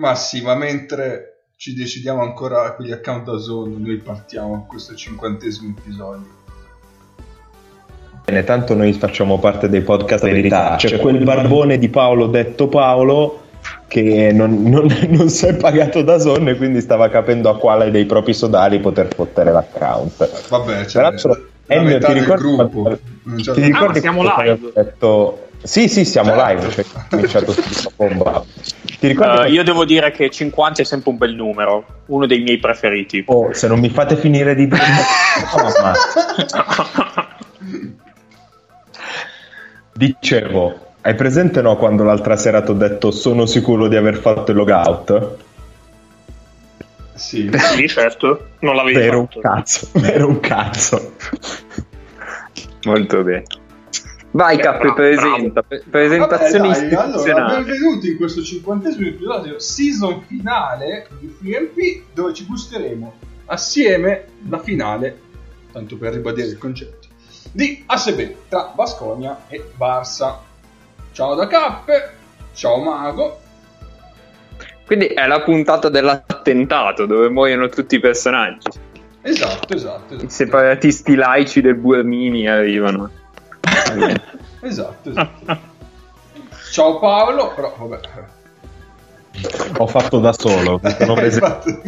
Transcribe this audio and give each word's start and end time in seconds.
Ma 0.00 0.14
sì, 0.14 0.40
ma 0.40 0.54
mentre 0.54 1.42
ci 1.56 1.74
decidiamo 1.74 2.22
ancora 2.22 2.72
quegli 2.72 2.90
account 2.90 3.30
da 3.30 3.36
zone, 3.36 3.74
noi 3.76 3.98
partiamo 3.98 4.54
a 4.54 4.66
questo 4.66 4.94
cinquantesimo 4.94 5.74
episodio. 5.78 6.26
Bene, 8.24 8.42
tanto 8.44 8.74
noi 8.74 8.94
facciamo 8.94 9.38
parte 9.38 9.68
dei 9.68 9.82
podcast 9.82 10.24
verità. 10.24 10.76
C'è 10.78 10.98
quel 10.98 11.22
barbone 11.22 11.76
di 11.76 11.90
Paolo 11.90 12.28
detto 12.28 12.68
Paolo 12.68 13.42
che 13.88 14.32
non, 14.32 14.62
non, 14.62 14.86
non 15.10 15.28
si 15.28 15.44
è 15.44 15.54
pagato 15.54 16.00
da 16.00 16.18
Zone 16.18 16.52
e 16.52 16.56
quindi 16.56 16.80
stava 16.80 17.10
capendo 17.10 17.50
a 17.50 17.58
quale 17.58 17.90
dei 17.90 18.06
propri 18.06 18.32
sodali 18.32 18.80
poter 18.80 19.14
fottere 19.14 19.52
l'account. 19.52 20.48
Vabbè, 20.48 20.86
cioè, 20.86 21.02
Peraltro, 21.02 21.46
Ennio, 21.66 21.98
ti 21.98 22.12
ricordi, 22.14 22.54
quando, 22.54 22.98
ti 23.52 23.60
ricordi 23.60 23.98
ah, 23.98 24.00
siamo 24.00 24.22
live? 24.22 24.72
Detto... 24.72 25.48
Sì, 25.62 25.88
sì, 25.88 26.04
siamo 26.04 26.34
live, 26.34 26.70
cioè, 26.70 26.84
ho 26.92 27.04
cominciato 27.10 27.52
subito 27.52 27.92
bomba. 27.96 28.44
Ti 28.98 29.06
ricordi 29.06 29.38
uh, 29.38 29.42
che... 29.42 29.48
Io 29.48 29.62
devo 29.62 29.84
dire 29.84 30.10
che 30.10 30.30
50 30.30 30.82
è 30.82 30.84
sempre 30.84 31.10
un 31.10 31.18
bel 31.18 31.34
numero, 31.34 31.84
uno 32.06 32.26
dei 32.26 32.40
miei 32.40 32.58
preferiti. 32.58 33.22
Oh, 33.26 33.52
se 33.52 33.68
non 33.68 33.78
mi 33.78 33.90
fate 33.90 34.16
finire 34.16 34.54
di 34.54 34.66
dire... 34.66 34.82
Dicevo, 39.92 40.92
hai 41.02 41.14
presente 41.14 41.60
no 41.60 41.76
quando 41.76 42.04
l'altra 42.04 42.36
sera 42.36 42.62
ti 42.62 42.70
ho 42.70 42.74
detto 42.74 43.10
sono 43.10 43.44
sicuro 43.44 43.86
di 43.86 43.96
aver 43.96 44.16
fatto 44.16 44.50
il 44.52 44.56
logout? 44.56 45.36
Sì, 47.14 47.50
sì 47.54 47.86
certo, 47.86 48.48
non 48.60 48.76
l'avevi 48.76 48.98
Vero 48.98 49.24
fatto. 49.24 49.36
un 49.36 49.42
cazzo, 49.42 49.88
vero 50.00 50.26
un 50.26 50.40
cazzo. 50.40 51.12
Molto 52.84 53.22
bene. 53.22 53.44
Vai 54.32 54.56
eh, 54.56 54.60
Cappe, 54.60 54.92
presenta, 54.92 55.64
presentazioni 55.90 56.68
Vabbè, 56.68 56.88
dai, 56.88 56.94
Allora, 56.94 57.46
benvenuti 57.56 58.10
in 58.10 58.16
questo 58.16 58.42
cinquantesimo 58.42 59.08
episodio 59.08 59.58
season 59.58 60.22
finale 60.22 61.08
di 61.18 61.26
FreeMP 61.26 62.02
dove 62.14 62.32
ci 62.32 62.46
gusteremo 62.46 63.12
assieme 63.46 64.26
la 64.48 64.60
finale, 64.60 65.18
tanto 65.72 65.96
per 65.96 66.12
ribadire 66.12 66.46
il 66.46 66.58
concetto, 66.58 67.08
di 67.50 67.82
ASB 67.84 68.20
tra 68.48 68.70
Basconia 68.72 69.46
e 69.48 69.64
Barça. 69.76 70.36
Ciao 71.10 71.34
da 71.34 71.48
Cappe, 71.48 72.10
ciao 72.54 72.76
Mago. 72.76 73.40
Quindi 74.86 75.06
è 75.06 75.26
la 75.26 75.40
puntata 75.40 75.88
dell'attentato 75.88 77.04
dove 77.06 77.28
muoiono 77.30 77.68
tutti 77.68 77.96
i 77.96 78.00
personaggi. 78.00 78.68
Esatto, 79.22 79.74
esatto. 79.74 80.14
esatto. 80.14 80.24
I 80.24 80.30
separatisti 80.30 81.16
laici 81.16 81.60
del 81.60 81.74
Buemini 81.74 82.48
arrivano. 82.48 83.18
Esatto, 84.60 85.10
esatto. 85.10 85.58
Ciao 86.70 86.98
Paolo, 86.98 87.52
però 87.54 87.74
vabbè. 87.76 88.00
Ho 89.78 89.86
fatto 89.86 90.18
da 90.18 90.32
solo. 90.32 90.80
Non 91.06 91.18
hai, 91.18 91.30
fatto... 91.30 91.82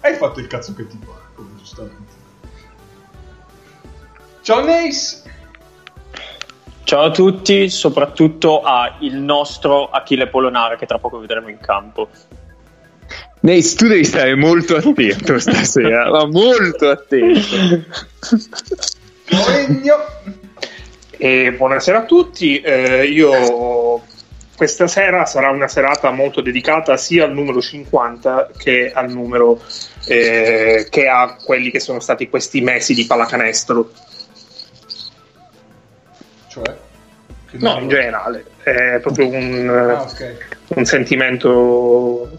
hai 0.00 0.14
fatto 0.14 0.40
il 0.40 0.46
cazzo 0.46 0.74
che 0.74 0.86
ti 0.86 0.98
pare, 0.98 1.48
giustamente. 1.58 2.12
Ciao 4.42 4.64
Nace. 4.64 5.22
Ciao 6.84 7.04
a 7.04 7.10
tutti, 7.10 7.70
soprattutto 7.70 8.62
a 8.62 8.96
il 9.00 9.16
nostro 9.16 9.88
Achille 9.88 10.28
Polonare 10.28 10.76
che 10.76 10.86
tra 10.86 10.98
poco 10.98 11.18
vedremo 11.18 11.48
in 11.48 11.58
campo. 11.58 12.08
Nace, 13.40 13.76
tu 13.76 13.86
devi 13.88 14.04
stare 14.04 14.34
molto 14.34 14.76
attento 14.76 15.38
stasera, 15.38 16.10
ma 16.10 16.26
molto 16.26 16.88
attento. 16.88 17.84
E 21.16 21.52
buonasera 21.52 21.98
a 21.98 22.04
tutti, 22.04 22.60
eh, 22.60 23.06
io 23.06 24.02
questa 24.56 24.86
sera 24.86 25.24
sarà 25.24 25.50
una 25.50 25.68
serata 25.68 26.10
molto 26.10 26.40
dedicata 26.40 26.96
sia 26.96 27.24
al 27.24 27.32
numero 27.32 27.60
50 27.60 28.50
che 28.56 28.92
al 28.92 29.10
numero 29.10 29.60
eh, 30.06 30.86
che 30.90 31.08
a 31.08 31.36
quelli 31.42 31.70
che 31.70 31.80
sono 31.80 31.98
stati 32.00 32.28
questi 32.28 32.60
mesi 32.60 32.94
di 32.94 33.06
pallacanestro 33.06 33.90
cioè? 36.54 36.76
No, 37.56 37.78
in 37.80 37.88
generale, 37.88 38.44
è 38.62 38.98
proprio 39.00 39.26
un, 39.26 39.68
ah, 39.68 40.02
okay. 40.02 40.36
un 40.68 40.84
sentimento. 40.84 42.30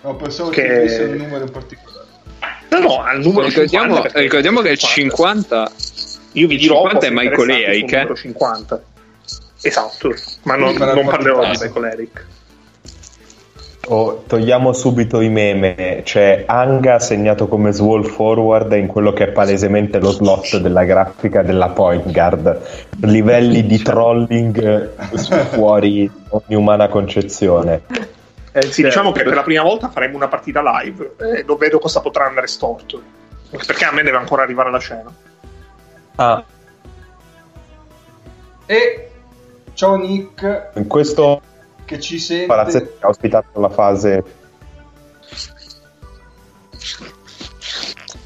No, 0.00 0.16
pensavo 0.16 0.50
che 0.50 0.86
fosse 0.86 1.02
un 1.02 1.16
numero 1.16 1.44
in 1.44 1.50
particolare. 1.50 2.06
No, 2.70 2.78
no, 2.78 3.02
al 3.02 3.20
numero 3.20 3.46
ricordiamo, 3.46 3.94
50. 3.96 4.20
Ricordiamo 4.20 4.60
che 4.60 4.70
il 4.70 4.78
50. 4.78 5.72
Io 6.34 6.46
vi 6.46 6.56
dirò. 6.56 6.82
50 6.82 7.06
è 7.06 7.10
Michael 7.10 7.50
Eric. 7.50 7.92
Eh? 7.92 8.14
50. 8.14 8.82
Esatto, 9.62 10.14
ma 10.42 10.56
non, 10.56 10.74
non 10.74 11.06
parlerò 11.06 11.42
di 11.50 11.58
Michael 11.58 11.84
Eric. 11.86 12.26
Oh, 13.88 14.24
togliamo 14.26 14.72
subito 14.72 15.20
i 15.20 15.28
meme. 15.28 16.02
C'è 16.04 16.44
Anga 16.46 16.98
segnato 16.98 17.48
come 17.48 17.72
small 17.72 18.04
forward 18.04 18.72
in 18.72 18.86
quello 18.86 19.12
che 19.12 19.24
è 19.24 19.28
palesemente 19.28 19.98
lo 20.00 20.10
slot 20.10 20.58
della 20.58 20.84
grafica 20.84 21.42
della 21.42 21.68
point 21.68 22.10
guard. 22.10 22.60
Livelli 23.02 23.66
di 23.66 23.82
trolling 23.82 24.94
fuori 25.50 26.10
ogni 26.28 26.54
umana 26.54 26.88
concezione. 26.88 27.82
Eh, 28.52 28.62
sì, 28.62 28.82
diciamo 28.82 29.12
che 29.12 29.22
per 29.22 29.34
la 29.34 29.42
prima 29.42 29.62
volta 29.62 29.90
faremo 29.90 30.16
una 30.16 30.28
partita 30.28 30.62
live 30.62 31.14
e 31.18 31.38
eh, 31.38 31.44
non 31.46 31.56
vedo 31.58 31.78
cosa 31.78 32.00
potrà 32.00 32.26
andare 32.26 32.46
storto. 32.46 33.02
Perché 33.50 33.84
a 33.84 33.92
me 33.92 34.02
deve 34.02 34.16
ancora 34.16 34.42
arrivare 34.42 34.70
la 34.70 34.78
scena. 34.78 35.12
Ah. 36.16 36.44
E 38.66 39.10
ciao 39.74 39.96
Nick. 39.96 40.70
In 40.74 40.86
questo 40.86 41.40
che 41.84 42.00
ci 42.00 42.18
sente. 42.18 42.46
Palazzetti 42.46 43.04
ha 43.04 43.08
ospitato 43.08 43.60
la 43.60 43.68
fase. 43.68 44.24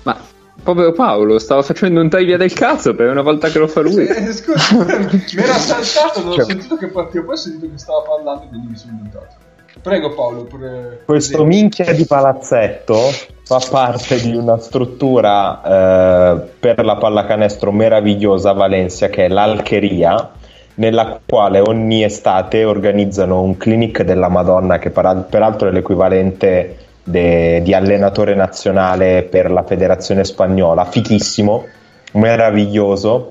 Ma 0.02 0.21
povero 0.62 0.92
Paolo, 0.92 1.38
stava 1.38 1.62
facendo 1.62 2.00
un 2.00 2.09
taglio 2.09 2.37
del 2.37 2.52
cazzo 2.52 2.95
per 2.95 3.09
una 3.09 3.23
volta 3.23 3.49
che 3.49 3.59
lo 3.59 3.66
fa 3.68 3.80
lui. 3.80 4.07
Eh, 4.07 4.33
scusa, 4.33 4.85
mi 4.85 5.42
era 5.42 5.54
saltato, 5.54 6.23
non 6.23 6.33
cioè. 6.35 6.45
ho 6.45 6.47
sentito 6.47 6.76
che 6.76 6.88
partiva, 6.88 7.25
poi 7.25 7.35
ho 7.35 7.37
sentito 7.37 7.71
che 7.73 7.78
stava 7.78 8.02
parlando 8.02 8.45
e 8.45 8.49
quindi 8.49 8.66
mi 8.68 8.76
sono 8.76 8.92
montato. 8.92 9.47
Prego 9.81 10.15
Paolo. 10.15 10.45
Pre... 10.45 11.03
Questo 11.05 11.45
minchia 11.45 11.93
di 11.93 12.05
palazzetto 12.05 12.97
fa 13.43 13.61
parte 13.71 14.21
di 14.21 14.37
una 14.37 14.59
struttura 14.59 15.63
eh, 15.63 16.41
per 16.59 16.85
la 16.85 16.97
pallacanestro 16.97 17.73
meravigliosa 17.73 18.51
a 18.51 18.55
Valencia 18.55 19.09
che 19.09 19.25
è 19.25 19.29
l'Alcheria 19.29 20.33
nella 20.75 21.19
quale 21.25 21.61
ogni 21.61 22.05
estate 22.05 22.65
organizzano 22.65 23.43
un 23.43 23.57
clinic 23.57 24.03
della 24.03 24.29
Madonna 24.29 24.79
che 24.79 24.91
peraltro 24.91 25.69
è 25.69 25.71
l'equivalente 25.73 26.77
de, 27.03 27.61
di 27.63 27.75
allenatore 27.75 28.35
nazionale 28.35 29.23
per 29.25 29.51
la 29.51 29.65
federazione 29.65 30.25
spagnola, 30.25 30.85
fichissimo, 30.85 31.67
meraviglioso, 32.13 33.31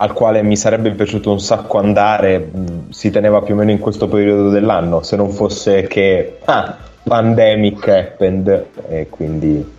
al 0.00 0.12
quale 0.12 0.42
mi 0.42 0.56
sarebbe 0.56 0.90
piaciuto 0.92 1.30
un 1.30 1.40
sacco 1.40 1.78
andare, 1.78 2.50
si 2.90 3.10
teneva 3.10 3.42
più 3.42 3.54
o 3.54 3.56
meno 3.56 3.70
in 3.70 3.78
questo 3.78 4.08
periodo 4.08 4.50
dell'anno, 4.50 5.02
se 5.02 5.16
non 5.16 5.30
fosse 5.30 5.86
che 5.86 6.38
ah, 6.44 6.76
pandemic 7.02 7.88
happened 7.88 8.66
e 8.88 9.08
quindi... 9.08 9.76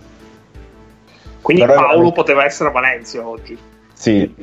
Quindi 1.40 1.64
Però 1.64 1.74
Paolo 1.74 2.02
era... 2.02 2.12
poteva 2.12 2.44
essere 2.44 2.68
a 2.68 2.72
Valencia 2.72 3.26
oggi. 3.26 3.56
Sì, 3.94 4.34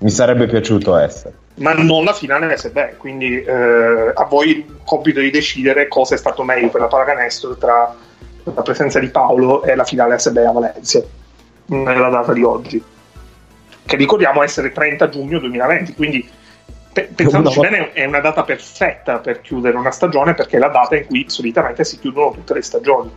mi 0.00 0.10
sarebbe 0.10 0.46
piaciuto 0.46 0.96
essere 0.96 1.44
ma 1.56 1.72
non 1.72 2.04
la 2.04 2.12
finale 2.12 2.56
SB. 2.56 2.96
Quindi 2.96 3.42
eh, 3.42 4.12
a 4.14 4.24
voi 4.24 4.48
il 4.50 4.76
compito 4.84 5.20
di 5.20 5.30
decidere 5.30 5.88
cosa 5.88 6.14
è 6.14 6.18
stato 6.18 6.42
meglio 6.42 6.68
per 6.68 6.80
la 6.80 6.86
pallacanestro 6.86 7.56
tra 7.56 7.94
la 8.42 8.62
presenza 8.62 8.98
di 8.98 9.08
Paolo 9.08 9.64
e 9.64 9.74
la 9.74 9.84
finale 9.84 10.18
SB 10.18 10.36
a 10.36 10.52
Valencia 10.52 11.02
nella 11.66 12.08
data 12.08 12.32
di 12.32 12.42
oggi, 12.42 12.82
che 13.86 13.96
ricordiamo 13.96 14.42
essere 14.42 14.72
30 14.72 15.08
giugno 15.08 15.38
2020. 15.38 15.94
Quindi 15.94 16.28
pe- 16.92 17.10
pensandoci 17.14 17.60
bene, 17.60 17.92
è 17.92 18.04
una 18.04 18.20
data 18.20 18.42
perfetta 18.42 19.18
per 19.18 19.40
chiudere 19.40 19.76
una 19.76 19.92
stagione 19.92 20.34
perché 20.34 20.56
è 20.56 20.60
la 20.60 20.68
data 20.68 20.96
in 20.96 21.06
cui 21.06 21.24
solitamente 21.28 21.84
si 21.84 21.98
chiudono 21.98 22.32
tutte 22.32 22.54
le 22.54 22.62
stagioni. 22.62 23.10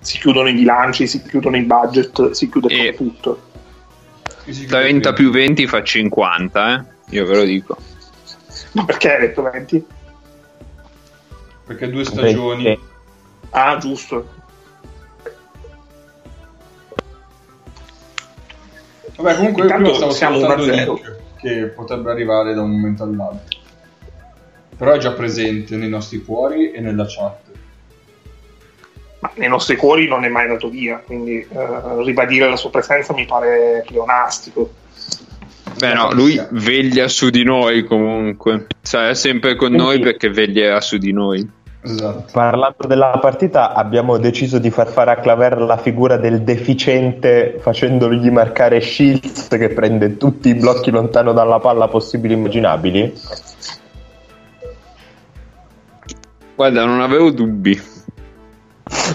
Si 0.00 0.18
chiudono 0.18 0.48
i 0.48 0.52
bilanci, 0.52 1.06
si 1.06 1.22
chiudono 1.22 1.56
i 1.56 1.62
budget, 1.62 2.30
si 2.30 2.50
chiude 2.50 2.88
e... 2.88 2.94
tutto 2.94 3.50
30 4.44 5.12
più 5.12 5.30
20 5.30 5.66
fa 5.66 5.82
50, 5.82 6.74
eh? 6.74 6.84
Io 7.10 7.26
ve 7.26 7.36
lo 7.36 7.44
dico. 7.44 7.76
Ma 8.72 8.84
perché 8.84 9.14
hai 9.14 9.20
detto 9.20 9.42
20? 9.42 9.86
Perché 11.66 11.90
due 11.90 12.04
stagioni. 12.04 12.64
20. 12.64 12.82
Ah, 13.50 13.76
giusto. 13.76 14.28
Vabbè, 19.16 19.36
comunque 19.36 19.62
Intanto 19.62 19.82
prima 19.82 19.96
stavo 19.96 20.12
siamo 20.12 20.38
salutando 20.40 20.94
Nick, 20.94 21.16
che 21.36 21.66
potrebbe 21.66 22.10
arrivare 22.10 22.54
da 22.54 22.62
un 22.62 22.70
momento 22.70 23.02
all'altro. 23.02 23.60
Però 24.76 24.92
è 24.92 24.98
già 24.98 25.12
presente 25.12 25.76
nei 25.76 25.88
nostri 25.88 26.24
cuori 26.24 26.72
e 26.72 26.80
nella 26.80 27.06
chat 27.06 27.50
ma 29.22 29.30
nei 29.36 29.48
nostri 29.48 29.76
cuori 29.76 30.08
non 30.08 30.24
è 30.24 30.28
mai 30.28 30.46
andato 30.46 30.68
via, 30.68 30.96
quindi 30.98 31.38
eh, 31.38 32.02
ribadire 32.02 32.48
la 32.48 32.56
sua 32.56 32.70
presenza 32.70 33.14
mi 33.14 33.24
pare 33.24 33.84
pleonastico. 33.86 34.72
Beh 35.78 35.94
no, 35.94 36.12
lui 36.12 36.40
veglia 36.50 37.06
su 37.06 37.30
di 37.30 37.44
noi 37.44 37.84
comunque. 37.84 38.66
Sarà 38.80 39.14
sempre 39.14 39.54
con 39.54 39.72
noi 39.72 40.00
perché 40.00 40.28
veglierà 40.28 40.80
su 40.80 40.98
di 40.98 41.12
noi. 41.12 41.48
Esatto. 41.84 42.26
Parlando 42.30 42.86
della 42.86 43.18
partita, 43.20 43.74
abbiamo 43.74 44.16
deciso 44.16 44.58
di 44.58 44.70
far 44.70 44.88
fare 44.88 45.10
a 45.10 45.16
Claver 45.16 45.58
la 45.58 45.76
figura 45.76 46.16
del 46.16 46.42
deficiente 46.42 47.56
facendogli 47.58 48.30
marcare 48.30 48.80
Shields 48.80 49.48
che 49.48 49.68
prende 49.70 50.16
tutti 50.16 50.50
i 50.50 50.54
blocchi 50.54 50.92
lontano 50.92 51.32
dalla 51.32 51.58
palla 51.58 51.88
possibili 51.88 52.34
e 52.34 52.36
immaginabili. 52.36 53.14
Guarda, 56.54 56.84
non 56.84 57.00
avevo 57.00 57.32
dubbi. 57.32 57.80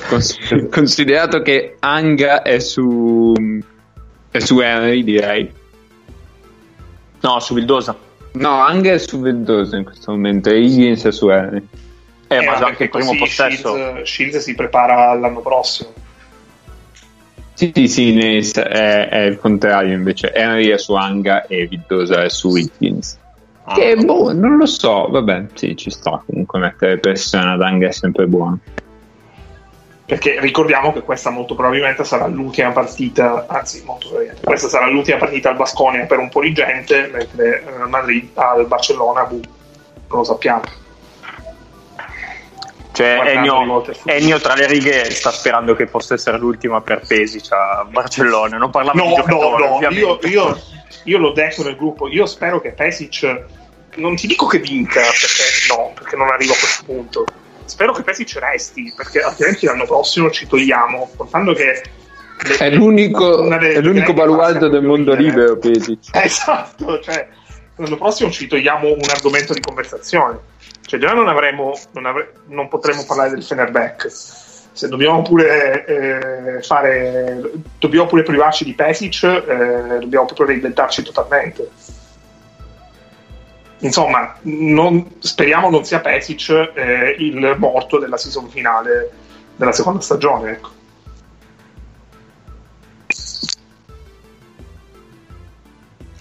Cons- 0.10 0.38
considerato 0.70 1.42
che 1.42 1.78
Anga 1.80 2.42
è 2.42 2.60
su 2.60 3.34
è 4.30 4.40
su 4.40 4.60
Henry, 4.60 5.04
direi. 5.04 5.52
No, 7.22 7.40
su 7.40 7.54
Vildosa. 7.54 7.96
No, 8.34 8.60
Anga 8.60 8.92
è 8.92 8.98
su 8.98 9.20
Vendosa 9.22 9.78
in 9.78 9.86
questo 9.86 10.12
momento 10.12 10.50
e 10.50 10.60
Higgins 10.60 11.06
è 11.06 11.12
su 11.12 11.30
Henry. 11.30 11.66
Eh, 12.27 12.46
ma 12.46 12.51
ma 12.51 12.57
già 12.57 12.65
anche 12.67 12.84
il 12.84 12.89
primo 12.89 13.07
così 13.07 13.17
possesso. 13.19 13.74
Shields, 13.75 14.10
Shields 14.10 14.38
si 14.38 14.55
prepara 14.55 15.10
all'anno 15.10 15.39
prossimo. 15.39 15.93
Sì, 17.53 17.72
sì, 17.74 17.88
sì, 17.88 18.51
è, 18.51 19.10
è 19.10 19.19
il 19.22 19.39
contrario 19.39 19.93
invece. 19.93 20.31
Henry 20.31 20.67
è 20.67 20.77
su 20.77 20.93
Anga 20.93 21.48
e 21.48 21.65
Vildosa 21.65 22.24
è 22.24 22.29
su 22.29 22.55
Higgins. 22.55 23.17
Ah. 23.63 23.74
Che 23.74 23.96
boh, 23.96 24.31
non 24.31 24.57
lo 24.57 24.65
so, 24.65 25.07
vabbè, 25.10 25.46
sì, 25.53 25.75
ci 25.75 25.89
sta 25.89 26.22
comunque 26.25 26.60
mettere 26.60 27.00
pressione 27.00 27.51
ad 27.51 27.62
Anga 27.62 27.88
è 27.88 27.91
sempre 27.91 28.27
buono. 28.27 28.60
Perché 30.05 30.39
ricordiamo 30.39 30.93
che 30.93 31.01
questa 31.01 31.31
molto 31.31 31.55
probabilmente 31.55 32.03
sarà 32.03 32.27
l'ultima 32.27 32.72
partita, 32.72 33.46
anzi 33.48 33.84
molto 33.84 34.07
probabilmente, 34.07 34.46
questa 34.46 34.69
sarà 34.69 34.88
l'ultima 34.88 35.17
partita 35.17 35.50
al 35.50 35.57
Basconia 35.57 36.05
per 36.05 36.19
un 36.19 36.29
po' 36.29 36.41
di 36.41 36.53
gente, 36.53 37.10
mentre 37.12 37.63
eh, 37.65 37.81
al 37.81 37.89
Madrid, 37.89 38.29
al 38.36 38.67
Barcellona, 38.67 39.24
boh, 39.25 39.34
non 39.36 40.19
lo 40.19 40.24
sappiamo. 40.24 40.62
Cioè, 42.98 43.22
Ennio. 43.36 43.86
Ennio 44.06 44.39
tra 44.39 44.56
le 44.56 44.66
righe 44.66 45.12
sta 45.12 45.30
sperando 45.30 45.75
che 45.75 45.86
possa 45.86 46.16
essere 46.16 46.39
l'ultima 46.39 46.82
per 46.82 47.01
Pesic 47.08 47.51
a 47.51 47.86
Barcellona. 47.88 48.58
Non 48.58 48.72
parlava 48.72 48.98
No, 49.00 49.04
di 49.04 49.10
no, 49.10 49.16
giocatore, 49.18 49.63
no, 49.63 49.70
io, 49.70 49.75
ovviamente. 49.75 50.27
io, 50.27 50.60
io 51.04 51.18
l'ho 51.20 51.32
detto 51.32 51.63
nel 51.63 51.75
gruppo, 51.75 52.08
io 52.08 52.25
spero 52.25 52.60
che 52.60 52.72
Pesic, 52.72 53.44
non 53.98 54.16
ti 54.16 54.25
dico 54.25 54.48
che 54.48 54.58
vinca, 54.58 55.01
perché 55.01 55.44
no, 55.75 55.92
perché 55.94 56.16
non 56.16 56.27
arrivo 56.30 56.54
a 56.54 56.58
questo 56.58 56.84
punto. 56.86 57.24
Spero 57.66 57.94
che 57.94 58.01
Pesic 58.01 58.36
resti, 58.39 58.92
perché 58.96 59.20
altrimenti 59.22 59.66
l'anno 59.68 59.86
prossimo 59.86 60.32
ci 60.32 60.48
togliamo, 60.48 61.12
contando 61.18 61.54
che... 61.54 61.84
le- 62.48 62.58
È 62.58 62.70
l'unico, 62.72 63.48
è 63.60 63.80
l'unico 63.80 64.13
baluardo 64.13 64.70
del 64.70 64.82
mondo 64.84 65.13
libero, 65.13 65.58
Pesic. 65.58 66.10
Esatto, 66.18 67.00
cioè 67.01 67.27
l'anno 67.75 67.96
prossimo 67.98 68.32
ci 68.32 68.48
togliamo 68.48 68.88
un 68.88 69.10
argomento 69.10 69.54
di 69.54 69.60
conversazione. 69.62 70.39
Cioè 70.88 71.01
già 71.01 71.12
non 71.12 71.27
avremo, 71.27 71.77
non, 71.91 72.06
avre- 72.06 72.32
non 72.46 72.70
potremo 72.70 73.03
parlare 73.06 73.32
del 73.32 73.44
Fenerbahce. 73.44 74.10
Se 74.10 74.88
dobbiamo 74.88 75.22
pure 75.22 75.86
eh, 75.86 76.62
fare, 76.62 77.41
dobbiamo 77.77 78.08
pure 78.08 78.24
privarci 78.24 78.63
di 78.63 78.74
Pesic, 78.74 79.22
eh, 79.24 79.98
dobbiamo 80.00 80.25
proprio 80.25 80.48
reinventarci 80.48 81.03
totalmente. 81.03 81.70
Insomma, 83.79 84.38
non- 84.44 85.15
speriamo 85.20 85.70
non 85.70 85.84
sia 85.84 86.00
Pesic 86.00 86.72
eh, 86.74 87.15
il 87.20 87.56
morto 87.58 88.00
della 88.00 88.15
season 88.15 88.48
finale 88.48 89.12
della 89.58 89.74
seconda 89.74 90.00
stagione. 90.00 90.51
Ecco. 90.51 90.70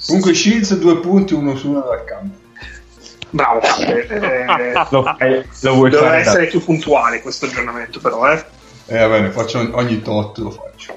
Comunque 0.06 0.34
Shields 0.34 0.76
due 0.78 0.98
punti, 0.98 1.34
uno 1.34 1.54
su 1.54 1.68
uno 1.70 1.82
dal 1.82 2.04
campo. 2.04 2.45
Bravo, 3.36 3.60
Cappe. 3.60 4.06
Eh, 4.06 4.72
Lo, 4.90 5.02
fai- 5.02 5.44
lo 5.60 5.74
vuoi 5.74 5.90
Doveva 5.90 6.10
fare 6.10 6.22
da- 6.24 6.30
essere 6.30 6.46
più 6.46 6.64
puntuale 6.64 7.20
questo 7.20 7.44
aggiornamento, 7.44 8.00
però, 8.00 8.32
eh. 8.32 8.42
E 8.86 8.98
va 8.98 9.08
bene, 9.08 9.30
faccio 9.30 9.58
ogni- 9.74 10.00
tot 10.00 10.38
lo 10.38 10.50
faccio. 10.50 10.96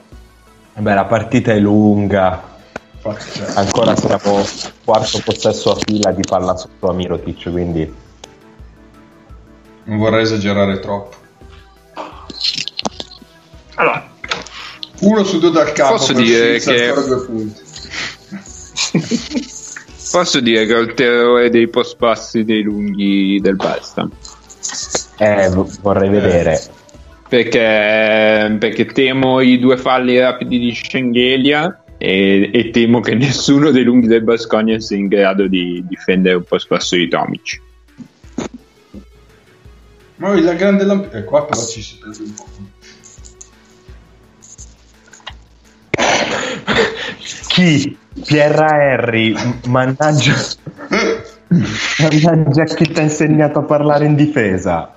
Vabbè, 0.75 0.93
la 0.93 1.03
partita 1.05 1.51
è 1.51 1.59
lunga. 1.59 2.41
Infatti, 2.95 3.39
cioè, 3.39 3.51
Ancora 3.55 3.95
siamo 3.95 4.45
quarto 4.85 5.19
possesso 5.23 5.71
a 5.71 5.77
fila 5.85 6.11
di 6.11 6.21
palla 6.27 6.55
sotto 6.55 6.89
a 6.89 6.93
Mirotic, 6.93 7.49
quindi 7.51 7.93
non 9.85 9.97
vorrei 9.97 10.21
esagerare 10.23 10.79
troppo. 10.79 11.15
Allora, 13.75 14.07
Uno 15.01 15.23
su 15.23 15.39
due 15.39 15.51
dal 15.51 15.71
campo 15.73 15.95
Posso 15.95 16.13
dire 16.13 16.59
che- 16.59 16.93
due 16.93 17.25
punti. 17.25 17.61
Posso 20.11 20.39
dire 20.39 20.65
che 20.65 20.73
ho 20.73 20.79
il 20.79 20.93
terrore 20.93 21.49
dei 21.49 21.67
post 21.67 21.95
passi 21.97 22.43
dei 22.43 22.63
lunghi 22.63 23.39
del 23.41 23.55
Barça. 23.55 24.09
eh, 25.17 25.49
vorrei 25.81 26.09
vedere. 26.09 26.59
Perché, 27.27 28.55
perché 28.57 28.85
temo 28.87 29.39
i 29.39 29.59
due 29.59 29.77
falli 29.77 30.17
rapidi 30.17 30.57
di 30.57 30.73
Schengelia 30.73 31.83
e, 31.97 32.49
e 32.51 32.69
temo 32.71 33.01
che 33.01 33.13
nessuno 33.15 33.69
dei 33.69 33.83
lunghi 33.83 34.07
del 34.07 34.23
Basconia 34.23 34.79
sia 34.79 34.97
in 34.97 35.07
grado 35.07 35.47
di 35.47 35.83
difendere 35.87 36.37
un 36.37 36.43
post 36.43 36.67
passo 36.67 36.95
di 36.95 37.07
Tomic. 37.07 37.61
Ma 40.15 40.39
la 40.41 40.53
grande 40.53 40.83
lamp- 40.85 41.13
eh, 41.13 41.23
qua 41.23 41.45
però 41.45 41.63
ci 41.65 41.81
si 41.81 41.97
prende 41.97 42.23
un 42.23 42.33
po'. 42.33 42.45
Chi? 47.47 47.97
Pierra 48.25 48.65
Harry, 48.65 49.33
mannaggia, 49.67 50.33
mannaggia 51.47 52.63
chi 52.65 52.91
ti 52.91 52.99
ha 52.99 53.03
insegnato 53.03 53.59
a 53.59 53.63
parlare 53.63 54.05
in 54.05 54.15
difesa. 54.15 54.93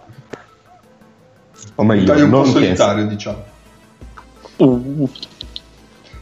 O 1.75 1.83
Un 1.83 1.87
meglio, 1.87 2.05
taglio 2.05 2.25
un 2.25 2.31
po' 2.31 2.37
non 2.38 2.47
che 2.47 2.51
solitario, 2.53 3.07
diciamo. 3.07 3.45
Uh, 4.57 5.09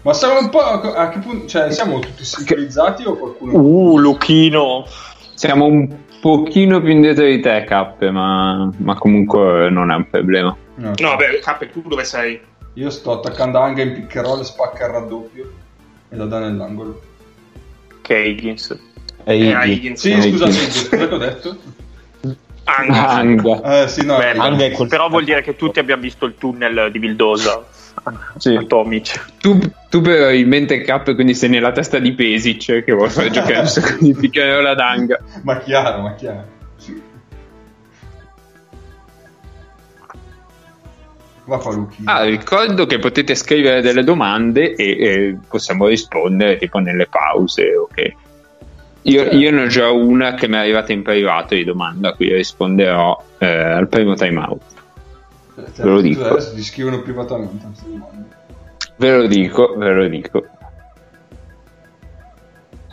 Ma 0.02 0.12
siamo 0.12 0.38
un 0.40 0.50
po' 0.50 0.60
a 0.60 0.80
a 0.94 1.08
che 1.08 1.18
punto? 1.20 1.46
Cioè, 1.46 1.70
siamo 1.72 1.98
tutti 2.00 2.24
sincronizzati 2.24 3.04
o 3.04 3.16
qualcuno? 3.16 3.52
uh, 3.56 3.98
Luchino. 3.98 4.84
Siamo 5.34 5.64
un 5.64 5.88
pochino 6.20 6.80
più 6.80 6.90
indietro 6.90 7.24
di 7.24 7.40
te, 7.40 7.64
K, 7.64 8.10
ma, 8.10 8.70
ma 8.76 8.94
comunque 8.96 9.70
non 9.70 9.90
è 9.90 9.94
un 9.94 10.10
problema. 10.10 10.54
No, 10.74 10.92
no, 10.98 11.08
vabbè, 11.08 11.38
Cappe, 11.40 11.70
tu 11.70 11.82
dove 11.82 12.04
sei? 12.04 12.38
Io 12.74 12.90
sto 12.90 13.12
attaccando 13.12 13.58
Anga 13.58 13.82
in 13.82 14.06
and 14.08 14.12
roll, 14.12 14.42
spacca 14.42 14.86
il 14.86 14.92
raddoppio 14.92 15.59
e 16.10 16.16
la 16.16 16.24
dà 16.26 16.38
nell'angolo. 16.40 17.00
Che 18.02 18.14
è 18.16 18.18
Higgins. 18.26 18.76
è 19.24 19.30
Eh. 19.32 19.66
Higgins. 19.68 20.00
Sì, 20.00 20.20
scusate, 20.30 20.52
sì. 20.52 20.88
cosa 20.88 21.04
ho 21.14 21.18
detto? 21.18 21.56
Anga. 22.64 23.08
Anga. 23.08 23.82
Eh, 23.82 23.88
sì, 23.88 24.04
no, 24.04 24.16
Beh, 24.18 24.32
eh, 24.32 24.38
Anga 24.38 24.64
è 24.64 24.70
col- 24.72 24.88
Però 24.88 25.08
vuol 25.08 25.24
dire 25.24 25.42
che 25.42 25.56
tutti 25.56 25.78
abbiamo 25.78 26.02
visto 26.02 26.24
il 26.26 26.34
tunnel 26.38 26.90
di 26.92 26.98
Vildosa 26.98 27.64
Sì. 28.38 28.54
a 28.54 28.62
Tomic. 28.62 29.24
Tu, 29.40 29.58
tu 29.88 30.00
probabilmente 30.00 30.82
K, 30.82 31.14
quindi 31.14 31.34
sei 31.34 31.48
nella 31.48 31.72
testa 31.72 31.98
di 31.98 32.12
Pesic 32.12 32.84
che 32.84 32.92
vuole 32.92 33.10
fare 33.10 33.30
giocare 33.30 33.58
un 33.60 33.66
sacco 33.66 33.96
di 34.04 34.14
piccare 34.14 34.62
la 34.62 34.74
danga. 34.74 35.18
ma 35.42 35.58
chiaro, 35.58 36.02
ma 36.02 36.14
chiaro. 36.14 36.58
Ah, 42.04 42.24
ricordo 42.24 42.86
che 42.86 42.98
potete 42.98 43.34
scrivere 43.34 43.80
delle 43.80 44.04
domande 44.04 44.74
e, 44.74 44.84
e 44.84 45.38
possiamo 45.48 45.86
rispondere 45.86 46.58
tipo 46.58 46.78
nelle 46.78 47.06
pause. 47.06 47.76
ok. 47.76 48.12
Io, 49.02 49.24
io 49.30 49.50
ne 49.50 49.62
ho 49.62 49.66
già 49.66 49.90
una 49.90 50.34
che 50.34 50.46
mi 50.46 50.54
è 50.54 50.58
arrivata 50.58 50.92
in 50.92 51.02
privato 51.02 51.54
di 51.54 51.64
domanda, 51.64 52.12
quindi 52.12 52.34
risponderò 52.34 53.24
eh, 53.38 53.46
al 53.46 53.88
primo 53.88 54.14
time 54.14 54.38
out. 54.40 54.62
Cioè, 55.54 55.84
ve 55.84 55.90
lo 55.90 56.00
dico. 56.00 56.24
Adesso 56.24 56.54
ti 56.54 56.62
scrivono 56.62 57.00
privatamente. 57.00 57.66
Ve 58.96 59.16
lo 59.16 59.26
dico, 59.26 59.74
ve 59.76 59.92
lo 59.92 60.08
dico. 60.08 60.46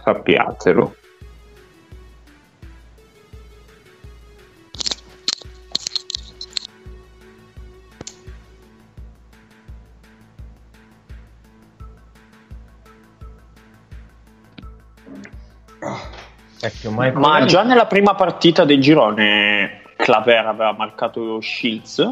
Sappiatelo. 0.03 0.95
Ecco, 16.59 16.89
ma, 16.91 17.45
già 17.45 17.63
nella 17.63 17.85
prima 17.85 18.15
partita 18.15 18.65
del 18.65 18.79
girone 18.81 19.81
Claver 19.95 20.45
aveva 20.47 20.73
marcato 20.73 21.39
Shields, 21.41 22.11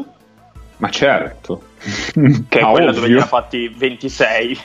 Ma 0.78 0.88
certo, 0.90 1.62
che 2.48 2.58
è 2.58 2.62
Ah, 2.62 2.70
quella 2.70 2.92
dove 2.92 3.06
ovvio. 3.06 3.16
ne 3.16 3.22
ha 3.22 3.26
fatti 3.26 3.68
26. 3.68 4.58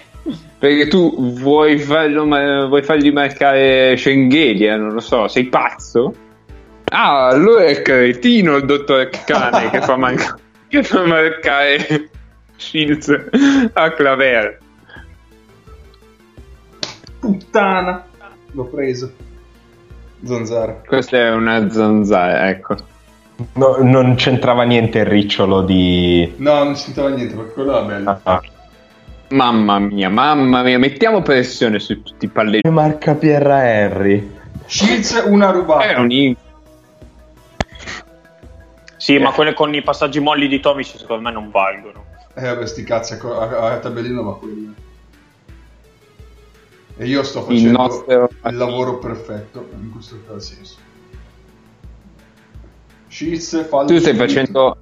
Perché 0.59 0.87
tu 0.87 1.33
vuoi, 1.39 1.79
farlo, 1.79 2.25
vuoi 2.67 2.83
fargli 2.83 3.11
marcare 3.11 3.95
Schengelia, 3.97 4.75
non 4.77 4.93
lo 4.93 4.99
so, 4.99 5.27
sei 5.27 5.45
pazzo? 5.45 6.13
Ah, 6.89 7.27
allora 7.27 7.63
è 7.63 7.81
cretino 7.81 8.57
il 8.57 8.65
dottor 8.65 9.09
Cane 9.25 9.69
che 9.71 9.81
fa, 9.81 9.95
manca- 9.97 10.37
che 10.67 10.83
fa 10.83 11.03
marcare 11.05 12.09
Shields 12.55 13.09
a 13.73 13.91
Claver. 13.93 14.59
Puttana. 17.19 18.05
l'ho 18.51 18.65
preso. 18.65 19.13
Zanzara. 20.23 20.81
Questa 20.85 21.17
è 21.17 21.31
una 21.31 21.69
zanzara, 21.69 22.49
ecco. 22.49 22.75
No, 23.53 23.77
non 23.81 24.15
c'entrava 24.15 24.63
niente 24.63 24.99
il 24.99 25.05
ricciolo 25.05 25.61
di... 25.63 26.31
No, 26.37 26.63
non 26.63 26.73
c'entrava 26.73 27.09
niente, 27.09 27.33
perché 27.35 27.53
quello 27.53 27.71
era 27.77 27.85
bello. 27.85 28.19
Ah, 28.23 28.41
Mamma 29.29 29.79
mia, 29.79 30.09
mamma 30.09 30.61
mia, 30.61 30.77
mettiamo 30.77 31.21
pressione 31.21 31.79
su 31.79 32.01
tutti 32.03 32.25
i 32.25 32.27
palletti. 32.27 32.69
marca 32.69 33.15
Pierra 33.15 33.63
Henry. 33.67 34.29
Shields 34.65 35.23
una 35.25 35.49
rubata. 35.51 35.85
È 35.85 35.97
un 35.97 36.11
in- 36.11 36.35
Sì, 38.97 39.17
ma 39.17 39.31
quelle 39.31 39.53
con 39.53 39.73
i 39.73 39.81
passaggi 39.81 40.19
molli 40.19 40.47
di 40.47 40.59
Tomic 40.59 40.85
secondo 40.85 41.23
me 41.23 41.31
non 41.31 41.49
valgono. 41.49 42.03
Eh, 42.35 42.41
vabbè, 42.43 42.65
sti 42.67 42.83
cazzi, 42.83 43.13
a, 43.13 43.17
a, 43.27 43.71
a 43.71 43.77
tabellino 43.79 44.21
va 44.23 44.37
quello. 44.37 44.73
E 47.01 47.07
io 47.07 47.23
sto 47.23 47.39
Il 47.39 47.45
facendo 47.45 47.77
nostro- 47.79 48.29
il 48.45 48.55
lavoro 48.55 48.99
perfetto, 48.99 49.67
in 49.73 49.89
questo 49.89 50.19
caso 50.27 50.39
senso. 50.39 50.77
Fallo 53.67 53.87
Tu 53.87 53.97
stai 53.97 54.13
facendo. 54.15 54.77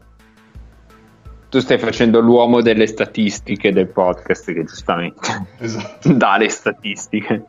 Tu 1.48 1.60
stai 1.62 1.80
facendo 1.80 2.20
l'uomo 2.20 2.62
delle 2.62 2.88
statistiche 2.88 3.72
del 3.72 3.88
podcast, 3.88 4.52
che 4.52 4.66
giustamente 4.66 5.48
Esatto. 5.60 6.12
dà 6.14 6.36
le 6.36 6.50
statistiche. 6.50 7.46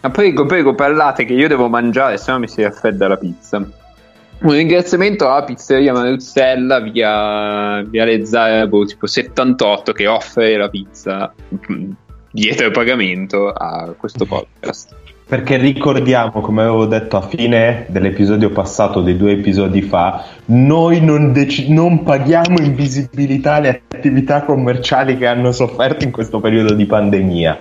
Ma 0.00 0.10
prego, 0.10 0.44
prego, 0.44 0.74
parlate 0.74 1.24
che 1.24 1.34
io 1.34 1.46
devo 1.46 1.68
mangiare, 1.68 2.18
se 2.18 2.32
no 2.32 2.40
mi 2.40 2.48
si 2.48 2.64
raffredda 2.64 3.06
la 3.06 3.16
pizza. 3.16 3.64
Un 4.38 4.52
ringraziamento 4.52 5.28
alla 5.28 5.44
pizzeria 5.44 5.92
Maruzzella 5.92 6.80
via, 6.80 7.82
via 7.82 8.04
Lezzara, 8.04 8.68
tipo 8.86 9.06
78, 9.06 9.92
che 9.92 10.06
offre 10.06 10.56
la 10.56 10.68
pizza 10.68 11.32
mm, 11.72 11.90
dietro 12.30 12.66
il 12.66 12.72
pagamento 12.72 13.48
a 13.48 13.94
questo 13.96 14.26
podcast. 14.26 14.94
Perché 15.28 15.56
ricordiamo, 15.56 16.40
come 16.40 16.62
avevo 16.62 16.86
detto 16.86 17.16
a 17.16 17.22
fine 17.22 17.86
dell'episodio 17.88 18.50
passato, 18.50 19.00
dei 19.00 19.16
due 19.16 19.32
episodi 19.32 19.82
fa, 19.82 20.24
noi 20.46 21.00
non, 21.00 21.32
dec- 21.32 21.66
non 21.66 22.04
paghiamo 22.04 22.58
in 22.60 22.74
visibilità 22.76 23.58
le 23.58 23.82
attività 23.88 24.44
commerciali 24.44 25.16
che 25.16 25.26
hanno 25.26 25.50
sofferto 25.50 26.04
in 26.04 26.12
questo 26.12 26.38
periodo 26.38 26.74
di 26.74 26.86
pandemia. 26.86 27.58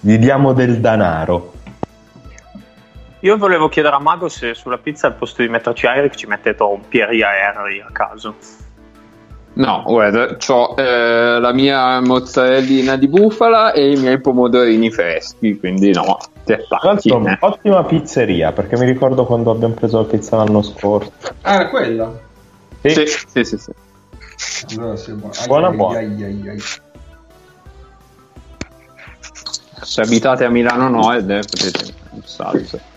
Gli 0.00 0.16
diamo 0.16 0.52
del 0.52 0.80
denaro. 0.80 1.52
Io 3.26 3.36
volevo 3.36 3.68
chiedere 3.68 3.96
a 3.96 3.98
Mago 3.98 4.28
se 4.28 4.54
sulla 4.54 4.78
pizza 4.78 5.08
al 5.08 5.14
posto 5.14 5.42
di 5.42 5.48
metterci 5.48 5.86
Eric 5.86 6.14
ci 6.14 6.26
mettete 6.28 6.62
un 6.62 6.86
Pieria 6.86 7.30
Henry 7.36 7.80
a 7.80 7.88
caso. 7.90 8.36
No, 9.54 9.82
guarda, 9.84 10.36
ho 10.46 10.74
la 10.76 11.52
mia 11.52 12.00
mozzarellina 12.00 12.94
di 12.94 13.08
bufala 13.08 13.72
e 13.72 13.90
i 13.90 13.96
miei 13.96 14.20
pomodorini 14.20 14.92
freschi, 14.92 15.58
quindi 15.58 15.90
no, 15.90 16.18
l'altro, 16.44 17.26
eh. 17.26 17.36
ottima 17.40 17.82
pizzeria, 17.82 18.52
perché 18.52 18.76
mi 18.78 18.84
ricordo 18.86 19.26
quando 19.26 19.50
abbiamo 19.50 19.74
preso 19.74 19.98
la 19.98 20.04
pizza 20.04 20.36
l'anno 20.36 20.62
scorso. 20.62 21.10
Ah, 21.40 21.54
era 21.54 21.68
quella? 21.68 22.16
Sì, 22.82 22.90
Sì, 22.90 23.06
sì, 23.06 23.44
sì, 23.44 23.58
sì. 23.58 24.76
Allora 24.78 24.94
sì, 24.94 25.12
buona. 25.14 25.34
Ai, 25.36 25.46
Buona, 25.48 25.68
ai, 25.68 25.76
buona. 25.76 25.98
ai, 25.98 26.22
ai, 26.22 26.48
ai. 26.48 26.58
Se 29.82 30.00
abitate 30.00 30.44
a 30.44 30.48
Milano 30.48 30.88
Nord 30.88 31.28
eh, 31.28 31.40
potete 31.40 31.92
un 32.10 32.22
salto. 32.22 32.94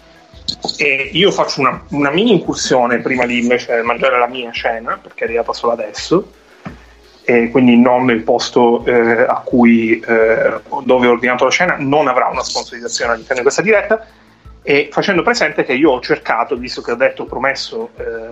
E 0.77 1.09
io 1.13 1.31
faccio 1.31 1.61
una, 1.61 1.83
una 1.89 2.09
mini 2.09 2.31
incursione 2.31 2.99
prima 2.99 3.25
di 3.25 3.39
invece 3.39 3.81
mangiare 3.81 4.17
la 4.17 4.27
mia 4.27 4.51
cena, 4.51 4.97
perché 5.01 5.23
è 5.23 5.27
arrivata 5.27 5.53
solo 5.53 5.73
adesso, 5.73 6.31
e 7.23 7.49
quindi 7.51 7.77
non 7.77 8.05
nel 8.05 8.23
posto 8.23 8.83
eh, 8.85 9.21
a 9.21 9.41
cui, 9.43 9.99
eh, 9.99 10.61
dove 10.83 11.07
ho 11.07 11.11
ordinato 11.11 11.43
la 11.43 11.51
cena, 11.51 11.75
non 11.77 12.07
avrà 12.07 12.27
una 12.27 12.43
sponsorizzazione 12.43 13.11
all'interno 13.11 13.37
di 13.37 13.43
questa 13.43 13.61
diretta, 13.61 14.05
e 14.61 14.89
facendo 14.91 15.21
presente 15.21 15.63
che 15.63 15.73
io 15.73 15.91
ho 15.91 15.99
cercato, 15.99 16.55
visto 16.55 16.81
che 16.81 16.91
ho 16.91 16.95
detto, 16.95 17.23
ho 17.23 17.25
promesso 17.25 17.89
eh, 17.97 18.29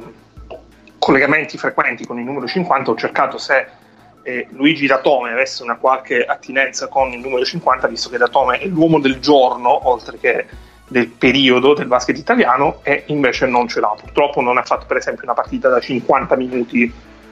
collegamenti 0.97 1.57
frequenti 1.57 2.05
con 2.05 2.17
il 2.19 2.25
numero 2.25 2.47
50, 2.47 2.91
ho 2.91 2.95
cercato 2.95 3.37
se 3.37 3.65
eh, 4.23 4.47
Luigi 4.51 4.87
Datome 4.87 5.31
avesse 5.31 5.63
una 5.63 5.77
qualche 5.77 6.25
attinenza 6.25 6.87
con 6.87 7.11
il 7.13 7.19
numero 7.19 7.45
50, 7.45 7.87
visto 7.87 8.09
che 8.09 8.17
Datome 8.17 8.59
è 8.59 8.65
l'uomo 8.65 8.99
del 8.99 9.19
giorno, 9.19 9.87
oltre 9.87 10.17
che 10.17 10.45
del 10.87 11.09
periodo 11.09 11.73
del 11.73 11.87
basket 11.87 12.17
italiano 12.17 12.79
e 12.83 13.03
invece 13.07 13.45
non 13.45 13.67
ce 13.67 13.79
l'ha. 13.79 13.93
Purtroppo 13.99 14.41
non 14.41 14.57
ha 14.57 14.63
fatto 14.63 14.85
per 14.85 14.97
esempio 14.97 15.23
una 15.23 15.33
partita 15.33 15.69
da 15.69 15.79
50 15.79 16.35
minuti 16.35 16.91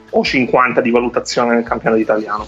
o 0.09 0.23
50 0.23 0.81
di 0.81 0.91
valutazione 0.91 1.55
nel 1.55 1.63
campionato 1.63 2.01
italiano. 2.01 2.45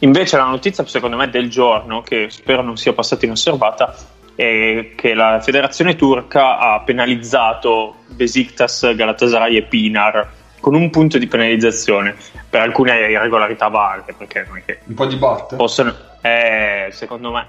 Invece 0.00 0.36
la 0.36 0.44
notizia 0.44 0.86
secondo 0.86 1.16
me 1.16 1.28
del 1.28 1.50
giorno, 1.50 2.02
che 2.02 2.28
spero 2.30 2.62
non 2.62 2.76
sia 2.76 2.92
passata 2.92 3.24
inosservata, 3.24 3.94
è 4.34 4.92
che 4.94 5.14
la 5.14 5.40
federazione 5.40 5.96
turca 5.96 6.58
ha 6.58 6.80
penalizzato 6.80 7.96
Besiktas, 8.06 8.94
Galatasaray 8.94 9.56
e 9.56 9.62
Pinar 9.62 10.36
con 10.60 10.74
un 10.74 10.90
punto 10.90 11.18
di 11.18 11.26
penalizzazione 11.26 12.14
per 12.48 12.60
alcune 12.62 12.92
irregolarità 13.10 13.68
varie, 13.68 14.14
perché 14.16 14.44
non 14.46 14.56
è 14.58 14.64
che 14.64 14.78
Un 14.84 14.94
po' 14.94 15.06
di 15.06 15.16
batte. 15.16 15.56
possono... 15.56 15.94
Eh, 16.20 16.88
secondo 16.90 17.30
me 17.32 17.46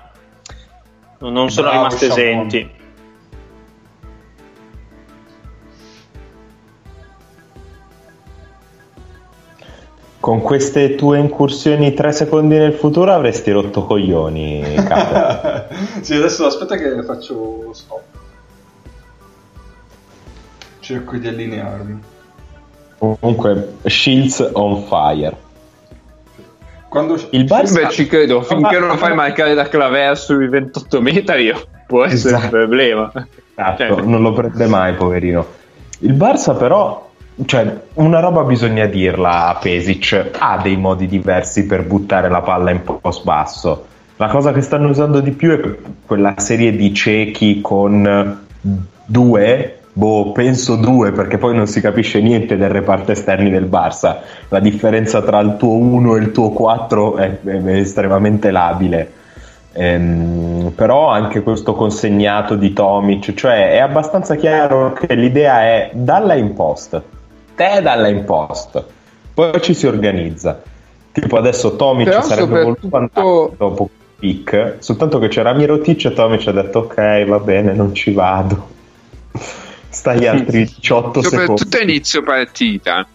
non- 1.20 1.34
non 1.34 1.50
sono 1.50 1.68
Bravo, 1.70 1.84
rimasti 1.84 2.06
esenti. 2.06 2.70
Con 10.20 10.42
queste 10.42 10.96
tue 10.96 11.18
incursioni 11.18 11.94
tre 11.94 12.12
secondi 12.12 12.58
nel 12.58 12.74
futuro 12.74 13.14
avresti 13.14 13.52
rotto 13.52 13.86
coglioni, 13.86 14.62
sì, 16.02 16.14
adesso 16.16 16.46
aspetta 16.46 16.76
che 16.76 17.02
faccio 17.04 17.72
stop. 17.74 18.02
Cerco 20.82 21.16
di 21.16 21.28
allinearmi. 21.28 22.02
Comunque, 23.00 23.76
Shields 23.86 24.52
on 24.54 24.84
fire. 24.84 25.36
Quando 26.90 27.18
Il 27.32 27.46
Barça... 27.46 27.82
Beh, 27.82 27.90
ci 27.90 28.08
credo, 28.08 28.42
finché 28.42 28.80
non 28.80 28.90
lo 28.90 28.98
fai 28.98 29.16
marcare 29.16 29.54
da 29.54 29.68
Claver 29.68 30.18
sui 30.18 30.48
28 30.48 31.02
metri 31.02 31.54
può 31.88 32.04
essere 32.04 32.36
Esatto. 32.36 32.56
un 32.56 32.62
problema. 32.62 33.12
Esatto, 33.56 33.96
Cioè, 33.96 34.02
non 34.02 34.22
lo 34.22 34.34
prende 34.34 34.68
mai, 34.68 34.94
poverino. 34.94 35.46
Il 36.00 36.14
Barça 36.14 36.58
però, 36.58 37.10
cioè, 37.46 37.82
una 37.96 38.20
roba 38.20 38.44
bisogna 38.44 38.86
dirla 38.86 39.48
a 39.48 39.56
Pesic, 39.56 40.32
ha 40.38 40.60
dei 40.62 40.78
modi 40.78 41.08
diversi 41.08 41.66
per 41.66 41.84
buttare 41.86 42.30
la 42.30 42.42
palla 42.42 42.72
in 42.72 42.82
post 42.84 43.24
basso. 43.24 43.86
La 44.18 44.28
cosa 44.28 44.52
che 44.52 44.62
stanno 44.62 44.90
usando 44.90 45.20
di 45.20 45.32
più 45.32 45.52
è 45.52 45.76
quella 46.06 46.34
serie 46.38 46.76
di 46.76 46.94
ciechi 46.94 47.62
con 47.62 48.46
due, 49.06 49.79
boh, 50.00 50.32
penso 50.32 50.78
due, 50.78 51.12
perché 51.12 51.38
poi 51.38 51.54
non 51.54 51.68
si 51.68 51.82
capisce 51.82 52.22
niente 52.22 52.56
del 52.56 52.70
reparto 52.70 53.12
esterni 53.12 53.50
del 53.50 53.66
Barça. 53.66 54.20
La 54.48 54.62
differenza 54.62 55.22
tra 55.22 55.40
il 55.40 55.58
tuo 55.58 55.74
1 55.74 56.16
e 56.16 56.20
il 56.22 56.32
tuo 56.32 56.52
4 56.52 57.18
è, 57.18 57.40
è 57.42 57.68
estremamente 57.76 58.50
labile. 58.50 59.12
Ehm, 59.74 60.72
però 60.74 61.10
anche 61.10 61.44
questo 61.44 61.74
consegnato 61.74 62.56
di 62.56 62.72
Tomic, 62.72 63.34
cioè 63.34 63.72
è 63.72 63.80
abbastanza 63.80 64.36
chiaro 64.36 64.94
che 64.94 65.14
l'idea 65.16 65.64
è 65.64 65.92
dalla 65.94 66.36
in 66.36 66.54
post, 66.54 67.02
te 67.54 67.82
dalla 67.82 68.08
in 68.08 68.24
post, 68.24 68.82
poi 69.34 69.62
ci 69.62 69.74
si 69.74 69.86
organizza. 69.86 70.62
Tipo 71.12 71.38
adesso 71.38 71.76
Tomic 71.76 72.08
Però 72.08 72.22
sarebbe 72.22 72.62
voluto 72.62 72.82
soprattutto- 72.84 73.20
andare 73.20 73.56
dopo 73.58 73.90
pick, 74.18 74.76
soltanto 74.80 75.20
che 75.20 75.28
c'era 75.28 75.54
Mirotic 75.54 76.06
e 76.06 76.14
Tomic 76.14 76.48
ha 76.48 76.52
detto 76.52 76.80
ok 76.80 77.26
va 77.26 77.40
bene 77.40 77.74
non 77.74 77.94
ci 77.94 78.14
vado. 78.14 78.78
Stai 79.90 80.28
altri 80.28 80.66
18 80.66 81.22
secondi. 81.22 81.46
Soprattutto 81.46 81.78
a 81.78 81.82
inizio 81.82 82.24
partita. 82.24 83.08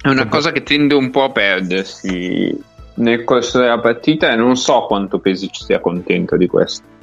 È 0.00 0.08
una 0.08 0.28
cosa 0.28 0.52
che 0.52 0.62
tende 0.62 0.94
un 0.94 1.10
po' 1.10 1.24
a 1.24 1.30
perdersi 1.30 2.56
nel 2.94 3.24
corso 3.24 3.58
della 3.58 3.80
partita 3.80 4.30
e 4.32 4.36
non 4.36 4.56
so 4.56 4.86
quanto 4.86 5.18
Pesic 5.18 5.56
sia 5.56 5.80
contento 5.80 6.36
di 6.36 6.46
questo. 6.46 6.96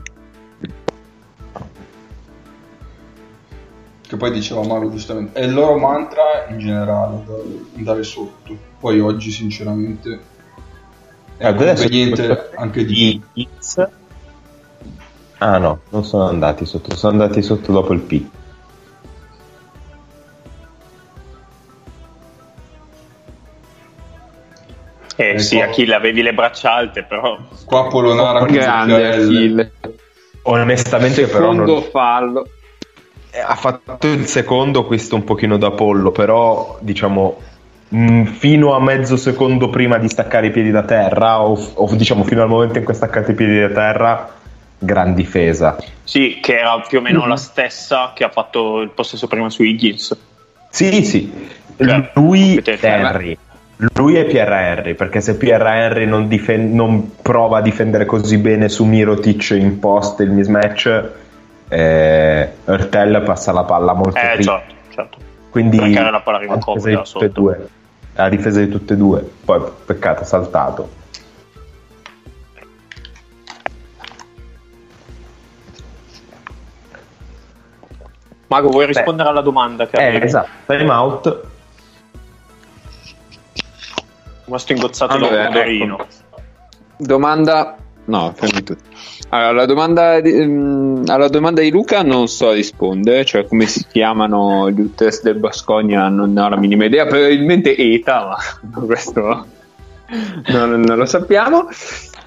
Che 4.07 4.17
poi 4.17 4.31
diceva 4.31 4.63
Mario 4.65 4.91
giustamente. 4.91 5.39
È 5.39 5.43
il 5.43 5.53
loro 5.53 5.77
mantra 5.77 6.45
in 6.49 6.59
generale, 6.59 7.23
da- 7.25 7.77
andare 7.77 8.03
sotto. 8.03 8.55
Poi 8.79 8.99
oggi 8.99 9.31
sinceramente 9.31 10.19
è 11.38 11.53
conveniente 11.53 12.51
anche 12.55 12.85
di... 12.85 13.21
Ah 15.38 15.57
no, 15.57 15.81
non 15.89 16.05
sono 16.05 16.27
andati 16.27 16.65
sotto, 16.65 16.95
sono 16.95 17.13
andati 17.13 17.41
sotto 17.41 17.71
dopo 17.71 17.93
il 17.93 18.01
pick. 18.01 18.29
Eh 25.17 25.34
Eh, 25.36 25.39
sì, 25.39 25.56
qua- 25.58 25.65
Achille 25.65 25.95
avevi 25.95 26.21
le 26.21 26.34
braccia 26.34 26.73
alte, 26.73 27.04
però 27.04 27.38
Qua 27.65 27.88
Polonara 27.88 28.39
con 28.39 28.47
Grande. 28.49 29.08
Achille. 29.08 29.71
Onestamente 30.43 31.25
però 31.28 31.51
Secondo 31.51 31.73
non... 31.73 31.84
fallo. 31.91 32.47
Eh, 33.32 33.39
ha 33.39 33.56
fatto 33.56 34.08
il 34.08 34.25
secondo 34.28 34.86
questo 34.86 35.15
un 35.15 35.23
pochino 35.23 35.58
da 35.58 35.71
pollo, 35.71 36.12
però 36.12 36.78
diciamo 36.82 37.41
mh, 37.89 38.23
fino 38.25 38.73
a 38.73 38.80
mezzo 38.82 39.17
secondo 39.17 39.69
prima 39.69 39.97
di 39.97 40.08
staccare 40.08 40.47
i 40.47 40.51
piedi 40.51 40.71
da 40.71 40.84
terra, 40.84 41.41
o, 41.41 41.58
o 41.73 41.95
diciamo 41.95 42.23
fino 42.23 42.41
al 42.41 42.47
momento 42.49 42.78
in 42.78 42.84
cui 42.84 42.93
ha 42.93 42.97
staccato 42.97 43.32
i 43.32 43.36
piedi 43.36 43.60
da 43.60 43.69
terra, 43.69 44.34
gran 44.78 45.13
difesa. 45.15 45.75
Sì, 46.04 46.39
che 46.41 46.60
era 46.60 46.80
più 46.88 46.99
o 46.99 47.01
meno 47.01 47.25
la 47.25 47.38
stessa 47.38 48.12
che 48.15 48.23
ha 48.23 48.30
fatto 48.30 48.82
il 48.82 48.89
possesso 48.89 49.28
prima 49.28 49.49
su 49.49 49.63
Higgins. 49.63 50.15
Sì, 50.69 51.04
sì, 51.04 51.47
Cioè, 51.78 52.12
lui. 52.13 52.62
Henry. 52.82 53.38
Lui 53.95 54.15
è 54.15 54.23
Pierre 54.25 54.55
Henry, 54.69 54.93
perché 54.93 55.19
se 55.19 55.35
Pierre 55.35 55.69
Henry 55.69 56.05
non, 56.05 56.27
difen- 56.29 56.73
non 56.73 57.15
prova 57.21 57.57
a 57.57 57.61
difendere 57.61 58.05
così 58.05 58.38
bene 58.38 58.69
su 58.69 58.85
Mirotic 58.85 59.49
in 59.51 59.79
post 59.79 60.21
il 60.21 60.31
mismatch, 60.31 61.03
eh, 61.67 62.49
Ertel 62.63 63.21
passa 63.23 63.51
la 63.51 63.63
palla 63.63 63.93
molto 63.93 64.17
Eh, 64.17 64.31
prima. 64.35 64.51
certo, 64.59 64.73
certo. 64.93 65.17
Quindi 65.49 65.77
Perché 65.77 66.09
la 66.09 66.21
palla 66.21 66.38
arriva 66.38 66.53
a 66.53 66.57
difesa 66.57 66.71
comoda 66.79 66.89
di 66.89 67.09
tutte 67.11 67.25
e 67.25 67.29
due. 67.29 67.67
A 68.15 68.29
difesa 68.29 68.59
di 68.61 68.69
tutte 68.69 68.93
e 68.93 68.97
due. 68.97 69.29
Poi 69.43 69.61
peccato, 69.85 70.21
ha 70.21 70.25
saltato. 70.25 70.89
Mago, 78.47 78.69
vuoi 78.69 78.85
rispondere 78.85 79.29
alla 79.29 79.41
domanda 79.41 79.88
che 79.88 79.97
Eh, 79.97 80.07
avevi? 80.07 80.25
esatto, 80.25 80.49
time 80.67 80.91
out. 80.91 81.43
Rimasto 84.45 84.73
ingozzato 84.73 85.13
Allora, 85.13 85.36
da 85.36 85.41
un 85.41 85.47
pomodorino. 85.47 85.99
ecco. 85.99 86.05
Domanda. 86.97 87.75
No, 88.05 88.34
fermi 88.36 88.63
tutti. 88.63 88.84
Allora, 89.29 89.51
la 89.51 89.65
domanda 89.65 90.21
di, 90.21 90.31
ehm, 90.31 91.03
alla 91.08 91.27
domanda 91.27 91.62
di 91.62 91.71
Luca 91.71 92.03
non 92.03 92.27
so 92.27 92.51
rispondere, 92.51 93.25
cioè 93.25 93.47
come 93.47 93.65
si 93.65 93.86
chiamano 93.91 94.69
gli 94.69 94.79
UTS 94.79 95.23
del 95.23 95.36
Bascogna 95.36 96.08
non 96.10 96.38
ho 96.38 96.49
la 96.49 96.58
minima 96.58 96.86
idea, 96.86 97.08
probabilmente 97.08 97.75
ETA, 97.75 98.38
ma 98.71 98.81
questo 98.86 99.45
non, 100.47 100.81
non 100.81 100.97
lo 100.97 101.05
sappiamo. 101.05 101.67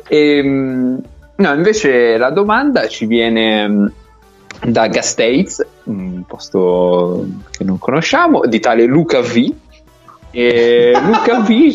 Ehm, 0.09 1.01
no, 1.37 1.55
invece 1.55 2.17
la 2.17 2.31
domanda 2.31 2.89
ci 2.89 3.07
viene 3.07 3.69
mm, 3.69 3.87
da 4.67 4.89
Gastates, 4.89 5.65
un 5.85 6.25
posto 6.27 7.25
che 7.53 7.63
non 7.63 7.79
conosciamo, 7.79 8.45
di 8.47 8.59
tale 8.59 8.85
Luca 8.85 9.21
V. 9.21 9.55
E 10.31 10.93
Luca 11.01 11.41
V, 11.41 11.75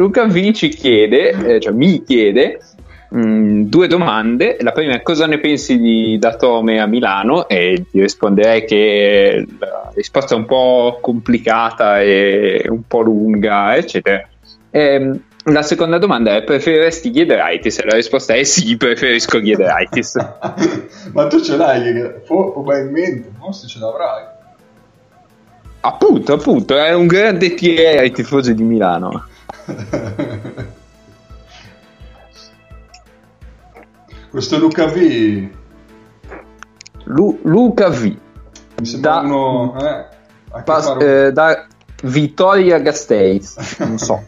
Luca 0.00 0.24
V 0.24 0.52
ci 0.52 0.68
chiede, 0.70 1.28
eh, 1.28 1.60
cioè 1.60 1.74
mi 1.74 2.02
chiede 2.02 2.58
mh, 3.10 3.64
due 3.64 3.86
domande. 3.86 4.56
La 4.60 4.72
prima 4.72 4.94
è 4.94 5.02
cosa 5.02 5.26
ne 5.26 5.38
pensi 5.38 5.78
di 5.78 6.18
Datome 6.18 6.80
a 6.80 6.86
Milano? 6.86 7.46
E 7.46 7.84
ti 7.90 8.00
risponderei 8.00 8.64
che 8.64 9.46
la 9.58 9.92
risposta 9.94 10.34
è 10.34 10.38
un 10.38 10.46
po' 10.46 11.00
complicata 11.02 12.00
e 12.00 12.64
un 12.70 12.86
po' 12.86 13.02
lunga, 13.02 13.76
eccetera. 13.76 14.26
Ehm, 14.70 15.20
la 15.44 15.62
seconda 15.62 15.98
domanda 15.98 16.34
è 16.34 16.44
preferiresti 16.44 17.10
Ghiederaitis? 17.10 17.80
E 17.80 17.84
la 17.84 17.96
risposta 17.96 18.34
è 18.34 18.42
sì, 18.42 18.78
preferisco 18.78 19.38
Ghiederaitis. 19.38 20.16
Ma 21.12 21.26
tu 21.26 21.42
ce 21.42 21.58
l'hai, 21.58 22.10
probabilmente, 22.24 23.30
forse 23.38 23.66
ce 23.66 23.78
l'avrai. 23.78 24.24
appunto, 25.80 26.32
appunto, 26.32 26.78
è 26.78 26.94
un 26.94 27.06
grande 27.06 27.52
TA 27.52 28.00
ai 28.00 28.12
tifosi 28.12 28.54
di 28.54 28.62
Milano. 28.62 29.28
Questo 34.30 34.58
Luca 34.58 34.86
V 34.86 34.96
mi 34.96 35.52
Lu- 37.04 37.40
Luca 37.42 37.88
V. 37.88 38.16
sembra 38.82 39.10
Da- 39.14 39.20
uno... 39.20 39.76
Eh, 39.80 40.06
a 40.52 40.62
Pas- 40.62 40.84
fare- 40.86 41.26
eh, 41.26 41.32
da 41.32 41.66
Vittoria 42.02 42.78
Gasteis, 42.78 43.76
non 43.80 43.98
so, 43.98 44.24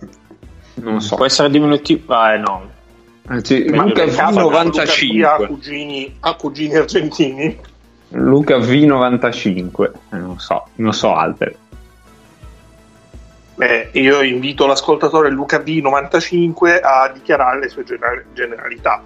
non 0.75 1.01
so. 1.01 1.17
Può 1.17 1.25
essere 1.25 1.51
diminutivo? 1.51 2.13
Ah, 2.15 2.35
eh, 2.35 2.39
no. 2.39 2.71
Anzi, 3.27 3.65
Ma 3.71 3.85
Luca 3.85 4.05
nel 4.05 4.15
caso 4.15 4.51
V95. 4.51 5.25
ha 5.25 5.47
cugini, 5.47 6.17
ha 6.21 6.35
cugini 6.35 6.75
argentini. 6.77 7.59
Luca 8.11 8.59
V95, 8.59 9.91
eh, 10.11 10.17
non 10.19 10.39
so, 10.39 10.67
non 10.77 10.93
so 10.93 11.15
altre. 11.15 11.57
Beh, 13.63 13.91
io 13.93 14.23
invito 14.23 14.67
l'ascoltatore 14.67 15.31
Luca 15.31 15.59
B95 15.59 16.81
a 16.83 17.09
dichiarare 17.15 17.61
le 17.61 17.69
sue 17.69 17.85
gener- 17.85 18.25
generalità. 18.35 19.01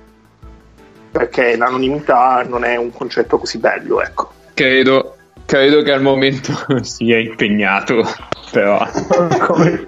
Perché 1.11 1.59
l'anonimità 1.59 2.43
non 2.49 2.65
è 2.65 2.77
un 2.77 2.91
concetto 2.91 3.37
così 3.37 3.59
bello, 3.59 4.01
ecco. 4.01 4.33
Credo, 4.55 5.17
credo 5.45 5.83
che 5.83 5.93
al 5.93 6.01
momento 6.01 6.55
sia 6.81 7.19
impegnato, 7.19 8.03
però, 8.51 8.79
Come, 9.47 9.87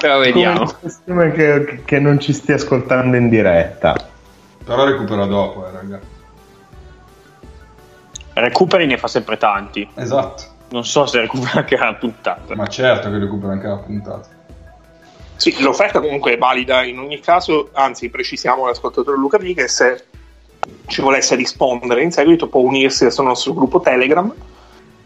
però 0.00 0.20
vediamo. 0.20 0.74
come 1.04 1.30
che, 1.32 1.82
che 1.84 1.98
non 1.98 2.18
ci 2.18 2.32
stia 2.32 2.54
ascoltando 2.54 3.18
in 3.18 3.28
diretta. 3.28 3.94
Però 4.64 4.86
recupera 4.86 5.26
dopo, 5.26 5.68
eh, 5.68 5.70
raga. 5.70 6.00
Recuperi 8.32 8.86
ne 8.86 8.96
fa 8.96 9.08
sempre 9.08 9.36
tanti. 9.36 9.86
Esatto. 9.96 10.51
Non 10.72 10.84
so 10.84 11.06
se 11.06 11.20
recupera 11.20 11.60
anche 11.60 11.76
la 11.76 11.94
puntata. 11.94 12.54
Ma 12.54 12.66
certo 12.66 13.10
che 13.10 13.18
recupera 13.18 13.52
anche 13.52 13.66
la 13.66 13.76
puntata. 13.76 14.28
Sì, 15.36 15.60
l'offerta 15.62 16.00
comunque 16.00 16.34
è 16.34 16.38
valida 16.38 16.82
in 16.84 16.98
ogni 16.98 17.20
caso, 17.20 17.70
anzi 17.72 18.08
precisiamo 18.10 18.64
all'ascoltatore 18.64 19.16
Luca 19.16 19.38
B 19.38 19.54
che 19.54 19.68
se 19.68 20.04
ci 20.86 21.00
volesse 21.00 21.34
rispondere 21.34 22.02
in 22.02 22.12
seguito 22.12 22.48
può 22.48 22.60
unirsi 22.60 23.04
al 23.04 23.12
nostro 23.18 23.52
gruppo 23.52 23.80
Telegram 23.80 24.32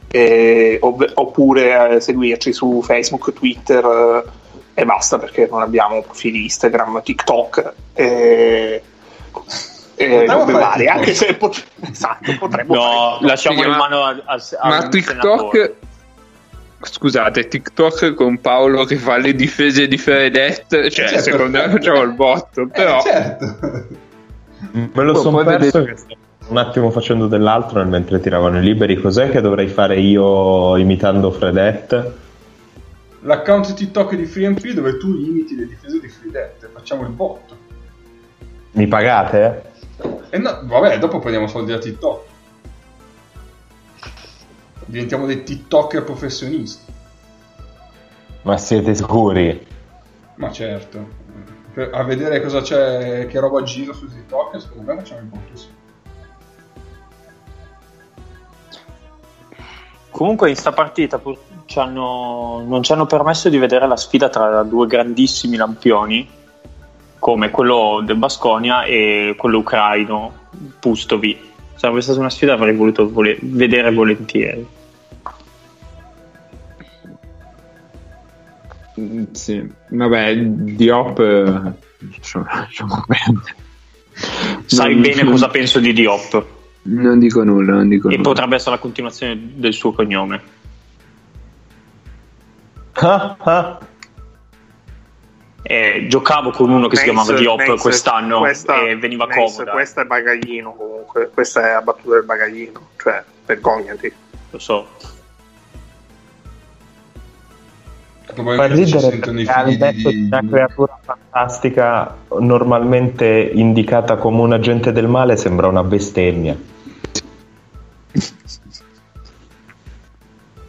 eh, 0.08 0.78
ov- 0.80 1.10
oppure 1.14 1.96
eh, 1.96 2.00
seguirci 2.00 2.52
su 2.52 2.82
Facebook, 2.82 3.32
Twitter 3.32 3.84
eh, 3.84 4.80
e 4.80 4.84
basta 4.84 5.18
perché 5.18 5.48
non 5.50 5.62
abbiamo 5.62 6.02
profili 6.02 6.42
Instagram, 6.44 7.02
TikTok 7.02 7.72
e, 7.94 8.82
e 9.98 10.08
Potremmo 10.08 10.32
robe 10.40 10.52
fare 10.52 10.64
varie, 10.64 10.86
anche 10.88 11.14
se 11.14 11.34
pot- 11.34 11.64
esatto, 11.90 12.36
potremmo 12.38 12.74
No, 12.74 12.80
fare 13.14 13.26
lasciamo 13.26 13.60
Sì, 13.60 13.64
in 13.64 13.70
ma- 13.70 13.76
mano 13.78 14.02
a, 14.02 14.16
a, 14.26 14.42
a 14.60 14.68
Ma 14.68 14.88
TikTok, 14.88 15.16
senatore. 15.54 15.76
scusate, 16.82 17.48
TikTok 17.48 18.14
con 18.14 18.38
Paolo 18.40 18.84
che 18.84 18.96
fa 18.96 19.16
le 19.16 19.34
difese 19.34 19.88
di 19.88 19.96
Fredette, 19.96 20.90
cioè 20.90 21.08
Certo. 21.08 21.22
secondo 21.22 21.58
me 21.58 21.68
facciamo 21.70 22.02
il 22.02 22.12
botto, 22.12 22.66
però... 22.68 22.98
Eh, 22.98 23.02
certo. 23.02 23.56
Me 24.70 25.02
lo 25.02 25.14
sono 25.14 25.42
perso 25.44 25.82
che 25.84 25.96
stavo 25.96 26.14
un 26.48 26.58
attimo 26.58 26.90
facendo 26.90 27.26
dell'altro 27.26 27.78
nel 27.78 27.88
mentre 27.88 28.20
tiravano 28.20 28.58
i 28.58 28.62
liberi. 28.62 29.00
Cos'è 29.00 29.30
che 29.30 29.40
dovrei 29.40 29.66
fare 29.68 29.98
io 29.98 30.76
imitando 30.76 31.30
Fredette? 31.30 32.24
L'account 33.22 33.74
TikTok 33.74 34.14
di 34.14 34.24
FreeMP 34.26 34.68
dove 34.72 34.96
tu 34.98 35.08
imiti 35.08 35.56
le 35.56 35.66
difese 35.66 35.98
di 36.00 36.08
Fridette. 36.08 36.70
Facciamo 36.72 37.02
il 37.02 37.08
botto. 37.08 37.56
Mi 38.72 38.86
pagate? 38.86 39.62
E 40.30 40.38
no, 40.38 40.60
vabbè, 40.62 40.98
dopo 40.98 41.18
prendiamo 41.18 41.46
soldi 41.46 41.72
da 41.72 41.78
TikTok. 41.78 42.24
Diventiamo 44.84 45.26
dei 45.26 45.42
TikToker 45.42 46.04
professionisti. 46.04 46.92
Ma 48.42 48.56
siete 48.58 48.94
sicuri? 48.94 49.66
Ma 50.36 50.52
certo. 50.52 51.24
Per- 51.72 51.90
a 51.92 52.02
vedere 52.04 52.40
cosa 52.40 52.60
c'è, 52.60 53.26
che 53.26 53.40
roba 53.40 53.62
gira 53.62 53.92
su 53.92 54.06
TikTok, 54.08 54.60
secondo 54.60 54.92
me 54.92 54.98
facciamo 54.98 55.28
sì. 55.54 55.66
Comunque 60.10 60.48
in 60.48 60.56
sta 60.56 60.72
partita 60.72 61.18
pur- 61.18 61.38
ci 61.66 61.78
hanno- 61.78 62.62
non 62.66 62.82
ci 62.82 62.92
hanno 62.92 63.06
permesso 63.06 63.48
di 63.48 63.58
vedere 63.58 63.86
la 63.86 63.96
sfida 63.96 64.28
tra 64.28 64.62
due 64.62 64.86
grandissimi 64.86 65.56
lampioni 65.56 66.26
come 67.18 67.50
quello 67.50 68.02
del 68.04 68.16
Basconia 68.16 68.84
e 68.84 69.34
quello 69.36 69.58
ucraino 69.58 70.32
Pustovi. 70.78 71.38
Sarebbe 71.74 72.00
stata 72.00 72.18
una 72.20 72.30
sfida 72.30 72.54
che 72.54 72.60
avrei 72.60 72.74
voluto 72.74 73.10
vole- 73.10 73.36
vedere 73.40 73.92
volentieri. 73.92 74.66
Mm, 78.98 79.24
Sì, 79.32 79.66
vabbè, 79.88 80.36
Diop... 80.36 81.18
eh, 81.18 81.72
lasciamo- 82.16 82.46
lasciamo 82.50 83.04
perdere. 83.06 83.54
Sai 84.64 84.92
Non- 84.94 85.02
bene 85.02 85.24
cosa 85.24 85.48
penso 85.48 85.78
di 85.78 85.92
Diop 85.92 86.46
Non 86.84 87.18
dico 87.18 87.44
nulla, 87.44 87.72
non 87.74 87.88
dico 87.88 88.08
e 88.08 88.12
nulla. 88.16 88.22
potrebbe 88.30 88.54
essere 88.54 88.76
la 88.76 88.80
continuazione 88.80 89.38
del 89.56 89.74
suo 89.74 89.92
cognome. 89.92 90.40
Ah, 92.92 93.36
ah. 93.38 93.78
Eh, 95.68 96.06
giocavo 96.08 96.50
con 96.52 96.70
uno 96.70 96.86
che 96.86 96.94
si 96.96 97.02
chiamava 97.02 97.32
Mace- 97.32 97.42
Diop 97.42 97.58
Mace- 97.58 97.76
quest'anno 97.80 98.38
questa- 98.38 98.82
e 98.82 98.96
veniva 98.96 99.26
Mace, 99.26 99.40
comoda. 99.40 99.72
Questa 99.72 100.02
è 100.02 100.04
bagaglino 100.04 100.72
comunque, 100.74 101.28
questa 101.34 101.68
è 101.68 101.72
la 101.72 101.82
battuta 101.82 102.14
del 102.14 102.24
bagaglino, 102.24 102.80
cioè 102.96 103.24
vergognati. 103.44 104.12
Lo 104.50 104.58
so. 104.60 104.86
Fa 108.32 108.66
ridere 108.66 109.08
perché 109.18 109.50
al 109.50 109.66
figli 109.66 109.76
detto 109.76 110.08
di 110.10 110.14
di... 110.16 110.26
una 110.26 110.42
creatura 110.48 110.98
fantastica 111.02 112.16
normalmente 112.38 113.50
indicata 113.52 114.16
come 114.16 114.42
un 114.42 114.52
agente 114.52 114.92
del 114.92 115.08
male 115.08 115.36
sembra 115.36 115.66
una 115.66 115.82
bestemmia. 115.82 116.56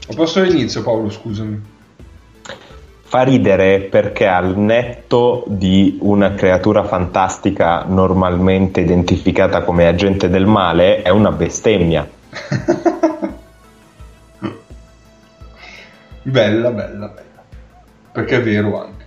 Ho 0.10 0.14
posto 0.16 0.42
l'inizio, 0.42 0.82
Paolo, 0.82 1.10
scusami. 1.12 1.76
Fa 3.10 3.22
ridere 3.22 3.80
perché 3.80 4.28
al 4.28 4.58
netto 4.58 5.46
di 5.48 5.98
una 6.02 6.34
creatura 6.34 6.84
fantastica 6.84 7.86
normalmente 7.88 8.82
identificata 8.82 9.64
come 9.64 9.88
agente 9.88 10.28
del 10.28 10.46
male 10.46 11.04
è 11.04 11.08
una 11.08 11.32
bestemmia. 11.32 12.06
bella, 16.22 16.70
bella, 16.72 17.08
bella. 17.08 17.44
Perché 18.12 18.36
è 18.36 18.44
vero 18.44 18.82
anche. 18.82 19.06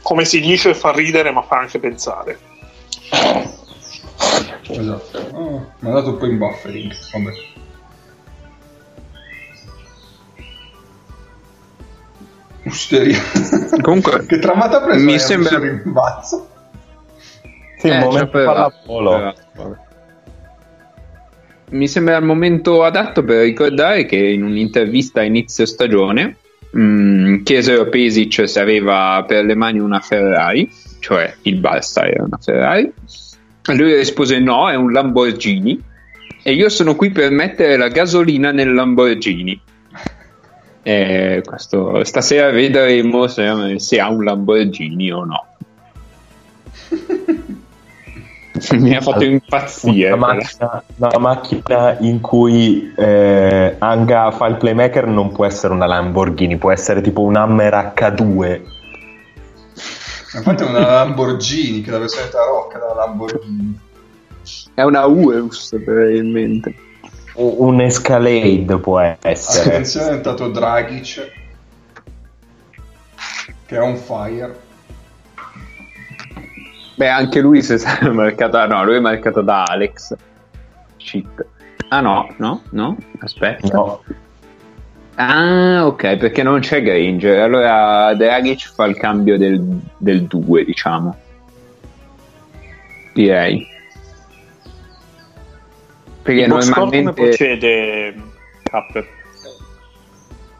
Come 0.00 0.24
si 0.24 0.38
dice 0.38 0.74
fa 0.74 0.92
ridere 0.92 1.32
ma 1.32 1.42
fa 1.42 1.58
anche 1.58 1.80
pensare. 1.80 2.38
Esatto. 4.68 5.18
Oh, 5.32 5.72
mi 5.78 5.88
ha 5.90 5.92
dato 5.92 6.10
un 6.10 6.16
po' 6.18 6.26
in 6.26 6.38
buffering. 6.38 6.92
Vabbè. 7.12 7.32
Usteria. 12.64 13.18
Comunque, 13.80 14.24
che 14.26 14.38
tramata 14.38 14.82
preso 14.82 15.04
mi 15.04 15.18
sembra- 15.18 15.56
un 15.58 15.80
rimbalzo. 15.82 16.48
Sì, 17.78 17.88
Eh, 17.88 17.92
un 17.96 17.98
momento 18.04 18.30
c'aveva- 18.32 18.52
pallavolo. 18.86 19.34
Mi 21.70 21.86
sembra 21.86 22.16
il 22.16 22.24
momento 22.24 22.82
adatto 22.82 23.22
per 23.22 23.42
ricordare 23.42 24.06
che 24.06 24.16
in 24.16 24.42
un'intervista 24.42 25.20
a 25.20 25.24
inizio 25.24 25.66
stagione 25.66 26.36
mh, 26.70 27.42
chiesero 27.42 27.82
a 27.82 27.86
Pesic 27.86 28.48
se 28.48 28.58
aveva 28.58 29.22
per 29.26 29.44
le 29.44 29.54
mani 29.54 29.78
una 29.78 30.00
Ferrari, 30.00 30.70
cioè 30.98 31.34
il 31.42 31.60
Barça 31.60 32.06
era 32.06 32.24
una 32.24 32.38
Ferrari. 32.40 32.90
Lui 33.74 33.94
rispose 33.94 34.38
no, 34.38 34.70
è 34.70 34.74
un 34.74 34.92
Lamborghini 34.92 35.82
e 36.42 36.52
io 36.52 36.68
sono 36.68 36.94
qui 36.94 37.10
per 37.10 37.30
mettere 37.30 37.76
la 37.76 37.88
gasolina 37.88 38.50
nel 38.52 38.72
Lamborghini. 38.72 39.60
E 40.82 41.42
questo, 41.44 42.02
stasera 42.04 42.50
vedremo 42.50 43.26
se, 43.26 43.78
se 43.78 44.00
ha 44.00 44.08
un 44.08 44.24
Lamborghini 44.24 45.12
o 45.12 45.24
no. 45.24 45.46
Mi 48.72 48.96
ha 48.96 49.00
fatto 49.00 49.24
impazzire. 49.24 50.10
Una 50.12 50.26
macchina, 50.26 50.82
una 50.96 51.18
macchina 51.18 51.96
in 52.00 52.20
cui 52.20 52.92
eh, 52.96 53.76
Anga 53.78 54.30
fa 54.32 54.46
il 54.46 54.56
playmaker 54.56 55.06
non 55.06 55.30
può 55.30 55.44
essere 55.44 55.72
una 55.74 55.86
Lamborghini, 55.86 56.56
può 56.56 56.72
essere 56.72 57.00
tipo 57.00 57.22
un 57.22 57.36
Hammer 57.36 57.92
H2. 57.94 58.60
Infatti 60.34 60.62
è 60.62 60.66
una 60.66 60.80
Lamborghini, 60.80 61.80
che 61.80 61.90
la 61.90 61.98
versione 61.98 62.28
tarocca 62.28 62.78
della 62.78 62.94
Lamborghini. 62.94 63.80
È 64.74 64.82
una 64.82 65.06
Urus 65.06 65.76
probabilmente. 65.84 66.74
Un 67.34 67.54
un 67.58 67.80
Escalade 67.80 68.78
può 68.78 68.98
essere. 69.20 69.68
Attenzione 69.68 70.08
è 70.10 70.12
entrato 70.14 70.48
Dragic, 70.48 71.32
che 73.66 73.76
è 73.76 73.80
on 73.80 73.96
fire. 73.96 74.66
Beh, 76.96 77.08
anche 77.08 77.40
lui 77.40 77.62
si 77.62 77.74
è 77.78 78.08
marcato. 78.08 78.56
ah, 78.56 78.66
No, 78.66 78.84
lui 78.84 78.96
è 78.96 79.00
marcato 79.00 79.40
da 79.40 79.62
Alex. 79.62 80.14
Shit. 80.96 81.46
Ah 81.90 82.00
no, 82.00 82.34
no, 82.38 82.62
no, 82.70 82.96
aspetta. 83.20 83.68
No, 83.76 84.02
Ah, 85.20 85.84
ok, 85.84 86.16
perché 86.16 86.44
non 86.44 86.60
c'è 86.60 86.80
Granger. 86.80 87.40
Allora 87.40 88.14
Dragic 88.14 88.72
fa 88.72 88.84
il 88.84 88.96
cambio 88.96 89.36
del, 89.36 89.60
del 89.96 90.22
2, 90.22 90.64
diciamo. 90.64 91.16
Direi. 93.14 93.66
Perché 96.22 96.40
Il 96.42 96.46
score 96.62 96.62
come 96.74 97.00
normalmente. 97.02 97.12
procede 97.22 98.14
Cap? 98.62 99.04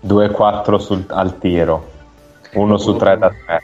2-4 0.01 0.77
sul- 0.79 1.05
al 1.09 1.39
tiro, 1.39 1.91
1 2.55 2.77
su 2.79 2.97
3 2.97 3.19
da 3.19 3.29
3. 3.47 3.63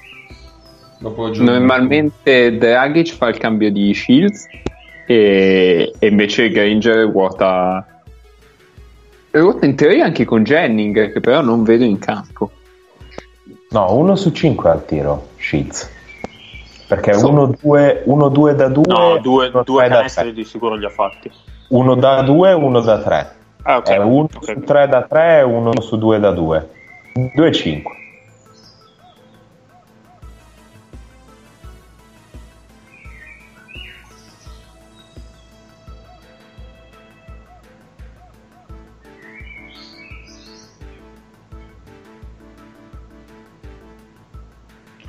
Dopo 0.99 1.25
aggiungo- 1.27 1.51
Normalmente 1.53 2.57
Dragic 2.57 3.15
fa 3.15 3.29
il 3.29 3.39
cambio 3.39 3.71
di 3.73 3.93
Shields 3.95 4.47
e, 5.07 5.93
e 5.99 6.07
invece 6.07 6.51
Granger 6.51 7.09
ruota, 7.09 7.94
ruota 9.41 9.67
in 9.67 9.75
teoria 9.77 10.05
anche 10.05 10.25
con 10.25 10.43
Jennings 10.45 11.13
che 11.13 11.21
però 11.21 11.41
non 11.41 11.63
vedo 11.63 11.85
in 11.85 11.99
campo. 11.99 12.51
No, 13.71 13.95
1 13.97 14.15
su 14.17 14.31
5 14.31 14.71
al 14.71 14.85
tiro, 14.85 15.29
Sheets. 15.37 15.91
Perché 16.87 17.15
So- 17.15 17.29
1-2 17.31 18.55
da 18.55 18.69
2, 18.69 18.83
No, 18.87 19.19
due, 19.19 19.49
uno 19.49 19.63
due 19.63 19.81
tre 19.81 19.89
da 19.89 19.95
canestri 19.97 20.25
tre. 20.25 20.33
di 20.35 20.45
sicuro 20.45 20.75
li 20.77 20.85
ha 20.85 20.91
fatti. 20.91 21.31
Uno 21.69 21.95
da 21.95 22.23
2 22.23 22.51
e 22.51 22.53
1 22.53 22.81
da 22.81 22.99
3. 23.01 23.35
Ah, 23.63 23.77
ok. 23.79 23.89
È 23.89 23.99
1 23.99 24.29
ok. 24.35 24.45
su 24.45 24.61
3 24.61 24.87
da 24.89 25.03
3 25.03 25.39
e 25.39 25.43
1 25.43 25.81
su 25.81 25.97
2 25.99 26.21
da 26.21 26.31
2. 26.31 26.69
2-5. 27.35 27.83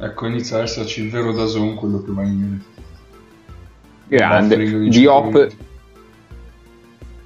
Ecco, 0.05 0.27
inizia 0.27 0.57
ad 0.57 0.63
esserci 0.63 1.01
il 1.01 1.09
vero 1.09 1.33
Dazon, 1.33 1.73
quello 1.73 2.03
che 2.03 2.11
va 2.11 2.21
in... 2.21 2.59
Grande. 4.07 4.55
di 4.55 4.89
Diop, 4.89 5.51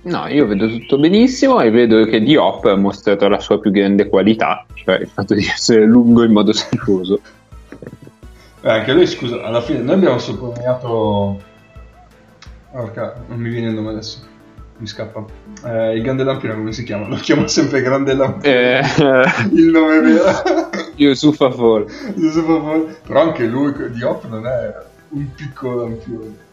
no, 0.04 0.28
io 0.28 0.48
vedo 0.48 0.70
tutto 0.70 0.98
benissimo 0.98 1.60
e 1.60 1.70
vedo 1.72 2.06
che 2.06 2.22
Diop 2.22 2.64
ha 2.66 2.78
mostrato 2.78 3.28
la 3.28 3.42
sua 3.42 3.60
più 3.60 3.70
grande 3.72 4.08
qualità, 4.08 4.66
cioè 4.76 4.96
il 4.96 5.10
fatto 5.10 5.34
di 5.34 5.46
essere 5.46 5.84
lungo 5.84 6.24
in 6.24 6.32
modo 6.32 6.54
schifoso. 6.54 7.20
Eh, 8.62 8.70
anche 8.70 8.94
lui, 8.94 9.08
scusa, 9.08 9.44
alla 9.44 9.62
fine 9.62 9.80
noi 9.80 9.96
abbiamo 9.96 10.18
sottolineato... 10.18 11.42
Porca, 12.72 13.26
non 13.28 13.40
mi 13.40 13.50
viene 13.50 13.68
il 13.68 13.74
nome 13.74 13.90
adesso. 13.90 14.20
Mi 14.80 14.88
scappa. 14.88 15.26
Eh, 15.66 15.98
il 15.98 16.02
Grande 16.04 16.24
Lampino 16.24 16.56
come 16.56 16.72
si 16.72 16.84
chiama? 16.84 17.10
Lo 17.10 17.18
chiamo 17.18 17.48
sempre 17.48 17.82
Grande 17.82 18.14
Lampino. 18.14 18.54
Eh, 18.54 18.82
Il 19.52 19.66
nome 19.66 20.00
vero. 20.00 20.24
Per 20.96 21.34
favore. 21.36 21.86
Però 23.06 23.22
anche 23.22 23.46
lui, 23.46 23.74
Diop, 23.92 24.26
non 24.30 24.48
è 24.48 24.74
un 25.10 25.34
piccolo 25.34 25.82
lampione. 25.84 26.48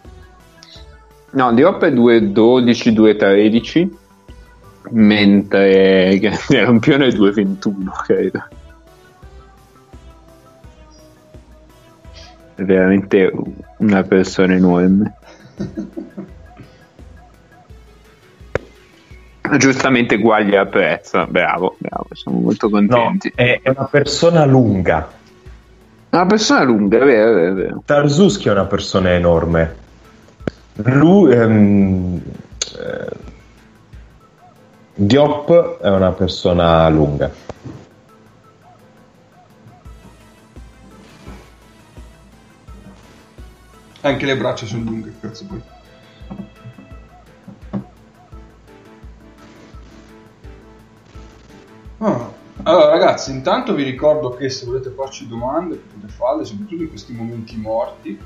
No, 1.31 1.53
Diop 1.53 1.85
è 1.85 1.91
2.12, 1.93 2.93
2.13, 2.93 3.89
mentre 4.91 6.19
Rampione 6.49 7.07
è 7.07 7.11
2.21, 7.11 8.03
credo. 8.05 8.45
È 12.57 12.63
veramente 12.63 13.31
una 13.79 14.03
persona 14.03 14.55
enorme. 14.55 15.15
Giustamente 19.59 20.19
Guaglia 20.19 20.63
apprezza, 20.63 21.27
bravo, 21.27 21.77
bravo, 21.79 22.07
siamo 22.13 22.41
molto 22.41 22.69
No, 22.69 22.77
contenti. 22.79 23.33
è 23.35 23.61
è 23.63 23.69
una 23.71 23.85
persona 23.85 24.45
lunga. 24.45 25.09
Una 26.11 26.27
persona 26.27 26.63
lunga, 26.63 26.99
è 26.99 27.05
vero, 27.05 27.31
è 27.31 27.35
vero, 27.35 27.51
è 27.51 27.55
vero. 27.55 27.83
Tarzuski 27.85 28.49
è 28.49 28.53
una 28.53 28.67
persona 28.67 29.13
enorme. 29.13 29.75
Lui, 30.77 31.33
ehm, 31.33 32.23
eh, 32.79 33.11
Diop 34.95 35.79
è 35.81 35.89
una 35.91 36.11
persona 36.13 36.89
lunga. 36.89 37.31
Anche 44.03 44.27
le 44.27 44.37
braccia 44.37 44.67
sono 44.67 44.85
lunghe, 44.85 45.13
cazzo 45.21 45.45
poi. 45.47 45.61
Ah, 51.99 52.31
Allora 52.63 52.89
ragazzi, 52.91 53.31
intanto 53.31 53.75
vi 53.75 53.83
ricordo 53.83 54.31
che 54.31 54.49
se 54.49 54.67
volete 54.67 54.91
farci 54.91 55.29
domande 55.29 55.77
potete 55.77 56.13
farle, 56.13 56.45
soprattutto 56.45 56.83
in 56.83 56.89
questi 56.89 57.13
momenti 57.13 57.57
morti. 57.57 58.19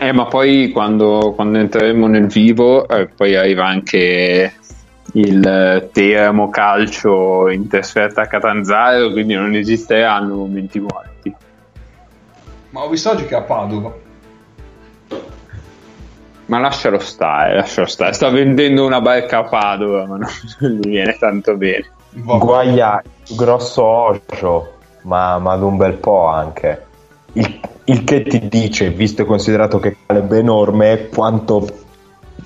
Eh, 0.00 0.12
ma 0.12 0.26
poi 0.26 0.70
quando, 0.70 1.32
quando 1.34 1.58
entreremo 1.58 2.06
nel 2.06 2.28
vivo, 2.28 2.86
eh, 2.86 3.08
poi 3.08 3.34
arriva 3.34 3.66
anche 3.66 4.52
il 5.14 5.88
Teramo 5.92 6.50
Calcio 6.50 7.48
in 7.48 7.66
trasferta 7.66 8.22
a 8.22 8.26
Catanzaro, 8.26 9.10
quindi 9.10 9.34
non 9.34 9.54
esisteranno 9.54 10.36
momenti 10.36 10.78
morti. 10.78 11.34
Ma 12.70 12.84
ho 12.84 12.88
visto 12.88 13.10
oggi 13.10 13.24
che 13.24 13.34
è 13.34 13.38
a 13.38 13.42
Padova. 13.42 13.92
Ma 16.48 16.58
lascialo 16.58 16.98
stare, 16.98 17.54
lascialo 17.54 17.86
stare. 17.86 18.12
Sta 18.12 18.28
vendendo 18.30 18.84
una 18.84 19.00
barca 19.00 19.38
a 19.38 19.44
Padova, 19.44 20.06
ma 20.06 20.16
non, 20.16 20.28
non 20.60 20.70
gli 20.72 20.88
viene 20.88 21.16
tanto 21.18 21.56
bene. 21.56 21.90
Va- 22.10 22.38
Guaglia, 22.38 23.02
grosso 23.28 23.84
ocio, 23.84 24.72
ma, 25.02 25.38
ma 25.38 25.52
ad 25.52 25.62
un 25.62 25.76
bel 25.76 25.94
po' 25.94 26.26
anche. 26.26 26.86
Il- 27.34 27.60
Il 27.84 28.04
che 28.04 28.22
ti 28.22 28.48
dice, 28.48 28.90
visto 28.90 29.22
e 29.22 29.24
considerato 29.24 29.78
che 29.78 29.96
Caleb 30.06 30.32
è 30.34 30.38
enorme, 30.38 31.08
quanto 31.08 31.66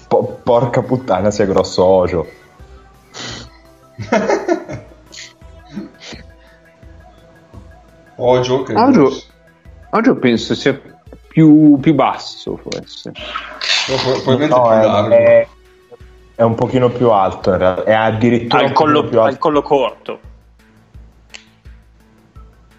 po- 0.07 0.39
porca 0.43 0.83
puttana 0.83 1.31
sia 1.33 1.47
grosso 1.47 1.85
Ojo. 1.85 2.27
Ojo, 8.17 8.63
che 8.63 8.75
Ojo, 8.75 9.11
Ojo 9.91 10.17
penso 10.17 10.55
sia 10.55 10.79
più, 11.29 11.79
più 11.81 11.95
basso, 11.95 12.57
forse. 12.57 13.13
Probabilmente 13.87 14.55
No, 14.55 14.63
più 14.63 14.71
è, 14.73 14.85
largo. 14.85 15.15
è- 15.15 15.47
è 16.35 16.43
un 16.43 16.55
pochino 16.55 16.89
più 16.89 17.11
alto, 17.11 17.51
in 17.51 17.59
realtà. 17.59 17.85
è 17.85 17.93
addirittura 17.93 18.63
pochino 18.63 18.79
collo, 18.79 19.05
più 19.09 19.21
alto 19.21 19.33
il 19.33 19.39
collo 19.39 19.63
corto. 19.63 20.19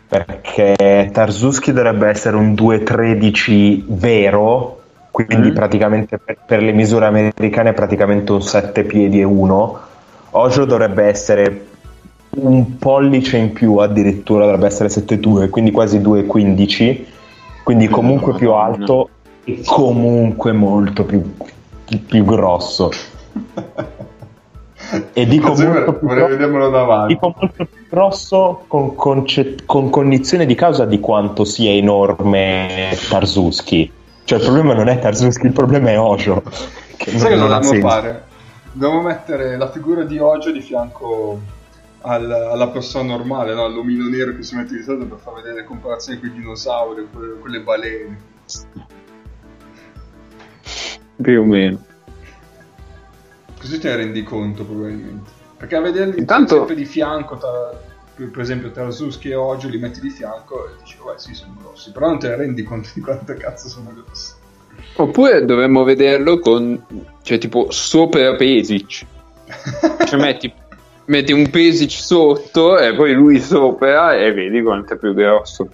perché 0.08 1.10
Tarzuski 1.12 1.72
dovrebbe 1.74 2.08
essere 2.08 2.36
un 2.36 2.54
2.13 2.54 3.84
vero, 3.88 4.82
quindi 5.10 5.49
Mm. 5.49 5.54
praticamente 5.56 6.20
per, 6.20 6.38
per 6.45 6.62
le 6.62 6.72
misure 6.72 7.06
americane 7.08 7.70
è 7.70 7.74
praticamente 7.74 8.32
un 8.32 8.41
7 8.43 8.84
piedi 8.84 9.20
e 9.20 9.24
1. 9.24 9.80
Ojo 10.32 10.66
dovrebbe 10.66 11.06
essere 11.06 11.66
un 12.36 12.78
pollice 12.78 13.38
in 13.38 13.54
più, 13.54 13.78
addirittura 13.78 14.45
dovrebbe 14.45 14.68
essere 14.68 14.89
7,2, 14.89 15.49
quindi 15.49 15.72
quasi 15.72 15.99
2,15, 15.99 17.06
quindi 17.64 17.88
comunque 17.88 18.34
più 18.36 18.51
alto 18.51 19.10
e 19.45 19.61
comunque 19.65 20.51
molto 20.51 21.03
più, 21.05 21.21
più- 21.85 22.05
più 22.05 22.23
grosso. 22.25 22.89
E 25.13 25.25
dico 25.25 25.53
molto 25.55 25.99
vorrei 26.01 26.37
grosso. 26.37 27.05
Dico 27.07 27.33
molto 27.39 27.65
più 27.65 27.67
grosso 27.89 28.63
con, 28.67 28.95
conce- 28.95 29.55
con 29.65 29.89
cognizione 29.89 30.45
di 30.45 30.55
causa 30.55 30.85
di 30.85 30.99
quanto 30.99 31.45
sia 31.45 31.71
enorme 31.71 32.89
Tarzuski. 33.09 33.91
Cioè 34.23 34.37
il 34.37 34.43
problema 34.45 34.73
non 34.73 34.87
è 34.89 34.99
Tarzuski, 34.99 35.47
il 35.47 35.51
problema 35.53 35.89
è 35.89 35.99
Ojo. 35.99 36.43
Sai 36.97 37.13
cosa 37.15 37.35
dobbiamo 37.47 37.79
fare? 37.89 38.23
Dobbiamo 38.71 39.01
mettere 39.01 39.57
la 39.57 39.69
figura 39.71 40.03
di 40.03 40.19
Ojo 40.19 40.51
di 40.51 40.61
fianco 40.61 41.39
al- 42.01 42.31
alla 42.31 42.67
persona 42.67 43.15
normale, 43.15 43.53
no? 43.53 43.65
all'omino 43.65 44.07
nero 44.07 44.35
che 44.35 44.43
si 44.43 44.55
mette 44.55 44.75
di 44.75 44.83
solito 44.83 45.05
per 45.05 45.17
far 45.23 45.33
vedere 45.35 45.55
le 45.55 45.63
comparazioni 45.65 46.19
con 46.19 46.29
i 46.29 46.33
dinosauri, 46.33 47.07
con 47.11 47.49
le 47.49 47.59
balene. 47.61 48.21
Più 51.22 51.41
o 51.41 51.43
meno. 51.43 51.82
Così 53.59 53.80
te 53.80 53.89
ne 53.89 53.95
rendi 53.95 54.24
conto 54.24 54.64
probabilmente. 54.66 55.30
Perché 55.57 55.76
a 55.76 55.82
vederli 55.82 56.20
Intanto- 56.20 56.57
sempre 56.57 56.76
di 56.76 56.86
fianco, 56.86 57.38
tra- 57.38 57.80
per 58.16 58.39
esempio 58.41 58.72
Tarzuski 58.72 59.30
e 59.30 59.36
Ojo 59.36 59.70
li 59.70 59.78
metti 59.78 59.99
di 60.01 60.09
fianco 60.09 60.68
e 60.68 60.72
dici, 60.84 60.97
vabbè 61.01 61.18
sì, 61.18 61.34
sono 61.34 61.55
grossi, 61.59 61.91
però 61.91 62.07
non 62.07 62.20
te 62.20 62.28
ne 62.28 62.36
rendi 62.36 62.64
conto 62.64 62.89
di 62.93 63.01
quanto 63.01 63.34
cazzo 63.36 63.70
sono 63.70 63.93
grossi. 63.93 64.34
Oppure 64.97 65.45
dovremmo 65.45 65.84
vederlo 65.84 66.39
con, 66.39 66.84
cioè 67.22 67.38
tipo 67.38 67.68
sopra 67.72 68.36
Pesic. 68.36 69.05
Cioè 70.05 70.20
metti, 70.20 70.51
metti 71.05 71.32
un 71.32 71.49
Pesic 71.49 71.91
sotto 71.91 72.78
e 72.78 72.93
poi 72.93 73.14
lui 73.14 73.39
sopra 73.39 74.16
e 74.16 74.34
vedi 74.34 74.61
quanto 74.61 74.93
è 74.93 74.97
più 74.97 75.14
grosso. 75.14 75.70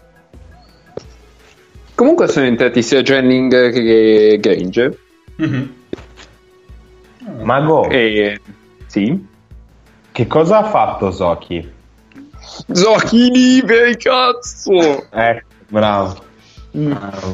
Comunque 1.95 2.27
sono 2.27 2.45
entrati 2.45 2.81
sia 2.83 3.01
Jennings 3.01 3.73
che 3.73 4.37
Granger. 4.39 4.97
Mhm. 5.39 5.73
Mago, 7.43 7.87
E 7.89 8.39
sì. 8.87 9.25
che 10.11 10.27
cosa 10.27 10.59
ha 10.59 10.63
fatto 10.63 11.11
Zoki? 11.11 11.67
Zocchi 12.71 13.29
liberi, 13.29 13.95
cazzo! 13.97 15.05
Eh, 15.11 15.43
bravo. 15.67 16.23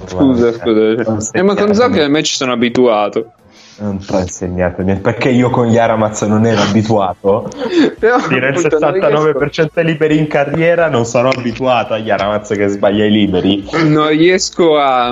Scusa, 0.05 0.51
scusa. 0.53 1.31
Eh, 1.37 1.41
ma 1.41 1.55
con 1.55 1.73
Zocchi 1.73 1.99
a 1.99 2.07
me 2.09 2.23
ci 2.23 2.35
sono 2.35 2.51
abituato. 2.53 3.31
Non 3.77 3.97
ti 3.97 4.13
ho 4.13 4.19
insegnato 4.19 4.81
niente. 4.81 5.01
Perché 5.01 5.29
io 5.29 5.49
con 5.49 5.67
gli 5.67 5.77
Aramaz 5.77 6.21
non 6.23 6.45
ero 6.45 6.61
abituato. 6.61 7.49
Dire 8.29 8.49
il 8.49 8.65
appunto, 8.65 8.79
non 8.79 8.93
riesco- 8.93 9.63
69% 9.69 9.69
è 9.73 9.83
liberi 9.83 10.17
in 10.17 10.27
carriera, 10.27 10.89
non 10.89 11.05
sono 11.05 11.29
abituato 11.29 11.93
agli 11.93 12.09
Aramaz 12.09 12.49
che 12.49 12.67
sbaglia 12.67 13.03
i 13.05 13.11
liberi. 13.11 13.67
non 13.83 14.07
riesco 14.09 14.77
a, 14.77 15.11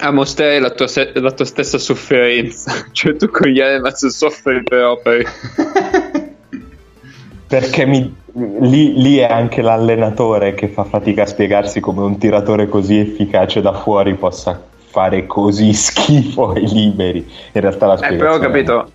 a 0.00 0.10
mostrare 0.10 0.58
la 0.60 0.70
tua, 0.70 0.86
se- 0.86 1.12
la 1.14 1.30
tua 1.32 1.44
stessa 1.44 1.78
sofferenza. 1.78 2.72
Cioè, 2.92 3.16
tu 3.16 3.28
con 3.30 3.48
gli 3.48 3.60
Aramaz 3.60 4.06
soffri 4.06 4.62
però 4.62 4.98
per... 5.00 5.24
Perché 7.48 7.86
mi- 7.86 8.12
lì, 8.60 9.00
lì 9.00 9.18
è 9.18 9.30
anche 9.30 9.62
l'allenatore 9.62 10.54
che 10.54 10.66
fa 10.68 10.82
fatica 10.84 11.22
a 11.22 11.26
spiegarsi 11.26 11.78
come 11.80 12.02
un 12.02 12.18
tiratore 12.18 12.66
così 12.68 12.98
efficace 12.98 13.60
da 13.60 13.72
fuori 13.72 14.14
possa 14.14 14.60
fare 14.88 15.26
così 15.26 15.72
schifo 15.72 16.50
ai 16.50 16.66
liberi. 16.66 17.18
In 17.52 17.60
realtà 17.60 17.86
la 17.86 17.94
Eh, 17.94 17.96
spiegazione 17.98 18.18
però 18.18 18.34
ho 18.34 18.38
capito, 18.40 18.90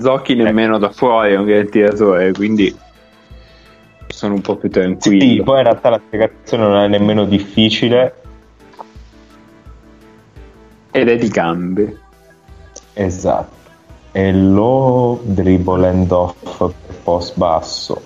Zocchi 0.00 0.34
nemmeno 0.34 0.78
da 0.78 0.88
fuori 0.90 1.32
è 1.34 1.36
un 1.36 1.44
gran 1.44 1.68
tiratore, 1.68 2.32
quindi 2.32 2.74
sono 4.06 4.34
un 4.34 4.40
po' 4.40 4.56
più 4.56 4.68
Sì, 4.68 4.78
tranquillo. 4.80 5.42
poi 5.42 5.58
in 5.58 5.64
realtà 5.64 5.88
la 5.90 6.00
spiegazione 6.06 6.62
non 6.64 6.76
è 6.82 6.88
nemmeno 6.88 7.24
difficile. 7.24 8.14
Ed 10.92 11.08
è 11.08 11.16
di 11.16 11.28
gambe. 11.28 11.98
Esatto. 12.92 13.60
E 14.12 14.32
lo 14.32 15.20
dribble 15.24 15.88
and 15.88 16.10
off 16.12 16.70
post 17.02 17.36
basso. 17.36 18.02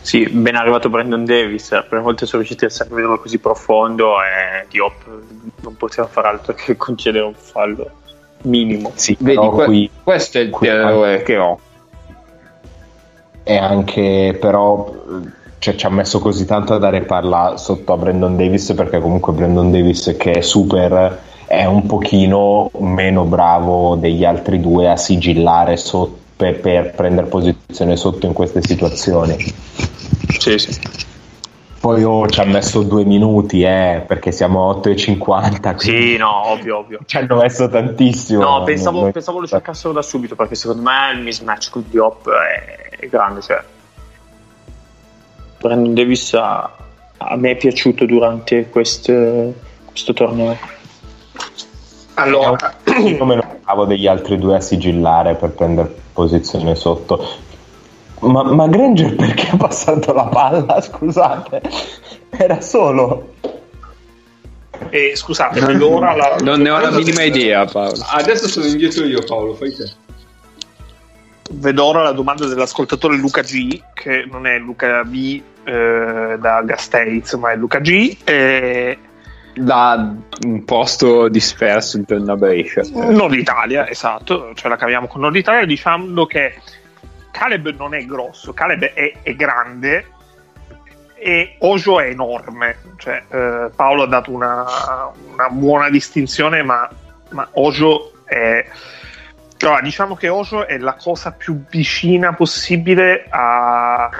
Sì, 0.00 0.28
ben 0.28 0.56
arrivato 0.56 0.88
Brandon 0.90 1.24
Davis. 1.24 1.70
La 1.70 1.84
prima 1.84 2.02
volta 2.02 2.26
sono 2.26 2.42
riusciti 2.42 2.64
a 2.64 2.70
servirlo 2.70 3.20
così 3.20 3.38
profondo 3.38 4.16
e 4.20 4.66
Diop 4.68 4.94
non 5.60 5.76
poteva 5.76 6.08
fare 6.08 6.26
altro 6.26 6.54
che 6.54 6.76
concedere 6.76 7.24
un 7.24 7.34
fallo 7.34 7.88
minimo. 8.42 8.90
Sì, 8.96 9.16
Vedi, 9.20 9.46
que- 9.48 9.64
qui 9.64 9.90
questo 10.02 10.38
è 10.38 10.40
il 10.40 10.50
qui- 10.50 10.66
tiratore 10.66 11.22
che 11.22 11.36
ho. 11.38 11.58
è 13.44 13.56
anche 13.56 14.36
però 14.40 14.92
cioè, 15.58 15.74
ci 15.76 15.86
ha 15.86 15.90
messo 15.90 16.18
così 16.18 16.44
tanto 16.46 16.74
a 16.74 16.78
dare 16.78 17.02
palla 17.02 17.56
sotto 17.56 17.92
a 17.92 17.96
Brandon 17.96 18.36
Davis 18.36 18.72
perché 18.74 19.00
comunque 19.00 19.32
Brandon 19.32 19.70
Davis 19.70 20.16
che 20.18 20.32
è 20.32 20.40
super 20.40 21.30
è 21.52 21.66
un 21.66 21.84
pochino 21.84 22.70
meno 22.78 23.24
bravo 23.24 23.94
degli 23.96 24.24
altri 24.24 24.58
due 24.58 24.88
a 24.88 24.96
sigillare 24.96 25.76
sotto 25.76 26.20
per, 26.34 26.60
per 26.60 26.94
prendere 26.94 27.26
posizione 27.26 27.94
sotto 27.96 28.24
in 28.24 28.32
queste 28.32 28.62
situazioni 28.62 29.36
Sì, 30.38 30.56
sì. 30.58 30.80
poi 31.78 32.02
oh, 32.04 32.26
ci 32.26 32.40
ha 32.40 32.44
messo 32.46 32.82
due 32.84 33.04
minuti 33.04 33.62
eh, 33.64 34.02
perché 34.06 34.32
siamo 34.32 34.70
a 34.70 34.76
8,50 34.76 35.76
quindi 35.76 36.12
Sì, 36.12 36.16
no, 36.16 36.48
ovvio, 36.48 36.78
ovvio. 36.78 37.00
ci 37.04 37.18
hanno 37.18 37.36
messo 37.36 37.68
tantissimo 37.68 38.40
No, 38.42 38.62
pensavo, 38.64 39.00
Noi- 39.02 39.12
pensavo 39.12 39.40
lo 39.40 39.46
cercassero 39.46 39.92
da 39.92 40.00
subito 40.02 40.34
perché 40.34 40.54
secondo 40.54 40.82
me 40.82 41.12
il 41.14 41.20
mismatch 41.20 41.68
con 41.70 41.84
Diop 41.86 42.30
è, 42.30 42.96
è 42.96 43.06
grande. 43.08 43.42
Cioè. 43.42 43.62
Brandon 45.60 45.92
Davis 45.92 46.32
a, 46.32 46.76
a 47.18 47.36
me 47.36 47.50
è 47.50 47.56
piaciuto 47.56 48.06
durante 48.06 48.70
quest- 48.70 49.52
questo 49.84 50.12
torneo. 50.14 50.80
Allora, 52.14 52.74
po' 52.84 53.24
meno 53.24 53.58
bravo 53.62 53.84
degli 53.86 54.06
altri 54.06 54.38
due 54.38 54.56
a 54.56 54.60
sigillare 54.60 55.34
per 55.34 55.50
prendere 55.50 55.94
posizione 56.12 56.74
sotto. 56.74 57.26
Ma, 58.20 58.42
ma 58.44 58.68
Granger 58.68 59.14
perché 59.16 59.48
ha 59.50 59.56
passato 59.56 60.12
la 60.12 60.24
palla? 60.24 60.80
Scusate, 60.80 61.62
era 62.30 62.60
solo. 62.60 63.34
e 64.90 65.12
scusate, 65.16 65.60
allora 65.60 66.14
la, 66.14 66.36
Non 66.40 66.60
ne 66.60 66.70
ho 66.70 66.78
la 66.78 66.90
minima 66.90 67.22
idea, 67.22 67.64
Paolo. 67.64 68.04
Adesso 68.10 68.46
sono 68.48 68.66
indietro 68.66 69.04
io, 69.04 69.24
Paolo, 69.24 69.54
fai 69.54 69.74
te. 69.74 69.90
vedo 71.52 71.84
ora 71.84 72.02
la 72.02 72.12
domanda 72.12 72.46
dell'ascoltatore 72.46 73.16
Luca 73.16 73.40
G, 73.40 73.80
che 73.94 74.26
non 74.30 74.46
è 74.46 74.58
Luca 74.58 75.02
B 75.04 75.40
eh, 75.64 76.36
da 76.38 76.62
Gastates, 76.62 77.32
ma 77.34 77.52
è 77.52 77.56
Luca 77.56 77.80
G. 77.80 78.18
E 78.22 78.98
Da 79.54 80.14
un 80.44 80.64
posto 80.64 81.28
disperso 81.28 81.98
intorno 81.98 82.32
a 82.32 82.36
Brescia. 82.36 82.82
Nord 82.92 83.34
Italia, 83.34 83.88
esatto, 83.88 84.52
cioè 84.54 84.70
la 84.70 84.76
caviamo 84.76 85.06
con 85.06 85.20
Nord 85.20 85.36
Italia 85.36 85.66
dicendo 85.66 86.24
che 86.24 86.54
Caleb 87.30 87.74
non 87.76 87.94
è 87.94 88.04
grosso, 88.04 88.52
Caleb 88.54 88.92
è, 88.94 89.12
è 89.22 89.34
grande 89.34 90.06
e 91.22 91.56
Ojo 91.60 92.00
è 92.00 92.08
enorme. 92.08 92.76
Cioè, 92.96 93.22
eh, 93.28 93.70
Paolo 93.74 94.02
ha 94.02 94.06
dato 94.06 94.32
una, 94.32 94.64
una 95.32 95.48
buona 95.48 95.88
distinzione, 95.88 96.62
ma, 96.62 96.88
ma 97.30 97.48
Ojo 97.52 98.12
è... 98.24 98.66
Allora, 99.60 99.80
diciamo 99.80 100.16
che 100.16 100.28
Ojo 100.28 100.66
è 100.66 100.78
la 100.78 100.94
cosa 100.94 101.30
più 101.30 101.62
vicina 101.70 102.32
possibile 102.32 103.26
a 103.28 104.10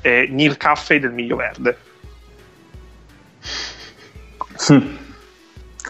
eh, 0.00 0.28
Neil 0.30 0.56
Caffey 0.56 1.00
del 1.00 1.10
Miglio 1.10 1.36
Verde. 1.36 1.76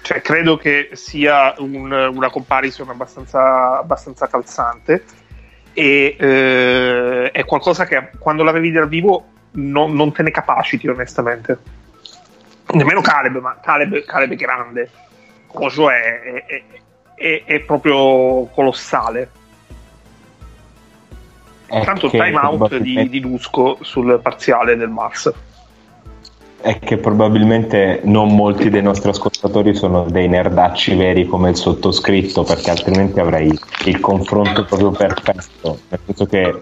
Cioè, 0.03 0.21
credo 0.21 0.57
che 0.57 0.91
sia 0.93 1.55
un- 1.59 1.91
una 1.91 2.31
comparison 2.31 2.89
abbastanza, 2.91 3.79
abbastanza 3.79 4.29
calzante 4.29 5.03
e 5.73 6.17
eh, 6.19 7.31
è 7.33 7.45
qualcosa 7.45 7.87
che 7.87 8.11
quando 8.19 8.43
la 8.43 8.53
vedi 8.53 8.71
dal 8.71 8.89
vivo 8.89 9.27
non, 9.53 9.95
non 9.95 10.13
te 10.13 10.23
ne 10.23 10.31
capaciti 10.31 10.87
onestamente. 10.87 11.59
nemmeno 12.73 13.01
Caleb, 13.01 13.41
ma 13.41 13.59
Caleb, 13.61 14.05
Caleb 14.05 14.33
è 14.33 14.37
grande. 14.37 14.91
Ojo 15.49 15.91
è, 15.91 16.45
è, 16.47 16.63
è, 17.15 17.43
è 17.45 17.61
proprio 17.61 18.47
colossale. 18.47 19.31
Tanto 21.67 22.09
che 22.09 22.19
time 22.19 22.37
out 22.37 22.77
di, 22.77 23.09
di 23.09 23.21
Lusco 23.21 23.79
sul 23.81 24.21
parziale 24.23 24.77
del 24.77 24.89
Mars. 24.89 25.33
È 26.67 26.81
che 26.81 26.97
probabilmente 26.97 28.01
non 28.07 28.35
molti 28.35 28.71
dei 28.71 28.83
nostri 28.83 29.11
ascoltatori 29.11 29.73
sono 29.73 30.03
dei 30.11 30.27
nerdacci 30.27 30.97
veri 30.97 31.25
come 31.25 31.51
il 31.51 31.57
sottoscritto, 31.57 32.43
perché 32.43 32.71
altrimenti 32.71 33.21
avrei 33.21 33.57
il 33.85 34.01
confronto 34.01 34.65
proprio 34.65 34.91
perfetto. 34.91 35.79
Nel 35.89 36.01
senso 36.05 36.27
che 36.27 36.61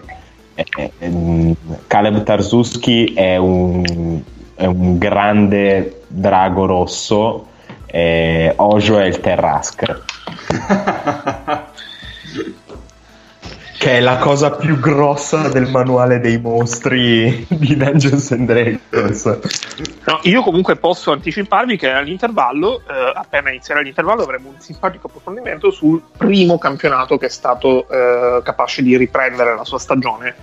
eh, 0.53 0.91
ehm, 0.99 1.55
Caleb 1.87 2.21
Tarzuski 2.21 3.13
è 3.15 3.37
un, 3.37 4.21
è 4.53 4.67
un 4.67 4.99
grande 4.99 6.01
drago 6.05 6.67
rosso, 6.67 7.47
e 7.87 8.53
Ojo 8.57 8.99
è 8.99 9.05
il 9.05 9.19
Terrask. 9.19 10.03
Che 13.77 13.91
è 13.91 13.99
la 13.99 14.17
cosa 14.17 14.51
più 14.51 14.79
grossa 14.79 15.49
del 15.49 15.69
manuale 15.69 16.19
dei 16.19 16.39
mostri 16.39 17.45
di 17.47 17.75
Dungeons 17.75 18.31
and 18.31 18.47
Dragons. 18.47 19.25
No, 20.05 20.19
io 20.23 20.41
comunque 20.41 20.75
posso 20.77 21.11
anticiparvi 21.11 21.77
che 21.77 21.91
all'intervallo, 21.91 22.79
eh, 22.79 23.11
appena 23.13 23.49
inizierà 23.49 23.81
l'intervallo, 23.81 24.23
avremo 24.23 24.49
un 24.49 24.59
simpatico 24.59 25.07
approfondimento 25.07 25.71
sul 25.71 26.01
primo 26.17 26.57
campionato 26.57 27.17
che 27.17 27.27
è 27.27 27.29
stato 27.29 27.87
eh, 27.89 28.41
capace 28.43 28.81
di 28.81 28.97
riprendere 28.97 29.55
la 29.55 29.65
sua 29.65 29.77
stagione 29.77 30.33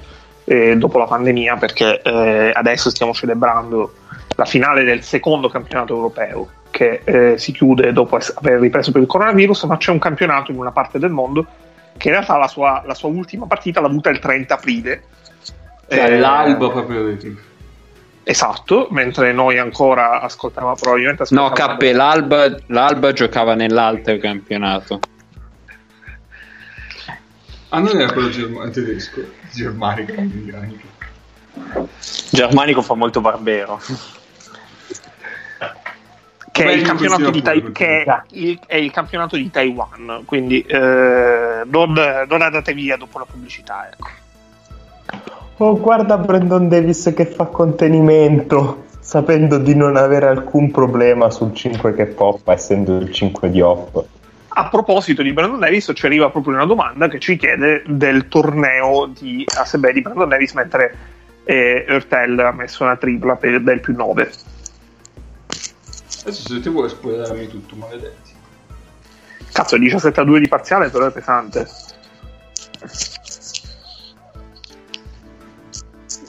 eh, 0.45 0.77
dopo 0.77 0.99
la 0.99 1.07
pandemia, 1.07 1.57
perché 1.57 2.01
eh, 2.03 2.53
adesso 2.55 2.91
stiamo 2.91 3.13
celebrando 3.13 3.95
la 4.37 4.45
finale 4.45 4.85
del 4.85 5.03
secondo 5.03 5.49
campionato 5.49 5.95
europeo 5.95 6.49
che 6.71 7.03
eh, 7.05 7.39
si 7.39 7.53
chiude 7.53 7.93
dopo 7.93 8.19
aver 8.35 8.61
ripreso 8.61 8.93
per 8.93 9.03
il 9.03 9.07
coronavirus, 9.07 9.65
ma 9.65 9.77
c'è 9.77 9.91
un 9.91 9.99
campionato 9.99 10.51
in 10.51 10.59
una 10.59 10.73
parte 10.73 10.99
del 10.99 11.11
mondo 11.11 11.47
che 12.03 12.09
in 12.09 12.15
realtà 12.15 12.37
la 12.37 12.49
sua, 12.49 12.83
la 12.85 12.95
sua 12.95 13.09
ultima 13.11 13.47
partita 13.47 13.81
l'ha 13.81 13.87
avuta 13.87 14.11
il 14.11 14.19
30 14.19 14.55
aprile. 14.55 15.05
Cioè, 15.89 16.01
Eh, 16.15 16.19
l'alba 16.19 16.69
proprio 16.69 17.05
dei 17.05 17.17
team. 17.17 17.39
Esatto, 18.25 18.89
mentre 18.91 19.33
noi 19.33 19.59
ancora 19.59 20.21
ascoltavamo 20.21 20.75
probabilmente 20.75 21.25
No, 21.31 21.45
ascoltavamo- 21.45 21.73
Cappe, 21.75 21.93
l'Alba, 21.93 22.57
l'Alba 22.67 23.13
giocava 23.13 23.55
nell'altro 23.55 24.19
campionato. 24.19 24.99
Ah, 27.69 27.79
non 27.79 28.01
era 28.01 28.13
quello 28.13 28.31
germa- 28.31 28.69
tedesco, 28.69 29.21
germanico. 29.53 30.13
Germanico 32.31 32.83
fa 32.83 32.95
molto 32.95 33.21
barbero. 33.21 33.81
Che, 36.53 36.65
è 36.65 36.73
il 36.73 37.31
di 37.31 37.73
che 37.73 38.05
è 38.05 38.23
il, 38.33 38.59
è 38.67 38.77
il 38.77 38.91
campionato 38.93 39.37
di 39.37 39.51
Taiwan, 39.51 40.23
quindi 40.27 40.61
eh, 40.61 41.63
non, 41.65 41.93
non 42.29 42.43
andate 42.43 42.75
via 42.75 42.97
dopo 42.97 43.19
la 43.19 43.25
pubblicità. 43.25 43.89
Ecco. 43.91 44.09
Oh, 45.57 45.79
guarda 45.79 46.19
Brandon 46.19 46.69
Davis 46.69 47.13
che 47.17 47.25
fa 47.25 47.47
contenimento, 47.47 48.85
sapendo 49.01 49.59
di 49.59 49.75
non 49.75 49.97
avere 49.97 50.27
alcun 50.27 50.71
problema 50.71 51.31
sul 51.31 51.55
5 51.55 51.95
che 51.95 52.07
poppa, 52.07 52.53
essendo 52.53 52.99
il 52.99 53.13
5 53.13 53.51
di 53.51 53.61
off. 53.61 54.05
A 54.49 54.69
proposito 54.69 55.23
di 55.23 55.33
Brandon 55.33 55.61
Davis, 55.61 55.91
ci 55.95 56.05
arriva 56.05 56.29
proprio 56.29 56.55
una 56.55 56.67
domanda 56.67 57.09
che 57.09 57.19
ci 57.19 57.37
chiede 57.37 57.83
del 57.87 58.29
torneo 58.29 59.07
di 59.07 59.45
ASB 59.47 59.91
di 59.91 60.03
Brandon 60.03 60.29
Davis, 60.29 60.53
mentre 60.53 60.97
eh, 61.45 61.85
Ertel 61.89 62.39
ha 62.39 62.53
messo 62.53 62.83
una 62.83 62.97
tripla 62.97 63.37
per, 63.37 63.63
del 63.63 63.81
più 63.81 63.95
9. 63.95 64.31
Adesso 66.23 66.49
se 66.49 66.61
ti 66.61 66.69
vuoi 66.69 66.89
spoilerarmi 66.89 67.49
tutto, 67.49 67.77
maledetti. 67.77 68.31
Cazzo, 69.53 69.77
17 69.77 70.21
a 70.21 70.25
2 70.25 70.41
di 70.41 70.49
parziale, 70.49 70.89
però 70.89 71.07
è 71.07 71.11
pesante. 71.11 71.69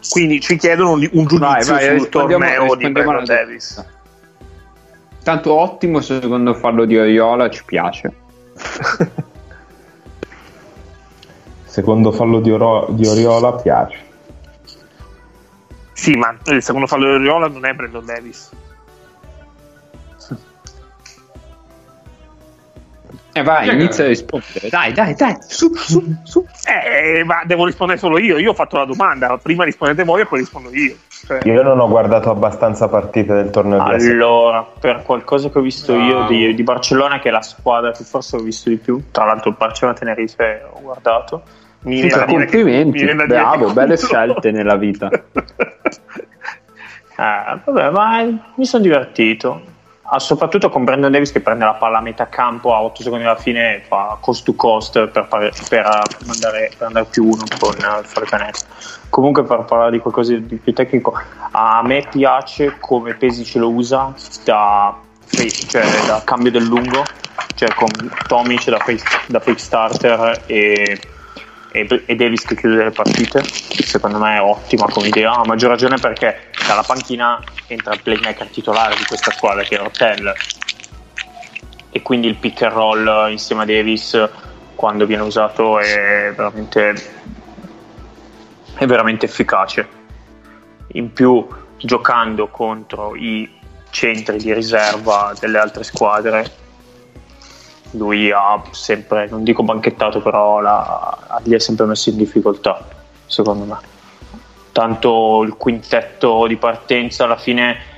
Quindi 0.10 0.40
ci 0.42 0.58
chiedono 0.58 0.92
un 0.92 1.00
giudizio 1.00 1.38
Vai, 1.40 1.66
vai, 1.66 2.00
sul 2.00 2.10
torneo 2.10 2.76
di 2.76 2.90
Brandon 2.92 3.16
alla 3.16 3.26
Davis. 3.26 3.86
Tanto 5.24 5.54
ottimo 5.54 6.02
secondo 6.02 6.54
fallo 6.54 6.86
di 6.86 6.98
Oriola, 6.98 7.50
ci 7.50 7.64
piace. 7.64 8.14
Secondo 11.66 12.12
fallo 12.12 12.40
di, 12.40 12.52
Oro- 12.52 12.86
di 12.90 13.08
Oriola 13.08 13.54
piace. 13.54 13.98
Sì, 15.94 16.12
ma 16.12 16.38
il 16.46 16.62
secondo 16.62 16.86
fallo 16.86 17.08
di 17.08 17.14
Oriola 17.16 17.48
non 17.48 17.66
è 17.66 17.74
Brandon 17.74 18.06
Davis. 18.06 18.52
E 23.36 23.42
vai, 23.42 23.68
inizia 23.74 24.04
a 24.04 24.08
rispondere. 24.08 24.70
Dai, 24.70 24.94
dai, 24.94 25.16
dai, 25.16 25.36
su, 25.48 25.74
su, 25.74 26.04
su. 26.22 26.46
Eh, 26.68 27.24
ma 27.24 27.42
devo 27.46 27.66
rispondere 27.66 27.98
solo 27.98 28.20
io. 28.20 28.38
Io 28.38 28.52
ho 28.52 28.54
fatto 28.54 28.78
la 28.78 28.86
domanda. 28.86 29.38
Prima 29.42 29.64
rispondete 29.64 30.04
voi 30.04 30.22
e 30.22 30.26
poi 30.28 30.40
rispondo 30.40 30.70
io. 30.72 30.96
Cioè, 31.26 31.40
Io 31.46 31.64
non 31.64 31.80
ho 31.80 31.88
guardato 31.88 32.30
abbastanza 32.30 32.88
partite 32.88 33.34
del 33.34 33.50
torneo 33.50 33.82
di. 33.98 34.06
Allora, 34.10 34.64
per 34.80 35.02
qualcosa 35.04 35.50
che 35.50 35.58
ho 35.58 35.62
visto 35.62 35.96
io 35.96 36.18
Bravo. 36.18 36.28
di, 36.32 36.54
di 36.54 36.64
Barcellona, 36.64 37.20
che 37.20 37.30
è 37.30 37.32
la 37.32 37.42
squadra 37.42 37.92
che 37.92 38.04
forse 38.04 38.36
ho 38.36 38.40
visto 38.40 38.70
di 38.70 38.78
più, 38.78 39.02
tra 39.10 39.26
l'altro 39.26 39.50
il 39.50 39.56
Barcellona 39.58 39.98
Tenerife 39.98 40.62
ho 40.72 40.82
guardato. 40.82 41.42
Mi 41.86 42.02
Sì, 42.02 42.08
che- 42.10 42.26
complimenti, 42.26 43.04
mi 43.04 43.26
bravo, 43.26 43.74
belle 43.74 43.98
scelte 43.98 44.52
nella 44.52 44.76
vita. 44.76 45.10
Eh, 45.10 45.24
vabbè, 47.66 47.90
ma 47.90 48.24
mi 48.56 48.66
sono 48.66 48.84
divertito. 48.84 49.72
Ah, 50.14 50.20
soprattutto 50.20 50.70
con 50.70 50.84
Brandon 50.84 51.12
Davis 51.12 51.32
che 51.32 51.40
prende 51.42 51.66
la 51.66 51.74
palla 51.74 51.98
a 51.98 52.02
metà 52.02 52.30
campo 52.30 52.76
a 52.76 52.84
8 52.84 53.02
secondi 53.02 53.26
alla 53.26 53.36
fine 53.36 53.82
fa 53.88 54.16
cost 54.22 54.46
to 54.46 54.54
cost 54.54 55.08
per, 55.08 55.26
fare- 55.28 55.52
per, 55.68 56.02
mandare, 56.28 56.72
per 56.78 56.86
andare 56.86 57.08
più 57.10 57.26
uno 57.26 57.44
con 57.60 57.74
eh, 57.74 58.00
il 58.00 58.06
fare. 58.06 58.52
Comunque 59.10 59.44
per 59.44 59.64
parlare 59.64 59.90
di 59.90 59.98
qualcosa 59.98 60.36
di 60.36 60.56
più 60.58 60.72
tecnico, 60.72 61.20
a 61.50 61.82
me 61.84 62.06
piace 62.12 62.78
come 62.80 63.16
Pesic 63.16 63.56
lo 63.56 63.72
usa 63.72 64.14
da, 64.44 64.96
cioè, 65.32 66.06
da 66.06 66.22
cambio 66.24 66.52
del 66.52 66.66
lungo, 66.66 67.04
cioè 67.56 67.74
con 67.74 67.90
Tomic 68.28 68.70
da 68.70 68.78
fake, 68.78 69.04
da 69.26 69.40
fake 69.40 69.60
starter 69.60 70.44
e, 70.46 71.02
e, 71.74 72.04
e 72.06 72.16
Davis 72.16 72.46
che 72.46 72.56
chiude 72.56 72.84
le 72.84 72.92
partite. 72.92 73.44
Secondo 73.44 74.20
me 74.20 74.38
è 74.38 74.42
ottima 74.42 74.86
come 74.86 75.08
idea, 75.08 75.32
a 75.32 75.46
maggior 75.46 75.72
ragione 75.72 75.98
perché 75.98 76.52
dalla 76.68 76.84
panchina 76.84 77.44
entra 77.68 77.94
il 77.94 78.02
playmaker 78.02 78.48
titolare 78.48 78.96
di 78.96 79.04
questa 79.04 79.32
squadra 79.32 79.64
che 79.64 79.78
è 79.78 79.82
Hotel 79.82 80.34
e 81.90 82.02
quindi 82.02 82.28
il 82.28 82.36
pick 82.36 82.62
and 82.62 82.74
roll 82.74 83.32
insieme 83.32 83.64
a 83.64 83.66
Davis 83.66 84.30
quando 84.76 85.06
viene 85.06 85.24
usato 85.24 85.80
è 85.80 86.34
veramente 86.36 87.22
è 88.76 88.86
veramente 88.88 89.26
efficace 89.28 89.88
in 90.94 91.14
più 91.14 91.48
giocando 91.78 92.48
contro 92.48 93.16
i 93.16 93.48
centri 93.92 94.38
di 94.38 94.52
riserva 94.54 95.34
delle 95.40 95.60
altre 95.60 95.84
squadre 95.84 96.62
lui 97.94 98.32
ha 98.32 98.62
sempre 98.72 99.28
non 99.30 99.44
dico 99.44 99.64
banchettato 99.64 100.22
però 100.22 100.60
la, 100.60 101.42
li 101.44 101.56
ha 101.56 101.60
sempre 101.60 101.86
messo 101.86 102.10
in 102.10 102.18
difficoltà 102.18 102.86
secondo 103.26 103.66
me. 103.66 103.78
Tanto 104.72 105.44
il 105.44 105.56
quintetto 105.56 106.48
di 106.48 106.58
partenza 106.58 107.26
alla 107.26 107.38
fine 107.38 107.92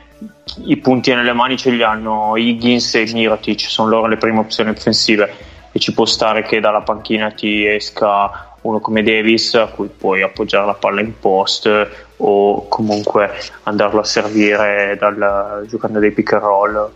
i 0.66 0.78
punti 0.78 1.14
nelle 1.14 1.34
mani 1.34 1.58
ce 1.58 1.72
li 1.72 1.84
hanno 1.84 2.36
Higgins 2.36 2.96
e 2.96 3.10
Mirotic 3.12 3.62
sono 3.62 3.90
loro 3.90 4.08
le 4.08 4.18
prime 4.18 4.40
opzioni 4.40 4.70
offensive. 4.70 5.54
E 5.72 5.80
ci 5.80 5.94
può 5.94 6.06
stare 6.06 6.44
che 6.44 6.62
dalla 6.62 6.82
panchina 6.82 7.32
ti 7.32 7.66
esca 7.66 8.56
uno 8.62 8.80
come 8.80 9.04
Davis 9.04 9.56
a 9.56 9.68
cui 9.68 9.88
puoi 9.88 10.22
appoggiare 10.22 10.66
la 10.66 10.74
palla 10.74 11.02
in 11.02 11.20
post 11.20 11.70
o 12.18 12.68
comunque 12.70 13.32
andarlo 13.64 14.00
a 14.00 14.06
servire 14.06 14.96
dal, 14.98 15.66
giocando 15.68 16.00
dei 16.00 16.12
pick 16.12 16.32
and 16.34 16.42
roll 16.42 16.92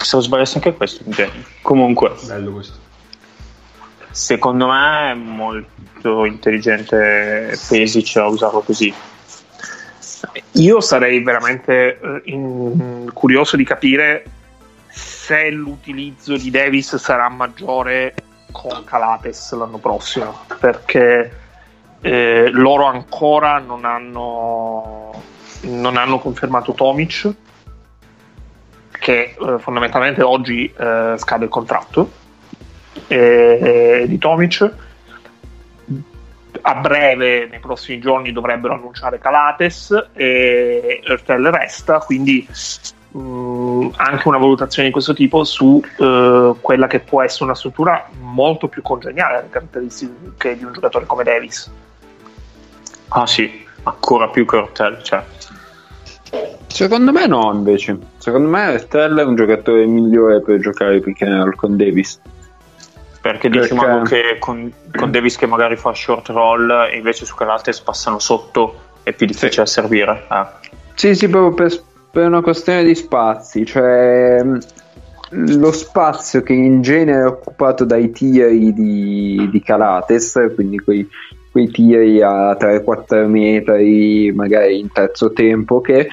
se 0.00 0.16
non 0.16 0.24
sbagliassi 0.24 0.56
anche 0.56 0.74
questo 0.74 1.04
comunque 1.62 2.12
Bello 2.26 2.52
questo. 2.52 2.78
secondo 4.10 4.66
me 4.68 5.10
è 5.10 5.14
molto 5.14 6.24
intelligente 6.24 7.56
Pesic 7.68 8.16
a 8.16 8.26
usarlo 8.26 8.60
così. 8.60 8.92
Io 10.52 10.80
sarei 10.80 11.22
veramente 11.22 11.98
eh, 11.98 12.22
in- 12.24 13.10
curioso 13.12 13.56
di 13.56 13.64
capire 13.64 14.24
se 14.88 15.50
l'utilizzo 15.50 16.36
di 16.36 16.50
Davis 16.50 16.96
sarà 16.96 17.28
maggiore 17.28 18.14
con 18.50 18.82
Calates 18.84 19.52
l'anno 19.52 19.78
prossimo, 19.78 20.44
perché 20.58 21.38
eh, 22.00 22.48
loro 22.50 22.86
ancora 22.86 23.58
non 23.58 23.84
hanno, 23.84 25.22
non 25.62 25.96
hanno 25.96 26.18
confermato 26.18 26.72
Tomic, 26.72 27.32
che 29.00 29.34
eh, 29.36 29.58
fondamentalmente 29.58 30.22
oggi 30.22 30.72
eh, 30.78 31.14
scade 31.16 31.44
il 31.44 31.50
contratto 31.50 32.10
eh, 33.08 34.04
di 34.06 34.18
Tomic 34.18 34.72
a 36.62 36.74
breve, 36.74 37.46
nei 37.46 37.60
prossimi 37.60 37.98
giorni, 38.00 38.32
dovrebbero 38.32 38.74
annunciare 38.74 39.18
Calates 39.18 40.10
e 40.12 41.00
Ertel 41.02 41.46
resta, 41.46 41.98
quindi 41.98 42.46
mh, 43.12 43.88
anche 43.96 44.28
una 44.28 44.38
valutazione 44.38 44.88
di 44.88 44.92
questo 44.92 45.14
tipo 45.14 45.44
su 45.44 45.82
eh, 45.98 46.54
quella 46.60 46.86
che 46.86 47.00
può 47.00 47.22
essere 47.22 47.44
una 47.44 47.54
struttura 47.54 48.08
molto 48.20 48.68
più 48.68 48.82
congeniale 48.82 49.38
alle 49.38 49.48
caratteristiche 49.48 50.56
di 50.56 50.64
un 50.64 50.72
giocatore 50.72 51.06
come 51.06 51.24
Davis. 51.24 51.70
Ah 53.08 53.26
sì, 53.26 53.66
ancora 53.84 54.28
più 54.28 54.44
che 54.44 54.56
Ortel, 54.56 55.02
cioè. 55.02 55.24
Secondo 56.66 57.12
me 57.12 57.26
no, 57.26 57.52
invece. 57.52 57.98
Secondo 58.18 58.48
me 58.48 58.74
Estelle 58.74 59.22
è 59.22 59.24
un 59.24 59.34
giocatore 59.34 59.84
migliore 59.86 60.40
per 60.40 60.58
giocare 60.60 61.00
pick 61.00 61.22
and 61.22 61.42
roll 61.42 61.54
con 61.54 61.76
Davis. 61.76 62.20
Perché 63.20 63.50
dici 63.50 63.74
Mago 63.74 64.02
che 64.02 64.36
con, 64.38 64.72
con 64.96 65.10
Davis 65.12 65.36
che 65.36 65.46
magari 65.46 65.76
fa 65.76 65.92
short 65.92 66.28
roll 66.28 66.70
e 66.90 66.96
invece 66.96 67.26
su 67.26 67.34
Calates 67.34 67.80
passano 67.80 68.18
sotto 68.18 68.88
è 69.02 69.12
più 69.12 69.26
difficile 69.26 69.66
Sì. 69.66 69.72
servire. 69.72 70.26
Eh. 70.30 70.68
Sì, 70.94 71.14
sì, 71.14 71.28
proprio 71.28 71.52
per, 71.54 71.78
per 72.10 72.26
una 72.26 72.40
questione 72.40 72.84
di 72.84 72.94
spazi, 72.94 73.66
cioè 73.66 74.42
mh, 74.42 75.58
lo 75.58 75.72
spazio 75.72 76.42
che 76.42 76.52
in 76.52 76.80
genere 76.82 77.22
è 77.22 77.26
occupato 77.26 77.84
dai 77.84 78.10
tiri 78.10 78.72
di, 78.72 79.48
di 79.50 79.62
Calates, 79.62 80.52
quindi 80.54 80.78
quei, 80.78 81.06
quei 81.50 81.68
tiri 81.68 82.22
a 82.22 82.56
3-4 82.58 83.26
metri, 83.26 84.32
magari 84.32 84.78
in 84.78 84.90
terzo 84.92 85.32
tempo, 85.32 85.80
che 85.80 86.08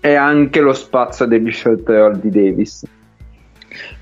è 0.00 0.14
anche 0.14 0.60
lo 0.60 0.72
spazio 0.72 1.26
degli 1.26 1.50
short 1.50 1.88
roll 1.88 2.16
di 2.16 2.30
Davis. 2.30 2.84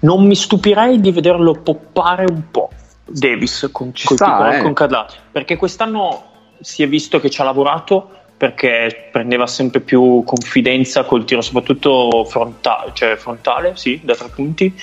Non 0.00 0.26
mi 0.26 0.34
stupirei 0.34 1.00
di 1.00 1.12
vederlo 1.12 1.52
poppare 1.52 2.24
un 2.28 2.42
po' 2.50 2.70
Davis 3.06 3.68
con, 3.70 3.94
Ci 3.94 4.14
sta, 4.14 4.56
eh. 4.56 4.62
con 4.62 4.72
Calates, 4.72 5.18
perché 5.30 5.56
quest'anno 5.56 6.24
si 6.60 6.82
è 6.82 6.88
visto 6.88 7.20
che 7.20 7.30
ci 7.30 7.40
ha 7.40 7.44
lavorato 7.44 8.10
perché 8.36 9.08
prendeva 9.12 9.46
sempre 9.46 9.80
più 9.80 10.22
confidenza 10.24 11.04
col 11.04 11.24
tiro 11.24 11.42
soprattutto 11.42 12.24
frontale, 12.24 12.92
cioè 12.94 13.16
frontale, 13.16 13.72
sì, 13.76 14.00
da 14.02 14.14
tre 14.14 14.28
punti. 14.34 14.74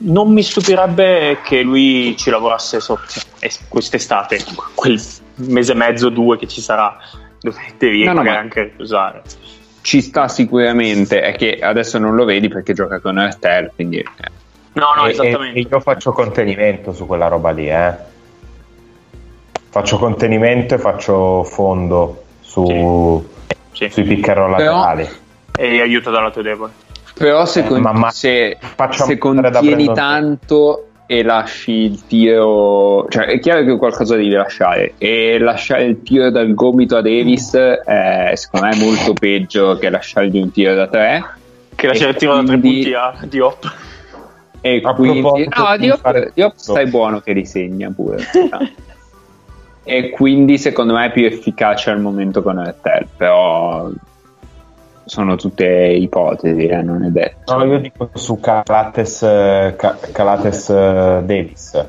Non 0.00 0.32
mi 0.32 0.42
stupirebbe 0.42 1.38
che 1.42 1.62
lui 1.62 2.16
ci 2.16 2.30
lavorasse 2.30 2.78
sotto 2.80 3.02
quest'estate, 3.68 4.38
quel 4.74 5.00
mese 5.36 5.72
e 5.72 5.74
mezzo, 5.74 6.08
due 6.08 6.38
che 6.38 6.46
ci 6.46 6.60
sarà, 6.60 6.96
dove 7.40 7.56
devi 7.76 8.04
No, 8.04 8.12
no, 8.12 8.18
magari 8.18 8.34
ma- 8.36 8.40
anche 8.42 8.74
usare. 8.78 9.22
Ci 9.80 10.00
sta 10.00 10.28
sicuramente, 10.28 11.20
è 11.22 11.34
che 11.34 11.58
adesso 11.60 11.98
non 11.98 12.14
lo 12.14 12.24
vedi 12.24 12.48
perché 12.48 12.74
gioca 12.74 13.00
con 13.00 13.18
Ertel, 13.18 13.72
quindi... 13.74 14.04
No, 14.74 14.86
no, 14.96 15.06
E- 15.06 15.10
esattamente. 15.10 15.58
E, 15.58 15.66
io 15.68 15.80
faccio 15.80 16.12
contenimento 16.12 16.92
su 16.92 17.04
quella 17.06 17.26
roba 17.26 17.50
lì, 17.50 17.68
eh. 17.68 17.94
Faccio 19.70 19.98
contenimento 19.98 20.74
e 20.74 20.78
faccio 20.78 21.42
fondo 21.42 22.22
su, 22.40 23.26
Sì. 23.72 23.88
sui 23.90 24.02
pick 24.04 24.28
and 24.28 24.36
roll 24.38 24.56
Però- 24.56 24.76
laterali. 24.78 25.08
E 25.56 25.80
aiuto 25.80 26.10
dal 26.10 26.22
lato 26.22 26.40
debole. 26.40 26.72
Però 27.18 27.44
se, 27.46 27.64
con- 27.64 27.80
ma- 27.80 27.92
ma- 27.92 28.10
se, 28.10 28.56
se 28.92 29.18
contieni 29.18 29.92
tanto 29.92 30.84
e 31.06 31.22
lasci 31.22 31.72
il 31.72 32.06
tiro, 32.06 33.06
cioè 33.08 33.24
è 33.26 33.38
chiaro 33.40 33.64
che 33.64 33.76
qualcosa 33.76 34.14
devi 34.14 34.28
lasciare 34.30 34.94
e 34.98 35.38
lasciare 35.38 35.84
il 35.84 36.02
tiro 36.02 36.30
dal 36.30 36.52
gomito 36.54 36.96
a 36.96 37.00
Davis 37.00 37.54
è 37.54 38.32
secondo 38.34 38.66
me 38.66 38.76
molto 38.76 39.14
peggio 39.14 39.76
che 39.78 39.88
lasciargli 39.90 40.38
un 40.40 40.50
tiro 40.52 40.74
da 40.74 40.86
tre. 40.86 41.24
Che 41.74 41.86
lascia 41.86 42.06
E 42.06 42.10
il 42.10 42.16
tiro 42.16 42.34
da 42.34 42.42
tre 42.42 42.58
quindi- 42.58 42.82
punti 42.82 42.94
a 42.94 43.14
Diop. 43.26 43.74
e 44.60 44.80
A 44.84 44.94
quindi 44.94 45.20
no 45.22 45.32
di 45.32 45.48
Diop, 45.78 45.98
fare- 46.00 46.30
Diop 46.34 46.52
stai 46.56 46.86
buono 46.88 47.20
che 47.20 47.32
risegna 47.32 47.90
pure 47.94 48.18
e 49.84 50.10
quindi 50.10 50.58
secondo 50.58 50.92
me 50.94 51.06
è 51.06 51.12
più 51.12 51.24
efficace 51.24 51.90
al 51.90 52.00
momento 52.00 52.42
con 52.42 52.58
Ertel 52.58 53.06
però 53.16 53.88
sono 55.08 55.36
tutte 55.36 55.64
ipotesi 55.66 56.66
eh, 56.66 56.82
non 56.82 57.04
è 57.04 57.08
detto 57.08 57.54
No, 57.56 57.64
io 57.64 57.78
dico 57.78 58.10
su 58.14 58.38
Calates, 58.40 59.22
eh, 59.22 59.74
Ca- 59.76 59.98
Calates 60.12 60.68
eh, 60.68 61.22
Davis. 61.24 61.84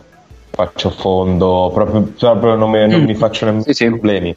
Faccio 0.51 0.89
fondo, 0.89 1.69
proprio, 1.73 2.01
proprio 2.17 2.55
non, 2.55 2.69
mi, 2.69 2.87
non 2.87 3.01
Mm. 3.01 3.05
mi 3.05 3.15
faccio 3.15 3.45
nemmeno 3.45 3.63
Sì, 3.63 3.73
sì. 3.73 3.87
problemi. 3.87 4.35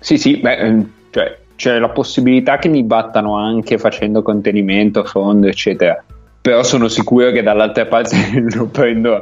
Sì, 0.00 0.16
sì, 0.16 0.36
beh, 0.36 0.56
ehm, 0.56 0.90
cioè, 1.10 1.38
c'è 1.56 1.78
la 1.78 1.88
possibilità 1.88 2.58
che 2.58 2.68
mi 2.68 2.82
battano 2.84 3.36
anche 3.36 3.78
facendo 3.78 4.22
contenimento, 4.22 5.04
fondo, 5.04 5.48
eccetera. 5.48 6.02
Però 6.40 6.62
sono 6.62 6.88
sicuro 6.88 7.30
che 7.30 7.42
dall'altra 7.42 7.86
parte 7.86 8.16
lo 8.54 8.66
prendo 8.66 9.20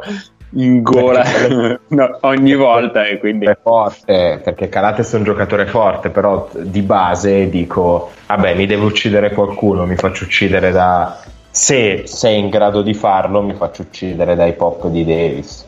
in 0.51 0.83
gola 0.83 1.25
no, 1.89 2.19
ogni 2.23 2.55
volta 2.55 3.07
e 3.07 3.19
quindi... 3.19 3.47
È 3.47 3.59
forte, 3.61 4.41
perché 4.43 4.69
Calates 4.69 5.13
è 5.13 5.17
un 5.17 5.25
giocatore 5.25 5.67
forte, 5.67 6.11
però 6.11 6.49
di 6.53 6.83
base 6.83 7.49
dico, 7.49 8.11
vabbè, 8.27 8.55
mi 8.55 8.67
deve 8.67 8.85
uccidere 8.85 9.33
qualcuno, 9.33 9.87
mi 9.87 9.97
faccio 9.97 10.25
uccidere 10.25 10.71
da... 10.71 11.21
Se 11.51 12.03
sei 12.07 12.39
in 12.39 12.51
grado 12.51 12.83
di 12.83 12.93
farlo, 12.93 13.43
mi 13.43 13.55
faccio 13.55 13.83
uccidere 13.83 14.35
dai 14.35 14.53
pop 14.53 14.89
di 14.89 15.05
Davis. 15.05 15.67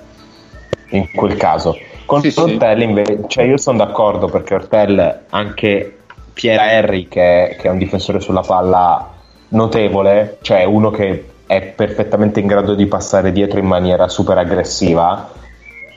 In 0.90 1.10
quel 1.14 1.36
caso. 1.36 1.76
Con 2.04 2.20
Sì, 2.20 2.30
sì. 2.30 2.40
Ortel 2.40 2.82
invece, 2.82 3.20
cioè 3.26 3.44
io 3.44 3.56
sono 3.56 3.78
d'accordo 3.78 4.26
perché 4.26 4.54
Ortel, 4.54 5.24
anche 5.30 5.98
Piera 6.34 6.72
Henry, 6.72 7.08
che 7.08 7.56
che 7.58 7.68
è 7.68 7.70
un 7.70 7.78
difensore 7.78 8.20
sulla 8.20 8.42
palla 8.42 9.12
notevole, 9.48 10.38
cioè 10.42 10.64
uno 10.64 10.90
che 10.90 11.24
è 11.48 11.62
perfettamente 11.62 12.38
in 12.38 12.46
grado 12.46 12.74
di 12.76 12.86
passare 12.86 13.32
dietro 13.32 13.58
in 13.58 13.66
maniera 13.66 14.06
super 14.06 14.38
aggressiva, 14.38 15.28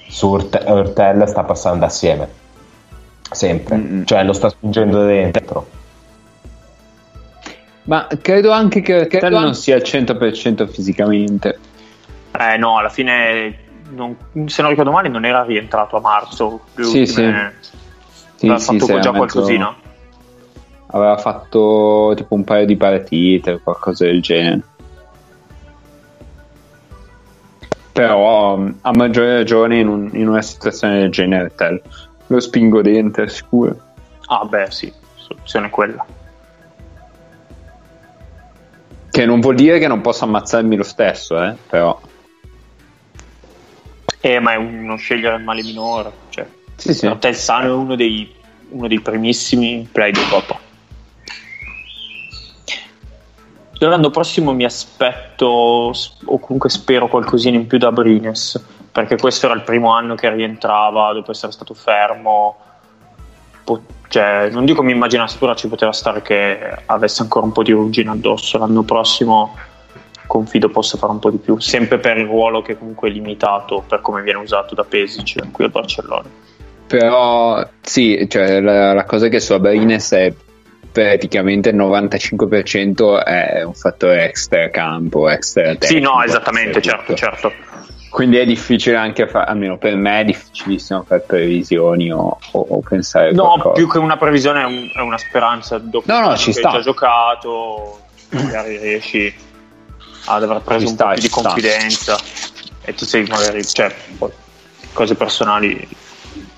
su 0.08 0.32
Ortel 0.32 1.28
sta 1.28 1.44
passando 1.44 1.86
assieme 1.86 2.28
sempre, 3.32 3.76
Mm-mm. 3.78 4.06
cioè 4.06 4.24
lo 4.24 4.34
sta 4.34 4.50
spingendo 4.50 5.06
dentro. 5.06 5.68
Ma 7.84 8.08
credo 8.22 8.52
anche 8.52 8.82
che 8.82 8.96
Ortel 9.02 9.32
non 9.32 9.44
anche- 9.44 9.54
sia 9.58 9.76
al 9.76 9.82
100% 9.82 10.68
fisicamente. 10.68 11.60
Eh 12.38 12.58
no, 12.58 12.78
alla 12.78 12.90
fine, 12.90 13.58
non- 13.90 14.16
se 14.46 14.62
non 14.62 14.72
ricordo 14.72 14.92
male, 14.92 15.10
non 15.10 15.26
era 15.26 15.44
rientrato 15.44 15.98
a 15.98 16.00
marzo. 16.02 16.62
Sì, 16.76 17.00
ultime- 17.00 17.54
Sì, 18.36 18.46
aveva 18.48 18.60
sì, 18.60 18.66
fatto 18.66 18.86
sì, 18.86 18.92
già 18.92 18.96
mezzo- 18.96 19.12
qualcosina. 19.12 19.76
Aveva 20.94 21.18
fatto 21.18 22.12
tipo 22.16 22.36
un 22.36 22.44
paio 22.44 22.66
di 22.66 22.76
partite 22.76 23.52
o 23.52 23.60
qualcosa 23.64 24.06
del 24.06 24.22
genere. 24.22 24.62
Però 28.02 28.56
mh, 28.58 28.80
a 28.82 28.92
maggior 28.96 29.28
ragione 29.28 29.80
in, 29.80 29.88
un- 29.88 30.10
in 30.14 30.28
una 30.28 30.42
situazione 30.42 31.00
del 31.02 31.12
genere 31.12 31.44
Ortel. 31.44 31.82
lo 32.28 32.40
spingo 32.40 32.82
dentro, 32.82 33.28
sicuro. 33.28 33.76
Ah 34.28 34.44
beh 34.46 34.72
sì, 34.72 34.92
soluzione 35.16 35.70
quella. 35.70 36.04
Che 39.12 39.26
non 39.26 39.40
vuol 39.42 39.56
dire 39.56 39.78
che 39.78 39.88
non 39.88 40.02
possa 40.02 40.24
ammazzarmi 40.26 40.76
lo 40.78 40.84
stesso, 40.84 41.42
eh, 41.44 41.56
però. 41.70 42.00
Eh, 44.22 44.40
ma 44.40 44.54
è 44.54 44.56
uno 44.56 44.96
scegliere 44.96 45.36
il 45.36 45.44
male 45.44 45.62
minore. 45.62 46.12
Cioè, 46.30 46.48
Sì, 46.78 46.94
sì. 46.94 47.06
il 47.06 47.36
Sano 47.36 47.68
è 47.68 47.72
uno 47.72 47.96
dei, 47.96 48.34
uno 48.70 48.88
dei 48.88 49.00
primissimi 49.02 49.88
play 49.92 50.12
di 50.12 50.22
Coppa. 50.30 50.60
Io 53.82 53.90
L'anno 53.90 54.12
prossimo 54.12 54.54
mi 54.54 54.64
aspetto, 54.64 55.48
o 55.48 56.40
comunque 56.40 56.70
spero 56.70 57.08
qualcosina 57.08 57.58
in 57.58 57.66
più 57.66 57.80
da 57.80 57.92
Brines, 57.92 58.64
perché 58.92 59.18
questo 59.18 59.48
era 59.48 59.56
il 59.56 59.64
primo 59.64 59.92
anno 59.92 60.14
che 60.14 60.30
rientrava 60.30 61.12
dopo 61.14 61.32
essere 61.32 61.52
stato 61.52 61.74
fermo. 61.74 62.58
Po- 63.64 63.82
cioè, 64.08 64.50
non 64.52 64.66
dico 64.66 64.84
mi 64.84 64.92
immaginassi, 64.92 65.40
però 65.40 65.56
ci 65.56 65.68
poteva 65.68 65.94
stare 65.94 66.22
che 66.22 66.60
avesse 66.86 67.24
ancora 67.24 67.48
un 67.48 67.54
po' 67.54 67.64
di 67.64 67.72
ruggine 67.72 68.12
addosso. 68.12 68.60
L'anno 68.60 68.84
prossimo 68.84 69.58
confido 70.28 70.70
possa 70.70 71.00
fare 71.00 71.14
un 71.14 71.20
po' 71.20 71.32
di 71.32 71.38
più, 71.38 71.58
sempre 71.58 71.98
per 71.98 72.20
il 72.20 72.28
ruolo 72.28 72.62
che 72.62 72.78
comunque 72.78 73.10
è 73.10 73.12
limitato 73.12 73.84
per 73.88 74.02
come 74.02 74.22
viene 74.22 74.38
usato 74.38 74.76
da 74.76 74.84
Pesic 74.84 75.50
qui 75.50 75.64
al 75.64 75.72
Barcellona. 75.72 76.30
Però 76.86 77.68
sì, 77.82 78.28
cioè, 78.30 78.60
la, 78.60 78.94
la 78.94 79.06
cosa 79.06 79.28
che 79.28 79.40
su 79.40 79.54
Abrines 79.54 80.12
è 80.12 80.32
praticamente 80.92 81.70
il 81.70 81.76
95% 81.78 83.24
è 83.24 83.64
un 83.64 83.74
fattore 83.74 84.26
extra 84.26 84.70
campo, 84.70 85.30
extra 85.30 85.72
Sì, 85.72 85.78
tecnico, 85.78 86.12
no, 86.16 86.24
esattamente, 86.24 86.82
certo, 86.82 87.16
certo. 87.16 87.54
Quindi 88.10 88.38
è 88.38 88.46
difficile 88.46 88.98
anche 88.98 89.26
fare, 89.28 89.50
almeno 89.50 89.78
per 89.78 89.96
me 89.96 90.20
è 90.20 90.26
difficilissimo 90.26 91.04
fare 91.08 91.22
previsioni 91.22 92.12
o, 92.12 92.38
o- 92.52 92.60
o 92.70 92.80
pensare 92.82 93.32
No, 93.32 93.44
qualcosa. 93.52 93.76
più 93.76 93.88
che 93.90 93.98
una 94.00 94.18
previsione 94.18 94.62
è, 94.62 94.66
un- 94.66 94.92
è 94.94 95.00
una 95.00 95.18
speranza 95.18 95.78
dopo 95.78 96.12
No, 96.12 96.20
no, 96.20 96.36
ci 96.36 96.52
che 96.52 96.60
sta. 96.60 96.68
hai 96.70 96.74
già 96.76 96.82
giocato, 96.82 98.02
magari 98.32 98.78
riesci 98.78 99.34
ad 100.26 100.44
aver 100.44 100.60
preso 100.62 100.80
Ci 100.82 100.86
un 100.88 100.94
sta, 100.94 101.14
di 101.14 101.22
sta. 101.22 101.42
confidenza 101.42 102.18
e 102.84 102.94
ti 102.94 103.06
sei 103.06 103.24
magari, 103.28 103.64
cioè, 103.66 103.96
cose 104.92 105.16
personali 105.16 105.88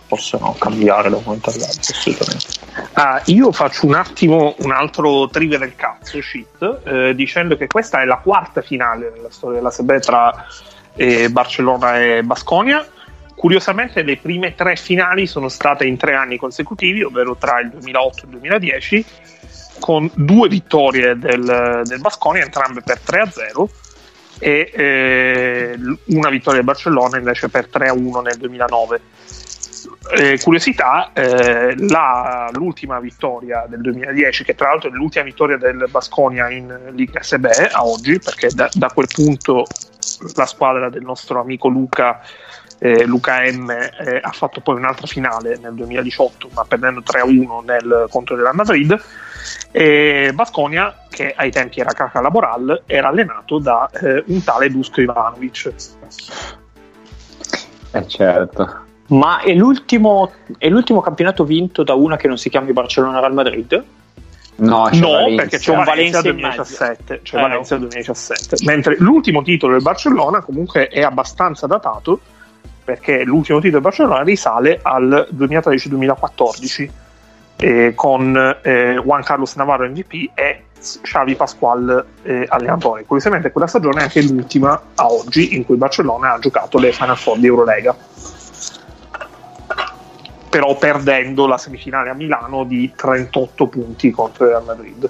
possono 0.07 0.55
cambiare 0.57 1.09
da 1.11 1.17
un 1.17 1.23
momento 1.23 1.51
all'altro, 1.51 1.79
assolutamente. 1.81 2.52
Ah, 2.93 3.21
io 3.25 3.51
faccio 3.51 3.85
un 3.85 3.95
attimo 3.95 4.55
un 4.59 4.71
altro 4.71 5.27
trivia 5.27 5.57
del 5.57 5.75
cazzo 5.75 6.21
shit 6.21 6.81
eh, 6.83 7.15
dicendo 7.15 7.55
che 7.57 7.67
questa 7.67 8.01
è 8.01 8.05
la 8.05 8.17
quarta 8.17 8.61
finale 8.61 9.11
nella 9.15 9.29
storia 9.29 9.57
della 9.57 9.71
Serie 9.71 9.97
B 9.97 9.99
tra 10.01 10.45
eh, 10.95 11.29
Barcellona 11.29 11.99
e 11.99 12.23
Basconia. 12.23 12.85
Curiosamente, 13.35 14.03
le 14.03 14.17
prime 14.17 14.55
tre 14.55 14.75
finali 14.75 15.25
sono 15.27 15.49
state 15.49 15.85
in 15.85 15.97
tre 15.97 16.13
anni 16.13 16.37
consecutivi, 16.37 17.03
ovvero 17.03 17.35
tra 17.35 17.59
il 17.59 17.69
2008 17.69 18.17
e 18.17 18.21
il 18.23 18.29
2010. 18.29 19.05
con 19.79 20.09
due 20.13 20.47
vittorie 20.47 21.17
del, 21.17 21.81
del 21.83 21.99
Basconia, 21.99 22.43
entrambe 22.43 22.81
per 22.81 22.99
3-0 23.05 23.65
e 24.39 24.71
eh, 24.73 25.77
una 26.05 26.29
vittoria 26.29 26.59
del 26.59 26.63
Barcellona 26.63 27.17
invece 27.17 27.49
per 27.49 27.69
3-1 27.71 28.21
nel 28.21 28.37
2009. 28.37 29.01
Eh, 30.17 30.39
curiosità, 30.41 31.11
eh, 31.13 31.75
la, 31.87 32.49
l'ultima 32.53 32.99
vittoria 32.99 33.65
del 33.67 33.81
2010, 33.81 34.43
che 34.43 34.55
tra 34.55 34.69
l'altro 34.69 34.89
è 34.89 34.93
l'ultima 34.93 35.23
vittoria 35.23 35.57
del 35.57 35.87
Basconia 35.89 36.49
in 36.49 36.91
Liga 36.91 37.21
SBE 37.21 37.69
a 37.71 37.85
oggi, 37.85 38.19
perché 38.19 38.49
da, 38.49 38.69
da 38.73 38.89
quel 38.89 39.07
punto 39.11 39.65
la 40.35 40.45
squadra 40.45 40.89
del 40.89 41.03
nostro 41.03 41.39
amico 41.39 41.67
Luca 41.67 42.21
eh, 42.79 43.05
Luca 43.05 43.39
M 43.49 43.69
eh, 43.69 44.19
ha 44.21 44.31
fatto 44.31 44.59
poi 44.59 44.75
un'altra 44.75 45.07
finale 45.07 45.57
nel 45.57 45.73
2018 45.73 46.49
ma 46.53 46.65
perdendo 46.65 46.99
3-1 46.99 47.63
nel, 47.63 48.07
contro 48.09 48.35
Real 48.35 48.53
Madrid. 48.53 49.01
E 49.71 50.31
Basconia 50.33 51.05
che 51.09 51.33
ai 51.35 51.49
tempi 51.49 51.79
era 51.79 51.93
Caca 51.93 52.21
Laboral 52.21 52.83
era 52.85 53.07
allenato 53.07 53.57
da 53.59 53.89
eh, 53.89 54.23
un 54.27 54.43
tale 54.43 54.69
Dusko 54.69 54.99
Ivanovic. 55.01 55.73
Eh 57.91 58.07
certo 58.07 58.91
ma 59.07 59.41
è 59.41 59.53
l'ultimo, 59.53 60.31
è 60.57 60.69
l'ultimo 60.69 61.01
campionato 61.01 61.43
vinto 61.43 61.83
da 61.83 61.93
una 61.93 62.15
che 62.15 62.27
non 62.27 62.37
si 62.37 62.49
chiami 62.49 62.71
Barcellona 62.71 63.19
Real 63.19 63.33
Madrid? 63.33 63.83
No, 64.55 64.87
no 64.91 65.35
perché 65.35 65.57
c'è 65.57 65.71
un 65.71 65.83
Valencia, 65.83 66.21
Valencia 66.21 66.21
2017, 66.21 67.21
c'è 67.23 67.37
eh, 67.37 67.41
Valencia 67.41 67.75
okay. 67.75 67.87
2017. 67.87 68.65
Mentre 68.65 68.95
l'ultimo 68.99 69.41
titolo 69.41 69.73
del 69.73 69.81
Barcellona 69.81 70.41
comunque 70.41 70.87
è 70.87 71.01
abbastanza 71.01 71.65
datato 71.67 72.19
perché 72.83 73.23
l'ultimo 73.23 73.59
titolo 73.59 73.81
del 73.81 73.81
Barcellona 73.81 74.21
risale 74.21 74.79
al 74.81 75.27
2013-2014 75.35 76.89
eh, 77.57 77.93
con 77.95 78.59
eh, 78.61 78.99
Juan 79.03 79.23
Carlos 79.23 79.55
Navarro 79.55 79.87
MVP 79.87 80.31
e 80.33 80.65
Xavi 81.01 81.35
Pasquale 81.35 82.05
eh, 82.23 82.45
allenatore. 82.47 83.05
Curiosamente 83.05 83.51
quella 83.51 83.67
stagione 83.67 84.01
è 84.01 84.03
anche 84.03 84.21
l'ultima 84.21 84.79
a 84.95 85.11
oggi 85.11 85.55
in 85.55 85.65
cui 85.65 85.75
il 85.75 85.79
Barcellona 85.79 86.33
ha 86.33 86.39
giocato 86.39 86.77
le 86.77 86.91
Final 86.91 87.17
Four 87.17 87.39
di 87.39 87.47
Eurolega 87.47 87.95
però 90.53 90.75
perdendo 90.75 91.47
la 91.47 91.57
semifinale 91.57 92.11
a 92.11 92.13
Milano 92.13 92.63
di 92.63 92.93
38 92.95 93.65
punti 93.65 94.11
contro 94.11 94.43
il 94.43 94.51
Real 94.51 94.63
Madrid. 94.63 95.09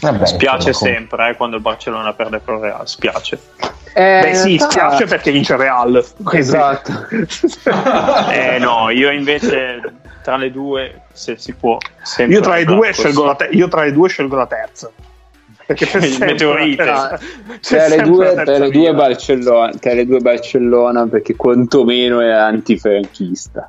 Vabbè, 0.00 0.24
spiace 0.24 0.72
sempre 0.72 1.28
eh, 1.28 1.36
quando 1.36 1.56
il 1.56 1.62
Barcellona 1.62 2.14
perde 2.14 2.38
per 2.38 2.54
il 2.54 2.60
Real, 2.62 2.88
spiace. 2.88 3.38
Eh, 3.92 4.20
Beh 4.22 4.34
sì, 4.34 4.56
spiace 4.56 5.04
perché 5.04 5.30
vince 5.30 5.52
il 5.52 5.58
Real. 5.58 6.02
Esatto. 6.32 7.06
eh 8.32 8.56
no, 8.58 8.88
io 8.88 9.10
invece 9.10 9.82
tra 10.22 10.38
le 10.38 10.50
due, 10.50 11.02
se 11.12 11.36
si 11.36 11.52
può... 11.52 11.76
Io 12.26 12.40
tra, 12.40 12.54
le 12.54 12.64
due 12.64 12.94
scelgo 12.94 13.26
la 13.26 13.34
te- 13.34 13.50
io 13.50 13.68
tra 13.68 13.82
le 13.82 13.92
due 13.92 14.08
scelgo 14.08 14.36
la 14.36 14.46
terza 14.46 14.90
perché 15.66 15.86
per 15.86 16.04
il 16.04 16.18
meteorite. 16.18 16.84
no, 16.84 17.18
tra, 17.60 17.88
le 17.88 18.02
due, 18.02 18.34
tra, 18.34 18.58
le 18.58 18.70
due 18.70 18.92
Barcellona, 18.92 19.72
tra 19.78 19.94
le 19.94 20.06
due 20.06 20.20
Barcellona 20.20 21.06
perché 21.06 21.34
quantomeno 21.36 22.20
è 22.20 22.30
antifranchista. 22.30 23.68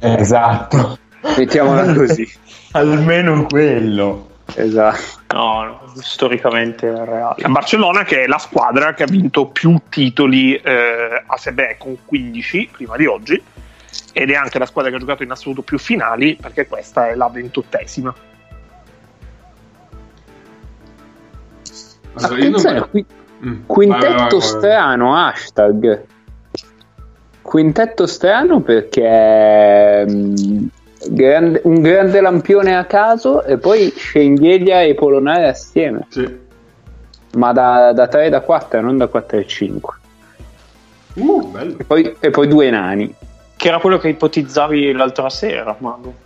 Esatto. 0.00 0.98
Mettiamola 1.36 1.92
così. 1.92 2.28
Almeno 2.72 3.46
quello. 3.46 4.28
Esatto. 4.54 5.20
No, 5.34 5.64
no 5.64 5.92
storicamente 5.96 6.88
è 6.88 7.04
reale. 7.04 7.34
La 7.38 7.48
Barcellona 7.48 8.04
che 8.04 8.24
è 8.24 8.26
la 8.26 8.38
squadra 8.38 8.94
che 8.94 9.02
ha 9.02 9.06
vinto 9.06 9.46
più 9.46 9.78
titoli 9.88 10.54
eh, 10.54 11.22
a 11.26 11.36
Sebe 11.36 11.76
con 11.78 11.98
15 12.04 12.70
prima 12.72 12.96
di 12.96 13.06
oggi 13.06 13.42
ed 14.12 14.30
è 14.30 14.34
anche 14.34 14.58
la 14.58 14.66
squadra 14.66 14.90
che 14.90 14.96
ha 14.96 15.00
giocato 15.00 15.22
in 15.22 15.30
assoluto 15.30 15.62
più 15.62 15.78
finali 15.78 16.36
perché 16.40 16.66
questa 16.66 17.08
è 17.08 17.14
la 17.14 17.28
ventottesima 17.28 18.14
Attenzione, 22.16 22.78
non... 22.78 22.88
qui... 22.90 23.04
mm. 23.44 23.54
quintetto 23.66 24.06
vai, 24.06 24.16
vai, 24.16 24.28
vai, 24.28 24.40
strano, 24.40 25.14
hashtag. 25.14 26.04
Quintetto 27.42 28.06
strano 28.06 28.60
perché 28.60 30.04
um, 30.08 30.68
grande, 31.10 31.60
un 31.64 31.80
grande 31.80 32.20
lampione 32.20 32.76
a 32.76 32.84
caso 32.84 33.44
e 33.44 33.58
poi 33.58 33.92
Schengelia 33.94 34.82
e 34.82 34.94
Polonare 34.94 35.48
assieme. 35.48 36.06
Sì. 36.08 36.44
Ma 37.34 37.52
da, 37.52 37.92
da 37.92 38.08
3 38.08 38.30
da 38.30 38.40
4, 38.40 38.80
non 38.80 38.96
da 38.96 39.06
4 39.06 39.38
e 39.38 39.46
5. 39.46 39.94
Uh, 41.14 41.46
bello. 41.50 41.76
E 41.78 41.84
poi, 41.84 42.16
e 42.18 42.30
poi 42.30 42.48
due 42.48 42.70
nani. 42.70 43.14
Che 43.56 43.68
era 43.68 43.78
quello 43.78 43.98
che 43.98 44.08
ipotizzavi 44.08 44.92
l'altra 44.92 45.30
sera, 45.30 45.74
Mago. 45.78 46.24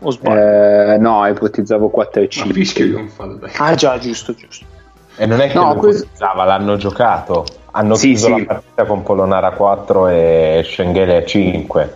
O 0.00 0.10
sbaglio? 0.10 0.92
Eh, 0.92 0.98
no, 0.98 1.26
ipotizzavo 1.26 1.88
4 1.88 2.22
e 2.22 2.28
5. 2.28 2.52
Ma 2.52 2.58
Fischio 2.58 2.86
non 2.86 3.08
fa. 3.08 3.28
Ah 3.56 3.74
già, 3.74 3.98
giusto, 3.98 4.34
giusto. 4.34 4.64
E 5.16 5.26
non 5.26 5.40
è 5.40 5.48
che 5.48 5.54
no, 5.54 5.74
lo 5.74 5.80
questo... 5.80 6.04
ipotizzava, 6.04 6.44
l'hanno 6.44 6.76
giocato. 6.76 7.44
Hanno 7.72 7.94
sì, 7.96 8.08
chiuso 8.08 8.26
sì. 8.26 8.30
la 8.38 8.44
partita 8.44 8.84
con 8.84 9.02
Polonara 9.02 9.50
4 9.50 10.08
e 10.08 10.62
Schengelia 10.64 11.24
5. 11.24 11.94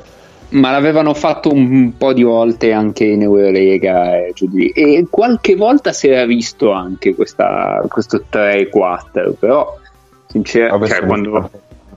Ma 0.50 0.70
l'avevano 0.70 1.14
fatto 1.14 1.50
un 1.50 1.96
po' 1.96 2.12
di 2.12 2.24
volte 2.24 2.72
anche 2.72 3.04
in 3.04 3.22
Eurolega 3.22 4.16
e 4.18 4.32
giù 4.34 4.46
di 4.48 4.68
E 4.68 5.06
qualche 5.08 5.54
volta 5.54 5.92
si 5.92 6.08
era 6.08 6.26
visto 6.26 6.72
anche 6.72 7.14
questa, 7.14 7.82
questo 7.88 8.24
3 8.28 8.58
e 8.58 8.68
4, 8.68 9.32
però 9.38 9.78
sinceramente 10.26 10.94
cioè, 10.94 11.06
quando, 11.06 11.50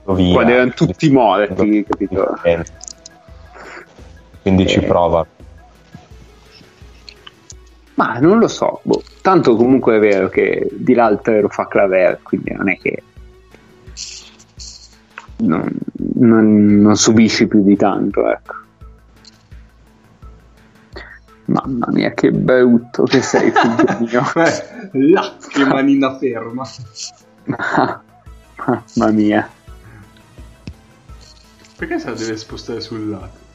quando, 0.04 0.52
erano 0.52 0.70
tutti 0.70 1.10
morti, 1.10 1.84
capito? 1.86 2.38
Quindi 4.40 4.62
eh. 4.62 4.66
ci 4.66 4.80
prova. 4.80 5.26
Ma 7.96 8.18
non 8.18 8.38
lo 8.38 8.48
so, 8.48 8.80
boh. 8.82 9.02
tanto 9.22 9.56
comunque 9.56 9.96
è 9.96 9.98
vero 9.98 10.28
che 10.28 10.68
di 10.70 10.92
l'altro 10.92 11.40
lo 11.40 11.48
fa 11.48 11.66
Claver, 11.66 12.20
quindi 12.22 12.52
non 12.52 12.68
è 12.68 12.76
che 12.78 13.02
non, 15.38 15.66
non, 16.14 16.80
non 16.80 16.96
subisci 16.96 17.46
più 17.46 17.62
di 17.62 17.76
tanto, 17.76 18.28
ecco. 18.30 18.54
Mamma 21.46 21.86
mia, 21.90 22.12
che 22.12 22.32
brutto 22.32 23.04
che 23.04 23.22
sei, 23.22 23.52
figlio 23.52 23.96
mio. 24.00 25.10
Là, 25.12 25.36
che 25.48 25.64
manina 25.64 26.18
ferma. 26.18 26.68
Mamma 28.66 29.10
mia. 29.12 29.48
Perché 31.76 31.98
se 31.98 32.10
la 32.10 32.16
deve 32.16 32.36
spostare 32.36 32.80
sul 32.80 33.08
lato? 33.08 33.45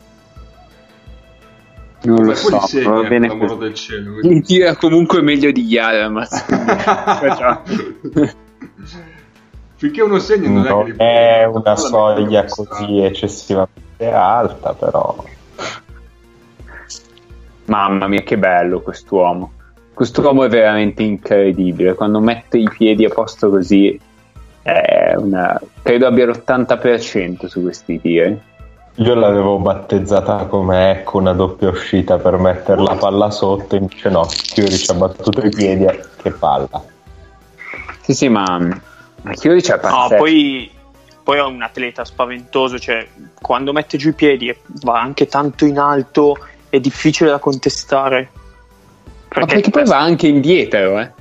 Non 2.03 2.25
lo 2.25 2.33
so, 2.33 2.59
va 2.83 3.07
bene 3.07 3.35
per 3.37 3.57
del 3.57 3.73
cielo. 3.75 4.19
Mi 4.27 4.41
tira 4.41 4.75
comunque 4.75 5.21
meglio 5.21 5.51
di 5.51 5.63
Yaramas. 5.63 6.45
Finché 9.75 10.01
uno 10.01 10.19
segna 10.19 10.49
non, 10.49 10.61
non 10.61 10.89
è, 10.89 10.93
che 10.93 11.39
è 11.41 11.45
una 11.45 11.75
soglia 11.75 12.45
così 12.45 12.99
eccessivamente 12.99 14.11
alta, 14.11 14.73
però. 14.73 15.23
Mamma 17.65 18.07
mia, 18.07 18.21
che 18.21 18.37
bello 18.37 18.81
quest'uomo. 18.81 19.53
Quest'uomo 19.93 20.43
è 20.43 20.49
veramente 20.49 21.03
incredibile. 21.03 21.93
Quando 21.95 22.19
mette 22.19 22.57
i 22.57 22.69
piedi 22.69 23.05
a 23.05 23.09
posto 23.09 23.49
così, 23.49 23.99
una... 25.17 25.59
credo 25.81 26.07
abbia 26.07 26.25
l'80% 26.27 27.45
su 27.45 27.61
questi 27.61 27.99
tiri. 27.99 28.39
Io 28.95 29.13
l'avevo 29.15 29.57
battezzata 29.57 30.45
come 30.47 30.91
ecco 30.91 31.17
una 31.17 31.33
doppia 31.33 31.69
uscita 31.69 32.17
per 32.17 32.37
mettere 32.37 32.81
la 32.81 32.95
palla 32.95 33.31
sotto, 33.31 33.75
invece 33.75 34.09
no, 34.09 34.25
Chiuri 34.25 34.77
ci 34.77 34.91
ha 34.91 34.93
battuto 34.95 35.45
i 35.45 35.49
piedi, 35.49 35.85
che 36.21 36.31
palla. 36.31 36.83
Sì, 38.01 38.13
sì, 38.13 38.27
ma, 38.27 38.59
ma 39.21 39.31
Chiuri 39.31 39.61
c'ha 39.61 39.79
No, 39.81 40.07
poi, 40.09 40.69
poi 41.23 41.37
è 41.37 41.41
un 41.41 41.61
atleta 41.61 42.03
spaventoso, 42.03 42.77
cioè 42.77 43.07
quando 43.41 43.71
mette 43.71 43.97
giù 43.97 44.09
i 44.09 44.13
piedi 44.13 44.49
e 44.49 44.59
va 44.83 44.99
anche 44.99 45.27
tanto 45.27 45.65
in 45.65 45.79
alto 45.79 46.37
è 46.69 46.79
difficile 46.81 47.29
da 47.29 47.39
contestare. 47.39 48.29
Perché 49.29 49.39
ma 49.39 49.45
perché 49.45 49.69
poi 49.69 49.85
va 49.85 49.99
anche 49.99 50.27
indietro, 50.27 50.99
eh? 50.99 51.11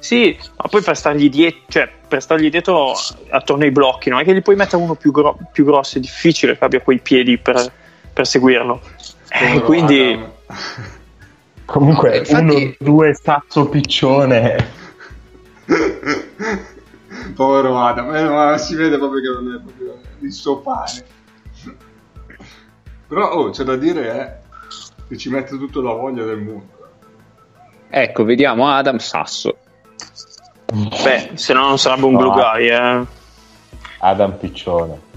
Sì, 0.00 0.36
ma 0.56 0.68
poi 0.68 0.82
per 0.82 0.96
stargli 0.96 1.28
dietro, 1.28 1.60
cioè 1.68 1.90
per 2.10 2.20
stargli 2.20 2.50
dietro 2.50 2.92
attorno 3.28 3.62
ai 3.62 3.70
blocchi, 3.70 4.10
non 4.10 4.18
è 4.18 4.24
che 4.24 4.34
gli 4.34 4.42
puoi 4.42 4.56
mettere 4.56 4.82
uno 4.82 4.96
più, 4.96 5.12
gro- 5.12 5.38
più 5.52 5.64
grosso, 5.64 5.98
è 5.98 6.00
difficile 6.00 6.58
che 6.58 6.64
abbia 6.64 6.80
quei 6.80 6.98
piedi 6.98 7.38
per, 7.38 7.72
per 8.12 8.26
seguirlo. 8.26 8.80
Eh, 9.28 9.60
quindi... 9.62 10.18
Comunque, 11.64 12.18
Infatti... 12.18 12.42
uno, 12.42 12.74
due, 12.80 13.14
stazzo 13.14 13.68
piccione. 13.68 14.56
Povero 17.36 17.78
Adam, 17.78 18.12
eh, 18.16 18.28
ma 18.28 18.58
si 18.58 18.74
vede 18.74 18.98
proprio 18.98 19.20
che 19.20 19.28
non 19.40 19.54
è 19.54 19.60
proprio 19.62 20.00
il 20.18 20.32
suo 20.32 20.58
pane. 20.58 21.04
Però 23.06 23.30
oh, 23.30 23.50
c'è 23.50 23.62
da 23.62 23.76
dire 23.76 24.18
eh, 24.18 24.32
che 25.06 25.16
ci 25.16 25.30
mette 25.30 25.56
tutta 25.56 25.80
la 25.80 25.92
voglia 25.92 26.24
del 26.24 26.38
mondo. 26.38 26.66
Ecco, 27.88 28.24
vediamo 28.24 28.68
Adam 28.68 28.98
Sasso. 28.98 29.58
Beh, 30.72 31.30
se 31.34 31.52
no 31.52 31.66
non 31.66 31.78
sarebbe 31.78 32.06
un 32.06 32.12
no. 32.12 32.18
blue 32.18 32.32
guy, 32.32 32.68
eh. 32.68 33.06
Adam 33.98 34.36
Piccione. 34.36 35.08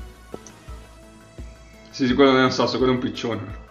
Sì, 1.90 2.08
sì, 2.08 2.14
quello 2.16 2.32
non 2.32 2.52
so, 2.52 2.66
quello 2.66 2.88
è 2.88 2.96
un 2.96 3.00
piccione. 3.00 3.62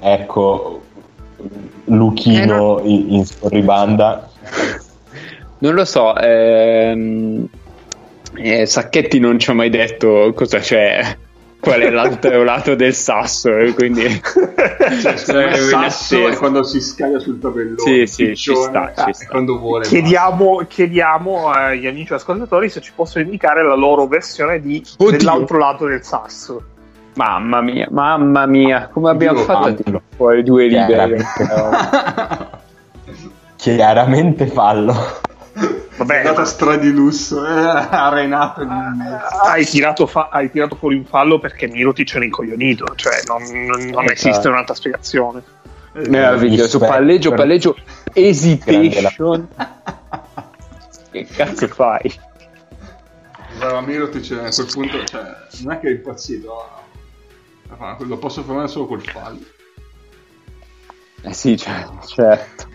ecco 0.00 0.82
Luchino 1.84 2.80
in, 2.82 3.12
in 3.14 3.26
scorribanda. 3.26 4.28
Non 5.58 5.74
lo 5.74 5.84
so, 5.84 6.16
ehm, 6.16 7.48
eh, 8.36 8.66
Sacchetti 8.66 9.18
non 9.18 9.38
ci 9.38 9.50
ha 9.50 9.54
mai 9.54 9.70
detto 9.70 10.32
cosa 10.34 10.58
c'è, 10.58 11.16
qual 11.60 11.80
è 11.80 11.90
l'altro 11.90 12.42
lato 12.44 12.74
del 12.74 12.94
sasso, 12.94 13.56
e 13.56 13.74
quindi 13.74 14.20
Cioè, 15.00 15.48
me 15.48 15.56
Sasso 15.56 16.28
è 16.28 16.36
quando 16.36 16.62
si 16.62 16.80
scaglia 16.80 17.18
sul 17.18 17.38
tabellone. 17.38 17.78
Sì, 17.78 18.06
sì, 18.06 18.36
ci 18.36 18.54
sta, 18.54 18.92
ci 18.96 19.10
eh, 19.10 19.14
sta. 19.14 19.26
Quando 19.26 19.58
vuole. 19.58 19.84
Chiediamo, 19.84 20.64
chiediamo 20.66 21.48
agli 21.48 21.86
amici 21.86 22.12
ascoltatori 22.12 22.68
se 22.68 22.80
ci 22.80 22.92
possono 22.94 23.24
indicare 23.24 23.62
la 23.64 23.74
loro 23.74 24.06
versione 24.06 24.60
di 24.60 24.84
Oddio. 24.98 25.16
dell'altro 25.16 25.58
lato 25.58 25.86
del 25.86 26.02
sasso. 26.02 26.62
Mamma 27.14 27.60
mia, 27.60 27.88
mamma 27.90 28.46
mia, 28.46 28.88
come 28.92 29.10
abbiamo 29.10 29.38
Dio, 29.38 29.44
fatto 29.44 30.02
fuori 30.16 30.42
due 30.42 30.66
liberi? 30.66 31.16
Chiaramente. 31.16 32.48
Chiaramente 33.56 34.46
fallo. 34.46 34.94
Vabbè, 35.96 36.14
È 36.14 36.18
andata 36.18 36.44
stra 36.44 36.76
di 36.76 36.92
lusso, 36.92 37.44
eh, 37.44 37.50
ha 37.50 38.08
in 38.20 38.96
mezzo. 38.96 39.24
hai 39.42 39.64
tirato, 39.64 40.06
fa- 40.06 40.28
hai 40.30 40.50
tirato 40.50 40.76
fuori 40.76 40.96
un 40.96 41.04
fallo 41.04 41.40
perché 41.40 41.66
Mirotic 41.66 42.14
era 42.14 42.24
incoglionito, 42.24 42.84
cioè 42.94 43.14
non, 43.26 43.42
non- 43.42 43.86
non 43.86 44.04
Esatto. 44.04 44.12
esiste 44.12 44.48
un'altra 44.48 44.74
spiegazione. 44.74 45.42
Meraviglioso, 45.94 46.78
Rispetto. 46.78 46.86
palleggio, 46.92 47.32
palleggio, 47.32 47.76
hesitation. 48.12 49.48
che 51.10 51.26
cazzo 51.26 51.66
fai? 51.66 52.12
Brava 53.58 53.80
Mirotic 53.80 54.30
a 54.32 54.50
quel 54.50 54.68
punto, 54.72 55.04
cioè, 55.04 55.22
non 55.62 55.72
è 55.72 55.80
che 55.80 55.88
è 55.88 55.90
impazzito. 55.90 56.68
ma 57.76 57.96
Lo 58.00 58.18
posso 58.18 58.44
fermare 58.44 58.68
solo 58.68 58.86
col 58.86 59.02
fallo. 59.02 59.40
Eh 61.22 61.32
sì, 61.32 61.56
cioè, 61.56 61.84
certo. 62.06 62.66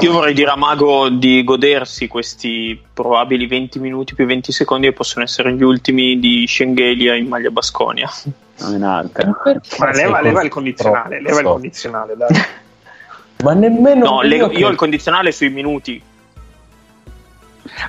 Io 0.00 0.12
vorrei 0.12 0.34
dire 0.34 0.50
a 0.50 0.56
Mago 0.56 1.08
di 1.08 1.44
godersi 1.44 2.08
questi 2.08 2.80
probabili 2.92 3.46
20 3.46 3.78
minuti 3.78 4.14
più 4.14 4.26
20 4.26 4.50
secondi 4.52 4.86
che 4.88 4.92
possono 4.92 5.24
essere 5.24 5.52
gli 5.54 5.62
ultimi 5.62 6.18
di 6.18 6.44
Schengelia 6.46 7.14
in 7.14 7.28
maglia 7.28 7.50
Basconia. 7.50 8.10
Ma 8.58 9.90
leva, 9.92 10.20
leva 10.20 10.42
il 10.42 10.48
condizionale, 10.48 11.20
leva 11.20 11.40
il 11.40 11.44
condizionale, 11.46 12.16
dai. 12.16 12.28
Ma 13.42 13.54
nemmeno 13.54 14.04
No, 14.04 14.22
io 14.22 14.34
io 14.36 14.48
che- 14.48 14.64
ho 14.64 14.68
il 14.68 14.76
condizionale 14.76 15.32
sui 15.32 15.48
minuti. 15.50 16.00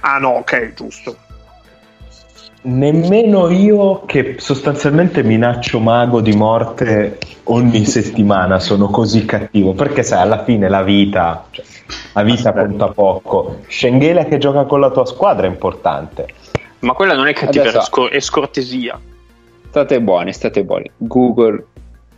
Ah 0.01 0.17
no, 0.17 0.29
ok, 0.29 0.73
giusto. 0.73 1.17
Nemmeno 2.65 3.49
io 3.49 4.03
che 4.05 4.35
sostanzialmente 4.39 5.21
minaccio 5.21 5.79
mago 5.79 6.21
di 6.21 6.33
morte 6.33 7.17
ogni 7.45 7.83
settimana 7.85 8.59
sono 8.59 8.87
così 8.87 9.25
cattivo 9.25 9.73
perché 9.73 10.01
sai 10.01 10.21
alla 10.21 10.43
fine 10.45 10.69
la 10.69 10.81
vita 10.81 11.45
cioè, 11.51 11.65
la 12.13 12.23
vita 12.23 12.53
conta 12.53 12.87
poco 12.87 13.59
Schengelia 13.67 14.23
che 14.25 14.37
gioca 14.37 14.63
con 14.63 14.79
la 14.79 14.91
tua 14.91 15.05
squadra 15.05 15.45
è 15.45 15.49
importante 15.49 16.27
Ma 16.79 16.93
quella 16.93 17.15
non 17.15 17.27
è 17.27 17.33
cattiveria, 17.33 17.69
Adesso- 17.71 17.79
è 17.79 17.85
scor- 17.85 18.11
è 18.11 18.19
scortesia. 18.21 18.99
State 19.69 20.01
buoni, 20.01 20.31
state 20.33 20.63
buoni. 20.63 20.89
Google, 20.97 21.65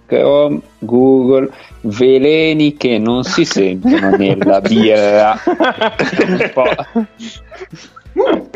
Chrome, 0.08 0.60
Google, 0.80 1.50
veleni 1.82 2.76
che 2.76 2.98
non 2.98 3.24
si 3.24 3.46
sentono 3.50 4.10
nella 4.16 4.62
birra. 4.62 5.38
Un 6.28 6.52
po'. 6.54 7.02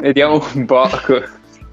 Vediamo 0.02 0.42
un 0.56 0.66
po' 0.66 0.88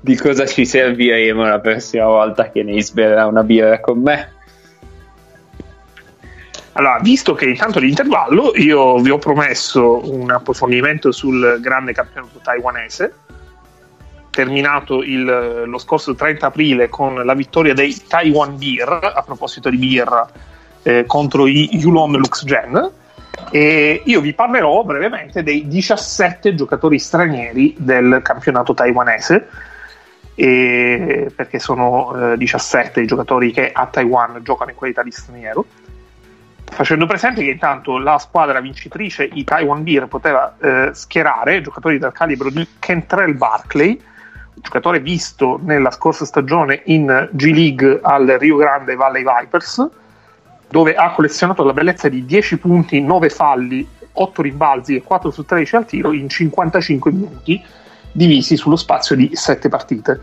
di 0.07 0.15
cosa 0.15 0.47
ci 0.47 0.65
serviremo 0.65 1.45
la 1.45 1.59
prossima 1.59 2.07
volta 2.07 2.49
che 2.53 2.63
ne 2.63 2.81
berrà 2.93 3.27
una 3.27 3.43
birra 3.43 3.81
con 3.81 4.03
me. 4.03 4.35
Allora, 6.75 7.01
visto 7.03 7.35
che 7.35 7.47
intanto 7.47 7.81
l'intervallo, 7.81 8.53
io 8.55 8.99
vi 8.99 9.11
ho 9.11 9.19
promesso 9.19 10.09
un 10.09 10.31
approfondimento 10.31 11.11
sul 11.11 11.59
grande 11.61 11.93
campionato 11.93 12.39
taiwanese, 12.41 13.15
terminato 14.31 15.03
il- 15.03 15.65
lo 15.67 15.79
scorso 15.79 16.15
30 16.15 16.47
aprile 16.47 16.89
con 16.89 17.15
la 17.25 17.35
vittoria 17.35 17.75
dei 17.75 17.93
Taiwan 18.07 18.57
Beer, 18.57 19.11
a 19.13 19.23
proposito 19.23 19.71
di 19.71 19.77
birra, 19.77 20.29
eh, 20.85 21.03
contro 21.05 21.49
i 21.49 21.69
Yulon 21.73 22.13
Luxgen. 22.13 22.91
E 23.51 24.03
io 24.05 24.21
vi 24.21 24.33
parlerò 24.35 24.85
brevemente 24.85 25.43
dei 25.43 25.67
17 25.67 26.55
giocatori 26.55 27.01
stranieri 27.01 27.75
del 27.77 28.21
campionato 28.23 28.73
taiwanese, 28.73 29.49
perché 30.37 31.59
sono 31.59 32.33
eh, 32.33 32.37
17 32.37 33.01
i 33.01 33.07
giocatori 33.07 33.53
che 33.53 33.73
a 33.73 33.87
Taiwan 33.87 34.41
giocano 34.43 34.71
in 34.71 34.77
qualità 34.77 35.03
di 35.03 35.11
straniero. 35.11 35.65
Facendo 36.65 37.07
presente 37.07 37.43
che 37.43 37.51
intanto 37.51 37.97
la 37.97 38.19
squadra 38.19 38.61
vincitrice, 38.61 39.25
i 39.33 39.45
Taiwan 39.45 39.83
Beer, 39.83 40.09
poteva 40.09 40.55
eh, 40.61 40.91
schierare 40.93 41.63
giocatori 41.63 41.99
del 41.99 42.13
calibro 42.13 42.51
di 42.51 42.67
Kentrell 42.79 43.35
Barclay, 43.37 43.91
un 43.93 44.63
giocatore 44.63 45.01
visto 45.01 45.59
nella 45.63 45.91
scorsa 45.91 46.27
stagione 46.27 46.83
in 46.87 47.31
G 47.33 47.45
League 47.45 48.01
al 48.03 48.27
Rio 48.27 48.57
Grande 48.57 48.95
Valley 48.95 49.25
Vipers, 49.25 49.89
dove 50.69 50.95
ha 50.95 51.13
collezionato 51.13 51.65
la 51.65 51.73
bellezza 51.73 52.09
di 52.09 52.27
10 52.27 52.59
punti, 52.59 53.01
9 53.01 53.31
falli, 53.31 53.89
8 54.13 54.43
rimbalzi 54.43 54.97
e 54.97 55.03
4 55.03 55.31
su 55.31 55.45
13 55.45 55.77
al 55.77 55.87
tiro 55.87 56.13
in 56.13 56.29
55 56.29 57.11
minuti, 57.11 57.63
divisi 58.17 58.57
sullo 58.57 58.77
spazio 58.77 59.15
di 59.15 59.31
7 59.33 59.69
partite. 59.69 60.21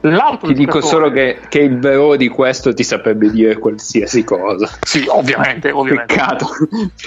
L'altro 0.00 0.48
Ti 0.48 0.54
dico 0.54 0.80
solo 0.80 1.10
che, 1.10 1.38
che 1.48 1.60
il 1.60 1.78
vero 1.78 2.16
di 2.16 2.28
questo 2.28 2.72
ti 2.72 2.84
saprebbe 2.84 3.30
dire 3.30 3.56
qualsiasi 3.58 4.22
cosa. 4.24 4.68
Sì, 4.82 5.04
ovviamente, 5.08 5.70
ovviamente. 5.72 6.14
Peccato. 6.14 6.46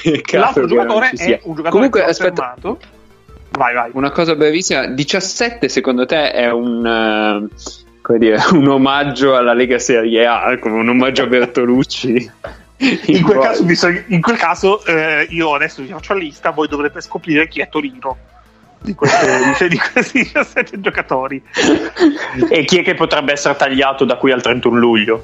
Peccato 0.04 0.38
L'altro 0.38 0.66
giocatore 0.66 1.10
è 1.12 1.40
un 1.44 1.56
giocatore 1.56 1.70
Comunque, 1.70 2.04
aspetta. 2.04 2.56
Vai, 3.52 3.74
vai. 3.74 3.92
una 3.94 4.12
cosa 4.12 4.36
brevissima: 4.36 4.88
17 4.88 5.70
secondo 5.70 6.06
te 6.06 6.32
è 6.32 6.52
un. 6.52 7.48
come 8.02 8.18
dire, 8.18 8.38
un 8.52 8.68
omaggio 8.68 9.36
alla 9.36 9.54
Lega 9.54 9.80
Serie 9.80 10.26
A, 10.26 10.58
come 10.60 10.80
un 10.80 10.90
omaggio 10.90 11.24
a 11.24 11.28
Bertolucci. 11.28 12.32
In 13.08 13.24
quel 13.24 13.40
caso, 13.40 13.88
in 14.08 14.22
quel 14.22 14.38
caso, 14.38 14.86
eh, 14.86 15.28
io 15.32 15.54
adesso 15.54 15.82
vi 15.82 15.90
faccio 15.90 16.14
la 16.14 16.20
lista, 16.20 16.52
voi 16.52 16.70
dovrete 16.70 17.02
scoprire 17.02 17.50
chi 17.50 17.60
è 17.60 17.68
Torino 17.68 18.16
di, 18.82 18.96
queste- 18.96 19.54
di- 19.68 19.70
di 19.70 19.80
questi 19.94 20.24
17 20.24 20.80
giocatori. 20.80 21.42
E 22.50 22.66
chi 22.66 22.80
è 22.80 22.84
che 22.84 22.94
potrebbe 22.94 23.34
essere 23.34 23.56
tagliato 23.56 24.06
da 24.06 24.18
qui 24.18 24.32
al 24.32 24.42
31 24.42 24.78
luglio? 24.78 25.24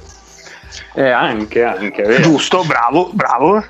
eh, 0.93 1.10
anche, 1.10 1.64
anche, 1.64 2.03
vero. 2.03 2.24
Giusto, 2.24 2.64
bravo, 2.64 3.10
bravo. 3.14 3.64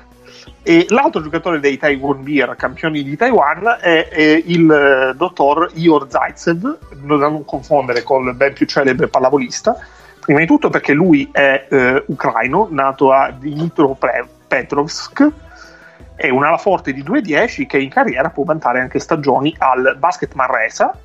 E 0.62 0.86
l'altro 0.88 1.22
giocatore 1.22 1.60
dei 1.60 1.76
Taiwan 1.76 2.24
Beer, 2.24 2.56
campioni 2.56 3.04
di 3.04 3.16
Taiwan, 3.16 3.78
è, 3.80 4.08
è 4.08 4.42
il 4.44 4.68
eh, 4.70 5.14
dottor 5.14 5.70
Ior 5.74 6.06
Zaitsev, 6.08 6.78
non 7.02 7.20
da 7.20 7.28
non 7.28 7.44
confondere 7.44 8.02
col 8.02 8.34
ben 8.34 8.52
più 8.52 8.66
celebre 8.66 9.06
pallavolista. 9.06 9.76
Prima 10.20 10.40
di 10.40 10.46
tutto 10.46 10.70
perché 10.70 10.92
lui 10.92 11.28
è 11.30 11.66
eh, 11.70 12.02
ucraino, 12.06 12.66
nato 12.70 13.12
a 13.12 13.30
Dnipropetrovsk, 13.30 15.30
è 16.16 16.28
un 16.30 16.44
ala 16.44 16.56
forte 16.58 16.92
di 16.92 17.02
2-10 17.04 17.66
che 17.66 17.78
in 17.78 17.90
carriera 17.90 18.30
può 18.30 18.42
vantare 18.44 18.80
anche 18.80 18.98
stagioni 18.98 19.54
al 19.58 19.96
Basket 19.98 20.32
Manresa, 20.34 20.98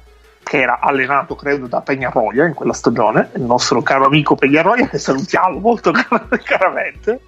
che 0.44 0.60
era 0.62 0.80
allenato 0.80 1.36
credo 1.36 1.68
da 1.68 1.84
Peñarroya 1.86 2.48
in 2.48 2.54
quella 2.54 2.74
stagione, 2.74 3.30
il 3.36 3.42
nostro 3.44 3.82
caro 3.82 4.06
amico 4.06 4.36
Peñarroya 4.36 4.90
che 4.90 4.98
salutiamo 4.98 5.60
molto 5.60 5.92
car- 5.94 6.28
caramente. 6.44 7.20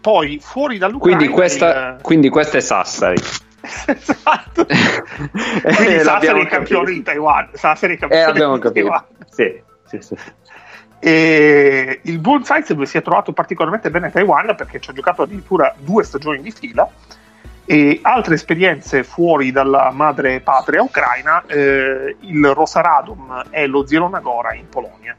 Poi 0.00 0.38
fuori 0.40 0.78
dall'Ucraina 0.78 1.16
Quindi 1.18 1.34
questa, 1.34 1.88
il- 1.96 2.02
quindi 2.02 2.28
questa 2.28 2.58
è 2.58 2.60
Sassari. 2.60 3.20
esatto. 3.86 4.66
Quindi 4.66 5.94
Eh, 5.94 5.98
Sassari 6.00 6.38
è 6.38 6.42
il 6.42 6.48
campione 6.48 6.92
di 6.92 7.02
Taiwan. 7.02 7.48
Sassari 7.54 7.92
è 7.92 7.96
Eh, 7.96 7.98
campione 7.98 8.24
abbiamo 8.24 8.58
di. 8.58 8.70
Taiwan. 8.72 9.04
Sì, 9.28 9.62
sì, 9.86 9.98
sì. 10.00 10.16
E 11.00 12.00
il 12.02 12.18
Bull 12.18 12.42
Zaitsev 12.42 12.82
si 12.82 12.98
è 12.98 13.02
trovato 13.02 13.32
particolarmente 13.32 13.90
bene 13.90 14.06
a 14.08 14.10
Taiwan 14.10 14.54
perché 14.56 14.80
ci 14.80 14.90
ha 14.90 14.92
giocato 14.92 15.22
addirittura 15.22 15.72
due 15.78 16.02
stagioni 16.02 16.40
di 16.42 16.50
fila 16.50 16.88
e 17.64 17.98
altre 18.02 18.34
esperienze 18.34 19.04
fuori 19.04 19.52
dalla 19.52 19.90
madre 19.92 20.40
patria 20.40 20.82
ucraina, 20.82 21.44
eh, 21.46 22.16
il 22.20 22.46
Rosaradom 22.46 23.44
e 23.50 23.66
lo 23.66 23.86
Zielona 23.86 24.20
Gora 24.20 24.54
in 24.54 24.68
Polonia. 24.70 25.14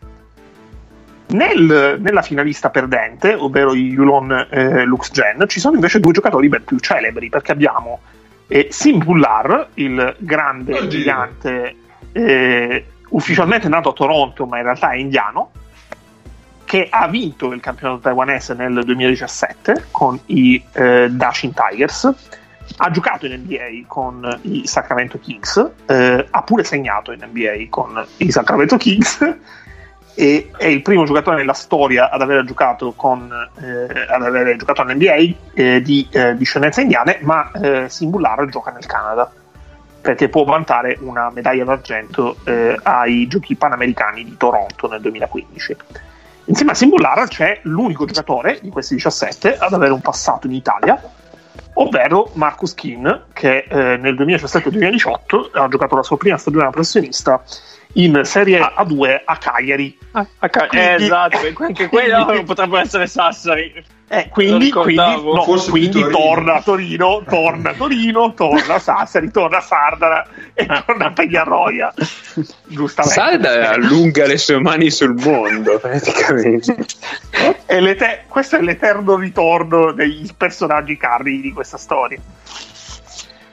Nel- 1.27 1.97
nella 1.99 2.23
finalista 2.23 2.71
perdente, 2.71 3.35
ovvero 3.35 3.75
i 3.75 3.89
Yulon 3.89 4.47
eh, 4.49 4.83
Luxgen, 4.83 5.45
ci 5.47 5.59
sono 5.59 5.75
invece 5.75 5.99
due 5.99 6.11
giocatori 6.11 6.49
ben 6.49 6.63
più 6.63 6.79
celebri 6.79 7.29
perché 7.29 7.51
abbiamo 7.51 7.99
eh, 8.47 8.69
Sim 8.71 9.03
Bullar, 9.03 9.67
il 9.75 10.15
grande 10.17 10.73
Oddio. 10.73 10.87
gigante 10.87 11.75
eh, 12.11 12.85
ufficialmente 13.09 13.69
nato 13.69 13.89
a 13.89 13.93
Toronto 13.93 14.47
ma 14.47 14.57
in 14.57 14.63
realtà 14.63 14.89
è 14.89 14.95
indiano 14.95 15.51
che 16.69 16.87
ha 16.87 17.07
vinto 17.07 17.51
il 17.51 17.61
campionato 17.61 18.01
taiwanese 18.01 18.53
nel 18.53 18.83
2017 18.85 19.85
con 19.89 20.19
i 20.27 20.63
eh, 20.73 21.09
Dashin 21.09 21.51
Tigers, 21.51 22.13
ha 22.77 22.91
giocato 22.91 23.25
in 23.25 23.41
NBA 23.41 23.87
con 23.87 24.39
i 24.43 24.67
Sacramento 24.67 25.17
Kings, 25.17 25.71
eh, 25.87 26.27
ha 26.29 26.43
pure 26.43 26.63
segnato 26.63 27.11
in 27.11 27.27
NBA 27.27 27.65
con 27.69 28.05
i 28.17 28.29
Sacramento 28.29 28.77
Kings 28.77 29.17
e 30.13 30.51
è 30.55 30.67
il 30.67 30.83
primo 30.83 31.05
giocatore 31.05 31.37
nella 31.37 31.53
storia 31.53 32.11
ad 32.11 32.21
aver 32.21 32.45
giocato, 32.45 32.93
con, 32.95 33.31
eh, 33.59 34.05
ad 34.07 34.21
aver 34.21 34.55
giocato 34.55 34.83
all'NBA 34.83 35.35
eh, 35.55 35.81
di 35.81 36.07
eh, 36.11 36.35
discendenza 36.35 36.81
indiane, 36.81 37.17
ma 37.21 37.49
eh, 37.49 37.89
Simbullar 37.89 38.45
gioca 38.45 38.69
nel 38.69 38.85
Canada 38.85 39.31
perché 40.01 40.29
può 40.29 40.43
vantare 40.43 40.99
una 41.01 41.31
medaglia 41.31 41.63
d'argento 41.63 42.37
eh, 42.43 42.77
ai 42.83 43.27
giochi 43.27 43.55
panamericani 43.55 44.23
di 44.23 44.37
Toronto 44.37 44.87
nel 44.87 45.01
2015. 45.01 45.77
Insieme 46.49 46.71
a 46.71 46.75
Simbullar 46.75 47.27
c'è 47.27 47.59
l'unico 47.63 48.05
giocatore 48.05 48.57
di 48.59 48.69
questi 48.69 48.95
17 48.95 49.55
ad 49.55 49.71
avere 49.71 49.93
un 49.93 50.01
passato 50.01 50.47
in 50.47 50.53
Italia, 50.53 50.99
ovvero 51.73 52.31
Marcus 52.33 52.73
Kin, 52.73 53.25
che 53.33 53.67
eh, 53.69 53.97
nel 53.97 54.15
2017-2018 54.15 55.51
ha 55.53 55.67
giocato 55.67 55.95
la 55.95 56.01
sua 56.01 56.17
prima 56.17 56.37
stagione 56.37 56.63
da 56.63 56.71
professionista 56.71 57.43
in 57.93 58.21
Serie 58.23 58.59
A2 58.59 59.21
a 59.25 59.37
Cagliari. 59.37 59.97
Ah, 60.11 60.25
a 60.39 60.49
Ca- 60.49 60.67
Quindi- 60.67 60.87
eh, 60.87 61.03
esatto, 61.05 61.37
anche 61.59 61.87
quello 61.87 62.43
potrebbe 62.45 62.79
essere 62.79 63.07
Sassari. 63.07 63.83
Eh, 64.11 64.27
quindi, 64.29 64.71
quindi, 64.71 64.95
no, 64.95 65.43
quindi 65.69 65.89
Torino. 66.01 66.09
torna 66.17 66.53
a 66.55 66.61
Torino, 66.63 67.23
torna 67.29 67.69
a 67.69 67.73
Torino, 67.73 68.33
torna 68.33 68.73
a 68.75 68.79
Sassari, 68.79 69.29
torna 69.29 69.57
a 69.57 69.61
Sardara 69.61 70.27
e 70.55 70.65
torna 70.65 71.05
a 71.05 71.11
Peñarroia. 71.11 71.93
Giustamente. 72.65 73.19
Salda 73.19 73.69
allunga 73.69 74.25
le 74.25 74.37
sue 74.39 74.59
mani 74.59 74.89
sul 74.89 75.13
mondo, 75.13 75.77
praticamente. 75.77 76.75
È 77.67 77.79
l'ete- 77.79 78.23
questo 78.27 78.55
è 78.55 78.61
l'eterno 78.61 79.15
ritorno 79.15 79.91
dei 79.91 80.27
personaggi 80.35 80.97
carri 80.97 81.39
di 81.41 81.53
questa 81.53 81.77
storia. 81.77 82.19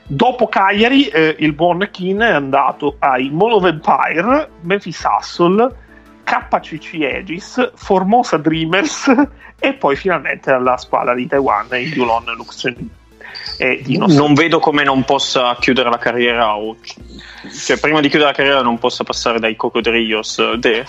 Dopo 0.09 0.47
Cagliari, 0.47 1.09
eh, 1.09 1.35
il 1.41 1.53
buon 1.53 1.89
Keane 1.91 2.29
è 2.29 2.33
andato 2.33 2.97
ai 3.01 3.29
Mall 3.31 3.53
of 3.53 3.65
Empire, 3.65 4.49
Memphis 4.61 5.03
Hustle, 5.03 5.75
KCC 6.23 7.03
Aegis, 7.03 7.73
Formosa 7.75 8.37
Dreamers 8.37 9.13
e 9.59 9.73
poi 9.75 9.97
finalmente 9.97 10.53
alla 10.53 10.77
squadra 10.77 11.15
di 11.15 11.27
Taiwan, 11.27 11.67
il 11.73 11.93
Yulon 11.93 12.25
Luxembourg. 12.37 12.89
E 13.59 13.81
Dinos. 13.83 14.15
Non 14.15 14.35
vedo 14.35 14.59
come 14.59 14.85
non 14.85 15.05
possa 15.05 15.57
chiudere 15.59 15.89
la 15.89 15.99
carriera 15.99 16.57
o 16.57 16.77
cioè 17.51 17.79
prima 17.79 18.01
di 18.01 18.09
chiudere 18.09 18.31
la 18.31 18.37
carriera 18.37 18.63
non 18.63 18.79
possa 18.79 19.03
passare 19.03 19.39
dai 19.39 19.57
Cocodrillos 19.57 20.55
de- 20.57 20.85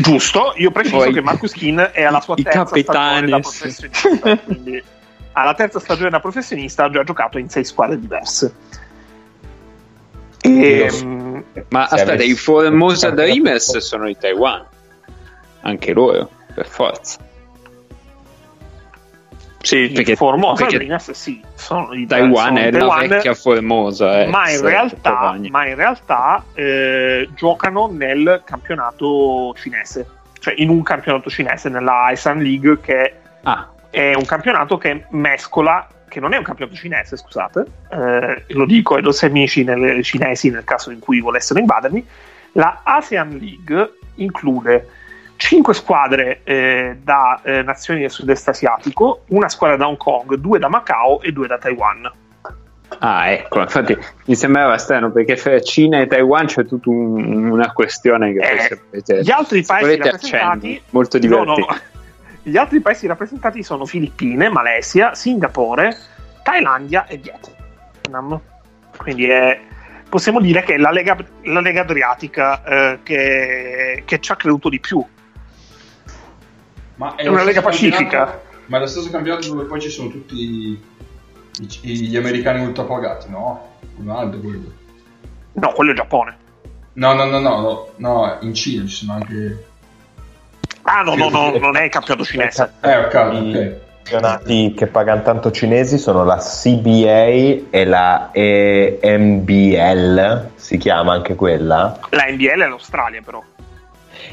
Giusto, 0.00 0.52
io 0.56 0.70
preciso 0.70 0.96
Poi 0.96 1.12
che 1.12 1.22
Marcus 1.22 1.52
Keane 1.52 1.92
è 1.92 2.02
alla 2.02 2.20
sua 2.20 2.34
i 2.36 2.42
terza 2.42 2.66
stagione 2.66 2.84
capitani, 2.84 3.30
da 3.30 3.40
professionista, 3.40 4.36
quindi 4.36 4.82
alla 5.40 5.54
terza 5.54 5.78
stagione 5.80 6.10
da 6.10 6.20
professionista 6.20 6.84
ha 6.84 6.90
già 6.90 7.02
giocato 7.04 7.38
in 7.38 7.48
sei 7.48 7.64
squadre 7.64 7.98
diverse. 7.98 8.54
E, 10.40 10.88
mm, 11.04 11.38
Ma 11.70 11.84
aspetta, 11.84 12.12
avessi- 12.12 12.30
i 12.30 12.34
Formosa 12.34 13.10
Dreamers 13.10 13.76
sono 13.78 14.06
di 14.06 14.16
Taiwan. 14.18 14.64
Anche 15.62 15.92
loro, 15.92 16.30
per 16.54 16.66
forza. 16.66 17.18
Sì, 19.60 19.90
Perché- 19.92 20.14
Formosa 20.16 20.62
perché 20.64 20.76
Dreamers 20.78 21.10
sì, 21.10 21.42
sono 21.54 21.90
di 21.90 22.06
Taiwan 22.06 22.46
sono 22.54 22.58
è 22.58 22.70
di 22.70 22.78
la 22.78 22.86
Taiwan, 22.86 23.08
vecchia 23.08 23.34
Formosa. 23.34 24.22
eh, 24.22 24.26
ma 24.28 24.48
in 24.50 24.60
realtà, 24.62 24.96
Taiwan. 25.10 25.46
ma 25.50 25.66
in 25.66 25.74
realtà 25.74 26.44
eh, 26.54 27.28
giocano 27.34 27.88
nel 27.92 28.42
campionato 28.46 29.52
cinese, 29.58 30.06
cioè 30.38 30.54
in 30.56 30.68
un 30.70 30.82
campionato 30.84 31.28
cinese, 31.28 31.68
nella 31.68 32.04
Aisan 32.04 32.38
League, 32.40 32.80
che 32.80 33.14
Ah, 33.42 33.68
è 33.90 34.14
un 34.14 34.24
campionato 34.24 34.76
che 34.78 35.04
mescola, 35.10 35.86
che 36.08 36.20
non 36.20 36.32
è 36.32 36.36
un 36.36 36.44
campionato 36.44 36.76
cinese, 36.76 37.16
scusate, 37.16 37.64
eh, 37.90 38.44
lo 38.48 38.64
dico 38.66 38.94
ai 38.96 39.02
nostri 39.02 39.26
amici 39.28 39.64
nel- 39.64 40.02
cinesi 40.02 40.50
nel 40.50 40.64
caso 40.64 40.90
in 40.90 40.98
cui 40.98 41.20
volessero 41.20 41.58
invadermi, 41.60 42.06
la 42.52 42.80
ASEAN 42.82 43.36
League 43.38 43.92
include 44.16 44.88
5 45.36 45.72
squadre 45.74 46.40
eh, 46.44 46.96
da 47.02 47.40
eh, 47.44 47.62
nazioni 47.62 48.00
del 48.00 48.10
sud-est 48.10 48.48
asiatico, 48.48 49.22
una 49.28 49.48
squadra 49.48 49.76
da 49.76 49.86
Hong 49.86 49.96
Kong, 49.96 50.34
due 50.34 50.58
da 50.58 50.68
Macao 50.68 51.20
e 51.20 51.30
due 51.32 51.46
da 51.46 51.58
Taiwan. 51.58 52.10
ah, 53.00 53.28
ecco, 53.30 53.60
infatti 53.60 53.96
mi 54.24 54.34
sembrava 54.34 54.76
strano 54.78 55.12
perché 55.12 55.36
fra 55.36 55.60
Cina 55.60 56.00
e 56.00 56.06
Taiwan 56.08 56.46
c'è 56.46 56.64
tutta 56.64 56.88
un- 56.90 57.50
una 57.50 57.70
questione 57.72 58.32
che 58.32 58.38
Eh, 58.40 58.80
volete- 58.90 59.20
Gli 59.22 59.30
altri 59.30 59.62
paesi 59.62 59.96
rappresentati 59.98 60.82
molto 60.90 61.18
No, 61.18 61.44
no, 61.44 61.54
divertenti. 61.54 61.82
Gli 62.42 62.56
altri 62.56 62.80
paesi 62.80 63.06
rappresentati 63.06 63.62
sono 63.62 63.84
Filippine, 63.84 64.48
Malesia, 64.48 65.14
Singapore, 65.14 65.94
Thailandia 66.42 67.06
e 67.06 67.18
Vietnam. 67.18 68.40
Quindi 68.96 69.26
è- 69.26 69.60
possiamo 70.08 70.40
dire 70.40 70.62
che 70.62 70.74
è 70.74 70.78
la 70.78 70.90
Lega, 70.90 71.16
la 71.44 71.60
Lega 71.60 71.82
Adriatica 71.82 72.64
eh, 72.64 72.98
che, 73.02 74.02
che 74.06 74.20
ci 74.20 74.32
ha 74.32 74.36
creduto 74.36 74.68
di 74.68 74.80
più. 74.80 75.04
Ma 76.96 77.14
È 77.14 77.24
lo 77.24 77.32
una 77.32 77.44
lega 77.44 77.60
pacifica. 77.60 78.40
Ma 78.66 78.76
è 78.78 78.80
lo 78.80 78.86
stesso 78.86 79.10
campionato 79.10 79.48
dove 79.48 79.64
poi 79.64 79.80
ci 79.80 79.88
sono 79.90 80.08
tutti 80.08 80.34
i- 80.34 80.82
i- 81.82 82.08
gli 82.08 82.16
americani 82.16 82.64
ultrapagati, 82.64 83.30
no? 83.30 83.76
Un 83.96 84.10
altro 84.10 84.40
quello. 84.40 84.72
No, 85.52 85.72
quello 85.72 85.92
è 85.92 85.94
Giappone. 85.94 86.36
No, 86.94 87.12
no, 87.12 87.24
no, 87.26 87.38
no, 87.38 87.88
no, 87.96 88.36
in 88.40 88.54
Cina 88.54 88.84
ci 88.86 88.94
sono 88.94 89.12
anche... 89.14 89.66
Ah, 90.90 91.02
no, 91.02 91.14
no, 91.14 91.28
no, 91.28 91.58
non 91.58 91.76
è 91.76 91.84
il 91.84 91.90
campionato 91.90 92.24
cinese. 92.24 92.70
Eh, 92.80 92.96
ok, 92.96 93.12
I 93.14 93.16
ok. 93.18 93.76
campionati 94.08 94.72
che 94.74 94.86
pagano 94.86 95.20
tanto 95.22 95.50
cinesi 95.50 95.98
sono 95.98 96.24
la 96.24 96.38
CBA 96.38 97.26
e 97.70 97.84
la 97.84 98.30
EMBL, 98.32 99.02
si 100.54 100.78
chiama 100.78 101.12
anche 101.12 101.34
quella. 101.34 101.98
La 102.10 102.24
NBL 102.30 102.62
è 102.62 102.68
l'Australia, 102.68 103.20
però. 103.22 103.42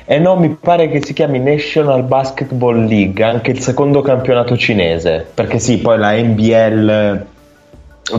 E 0.05 0.19
no, 0.19 0.37
mi 0.37 0.49
pare 0.49 0.87
che 0.89 1.03
si 1.03 1.13
chiami 1.13 1.39
National 1.39 2.03
Basketball 2.03 2.85
League, 2.85 3.23
anche 3.23 3.51
il 3.51 3.59
secondo 3.59 4.01
campionato 4.01 4.55
cinese. 4.55 5.27
Perché 5.33 5.59
sì, 5.59 5.79
poi 5.79 5.97
la 5.97 6.13
NBL, 6.13 7.25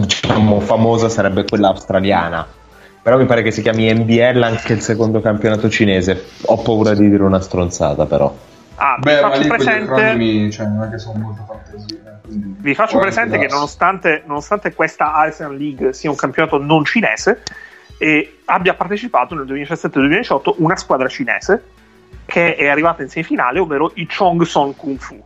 diciamo, 0.01 0.61
famosa 0.61 1.09
sarebbe 1.09 1.45
quella 1.45 1.69
australiana. 1.69 2.47
Però 3.07 3.19
mi 3.19 3.27
pare 3.27 3.43
che 3.43 3.53
si 3.53 3.63
chiami 3.63 3.89
NBL 3.95 4.43
anche 4.43 4.73
il 4.73 4.81
secondo 4.81 5.21
campionato 5.21 5.71
cinese. 5.71 6.25
Ho 6.47 6.61
paura 6.61 6.93
di 6.93 7.09
dire 7.09 7.23
una 7.23 7.41
stronzata, 7.41 8.05
però. 8.05 8.37
Ah, 8.75 8.97
vi 8.97 9.03
Beh, 9.03 9.21
ma 9.21 9.31
faccio 9.31 9.47
presente... 9.47 9.93
acronimi, 9.93 10.51
cioè, 10.51 10.67
non 10.67 10.83
è 10.83 10.91
che 10.91 10.99
sono 10.99 11.21
molto 11.21 11.45
fantasia. 11.47 11.97
eh, 11.97 12.21
Vi 12.27 12.75
faccio 12.75 12.99
presente 12.99 13.39
che 13.39 13.47
nonostante, 13.47 14.25
nonostante 14.27 14.75
questa 14.75 15.15
ASEAN 15.15 15.57
League 15.57 15.93
sia 15.93 16.11
un 16.11 16.17
campionato 16.17 16.59
non 16.61 16.85
cinese, 16.85 17.43
e 17.97 18.39
abbia 18.47 18.75
partecipato 18.75 19.37
nel 19.37 19.45
2017-2018 19.45 20.55
una 20.57 20.75
squadra 20.75 21.07
cinese 21.07 21.63
che 22.25 22.57
è 22.57 22.67
arrivata 22.67 23.05
in 23.05 23.09
semifinale, 23.09 23.61
ovvero 23.61 23.93
i 23.95 24.09
Chong 24.09 24.43
Song 24.43 24.75
Kung 24.75 24.99
Fu. 24.99 25.23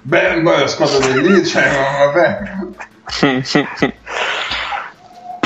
Beh, 0.00 0.40
beh, 0.40 0.60
la 0.60 0.66
squadra 0.66 1.06
di 1.12 1.20
lì, 1.20 1.44
cioè, 1.44 1.68
ma 1.68 2.06
vabbè. 2.06 2.38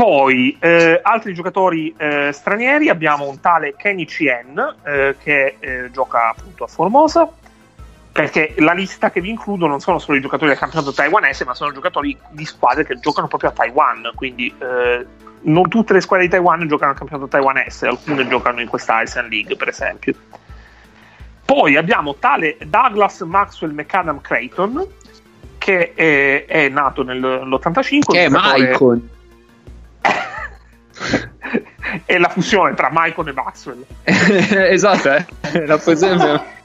Poi 0.01 0.57
eh, 0.61 0.98
altri 1.03 1.34
giocatori 1.34 1.94
eh, 1.94 2.30
stranieri 2.32 2.88
abbiamo 2.88 3.28
un 3.28 3.38
tale 3.38 3.74
Kenny 3.76 4.07
Chien 4.07 4.57
eh, 4.82 5.14
che 5.22 5.57
eh, 5.61 5.90
gioca 5.92 6.30
appunto 6.30 6.64
a 6.64 6.66
Formosa 6.68 7.30
perché 8.11 8.55
la 8.61 8.72
lista 8.72 9.11
che 9.11 9.20
vi 9.20 9.28
includo 9.28 9.66
non 9.66 9.80
sono 9.80 9.98
solo 9.98 10.16
i 10.16 10.22
giocatori 10.22 10.48
del 10.48 10.59
campionato 10.59 10.94
taiwanese 10.94 11.44
ma 11.44 11.53
sono 11.53 11.70
giocatori 11.70 12.16
di 12.30 12.46
squadre 12.46 12.86
che 12.86 12.98
giocano 12.98 13.28
proprio 13.28 13.51
a 13.51 13.53
Taiwan 13.53 14.11
quindi 14.14 14.51
eh, 14.59 15.07
non 15.42 15.68
tutte 15.68 15.92
le 15.92 16.01
squadre 16.01 16.24
di 16.24 16.32
Taiwan 16.32 16.66
giocano 16.66 16.92
al 16.92 16.96
campionato 16.96 17.28
taiwanese 17.28 17.86
alcune 17.86 18.26
giocano 18.26 18.62
in 18.62 18.68
questa 18.68 18.96
Asian 18.96 19.28
League 19.28 19.55
per 19.57 19.68
esempio 19.68 20.14
poi 21.44 21.76
abbiamo 21.76 22.14
tale 22.14 22.57
Douglas 22.64 23.20
Maxwell 23.20 23.74
McAdam 23.74 24.22
Creighton 24.22 24.82
che 25.59 25.92
è, 25.92 26.46
è 26.46 26.68
nato 26.70 27.03
nell'85 27.03 28.01
Che 28.12 28.24
è 28.24 28.28
Maicon. 28.30 29.18
È 32.05 32.18
la 32.18 32.28
fusione 32.28 32.74
tra 32.74 32.90
Maicon 32.90 33.28
e 33.28 33.32
Maxwell. 33.32 33.84
esatto, 34.05 35.12
eh. 35.12 35.26
rappresenta 35.66 36.59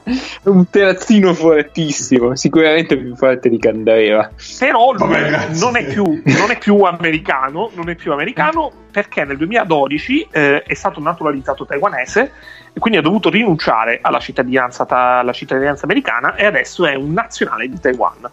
un 0.44 0.70
terzino 0.70 1.34
fortissimo, 1.34 2.36
sicuramente 2.36 2.98
più 2.98 3.16
forte 3.16 3.50
di 3.50 3.58
Candreva. 3.58 4.30
Però 4.60 4.92
lui 4.92 5.08
Vabbè, 5.08 5.48
non, 5.56 5.76
è 5.76 5.86
più, 5.86 6.04
non 6.04 6.52
è 6.52 6.58
più 6.58 6.82
americano, 6.84 7.72
non 7.74 7.90
è 7.90 7.96
più 7.96 8.12
americano 8.12 8.72
perché 8.92 9.24
nel 9.26 9.38
2012 9.38 10.28
eh, 10.32 10.64
è 10.64 10.74
stato 10.74 11.00
naturalizzato 11.00 11.66
taiwanese 11.66 12.32
e 12.72 12.80
quindi 12.80 13.00
ha 13.00 13.02
dovuto 13.02 13.30
rinunciare 13.30 14.00
alla 14.02 14.20
cittadinanza, 14.20 14.86
ta- 14.86 15.20
alla 15.20 15.34
cittadinanza 15.34 15.86
americana 15.86 16.36
e 16.36 16.46
adesso 16.46 16.86
è 16.86 16.94
un 16.96 17.14
nazionale 17.14 17.68
di 17.68 17.80
Taiwan. 17.80 18.30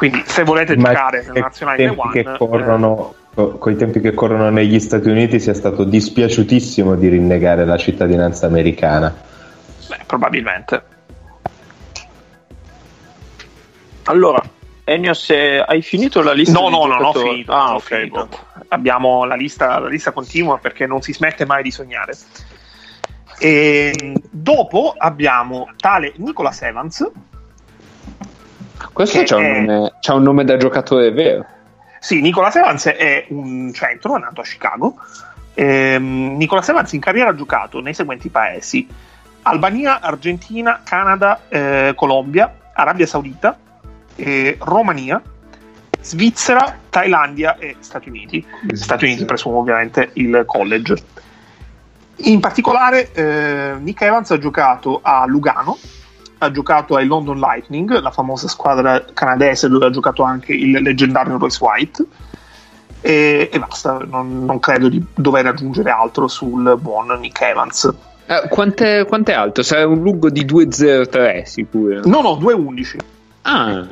Quindi 0.00 0.22
se 0.24 0.44
volete 0.44 0.78
giocare 0.78 1.22
nella 1.26 1.40
nazionale 1.40 1.76
tempi 1.76 1.96
Taiwan... 1.96 2.12
che 2.12 2.20
eh, 2.20 2.36
corrono, 2.38 3.14
co- 3.34 3.58
coi 3.58 3.76
tempi 3.76 4.00
che 4.00 4.14
corrono 4.14 4.48
negli 4.48 4.80
Stati 4.80 5.10
Uniti 5.10 5.38
sia 5.38 5.52
stato 5.52 5.84
dispiaciutissimo 5.84 6.94
di 6.94 7.08
rinnegare 7.08 7.66
la 7.66 7.76
cittadinanza 7.76 8.46
americana. 8.46 9.14
beh, 9.88 9.98
probabilmente. 10.06 10.82
allora, 14.04 14.42
Ennio, 14.84 15.12
se 15.12 15.60
hai 15.60 15.82
finito 15.82 16.22
la 16.22 16.32
lista 16.32 16.58
No, 16.58 16.70
no, 16.70 16.86
non 16.86 17.04
ho 17.04 17.12
finito. 17.12 17.52
Ah, 17.52 17.74
ok. 17.74 17.82
finito. 17.82 18.26
boh. 18.26 18.38
Abbiamo 18.68 19.26
la 19.26 19.34
lista, 19.34 19.78
la 19.80 19.88
lista 19.88 20.12
continua 20.12 20.56
perché 20.56 20.86
non 20.86 21.02
si 21.02 21.12
smette 21.12 21.44
mai 21.44 21.62
di 21.62 21.70
sognare. 21.70 22.16
E 23.38 24.14
dopo 24.30 24.94
abbiamo 24.96 25.68
tale 25.76 26.14
Nicholas 26.16 26.62
Evans. 26.62 27.06
Questo 28.92 29.22
c'ha 29.24 29.36
un, 29.36 29.44
è- 29.44 29.60
nome, 29.60 29.92
c'ha 30.00 30.14
un 30.14 30.22
nome 30.22 30.44
da 30.44 30.56
giocatore 30.56 31.10
vero. 31.12 31.46
Sì, 32.00 32.20
Nicholas 32.20 32.56
Evans 32.56 32.86
è 32.86 33.26
un 33.28 33.70
centro, 33.74 34.16
è 34.16 34.18
nato 34.20 34.40
a 34.40 34.44
Chicago. 34.44 34.94
Ehm, 35.54 36.36
Nicholas 36.36 36.68
Evans 36.68 36.92
in 36.92 37.00
carriera 37.00 37.30
ha 37.30 37.34
giocato 37.34 37.80
nei 37.80 37.94
seguenti 37.94 38.28
paesi: 38.30 38.88
Albania, 39.42 40.00
Argentina, 40.00 40.80
Canada, 40.82 41.40
eh, 41.48 41.92
Colombia, 41.94 42.52
Arabia 42.72 43.06
Saudita, 43.06 43.58
eh, 44.16 44.56
Romania, 44.60 45.20
Svizzera, 46.00 46.78
Thailandia 46.88 47.58
e 47.58 47.76
Stati 47.80 48.08
Uniti. 48.08 48.44
Stati 48.72 49.04
Uniti 49.04 49.24
presumo 49.24 49.58
ovviamente 49.58 50.10
il 50.14 50.44
college. 50.46 50.94
In 52.22 52.40
particolare 52.40 53.12
eh, 53.12 53.74
Nick 53.78 54.00
Evans 54.02 54.30
ha 54.30 54.38
giocato 54.38 55.00
a 55.02 55.24
Lugano, 55.26 55.78
ha 56.42 56.50
giocato 56.50 56.96
ai 56.96 57.06
London 57.06 57.38
Lightning, 57.38 58.00
la 58.00 58.10
famosa 58.10 58.48
squadra 58.48 59.04
canadese 59.12 59.68
dove 59.68 59.86
ha 59.86 59.90
giocato 59.90 60.22
anche 60.22 60.52
il 60.52 60.70
leggendario 60.70 61.36
Royce 61.36 61.62
White. 61.62 62.06
E, 63.02 63.50
e 63.52 63.58
basta, 63.58 63.98
non, 64.06 64.44
non 64.44 64.58
credo 64.58 64.88
di 64.88 65.02
dover 65.14 65.46
aggiungere 65.46 65.90
altro 65.90 66.28
sul 66.28 66.78
buon 66.80 67.08
Nick 67.20 67.40
Evans. 67.42 67.92
Eh, 68.26 68.48
quant'è, 68.48 69.04
quant'è 69.06 69.32
alto? 69.32 69.62
Sarà 69.62 69.86
un 69.86 70.00
lungo 70.00 70.30
di 70.30 70.44
2,03 70.44 71.42
sicuro. 71.44 72.00
No, 72.04 72.22
no, 72.22 72.36
2-11. 72.36 72.96
Ah, 73.42 73.86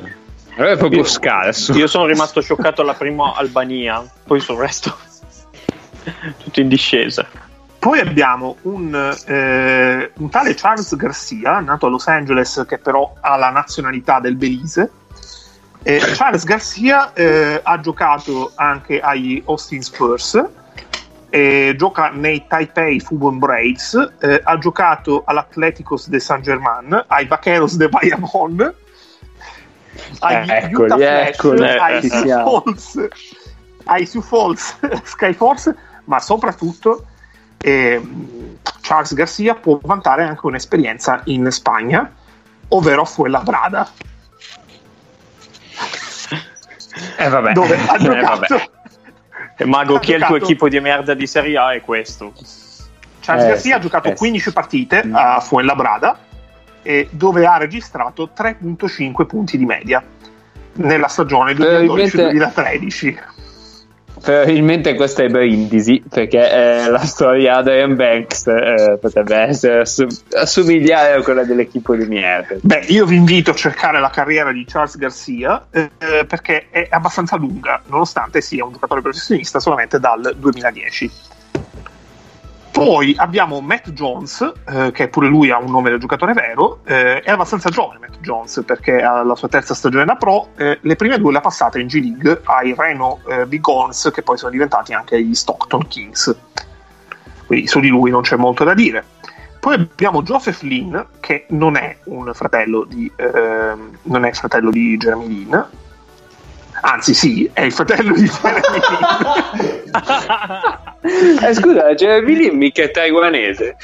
allora 0.55 0.73
è 0.73 0.77
proprio 0.77 1.01
Io- 1.01 1.05
scarso. 1.05 1.73
Io 1.73 1.87
sono 1.87 2.05
rimasto 2.05 2.41
scioccato 2.41 2.81
alla 2.81 2.93
prima 2.95 3.35
Albania, 3.35 4.03
poi 4.25 4.39
sul 4.39 4.57
resto 4.57 4.95
tutto 6.37 6.59
in 6.59 6.67
discesa. 6.67 7.27
Poi 7.79 7.99
abbiamo 7.99 8.57
un, 8.63 8.93
eh, 9.25 10.11
un 10.13 10.29
tale 10.29 10.53
Charles 10.53 10.93
Garcia, 10.97 11.61
nato 11.61 11.85
a 11.85 11.89
Los 11.89 12.07
Angeles, 12.07 12.65
che 12.67 12.77
però 12.77 13.15
ha 13.21 13.37
la 13.37 13.51
nazionalità 13.51 14.19
del 14.19 14.35
Belize. 14.35 14.91
Eh, 15.83 15.97
Charles 15.97 16.43
Garcia 16.43 17.13
eh, 17.13 17.61
ha 17.63 17.79
giocato 17.79 18.51
anche 18.55 18.99
agli 18.99 19.41
Austin 19.45 19.81
Spurs, 19.81 20.43
gioca 21.29 22.09
nei 22.09 22.45
Taipei 22.47 22.99
Fubon 22.99 23.39
Braves, 23.39 24.13
eh, 24.19 24.41
ha 24.43 24.57
giocato 24.57 25.23
all'Atleticos 25.25 26.09
de 26.09 26.19
San 26.19 26.41
Germain, 26.41 27.05
ai 27.07 27.27
Vaqueros 27.27 27.77
de 27.77 27.87
Bayamon, 27.87 28.73
agli 30.19 30.49
Eccoli, 30.49 30.91
Utah 30.91 30.97
Flash, 30.97 31.27
eccoli, 31.29 31.63
ai 31.63 32.09
Sioux. 32.09 32.43
Falls, 32.43 33.07
ai 33.85 34.05
Sioux 34.05 34.25
Falls 34.25 34.75
Skyforce, 35.03 35.75
ma 36.05 36.19
soprattutto 36.19 37.05
ehm, 37.61 38.57
Charles 38.81 39.13
Garcia 39.13 39.53
può 39.55 39.79
vantare 39.81 40.23
anche 40.23 40.45
un'esperienza 40.45 41.21
in 41.25 41.49
Spagna, 41.51 42.11
ovvero 42.69 43.01
a 43.01 43.05
Fuenlabrada, 43.05 43.89
Eh, 47.17 47.29
vabbè. 47.29 47.51
dove 47.53 47.75
ha 47.75 47.95
Eh, 47.95 47.99
giocato. 47.99 48.55
vabbè. 48.55 48.69
E 49.57 49.65
Mago, 49.65 49.95
Ha 49.95 49.99
chi 49.99 50.11
è 50.13 50.15
il 50.15 50.21
tuo 50.21 50.27
giocato- 50.35 50.43
equipo 50.51 50.69
di 50.69 50.79
merda 50.79 51.13
di 51.13 51.27
Serie 51.27 51.57
A 51.57 51.73
è 51.73 51.81
questo. 51.81 52.33
Charles 53.21 53.45
Eh, 53.45 53.47
Garcia 53.49 53.75
ha 53.75 53.79
giocato 53.79 54.07
eh, 54.07 54.11
sì. 54.11 54.17
15 54.17 54.53
partite 54.53 55.03
Mm. 55.05 55.15
a 55.15 55.39
Fuenlabrada, 55.41 56.17
e 56.81 57.07
dove 57.11 57.45
ha 57.45 57.57
registrato 57.57 58.29
3.5 58.33 59.25
punti 59.25 59.57
di 59.57 59.65
media 59.65 60.01
nella 60.73 61.07
stagione 61.09 61.53
Probabilmente- 61.53 62.31
2012-2013. 62.31 63.17
Probabilmente 64.21 64.95
questa 64.95 65.23
è 65.23 65.27
Brindisi 65.27 66.03
perché 66.07 66.51
eh, 66.51 66.89
la 66.89 66.99
storia 66.99 67.39
di 67.39 67.47
Adrian 67.47 67.95
Banks 67.95 68.47
eh, 68.47 68.97
potrebbe 68.99 69.35
essere 69.37 69.81
assom- 69.81 70.15
assomigliare 70.33 71.13
a 71.13 71.21
quella 71.21 71.43
dell'equipo 71.43 71.93
merda. 71.93 72.55
Beh, 72.61 72.85
io 72.87 73.05
vi 73.05 73.15
invito 73.15 73.51
a 73.51 73.55
cercare 73.55 73.99
la 73.99 74.09
carriera 74.09 74.51
di 74.51 74.65
Charles 74.65 74.97
Garcia 74.97 75.67
eh, 75.71 75.89
perché 76.25 76.67
è 76.69 76.87
abbastanza 76.89 77.35
lunga, 77.35 77.81
nonostante 77.87 78.41
sia 78.41 78.65
un 78.65 78.73
giocatore 78.73 79.01
professionista 79.01 79.59
solamente 79.59 79.99
dal 79.99 80.35
2010. 80.37 81.28
Poi 82.85 83.13
abbiamo 83.17 83.59
Matt 83.61 83.89
Jones, 83.89 84.53
eh, 84.67 84.91
che 84.91 85.09
pure 85.09 85.27
lui 85.27 85.51
ha 85.51 85.57
un 85.57 85.69
nome 85.69 85.89
del 85.89 85.99
giocatore 85.99 86.33
vero, 86.33 86.79
eh, 86.85 87.19
è 87.19 87.31
abbastanza 87.31 87.69
giovane 87.69 87.99
Matt 87.99 88.19
Jones 88.19 88.63
perché 88.65 89.01
ha 89.01 89.21
la 89.23 89.35
sua 89.35 89.49
terza 89.49 89.73
stagione 89.73 90.05
da 90.05 90.15
pro, 90.15 90.49
eh, 90.55 90.79
le 90.81 90.95
prime 90.95 91.17
due 91.17 91.31
le 91.31 91.39
ha 91.39 91.41
passate 91.41 91.79
in 91.79 91.87
G 91.87 91.95
League 91.95 92.41
ai 92.45 92.73
Reno 92.77 93.19
eh, 93.27 93.45
Bighorns 93.45 94.11
che 94.13 94.21
poi 94.21 94.37
sono 94.37 94.51
diventati 94.51 94.93
anche 94.93 95.21
gli 95.21 95.35
Stockton 95.35 95.87
Kings. 95.87 96.35
Quindi 97.45 97.67
su 97.67 97.79
di 97.79 97.89
lui 97.89 98.11
non 98.11 98.21
c'è 98.21 98.37
molto 98.37 98.63
da 98.63 98.73
dire. 98.73 99.03
Poi 99.59 99.75
abbiamo 99.75 100.21
Joseph 100.23 100.61
Lynn, 100.61 100.97
che 101.19 101.47
non 101.49 101.75
è 101.75 101.97
un 102.05 102.31
fratello 102.33 102.85
di, 102.85 103.11
ehm, 103.13 103.97
non 104.03 104.23
è 104.23 104.31
fratello 104.31 104.71
di 104.71 104.95
Jeremy 104.95 105.27
Lynn, 105.27 105.55
anzi 106.81 107.13
sì, 107.13 107.49
è 107.53 107.61
il 107.61 107.71
fratello 107.71 108.13
di 108.13 108.29
Jeremy. 108.29 108.79
Eh, 111.01 111.53
scusa, 111.53 111.93
Jeremy 111.95 112.35
Lin 112.35 112.57
mica 112.57 112.83
è 112.83 112.91
taiwanese 112.91 113.77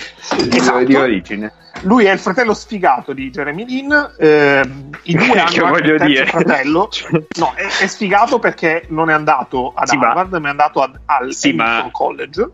Esatto. 0.52 0.84
di 0.84 0.96
origine. 0.96 1.54
Lui 1.84 2.06
è 2.06 2.12
il 2.12 2.20
fratello 2.20 2.54
sfigato 2.54 3.14
di 3.14 3.30
Jeremy 3.32 3.66
Lin. 3.66 4.12
ehm, 4.20 4.90
I 5.04 5.14
due 5.16 5.26
Che 5.32 5.40
hanno 5.40 5.44
anche 5.46 5.62
voglio 5.62 5.98
dire? 6.06 6.26
fratello. 6.26 6.90
No, 7.40 7.54
è, 7.56 7.64
è 7.84 7.88
sfigato 7.88 8.38
perché 8.40 8.86
non 8.90 9.10
è 9.10 9.14
andato 9.14 9.72
ad 9.74 9.88
Sì, 9.88 9.96
ma- 9.98 10.08
Harvard, 10.10 10.34
ma... 10.36 10.48
è 10.48 10.52
andato 10.52 10.82
ad- 10.82 11.00
al 11.06 11.34
Sì, 11.34 11.54
ma- 11.54 11.88
College. 11.92 12.50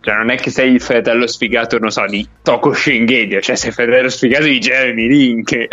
Cioè, 0.00 0.14
non 0.16 0.30
è 0.30 0.36
che 0.36 0.50
sei 0.50 0.72
il 0.72 0.80
fratello 0.80 1.26
sfigato, 1.26 1.78
non 1.78 1.90
so, 1.90 2.04
di 2.06 2.26
Toko 2.42 2.72
Shingedio, 2.72 3.40
cioè 3.40 3.56
sei 3.56 3.68
il 3.68 3.74
fratello 3.74 4.08
sfigato 4.10 4.44
di 4.44 4.58
Jeremy 4.58 5.06
Lin 5.06 5.44
che 5.44 5.68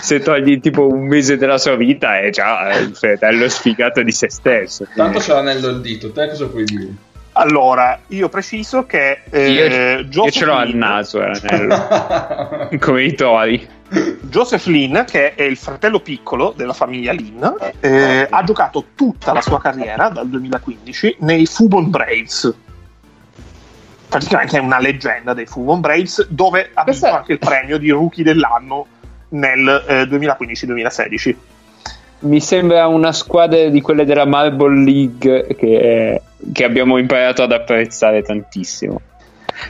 se 0.00 0.20
togli 0.20 0.60
tipo 0.60 0.86
un 0.86 1.06
mese 1.06 1.36
della 1.36 1.58
sua 1.58 1.76
vita 1.76 2.18
è 2.20 2.30
già 2.30 2.72
il 2.78 2.94
fratello 2.94 3.48
sfigato 3.48 4.02
di 4.02 4.12
se 4.12 4.30
stesso. 4.30 4.86
Tanto 4.94 5.18
c'è 5.18 5.32
l'anello 5.32 5.68
al 5.68 5.80
dito, 5.80 6.12
te 6.12 6.28
cosa 6.28 6.46
puoi 6.46 6.64
dire? 6.64 6.88
Allora, 7.36 7.98
io 8.08 8.28
preciso 8.28 8.86
che 8.86 9.22
eh, 9.28 9.50
io, 9.50 9.64
io 9.64 10.04
Joseph 10.04 10.34
ce 10.34 10.44
l'ho 10.44 10.54
al 10.54 10.68
Lin- 10.68 10.78
naso, 10.78 11.20
eh, 11.20 11.40
l'anello, 11.42 12.78
come 12.78 13.02
i 13.02 13.14
tori. 13.14 13.68
Joseph 14.22 14.66
Lin, 14.66 15.04
che 15.06 15.34
è 15.34 15.42
il 15.42 15.56
fratello 15.56 16.00
piccolo 16.00 16.52
della 16.56 16.72
famiglia 16.72 17.12
Lin, 17.12 17.54
eh, 17.80 18.26
ha 18.30 18.42
giocato 18.44 18.86
tutta 18.94 19.32
la 19.32 19.40
sua 19.40 19.60
carriera 19.60 20.08
dal 20.10 20.28
2015 20.28 21.16
nei 21.20 21.46
Fubon 21.46 21.90
Braves. 21.90 22.54
Praticamente 24.08 24.56
è 24.56 24.60
una 24.60 24.78
leggenda 24.78 25.34
dei 25.34 25.46
Fubon 25.46 25.80
Braves, 25.80 26.28
dove 26.28 26.70
ha 26.72 26.84
vinto 26.84 27.00
Questa- 27.00 27.16
anche 27.16 27.32
il 27.32 27.38
premio 27.38 27.78
di 27.78 27.90
rookie 27.90 28.22
dell'anno 28.22 28.86
nel 29.34 29.84
eh, 29.86 30.02
2015-2016. 30.04 31.34
Mi 32.20 32.40
sembra 32.40 32.86
una 32.86 33.12
squadra 33.12 33.68
di 33.68 33.80
quelle 33.80 34.04
della 34.04 34.24
Marble 34.24 34.82
League 34.82 35.54
che, 35.56 36.22
che 36.52 36.64
abbiamo 36.64 36.96
imparato 36.96 37.42
ad 37.42 37.52
apprezzare 37.52 38.22
tantissimo. 38.22 39.00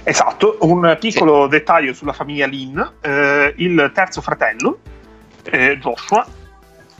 Esatto, 0.03 0.59
un 0.61 0.97
piccolo 0.99 1.47
dettaglio 1.47 1.93
sulla 1.93 2.13
famiglia 2.13 2.47
Lin, 2.47 2.93
eh, 3.01 3.53
il 3.57 3.91
terzo 3.93 4.21
fratello, 4.21 4.79
eh, 5.45 5.79
Joshua, 5.79 6.27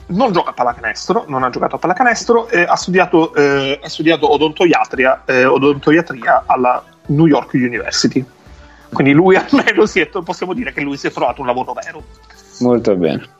non 0.07 0.31
gioca 0.31 0.51
a 0.51 0.53
pallacanestro, 0.53 1.25
non 1.27 1.43
ha 1.43 1.49
giocato 1.49 1.75
a 1.75 1.79
pallacanestro, 1.79 2.47
eh, 2.49 2.61
ha, 2.61 2.75
studiato, 2.75 3.33
eh, 3.33 3.79
ha 3.81 3.89
studiato 3.89 4.31
odontoiatria, 4.31 5.23
eh, 5.25 5.45
odontoiatria 5.45 6.43
alla 6.45 6.83
New 7.07 7.25
York 7.25 7.53
University. 7.53 8.23
Quindi 8.91 9.13
lui 9.13 9.35
almeno 9.37 9.85
si 9.85 9.99
è, 9.99 10.07
possiamo 10.07 10.53
dire 10.53 10.71
che 10.71 10.81
lui 10.81 10.97
si 10.97 11.07
è 11.07 11.11
trovato 11.11 11.41
un 11.41 11.47
lavoro 11.47 11.73
vero. 11.73 12.03
Molto 12.59 12.95
bene. 12.95 13.33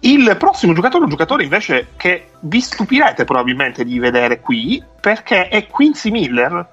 Il 0.00 0.36
prossimo 0.38 0.74
giocatore 0.74 1.00
è 1.00 1.04
un 1.04 1.10
giocatore 1.10 1.44
invece 1.44 1.88
che 1.96 2.28
vi 2.40 2.60
stupirete 2.60 3.24
probabilmente 3.24 3.84
di 3.84 3.98
vedere 3.98 4.40
qui, 4.40 4.82
perché 5.00 5.48
è 5.48 5.66
Quincy 5.66 6.10
Miller. 6.10 6.68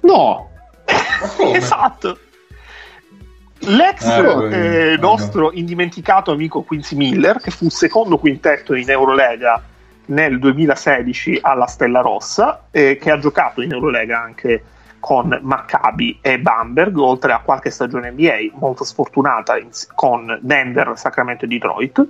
No, 0.00 0.50
esatto. 1.54 2.18
L'ex 3.60 4.04
Eh, 4.04 4.48
eh, 4.50 4.92
eh, 4.92 4.96
nostro 4.98 5.52
indimenticato 5.52 6.32
amico 6.32 6.62
Quincy 6.62 6.96
Miller, 6.96 7.38
che 7.40 7.50
fu 7.50 7.68
secondo 7.70 8.18
quintetto 8.18 8.74
in 8.74 8.90
Eurolega 8.90 9.62
nel 10.06 10.38
2016 10.38 11.38
alla 11.40 11.66
Stella 11.66 12.00
Rossa, 12.00 12.66
eh, 12.70 12.98
che 13.00 13.10
ha 13.10 13.18
giocato 13.18 13.62
in 13.62 13.72
Eurolega 13.72 14.20
anche 14.20 14.62
con 15.06 15.38
Maccabi 15.40 16.18
e 16.20 16.40
Bamberg, 16.40 16.96
oltre 16.98 17.32
a 17.32 17.38
qualche 17.38 17.70
stagione 17.70 18.10
NBA 18.10 18.58
molto 18.58 18.82
sfortunata 18.82 19.56
in- 19.56 19.68
con 19.94 20.36
Denver, 20.42 20.94
Sacramento 20.96 21.44
e 21.44 21.48
Detroit. 21.48 22.04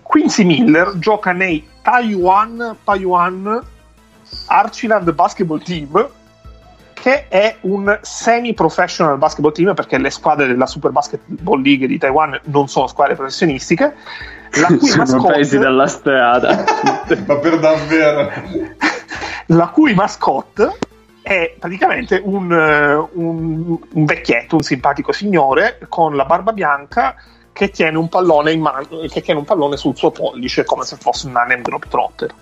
Quincy 0.00 0.44
Miller 0.44 0.92
gioca 0.98 1.32
nei 1.32 1.66
Taiwan, 1.82 2.76
Taiwan 2.84 3.60
Archiland 4.46 5.12
Basketball 5.12 5.60
Team, 5.64 6.08
che 6.92 7.26
è 7.26 7.56
un 7.62 7.98
semi-professional 8.00 9.18
basketball 9.18 9.52
team 9.52 9.74
perché 9.74 9.98
le 9.98 10.10
squadre 10.10 10.46
della 10.46 10.66
Super 10.66 10.92
Basketball 10.92 11.60
League 11.60 11.88
di 11.88 11.98
Taiwan 11.98 12.38
non 12.44 12.68
sono 12.68 12.86
squadre 12.86 13.16
professionistiche. 13.16 13.96
La 14.60 14.66
cui, 14.66 14.86
sono 14.86 15.24
paesi 15.24 15.56
mascotte, 15.56 15.58
dalla 15.58 15.86
strada. 15.88 16.64
Ma 17.26 17.34
per 17.34 17.58
davvero? 17.58 18.30
la 19.46 19.66
cui 19.66 19.92
mascotte 19.94 20.78
è 21.22 21.54
praticamente 21.58 22.20
un, 22.22 22.52
eh, 22.52 22.94
un, 22.94 23.78
un 23.92 24.04
vecchietto, 24.04 24.56
un 24.56 24.62
simpatico 24.62 25.12
signore 25.12 25.78
con 25.88 26.16
la 26.16 26.24
barba 26.24 26.52
bianca 26.52 27.14
che 27.52 27.70
tiene 27.70 27.98
un 27.98 28.08
pallone, 28.08 28.52
in 28.52 28.60
mano, 28.60 28.86
che 29.08 29.20
tiene 29.20 29.40
un 29.40 29.44
pallone 29.44 29.76
sul 29.76 29.96
suo 29.96 30.10
pollice 30.10 30.64
come 30.64 30.84
se 30.84 30.96
fosse 30.96 31.26
un 31.26 31.36
Hanem 31.36 31.62
Trotter. 31.88 32.32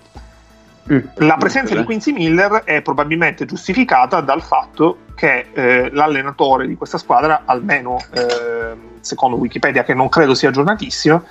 Mm. 0.91 0.99
La 1.15 1.37
presenza 1.37 1.75
di 1.75 1.83
Quincy 1.83 2.13
Miller 2.13 2.63
è 2.63 2.81
probabilmente 2.81 3.45
giustificata 3.45 4.21
dal 4.21 4.41
fatto 4.41 4.99
che 5.13 5.47
eh, 5.53 5.89
l'allenatore 5.91 6.65
di 6.65 6.75
questa 6.75 6.97
squadra, 6.97 7.41
almeno 7.45 7.97
eh, 8.13 8.75
secondo 9.01 9.37
Wikipedia, 9.37 9.83
che 9.83 9.93
non 9.93 10.09
credo 10.09 10.33
sia 10.33 10.49
aggiornatissimo, 10.49 11.23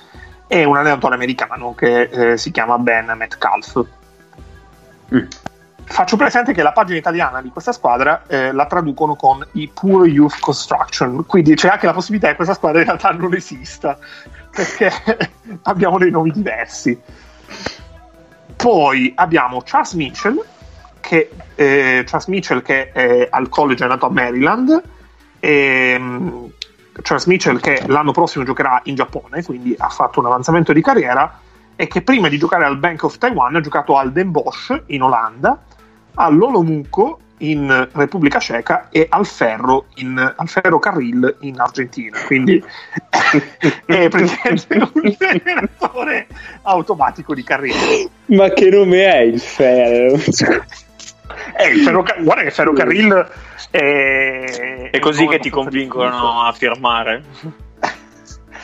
è 0.47 0.63
un 0.63 0.77
allenatore 0.77 1.15
americano 1.15 1.73
che 1.75 2.01
eh, 2.03 2.37
si 2.37 2.51
chiama 2.51 2.77
Ben 2.77 3.11
Metcalf. 3.17 3.83
Mm. 5.13 5.25
Faccio 5.91 6.17
presente 6.17 6.53
che 6.53 6.61
la 6.61 6.71
pagina 6.71 6.99
italiana 6.99 7.41
di 7.41 7.49
questa 7.49 7.71
squadra 7.71 8.21
eh, 8.27 8.51
la 8.51 8.67
traducono 8.67 9.15
con 9.15 9.45
i 9.53 9.69
Poor 9.73 10.07
Youth 10.07 10.39
Construction, 10.39 11.25
quindi 11.25 11.55
c'è 11.55 11.67
anche 11.67 11.87
la 11.87 11.93
possibilità 11.93 12.29
che 12.29 12.35
questa 12.35 12.53
squadra 12.53 12.79
in 12.79 12.85
realtà 12.85 13.09
non 13.09 13.33
esista, 13.33 13.97
perché 14.51 14.91
abbiamo 15.63 15.97
dei 15.97 16.11
nomi 16.11 16.29
diversi. 16.31 16.97
Poi 18.55 19.11
abbiamo 19.15 19.61
Charles 19.65 19.93
Mitchell, 19.93 20.45
che, 21.01 21.31
eh, 21.55 22.03
Charles 22.05 22.27
Mitchell 22.27 22.61
che 22.61 22.91
è 22.91 23.27
al 23.29 23.49
college 23.49 23.83
è 23.83 23.87
nato 23.87 24.05
a 24.05 24.11
Maryland, 24.11 24.81
e, 25.39 25.97
mm, 25.99 26.45
Charles 27.01 27.25
Mitchell 27.25 27.59
che 27.59 27.83
l'anno 27.87 28.11
prossimo 28.11 28.45
giocherà 28.45 28.79
in 28.83 28.95
Giappone, 28.95 29.43
quindi 29.43 29.75
ha 29.77 29.89
fatto 29.89 30.19
un 30.19 30.27
avanzamento 30.27 30.71
di 30.71 30.83
carriera, 30.83 31.39
e 31.75 31.87
che 31.87 32.03
prima 32.03 32.29
di 32.29 32.37
giocare 32.37 32.63
al 32.65 32.77
Bank 32.77 33.03
of 33.03 33.17
Taiwan 33.17 33.55
ha 33.55 33.61
giocato 33.61 33.97
al 33.97 34.11
Den 34.11 34.29
Bosch 34.29 34.83
in 34.87 35.01
Olanda, 35.01 35.63
all'Olomuco 36.19 37.19
in 37.39 37.87
Repubblica 37.93 38.39
Ceca 38.39 38.89
e 38.89 39.07
al 39.09 39.25
Ferro, 39.25 39.85
in, 39.95 40.17
al 40.35 40.47
Ferro 40.47 40.77
Carril 40.79 41.37
in 41.41 41.59
Argentina. 41.59 42.17
Quindi 42.25 42.61
è 43.85 44.07
praticamente 44.09 44.89
un 44.93 45.15
generatore 45.17 46.27
automatico 46.63 47.33
di 47.33 47.43
carriera. 47.43 47.79
Ma 48.25 48.49
che 48.49 48.69
nome 48.69 49.05
è 49.05 49.19
il 49.19 49.39
ferro? 49.39 50.15
Eh, 51.57 51.67
il 51.69 51.79
ferro, 51.81 52.03
guarda 52.19 52.43
che 52.43 52.51
Ferro 52.51 52.73
Carril 52.73 53.27
è, 53.71 54.89
È 54.91 54.99
così 54.99 55.25
che 55.27 55.39
ti 55.39 55.49
convincono 55.49 56.41
a 56.41 56.51
firmare. 56.51 57.23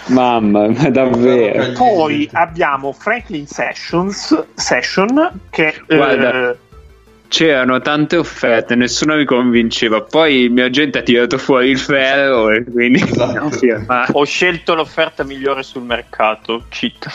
Mamma, 0.07 0.67
ma 0.67 0.89
davvero. 0.89 1.71
Poi 1.73 2.29
abbiamo 2.33 2.91
Franklin 2.91 3.47
Sessions, 3.47 4.45
Session 4.53 5.39
che 5.49 5.81
Guarda. 5.87 6.51
eh, 6.51 6.57
C'erano 7.27 7.81
tante 7.81 8.17
offerte, 8.17 8.75
nessuno 8.75 9.15
mi 9.15 9.25
convinceva. 9.25 10.01
Poi 10.01 10.43
il 10.43 10.51
mio 10.51 10.65
agente 10.65 10.99
ha 10.99 11.01
tirato 11.01 11.37
fuori 11.37 11.69
il 11.69 11.79
ferro 11.79 12.49
e 12.51 12.63
quindi 12.63 13.01
Esatto. 13.01 13.49
ho. 13.87 14.05
Ho 14.11 14.23
scelto 14.23 14.73
l'offerta 14.75 15.23
migliore 15.23 15.63
sul 15.63 15.81
mercato. 15.83 16.63
Cheat. 16.69 17.07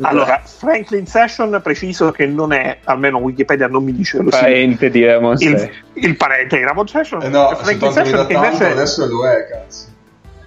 allora 0.00 0.42
Franklin 0.44 1.06
Session 1.06 1.60
preciso 1.62 2.10
che 2.10 2.26
non 2.26 2.52
è 2.52 2.78
almeno 2.84 3.18
Wikipedia 3.18 3.68
non 3.68 3.84
mi 3.84 3.92
dice 3.94 4.16
lo 4.18 4.30
sì, 4.30 4.38
Parente 4.40 4.88
di 4.90 5.04
Ramon 5.04 5.36
il, 5.40 5.70
il 5.94 6.16
parente 6.16 6.56
di 6.56 6.64
Ramon 6.64 6.86
Session 6.88 7.22
Eh 7.22 7.28
no, 7.28 7.48
Franklin 7.54 7.78
che 7.78 7.90
Session 7.92 8.26
che 8.26 8.32
tanto 8.34 8.46
invece 8.46 8.72
adesso 8.72 9.06
lo 9.06 9.26
è, 9.28 9.46
cazzo. 9.46 9.84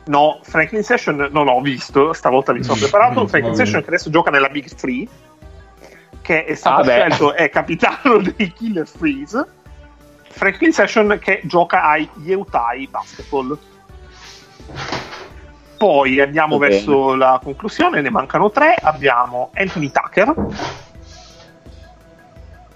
no 0.06 0.40
Franklin 0.42 0.84
Session 0.84 1.30
non 1.32 1.46
l'ho 1.46 1.62
visto 1.62 2.14
stavolta 2.14 2.52
mi 2.52 2.64
sono 2.64 2.78
preparato 2.82 3.28
Franklin. 3.28 3.56
Session 3.56 3.82
che 3.82 3.88
adesso 3.88 4.10
gioca 4.10 4.32
nella 4.32 4.50
Big 4.50 4.68
Three 4.74 5.08
che 6.24 6.46
è 6.46 6.56
stato 6.56 6.82
Ah, 6.82 6.84
beh. 6.84 6.92
scelto 6.92 7.34
è 7.34 7.50
capitano 7.50 8.18
dei 8.36 8.52
Killer 8.52 8.88
Freeze 8.88 9.46
Franklin 10.30 10.72
Session 10.74 11.20
che 11.22 11.42
gioca 11.44 11.84
ai 11.84 12.10
Utah 12.26 12.70
Basketball 12.90 13.56
poi 15.78 16.20
andiamo 16.20 16.58
Va 16.58 16.68
verso 16.68 17.14
la 17.14 17.40
conclusione 17.44 18.02
ne 18.02 18.10
mancano 18.10 18.50
tre 18.50 18.74
abbiamo 18.82 19.52
Anthony 19.54 19.92
Tucker 19.92 20.34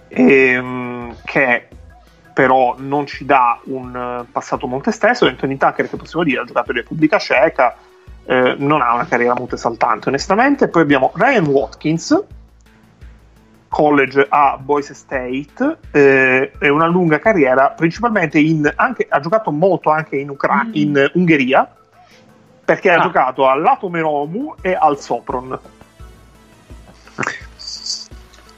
ehm, 0.09 1.15
che 1.23 1.67
però 2.37 2.75
non 2.77 3.07
ci 3.07 3.25
dà 3.25 3.59
un 3.63 4.23
passato 4.31 4.67
molto 4.67 4.89
esteso. 4.89 5.25
Anthony 5.25 5.57
Tucker, 5.57 5.89
che 5.89 5.97
possiamo 5.97 6.23
dire, 6.23 6.41
ha 6.41 6.43
giocato 6.43 6.69
in 6.69 6.77
Repubblica 6.77 7.17
Ceca, 7.17 7.75
eh, 8.25 8.53
non 8.59 8.83
ha 8.83 8.93
una 8.93 9.07
carriera 9.07 9.33
molto 9.33 9.55
esaltante, 9.55 10.09
onestamente. 10.09 10.67
Poi 10.67 10.83
abbiamo 10.83 11.11
Ryan 11.15 11.47
Watkins, 11.47 12.23
college 13.77 14.25
a 14.27 14.57
Boise 14.59 14.95
State, 14.95 15.77
eh, 15.91 16.51
e 16.57 16.67
una 16.69 16.87
lunga 16.87 17.19
carriera, 17.19 17.69
principalmente 17.69 18.39
in, 18.39 18.67
anche, 18.75 19.05
ha 19.07 19.19
giocato 19.19 19.51
molto 19.51 19.91
anche 19.91 20.15
in, 20.15 20.31
Ucra- 20.31 20.65
in 20.71 21.11
Ungheria, 21.13 21.71
perché 22.65 22.89
ha 22.89 22.95
Ah. 22.97 23.03
giocato 23.03 23.47
all'Ato 23.47 23.87
Meromu 23.87 24.55
e 24.61 24.73
al 24.73 24.99
Sopron. 24.99 25.59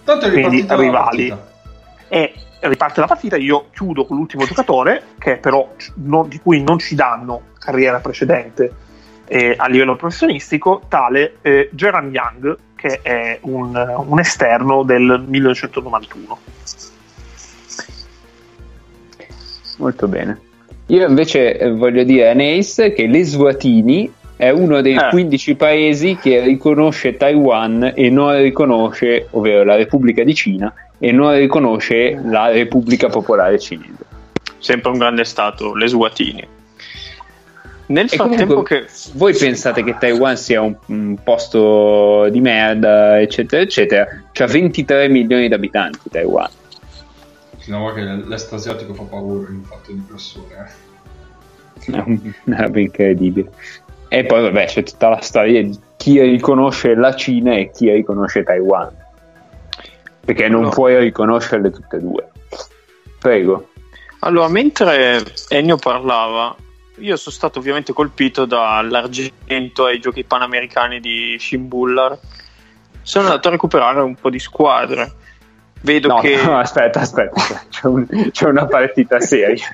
Tanto 0.06 0.26
è 0.26 0.32
Quindi, 0.32 0.66
rivali. 0.70 1.36
e 2.08 2.34
riparte 2.62 3.02
la 3.02 3.08
partita. 3.08 3.36
Io 3.36 3.68
chiudo 3.74 4.06
con 4.06 4.16
l'ultimo 4.16 4.46
giocatore, 4.46 5.04
che 5.20 5.36
però 5.36 5.70
non- 5.96 6.30
di 6.30 6.40
cui 6.40 6.64
non 6.64 6.80
ci 6.80 6.96
danno 6.96 7.41
carriera 7.60 8.00
precedente 8.00 8.74
eh, 9.28 9.54
a 9.58 9.68
livello 9.68 9.98
professionistico, 9.98 10.84
tale 10.88 11.36
eh, 11.41 11.70
Geran 11.74 12.10
Young, 12.10 12.58
che 12.80 12.99
è 13.01 13.39
un, 13.41 14.03
un 14.07 14.19
esterno 14.19 14.84
del 14.84 15.23
1991. 15.27 16.38
Molto 19.77 20.07
bene. 20.07 20.39
Io 20.88 21.07
invece 21.07 21.57
eh, 21.57 21.72
voglio 21.72 22.03
dire 22.03 22.30
a 22.30 22.34
Neis 22.34 22.76
che 22.95 23.06
l'Eswatini 23.06 24.11
è 24.35 24.49
uno 24.49 24.81
dei 24.81 24.95
Eh. 24.95 25.10
15 25.10 25.56
paesi 25.56 26.15
che 26.15 26.39
riconosce 26.41 27.18
Taiwan 27.18 27.91
e 27.95 28.10
non 28.10 28.35
riconosce, 28.41 29.27
ovvero 29.31 29.64
la 29.64 29.76
Repubblica 29.76 30.23
di 30.23 30.34
Cina, 30.34 30.73
e 30.97 31.11
non 31.11 31.35
riconosce 31.35 32.19
la 32.23 32.49
Repubblica 32.49 33.10
Popolare 33.10 33.60
Cinese. 33.60 34.06
Sempre 34.57 34.91
un 34.91 34.97
grande 34.97 35.26
stato, 35.26 35.76
le 35.76 35.88
Swatini. 35.88 36.47
Nel 37.90 38.06
E 38.06 38.16
frattempo 38.16 38.45
comunque, 38.45 38.86
che 38.86 38.88
voi 39.14 39.34
pensate 39.36 39.84
che 39.84 39.95
Taiwan 39.99 40.38
sia 40.38 40.61
un, 40.61 40.76
un 40.88 41.18
posto 41.24 42.28
di 42.30 42.40
merda, 42.40 43.20
eccetera, 43.20 43.61
eccetera? 43.64 44.07
C'ha 44.32 44.45
23 44.45 45.07
milioni 45.07 45.48
di 45.48 45.53
abitanti 45.56 46.07
Taiwan. 46.10 46.49
No, 47.66 47.91
che 47.94 48.02
l'est 48.02 48.52
asiatico 48.53 48.94
fa 48.94 49.03
paura 49.03 49.49
in 49.49 49.64
fatto 49.64 49.91
di 49.91 50.03
persone. 50.07 50.45
eh. 51.86 51.91
È 51.91 52.03
una 52.45 52.61
roba 52.61 52.80
incredibile. 52.80 53.49
E 54.07 54.24
poi, 54.26 54.41
vabbè, 54.44 54.66
c'è 54.66 54.84
tutta 54.84 55.10
la 55.10 55.22
storia 55.22 55.61
di 55.64 55.80
chi 55.98 56.20
riconosce 56.22 56.94
la 56.95 57.16
Cina 57.16 57.56
e 57.56 57.72
chi 57.72 57.91
riconosce 57.91 58.44
Taiwan. 58.44 58.91
Perché 60.26 60.48
non 60.48 60.64
No. 60.64 60.70
puoi 60.70 60.98
riconoscerle 60.99 61.72
tutte 61.72 61.95
e 61.98 61.99
due. 61.99 62.28
Prego. 63.20 63.70
Allora, 64.20 64.48
mentre 64.48 65.24
Ennio 65.49 65.78
parlava, 65.78 66.56
io 66.99 67.15
sono 67.15 67.35
stato 67.35 67.59
ovviamente 67.59 67.93
colpito 67.93 68.45
dall'argento 68.45 69.85
ai 69.85 69.99
giochi 69.99 70.23
panamericani 70.23 70.99
di 70.99 71.35
Shimbullar. 71.39 72.17
Sono 73.01 73.26
andato 73.26 73.47
a 73.47 73.51
recuperare 73.51 74.01
un 74.01 74.15
po' 74.15 74.30
di 74.30 74.39
squadre. 74.39 75.13
Vedo 75.81 76.09
No, 76.09 76.19
che. 76.19 76.35
no, 76.43 76.57
aspetta, 76.59 76.99
aspetta, 76.99 77.41
c'è, 77.69 77.88
un- 77.88 78.05
c'è 78.31 78.47
una 78.47 78.65
partita 78.65 79.19
seria. 79.21 79.65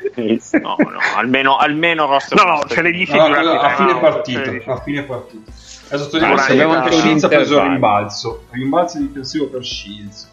No, 0.61 0.75
no, 0.77 0.99
almeno, 1.15 1.57
almeno 1.57 2.05
roster 2.05 2.37
No, 2.37 2.51
no, 2.57 2.63
ce 2.67 2.81
le 2.83 2.91
dici 2.91 3.11
No, 3.15 3.27
no, 3.27 3.35
a 3.59 3.69
fine 3.75 3.99
partita. 3.99 4.71
A 4.71 4.81
fine 4.81 5.01
partita. 5.03 5.51
Adesso 5.89 6.05
Ah, 6.05 6.09
togliamo 6.09 6.35
abbiamo 6.41 6.73
ah, 6.73 6.77
anche 6.83 6.91
Shields 6.91 7.23
ha 7.23 7.27
preso 7.27 7.55
il 7.57 7.61
rimbalzo. 7.69 8.43
Rimbalzo 8.51 8.99
difensivo 8.99 9.47
per 9.47 9.65
Shields. 9.65 10.31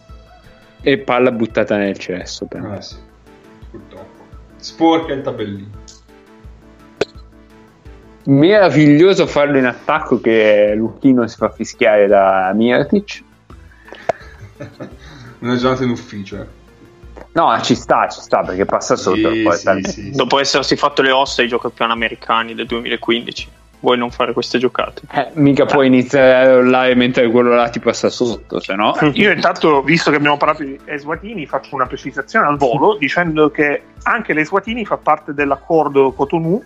E 0.83 0.99
palla 0.99 1.31
buttata 1.33 1.77
nel 1.79 1.97
cesso. 1.99 2.45
però. 2.47 2.75
Eh 2.75 2.83
sì, 2.83 2.97
purtroppo. 3.71 4.25
Sporca 4.57 5.13
il 5.15 5.23
tabellino. 5.23 5.81
Meraviglioso 8.25 9.27
farlo 9.27 9.59
in 9.59 9.67
attacco 9.67 10.21
che 10.21 10.75
Lucchino 10.77 11.27
si 11.27 11.37
fa 11.37 11.51
fischiare 11.51 12.07
da 12.07 12.53
Mirtic. 12.55 13.23
Una 15.41 15.57
giornata 15.57 15.83
in 15.83 15.91
ufficio, 15.91 16.37
eh. 16.41 16.61
No, 17.33 17.59
ci 17.63 17.75
sta, 17.75 18.09
ci 18.09 18.21
sta 18.21 18.43
perché 18.43 18.65
passa 18.65 18.95
sotto. 18.95 19.33
Sì, 19.33 19.43
poi 19.43 19.57
sì, 19.57 19.81
sì, 19.83 19.91
sì. 19.91 20.11
Dopo 20.11 20.39
essersi 20.39 20.77
fatto 20.77 21.03
le 21.03 21.11
ossa 21.11 21.43
ai 21.43 21.49
giochi 21.49 21.69
panamericani 21.75 22.55
del 22.55 22.67
2015, 22.67 23.49
vuoi 23.81 23.97
non 23.97 24.11
fare 24.11 24.33
queste 24.33 24.59
giocate? 24.59 25.03
Eh, 25.13 25.31
mica 25.35 25.65
puoi 25.65 25.87
iniziare 25.87 26.35
a 26.35 26.55
rollare 26.57 26.95
mentre 26.95 27.31
quello 27.31 27.55
là 27.55 27.69
ti 27.71 27.81
passa 27.81 28.11
sotto, 28.11 28.61
se 28.61 28.75
no. 28.75 28.95
Io 29.15 29.31
intanto, 29.31 29.83
visto 29.83 30.11
che 30.11 30.17
abbiamo 30.17 30.37
parlato 30.37 30.63
di 30.63 30.79
Eswatini, 30.85 31.47
faccio 31.47 31.75
una 31.75 31.87
precisazione 31.87 32.47
al 32.47 32.59
volo 32.59 32.97
dicendo 32.99 33.51
che 33.51 33.83
anche 34.03 34.35
l'Eswatini 34.35 34.85
fa 34.85 34.99
parte 34.99 35.33
dell'accordo 35.33 36.13
Cotonou 36.13 36.63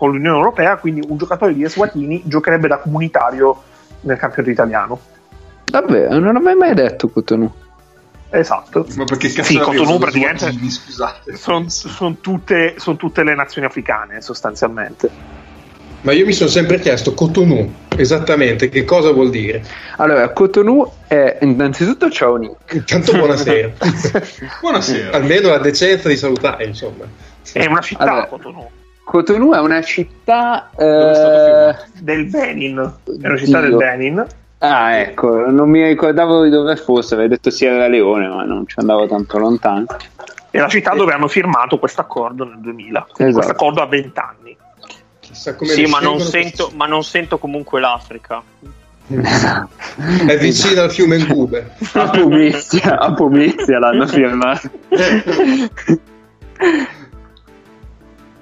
con 0.00 0.12
l'Unione 0.12 0.38
Europea, 0.38 0.78
quindi 0.78 1.04
un 1.06 1.18
giocatore 1.18 1.52
di 1.52 1.62
Eswatini 1.62 2.22
giocherebbe 2.24 2.66
da 2.68 2.78
comunitario 2.78 3.62
nel 4.00 4.16
campionato 4.16 4.50
italiano. 4.50 5.00
Davvero, 5.62 6.18
non 6.18 6.32
l'avevo 6.32 6.58
mai 6.58 6.72
detto 6.72 7.10
Cotonou. 7.10 7.52
Esatto. 8.30 8.86
Ma 8.96 9.04
perché 9.04 9.30
cazzo 9.30 9.52
Sì, 9.52 9.58
Cotonou 9.58 9.98
praticamente 9.98 10.50
scusate. 10.70 11.36
sono 11.36 12.16
tutte, 12.18 12.76
son 12.78 12.96
tutte 12.96 13.22
le 13.22 13.34
nazioni 13.34 13.66
africane 13.66 14.22
sostanzialmente. 14.22 15.10
Ma 16.00 16.12
io 16.12 16.24
mi 16.24 16.32
sono 16.32 16.48
sempre 16.48 16.78
chiesto 16.78 17.12
Cotonou, 17.12 17.70
esattamente, 17.94 18.70
che 18.70 18.86
cosa 18.86 19.12
vuol 19.12 19.28
dire? 19.28 19.62
Allora, 19.98 20.30
Cotonou 20.30 20.90
è 21.08 21.36
innanzitutto 21.42 22.08
ciao 22.08 22.36
Nick. 22.36 22.72
Intanto 22.72 23.12
buonasera. 23.18 23.70
Buonasera. 24.62 25.14
Almeno 25.14 25.50
la 25.50 25.58
decenza 25.58 26.08
di 26.08 26.16
salutare, 26.16 26.64
insomma. 26.64 27.04
È 27.52 27.66
una 27.66 27.80
città 27.82 28.04
Allora, 28.04 28.24
Cotonou, 28.24 28.70
Cotonou 29.10 29.54
è 29.54 29.58
una 29.58 29.82
città 29.82 30.70
eh, 30.76 31.74
del 31.98 32.26
Benin. 32.26 32.78
È 33.20 33.26
una 33.26 33.36
città 33.36 33.58
del 33.58 33.70
Dio. 33.70 33.78
Benin. 33.78 34.24
Ah, 34.58 34.98
ecco, 34.98 35.50
non 35.50 35.68
mi 35.68 35.84
ricordavo 35.84 36.44
di 36.44 36.50
dove 36.50 36.76
fosse, 36.76 37.14
avevo 37.14 37.30
detto 37.30 37.50
Sierra 37.50 37.88
Leone, 37.88 38.28
ma 38.28 38.44
non 38.44 38.68
ci 38.68 38.78
andavo 38.78 39.08
tanto 39.08 39.38
lontano. 39.38 39.86
È 40.48 40.58
la 40.58 40.68
città 40.68 40.94
dove 40.94 41.12
hanno 41.12 41.26
firmato 41.26 41.80
questo 41.80 42.02
accordo 42.02 42.44
nel 42.44 42.60
2000. 42.60 43.06
Esatto. 43.08 43.32
Questo 43.32 43.50
accordo 43.50 43.82
a 43.82 43.86
20 43.86 44.20
anni. 44.20 44.56
Chissà 45.18 45.56
come 45.56 45.70
Sì, 45.70 45.86
ma 45.86 45.98
non, 45.98 46.20
sento, 46.20 46.70
ma 46.76 46.86
non 46.86 47.02
sento 47.02 47.38
comunque 47.38 47.80
l'Africa. 47.80 48.40
È 49.08 50.38
vicino 50.38 50.82
al 50.82 50.92
fiume 50.92 51.18
Ngube. 51.18 51.72
A 51.94 52.10
Pomezia, 52.10 52.96
a 52.96 53.12
Pomezia 53.12 53.80
l'hanno 53.80 54.06
firmato. 54.06 54.70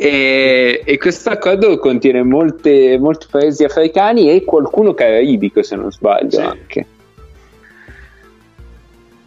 e, 0.00 0.82
e 0.84 0.96
questo 0.96 1.30
accordo 1.30 1.76
contiene 1.80 2.22
molte- 2.22 2.96
molti 3.00 3.26
paesi 3.28 3.64
africani 3.64 4.30
e 4.30 4.44
qualcuno 4.44 4.94
caraibico, 4.94 5.60
se 5.64 5.74
non 5.74 5.90
sbaglio. 5.90 6.30
Sì. 6.30 6.40
Anche. 6.40 6.86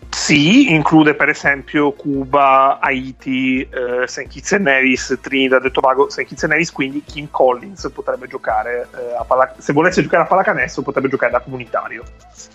Sì, 0.08 0.72
include 0.72 1.14
per 1.16 1.28
esempio 1.28 1.92
Cuba, 1.92 2.80
Haiti, 2.80 3.62
eh, 3.62 4.08
St. 4.08 4.28
Kitts 4.28 4.54
e 4.54 4.58
Nevis, 4.60 5.18
Trinidad 5.20 5.66
e 5.66 5.72
Tobago, 5.72 6.10
St. 6.10 6.24
Kitts 6.24 6.44
e 6.44 6.48
Nevis, 6.48 6.72
quindi 6.72 7.04
Kim 7.06 7.28
Collins 7.30 7.90
potrebbe 7.94 8.28
giocare 8.28 8.88
eh, 8.96 9.16
a 9.18 9.26
palla- 9.26 9.54
se 9.58 9.74
volesse 9.74 10.02
giocare 10.02 10.24
a 10.24 10.28
pallacanestro 10.28 10.84
potrebbe 10.84 11.10
giocare 11.10 11.34
da 11.34 11.40
comunitario. 11.40 12.04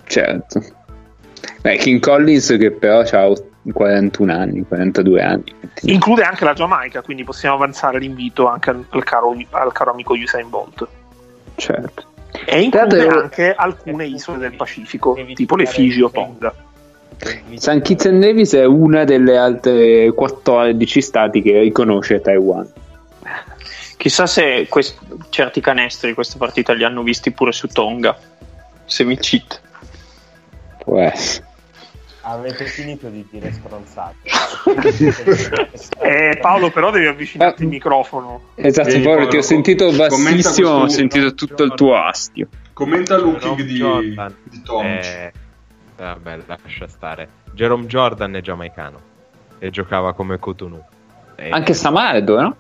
Certo. 0.06 0.62
Beh, 1.60 1.76
King 1.76 2.00
Collins 2.00 2.56
che 2.58 2.70
però 2.70 3.00
ha 3.00 3.26
41 3.72 4.32
anni, 4.32 4.64
42 4.66 5.22
anni. 5.22 5.54
Include 5.82 6.22
anche 6.22 6.44
la 6.44 6.52
Giamaica, 6.52 7.02
quindi 7.02 7.24
possiamo 7.24 7.56
avanzare 7.56 7.98
l'invito 7.98 8.46
anche 8.48 8.70
al, 8.70 8.84
al 8.88 9.04
caro, 9.04 9.36
al 9.50 9.72
caro 9.72 9.90
amico 9.90 10.14
Usain 10.14 10.48
Bolt. 10.48 10.86
Certo. 11.56 12.04
E 12.44 12.60
include 12.60 12.96
Tanto- 13.06 13.18
anche 13.18 13.54
alcune 13.54 14.06
isole 14.06 14.38
del 14.38 14.54
Pacifico, 14.54 15.16
tipo 15.34 15.56
le 15.56 15.66
Figi 15.66 16.02
o 16.02 16.10
Tonga. 16.10 16.54
San 17.54 17.80
Kitts 17.80 18.04
e 18.04 18.10
Nevis 18.10 18.52
è 18.52 18.64
una 18.66 19.04
delle 19.04 19.38
altre 19.38 20.12
14 20.12 21.00
stati 21.00 21.40
che 21.40 21.60
riconosce 21.60 22.20
Taiwan. 22.20 22.70
Chissà 23.96 24.26
se 24.26 24.66
quest- 24.68 24.98
certi 25.30 25.60
canestri 25.60 26.08
di 26.08 26.14
questa 26.14 26.36
partita 26.36 26.74
li 26.74 26.84
hanno 26.84 27.02
visti 27.02 27.30
pure 27.30 27.52
su 27.52 27.66
Tonga. 27.68 28.16
Se 28.84 29.02
mi 29.04 29.16
cheat. 29.16 29.60
Può 30.84 31.00
essere. 31.00 31.46
Avete 32.28 32.64
finito 32.64 33.08
di 33.08 33.24
dire 33.30 33.52
stronzate. 33.52 34.16
Eh, 35.98 36.38
Paolo, 36.40 36.70
però 36.70 36.90
devi 36.90 37.06
avvicinarti 37.06 37.62
il 37.62 37.68
microfono. 37.68 38.50
Esatto, 38.54 38.88
poi 38.90 39.02
Paolo, 39.02 39.28
ti 39.28 39.36
ho 39.36 39.42
sentito 39.42 39.90
bassissimo, 39.92 40.70
ho 40.70 40.88
sentito 40.88 41.34
tutto 41.34 41.62
il 41.62 41.74
tuo 41.74 41.96
astio. 41.96 42.48
Commenta 42.72 43.16
looking 43.16 43.62
di, 43.62 43.74
Jordan. 43.74 44.34
di 44.44 44.62
Tom. 44.62 44.84
Eh, 44.84 45.32
vabbè, 45.96 46.38
lascia 46.46 46.86
stare. 46.88 47.28
Jerome 47.52 47.86
Jordan 47.86 48.34
è 48.36 48.40
giamaicano 48.40 49.00
e 49.58 49.70
giocava 49.70 50.12
come 50.14 50.38
Cotonou. 50.38 50.82
E 51.36 51.50
Anche 51.50 51.74
Samardo, 51.74 52.40
no? 52.40 52.56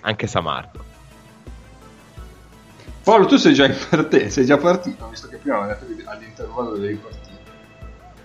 anche 0.00 0.26
Samardo. 0.26 0.84
Paolo, 3.02 3.26
tu 3.26 3.36
sei 3.36 3.54
già 3.54 3.66
in 3.66 3.76
parte- 3.88 4.30
sei 4.30 4.44
già 4.44 4.56
partito, 4.58 5.08
visto 5.08 5.28
che 5.28 5.36
prima 5.36 5.58
avevamo 5.58 5.78
detto 5.80 5.96
che 5.96 6.08
all'intervallo 6.08 6.76
devi 6.76 6.94
partire. 6.94 7.21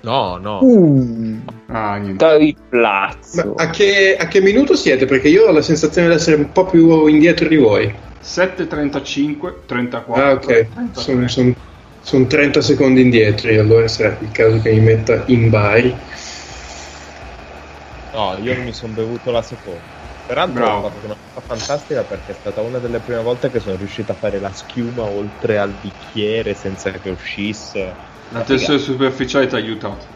No, 0.02 0.38
no. 0.38 0.60
Uh, 0.60 1.42
Ah, 1.70 1.98
niente. 1.98 2.24
Ma 2.24 2.36
Triplazzo. 2.36 3.54
a 3.56 3.70
che, 3.70 4.16
a 4.18 4.28
che 4.28 4.42
minuto 4.42 4.76
siete? 4.76 5.06
Perché 5.06 5.28
io 5.28 5.48
ho 5.48 5.52
la 5.52 5.62
sensazione 5.62 6.08
di 6.08 6.14
essere 6.16 6.38
un 6.38 6.52
po' 6.52 6.66
più 6.66 7.08
indietro 7.08 7.48
di 7.48 7.58
voi. 7.58 7.94
7.35, 8.22 9.66
34. 9.66 10.24
Ah, 10.24 10.32
ok. 10.34 10.68
33. 10.74 11.56
Sono 12.02 12.26
30 12.26 12.62
secondi 12.62 13.02
indietro. 13.02 13.50
Allora 13.50 13.88
sarà 13.88 14.18
il 14.22 14.32
caso 14.32 14.62
che 14.62 14.72
mi 14.72 14.80
metta 14.80 15.24
in 15.28 15.50
Bari. 15.50 15.96
No, 18.14 18.38
io 18.40 18.62
mi 18.62 18.72
sono 18.74 18.94
bevuto 18.94 19.32
la 19.32 19.42
seconda. 19.42 19.84
Peraltro 20.26 20.64
Bravo. 20.64 20.88
ho 20.88 20.90
fatto 20.90 21.06
una 21.06 21.16
cosa 21.34 21.46
fantastica 21.46 22.04
perché 22.04 22.32
è 22.32 22.36
stata 22.36 22.62
una 22.62 22.80
delle 22.80 23.00
prime 23.00 23.22
volte 23.22 23.50
che 23.50 23.60
sono 23.60 23.76
riuscito 23.76 24.12
a 24.14 24.16
fare 24.16 24.40
la 24.40 24.52
schiuma 24.52 25.04
oltre 25.04 25.58
al 25.58 25.74
bicchiere 25.74 26.54
senza 26.54 26.92
che 26.92 27.10
uscisse. 27.10 27.96
La 28.30 28.42
tensione 28.42 28.80
superficiale 28.80 29.48
ti 29.48 29.56
ha 29.56 29.58
aiutato. 29.58 30.16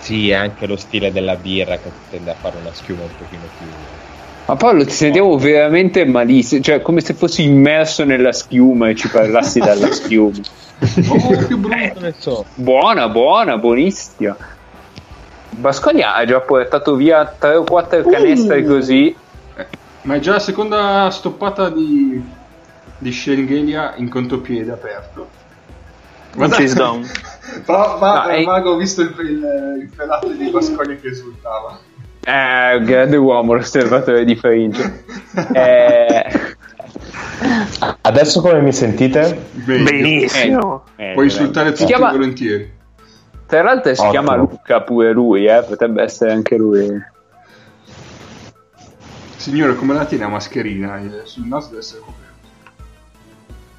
Sì, 0.00 0.30
è 0.30 0.34
anche 0.34 0.66
lo 0.66 0.76
stile 0.76 1.12
della 1.12 1.36
birra 1.36 1.76
che 1.76 1.90
tende 2.10 2.32
a 2.32 2.34
fare 2.34 2.56
una 2.60 2.72
schiuma 2.72 3.02
un 3.02 3.08
pochino 3.16 3.42
più... 3.56 3.66
Ma 4.46 4.56
Paolo, 4.56 4.84
ti 4.84 4.90
sentiamo 4.90 5.38
veramente 5.38 6.04
malissimo, 6.04 6.60
cioè 6.60 6.82
come 6.82 7.00
se 7.00 7.14
fossi 7.14 7.44
immerso 7.44 8.04
nella 8.04 8.32
schiuma 8.32 8.88
e 8.88 8.96
ci 8.96 9.08
parlassi 9.08 9.60
dalla 9.62 9.92
schiuma. 9.92 10.40
Oh, 11.08 11.46
che 11.46 11.54
brutto. 11.54 11.76
Eh, 11.76 11.94
ne 12.00 12.14
so. 12.18 12.44
Buona, 12.56 13.08
buona, 13.08 13.56
buonissima. 13.56 14.36
Bascogna 15.50 16.14
ha 16.14 16.24
già 16.24 16.40
portato 16.40 16.96
via 16.96 17.24
3 17.24 17.54
o 17.54 17.62
4 17.62 18.02
canestri 18.02 18.64
così. 18.64 19.14
Ma 20.02 20.16
è 20.16 20.18
già 20.18 20.32
la 20.32 20.38
seconda 20.40 21.08
stoppata 21.10 21.70
di, 21.70 22.20
di 22.98 23.12
Schengelia 23.12 23.94
in 23.96 24.08
contropiede 24.08 24.72
aperto. 24.72 25.40
Chase 26.36 26.74
down. 26.74 27.06
Va, 27.66 27.96
va, 27.98 28.24
No, 28.24 28.28
è- 28.30 28.44
vago, 28.44 28.70
ho 28.72 28.76
visto 28.76 29.02
il, 29.02 29.14
il, 29.20 29.78
il 29.82 29.90
pelato 29.94 30.28
di 30.30 30.48
Bascogna 30.50 30.94
che 30.94 31.08
esultava. 31.08 31.78
Eh, 32.24 32.80
grande 32.84 33.16
uomo, 33.16 33.54
l'osservatore 33.54 34.24
di 34.24 34.36
Fringe. 34.36 35.04
Eh, 35.52 36.50
Adesso 38.02 38.40
come 38.40 38.60
mi 38.60 38.72
sentite? 38.72 39.46
Benissimo. 39.52 40.84
eh, 40.96 41.12
Puoi 41.14 41.24
insultare 41.26 41.70
tutti 41.72 41.84
chiama- 41.86 42.10
volentieri. 42.12 42.70
Tra 43.46 43.62
l'altro 43.62 43.92
si 43.94 44.00
Ottimo. 44.00 44.10
chiama 44.12 44.34
Luca 44.36 44.80
pure 44.82 45.12
lui, 45.12 45.44
eh? 45.46 45.62
potrebbe 45.62 46.02
essere 46.02 46.32
anche 46.32 46.56
lui. 46.56 46.88
Signore, 49.36 49.74
come 49.74 49.94
la 49.94 50.04
tiene 50.04 50.24
la 50.24 50.30
mascherina? 50.30 50.98
Il- 50.98 51.22
Sul 51.24 51.46
naso 51.46 51.68
deve 51.68 51.80
essere 51.80 52.00
coperto. 52.00 52.20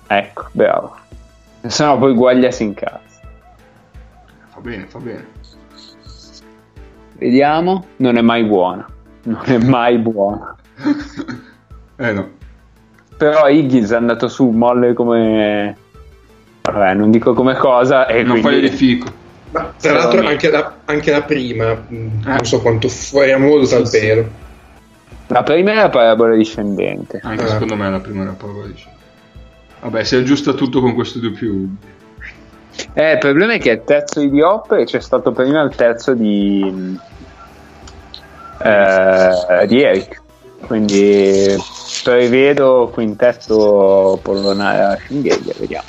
Ecco, 0.07 0.47
bravo. 0.51 0.95
Se 1.65 1.83
no 1.85 1.97
poi 1.97 2.13
guagliasi 2.13 2.63
in 2.63 2.73
casa. 2.73 3.01
Fa 4.49 4.59
bene, 4.59 4.85
fa 4.87 4.99
bene. 4.99 5.25
Vediamo, 7.17 7.85
non 7.97 8.17
è 8.17 8.21
mai 8.21 8.43
buona. 8.43 8.85
Non 9.23 9.41
è 9.45 9.57
mai 9.57 9.97
buona. 9.97 10.55
eh 11.95 12.11
no. 12.11 12.29
Però 13.15 13.47
Higgins 13.47 13.91
è 13.91 13.95
andato 13.95 14.27
su 14.27 14.49
molle 14.49 14.93
come... 14.93 15.77
Vabbè, 16.63 16.93
non 16.93 17.11
dico 17.11 17.33
come 17.33 17.55
cosa 17.55 18.07
e 18.07 18.23
non 18.23 18.41
fai 18.41 18.59
quindi... 18.59 18.69
di 18.69 18.75
fico. 18.75 19.21
Ma 19.51 19.71
tra 19.79 19.93
l'altro 19.93 20.25
anche 20.25 20.49
la, 20.49 20.73
anche 20.85 21.11
la 21.11 21.21
prima, 21.21 21.73
mh, 21.73 22.21
non 22.23 22.43
so 22.43 22.59
quanto 22.59 22.87
fuori 22.89 23.35
molto 23.37 23.75
dal 23.75 23.89
pelo. 23.89 24.27
La 25.27 25.43
prima 25.43 25.71
è 25.71 25.75
la 25.75 25.89
parabola 25.89 26.35
discendente. 26.35 27.19
Anche 27.23 27.43
Eh. 27.43 27.47
secondo 27.47 27.75
me 27.75 27.89
la 27.89 27.99
prima 27.99 28.23
era 28.23 28.31
proprio 28.31 28.65
dice. 28.65 28.89
Vabbè, 29.83 30.05
si 30.05 30.15
aggiusta 30.15 30.53
tutto 30.53 30.79
con 30.79 30.93
questo 30.93 31.19
due 31.19 31.31
più. 31.31 31.67
Eh, 32.93 33.11
il 33.11 33.17
problema 33.17 33.53
è 33.53 33.59
che 33.59 33.71
è 33.71 33.73
il 33.73 33.83
terzo 33.83 34.21
di 34.21 34.29
Diop 34.29 34.71
e 34.71 34.85
c'è 34.85 35.01
stato 35.01 35.33
prima 35.33 35.61
il 35.61 35.75
terzo 35.75 36.13
di... 36.13 36.97
eh, 38.61 39.67
di 39.67 39.81
Eric. 39.81 40.21
Quindi 40.61 41.57
prevedo 42.01 42.89
quintetto 42.93 44.17
Polonara 44.21 44.97
Schingheglia, 44.97 45.53
vediamo. 45.59 45.87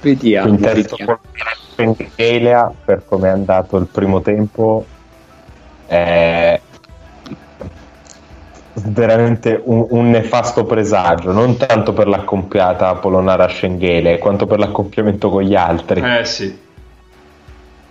Vediamo. 0.00 0.48
Quintetto 0.48 0.96
vediamo. 0.96 1.20
con 1.76 1.96
Elia, 2.14 2.72
per 2.84 3.04
come 3.06 3.28
è 3.28 3.32
andato 3.32 3.76
il 3.76 3.86
primo 3.86 4.22
tempo, 4.22 4.86
è 5.86 6.58
veramente 8.74 9.60
un, 9.64 9.86
un 9.90 10.10
nefasto 10.10 10.64
presagio, 10.64 11.32
non 11.32 11.56
tanto 11.56 11.92
per 11.92 12.08
l'accoppiata 12.08 12.94
Polonara 12.96 13.48
Schenghele, 13.48 14.18
quanto 14.18 14.46
per 14.46 14.58
l'accoppiamento 14.58 15.30
con 15.30 15.42
gli 15.42 15.54
altri. 15.54 16.00
Eh 16.00 16.24
sì. 16.24 16.62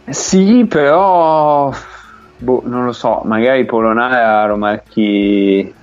Sì, 0.09 0.65
però 0.67 1.71
boh, 2.37 2.61
non 2.65 2.85
lo 2.85 2.91
so, 2.91 3.21
magari 3.23 3.65
Polonara 3.65 4.45
lo 4.45 4.57
marchi 4.57 5.73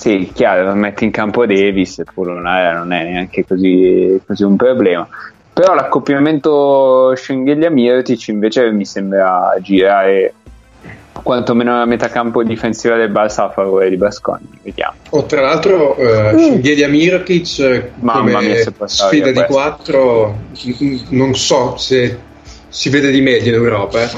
sì, 0.00 0.30
chiaro, 0.32 0.64
lo 0.64 0.74
metti 0.74 1.04
in 1.04 1.10
campo 1.10 1.44
Davis 1.44 1.98
e 1.98 2.04
Polonara 2.04 2.72
non 2.72 2.90
è 2.92 3.04
neanche 3.04 3.44
così, 3.46 4.18
così 4.26 4.44
un 4.44 4.56
problema. 4.56 5.06
Però 5.52 5.74
l'accoppiamento 5.74 7.12
Schengelia 7.14 7.68
Mirotic 7.68 8.28
invece 8.28 8.70
mi 8.70 8.86
sembra 8.86 9.54
girare 9.60 10.32
quantomeno 11.12 11.76
la 11.76 11.84
metacampo 11.84 12.42
difensiva 12.42 12.96
del 12.96 13.10
Barça 13.10 13.44
a 13.44 13.50
favore 13.50 13.88
di 13.88 13.96
Basconi. 13.96 14.48
Vediamo. 14.62 14.94
Oh, 15.10 15.24
tra 15.24 15.40
l'altro, 15.40 15.96
uh, 15.98 16.38
Schengelia 16.38 16.88
Mirotic 16.88 17.58
eh, 17.58 17.90
Mamma 18.00 18.40
mia, 18.40 18.64
sfida 18.84 19.26
di 19.26 19.32
questo. 19.32 19.52
4 19.52 20.38
non 21.10 21.34
so 21.34 21.76
se 21.76 22.18
si 22.68 22.88
vede 22.88 23.10
di 23.10 23.20
meglio 23.20 23.48
in 23.48 23.54
Europa. 23.54 24.02
Eh. 24.02 24.10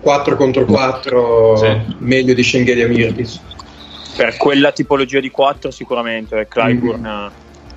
4 0.00 0.36
contro 0.36 0.64
4 0.64 1.56
Sì. 1.56 1.80
meglio 1.98 2.34
di 2.34 2.42
Schengelia 2.42 2.88
Mirotic. 2.88 3.38
Per 4.16 4.36
quella 4.36 4.72
tipologia 4.72 5.20
di 5.20 5.30
4 5.30 5.70
sicuramente, 5.70 6.40
eh, 6.40 6.48
Clyburn 6.48 7.06
eh, 7.06 7.30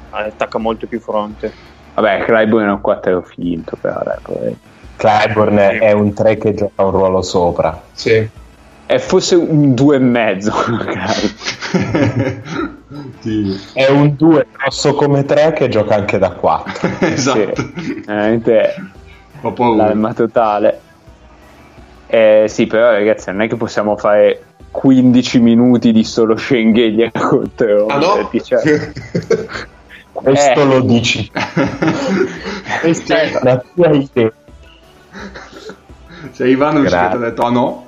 attacca 0.10 0.58
molto 0.58 0.88
più 0.88 1.00
fronte. 1.00 1.52
Vabbè, 1.94 2.26
Clyburn 2.26 2.68
è 2.68 2.72
un 2.72 2.82
4 2.82 3.22
finto, 3.22 3.78
però 3.80 4.02
dai, 4.04 4.18
poi. 4.22 4.58
Clyburn 4.98 5.58
è 5.58 5.92
un 5.92 6.14
3 6.14 6.38
che 6.38 6.54
gioca 6.54 6.84
un 6.84 6.92
ruolo 6.92 7.22
sopra. 7.22 7.82
Sì. 7.94 8.28
È 8.86 8.98
forse 9.00 9.36
un 9.36 9.74
2 9.74 9.96
e 9.96 10.00
mezzo, 10.00 10.52
magari. 10.70 11.34
Sì. 13.20 13.60
È 13.74 13.88
un 13.90 14.16
2 14.16 14.46
grosso 14.56 14.94
come 14.94 15.26
3 15.26 15.52
che 15.54 15.68
gioca 15.68 15.96
anche 15.96 16.18
da 16.18 16.30
4. 16.32 16.90
esatto. 17.08 17.70
Sì, 17.76 18.04
veramente 18.06 18.76
Ho 19.42 19.52
paura. 19.52 19.86
l'arma 19.86 20.14
totale. 20.14 20.80
Eh, 22.08 22.46
sì, 22.48 22.68
però 22.68 22.92
ragazzi, 22.92 23.32
non 23.32 23.42
è 23.42 23.48
che 23.48 23.56
possiamo 23.56 23.98
fare 23.98 24.44
15 24.72 25.40
minuti 25.40 25.92
di 25.92 26.04
solo 26.04 26.38
Schengelia 26.38 27.12
contro 27.12 27.88
Ah 27.88 27.98
no? 27.98 28.30
Cioè, 28.42 28.92
Questo 30.14 30.62
Eh. 30.62 30.66
lo 30.66 30.80
dici. 30.82 31.30
Questa 32.82 33.22
è 33.22 33.40
la 33.42 33.64
tua 33.74 33.90
idea. 33.90 34.32
C'è 36.34 36.46
Ivanovic 36.46 36.90
che 36.92 36.96
ti 37.10 37.16
ha 37.16 37.18
detto 37.18 37.42
ah 37.42 37.50
no. 37.50 37.85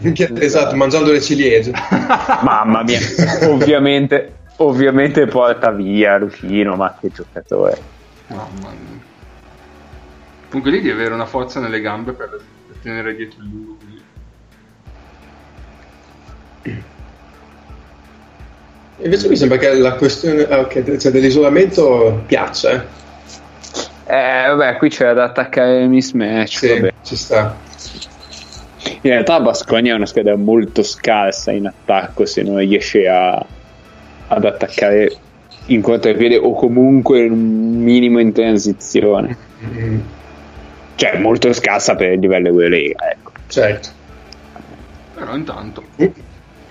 Esatto, 0.00 0.76
mangiando 0.76 1.12
le 1.12 1.20
ciliegie. 1.20 1.72
Mamma 2.42 2.82
mia, 2.82 3.00
ovviamente, 3.48 4.34
ovviamente 4.56 5.26
porta 5.26 5.70
via 5.70 6.18
Lucino, 6.18 6.76
ma 6.76 6.96
che 7.00 7.10
giocatore. 7.12 7.78
Mamma 8.28 8.46
mia. 8.70 9.06
Comunque 10.48 10.70
lì 10.70 10.80
devi 10.80 10.90
avere 10.90 11.14
una 11.14 11.26
forza 11.26 11.60
nelle 11.60 11.80
gambe 11.80 12.12
per, 12.12 12.28
per 12.30 12.76
tenere 12.82 13.14
dietro 13.14 13.42
il 13.42 13.48
lungo. 13.48 13.76
Invece 19.00 19.28
mi 19.28 19.36
sembra 19.36 19.58
che 19.58 19.74
la 19.74 19.94
questione 19.94 20.44
ah, 20.48 20.60
ok, 20.60 20.96
cioè 20.96 21.12
dell'isolamento 21.12 22.22
piaccia. 22.26 22.70
eh. 22.72 22.96
Eh, 24.06 24.48
vabbè, 24.48 24.76
qui 24.78 24.88
c'era 24.88 25.12
da 25.12 25.24
attaccare 25.24 25.82
il 25.82 25.88
mismatch. 25.88 26.56
Sì, 26.56 26.68
vabbè. 26.68 26.92
ci 27.04 27.14
sta. 27.14 27.54
In 29.00 29.10
realtà 29.10 29.40
Basconia 29.40 29.92
è 29.92 29.96
una 29.96 30.06
scheda 30.06 30.36
molto 30.36 30.82
scarsa 30.82 31.50
in 31.52 31.66
attacco 31.66 32.24
se 32.26 32.42
non 32.42 32.56
riesce 32.58 33.06
a- 33.08 33.44
ad 34.28 34.44
attaccare 34.44 35.12
in 35.66 35.80
contropiede 35.82 36.36
o 36.36 36.54
comunque 36.54 37.26
un 37.26 37.82
minimo 37.82 38.18
in 38.20 38.32
transizione. 38.32 39.36
Mm, 39.64 39.98
Cioè, 40.94 41.18
molto 41.18 41.52
scarsa 41.52 41.94
per 41.94 42.12
il 42.12 42.20
livello 42.20 42.48
Eurolega. 42.48 43.10
Ecco. 43.10 43.32
certo. 43.48 43.88
Però 45.14 45.34
intanto. 45.36 45.82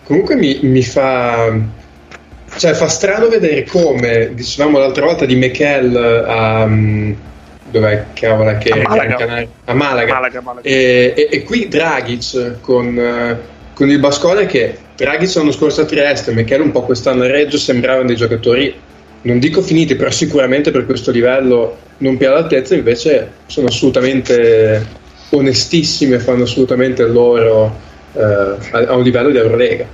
Comunque 0.04 0.36
mi, 0.36 0.60
mi 0.64 0.82
fa. 0.84 1.54
Cioè, 2.58 2.74
fa 2.74 2.88
strano 2.88 3.28
vedere 3.28 3.64
come 3.66 4.34
dicevamo 4.34 4.78
l'altra 4.80 5.06
volta 5.06 5.26
di 5.26 5.36
Michel 5.36 5.96
a. 6.28 6.66
mm, 6.66 7.14
Dov'è 7.70 8.06
cavola 8.14 8.58
che 8.58 8.70
A 8.70 8.78
Malaga. 8.78 9.48
A 9.66 9.74
Malaga. 9.74 10.14
Malaga, 10.14 10.42
Malaga. 10.42 10.68
E, 10.68 11.14
e- 11.16 11.28
e 11.32 11.44
qui 11.44 11.68
Dragic 11.68 12.60
con, 12.62 12.98
eh, 12.98 13.38
con 13.74 13.90
il 13.90 14.00
Bascone 14.00 14.46
che 14.46 14.78
Dragic 14.96 15.36
l'anno 15.36 15.52
scorso 15.52 15.82
a 15.82 15.86
Trieste, 15.86 16.32
Michel 16.34 16.62
un 16.62 16.72
po' 16.72 16.84
quest'anno 16.84 17.24
a 17.24 17.28
Reggio 17.28 17.58
sembravano 17.58 18.08
dei 18.08 18.16
giocatori 18.16 18.74
non 19.22 19.40
dico 19.40 19.62
finiti, 19.62 19.96
però 19.96 20.10
sicuramente 20.10 20.72
per 20.72 20.86
questo 20.86 21.12
livello 21.12 21.78
non 21.98 22.18
più 22.18 22.28
all'altezza, 22.28 22.76
invece 22.76 23.32
sono 23.48 23.68
assolutamente 23.68 24.86
onestissimi 25.32 26.14
e 26.14 26.20
fanno 26.20 26.44
assolutamente 26.44 27.04
il 27.04 27.12
loro 27.12 27.76
eh, 28.14 28.22
a, 28.22 28.78
a 28.88 28.96
un 28.96 29.04
livello 29.04 29.30
di 29.30 29.38
Eurolega. 29.38 29.86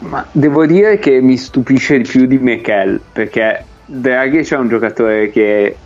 Ma 0.00 0.26
devo 0.30 0.64
dire 0.64 0.98
che 0.98 1.20
mi 1.20 1.36
stupisce 1.36 1.98
di 1.98 2.08
più 2.08 2.26
di 2.26 2.38
Mikel 2.38 3.00
perché 3.12 3.64
Draghi 3.90 4.40
è 4.40 4.54
un 4.56 4.68
giocatore 4.68 5.30
che 5.30 5.76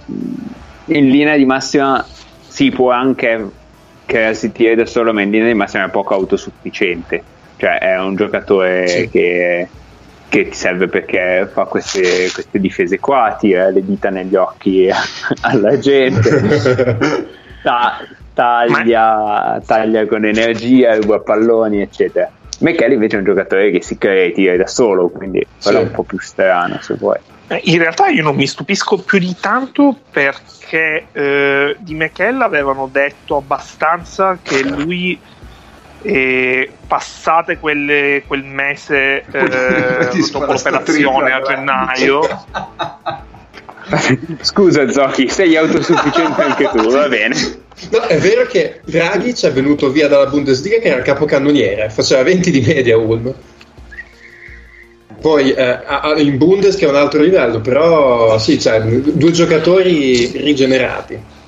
in 0.86 1.08
linea 1.08 1.36
di 1.36 1.44
massima 1.44 2.04
si 2.04 2.70
può 2.70 2.90
anche 2.90 3.48
crearsi 4.04 4.50
tiri 4.50 4.74
da 4.74 4.86
solo, 4.86 5.12
ma 5.12 5.22
in 5.22 5.30
linea 5.30 5.46
di 5.46 5.54
massima 5.54 5.84
è 5.86 5.90
poco 5.90 6.14
autosufficiente. 6.14 7.22
Cioè 7.56 7.78
è 7.78 7.98
un 8.00 8.16
giocatore 8.16 8.88
Sì. 8.88 9.08
che, 9.08 9.68
che 10.28 10.48
ti 10.48 10.52
serve 10.54 10.88
perché 10.88 11.48
fa 11.52 11.64
queste, 11.66 12.28
queste 12.32 12.58
difese 12.58 12.98
qua, 12.98 13.36
tira 13.38 13.70
le 13.70 13.84
dita 13.84 14.10
negli 14.10 14.34
occhi 14.34 14.88
alla 15.42 15.78
gente, 15.78 17.28
ta- 17.62 18.04
taglia, 18.34 19.62
taglia 19.64 20.06
con 20.06 20.24
energia, 20.24 20.96
ruba 20.96 21.20
palloni, 21.20 21.80
eccetera. 21.80 22.28
Michele 22.60 22.94
invece 22.94 23.16
è 23.16 23.18
un 23.18 23.24
giocatore 23.24 23.70
che 23.70 23.82
si 23.82 23.98
crea 23.98 24.24
i 24.26 24.32
tiri 24.32 24.56
da 24.56 24.66
solo, 24.66 25.08
quindi 25.08 25.44
quello 25.62 25.78
Sì. 25.78 25.84
è 25.84 25.86
un 25.88 25.92
po' 25.92 26.02
più 26.04 26.18
strano 26.20 26.78
se 26.80 26.94
vuoi. 26.94 27.18
Eh, 27.48 27.60
In 27.64 27.78
realtà 27.78 28.06
io 28.08 28.22
non 28.22 28.36
mi 28.36 28.46
stupisco 28.46 28.98
più 28.98 29.18
di 29.18 29.34
tanto 29.40 29.96
perché 30.10 31.06
eh, 31.12 31.76
di 31.80 31.94
Michel 31.94 32.40
avevano 32.40 32.88
detto 32.90 33.36
abbastanza 33.36 34.38
che 34.42 34.62
lui 34.62 35.18
eh, 36.04 36.70
passate 36.86 37.58
quelle- 37.58 38.24
quel 38.26 38.42
mese 38.44 39.24
eh, 39.30 40.08
dopo 40.32 40.52
l'operazione 40.52 41.32
a 41.32 41.40
gennaio 41.42 42.20
Scusa 44.40 44.88
Zocchi, 44.88 45.28
sei 45.28 45.56
autosufficiente 45.56 46.42
anche 46.42 46.68
tu, 46.72 46.90
va 46.90 47.08
bene. 47.08 47.34
No, 47.90 48.00
è 48.02 48.18
vero 48.18 48.46
che 48.46 48.80
Dragic 48.84 49.46
è 49.46 49.52
venuto 49.52 49.90
via 49.90 50.08
dalla 50.08 50.26
Bundesliga 50.26 50.78
che 50.78 50.88
era 50.88 50.98
il 50.98 51.02
capocannoniere, 51.02 51.90
faceva 51.90 52.22
20 52.22 52.50
di 52.50 52.60
media 52.60 52.96
Ulm. 52.96 53.34
Poi 55.20 55.52
eh, 55.52 55.78
in 56.18 56.36
Bundes 56.36 56.76
che 56.76 56.84
è 56.84 56.88
un 56.88 56.96
altro 56.96 57.22
livello, 57.22 57.60
però 57.60 58.38
sì, 58.38 58.58
cioè, 58.60 58.80
due 58.80 59.30
giocatori 59.30 60.26
rigenerati. 60.26 61.40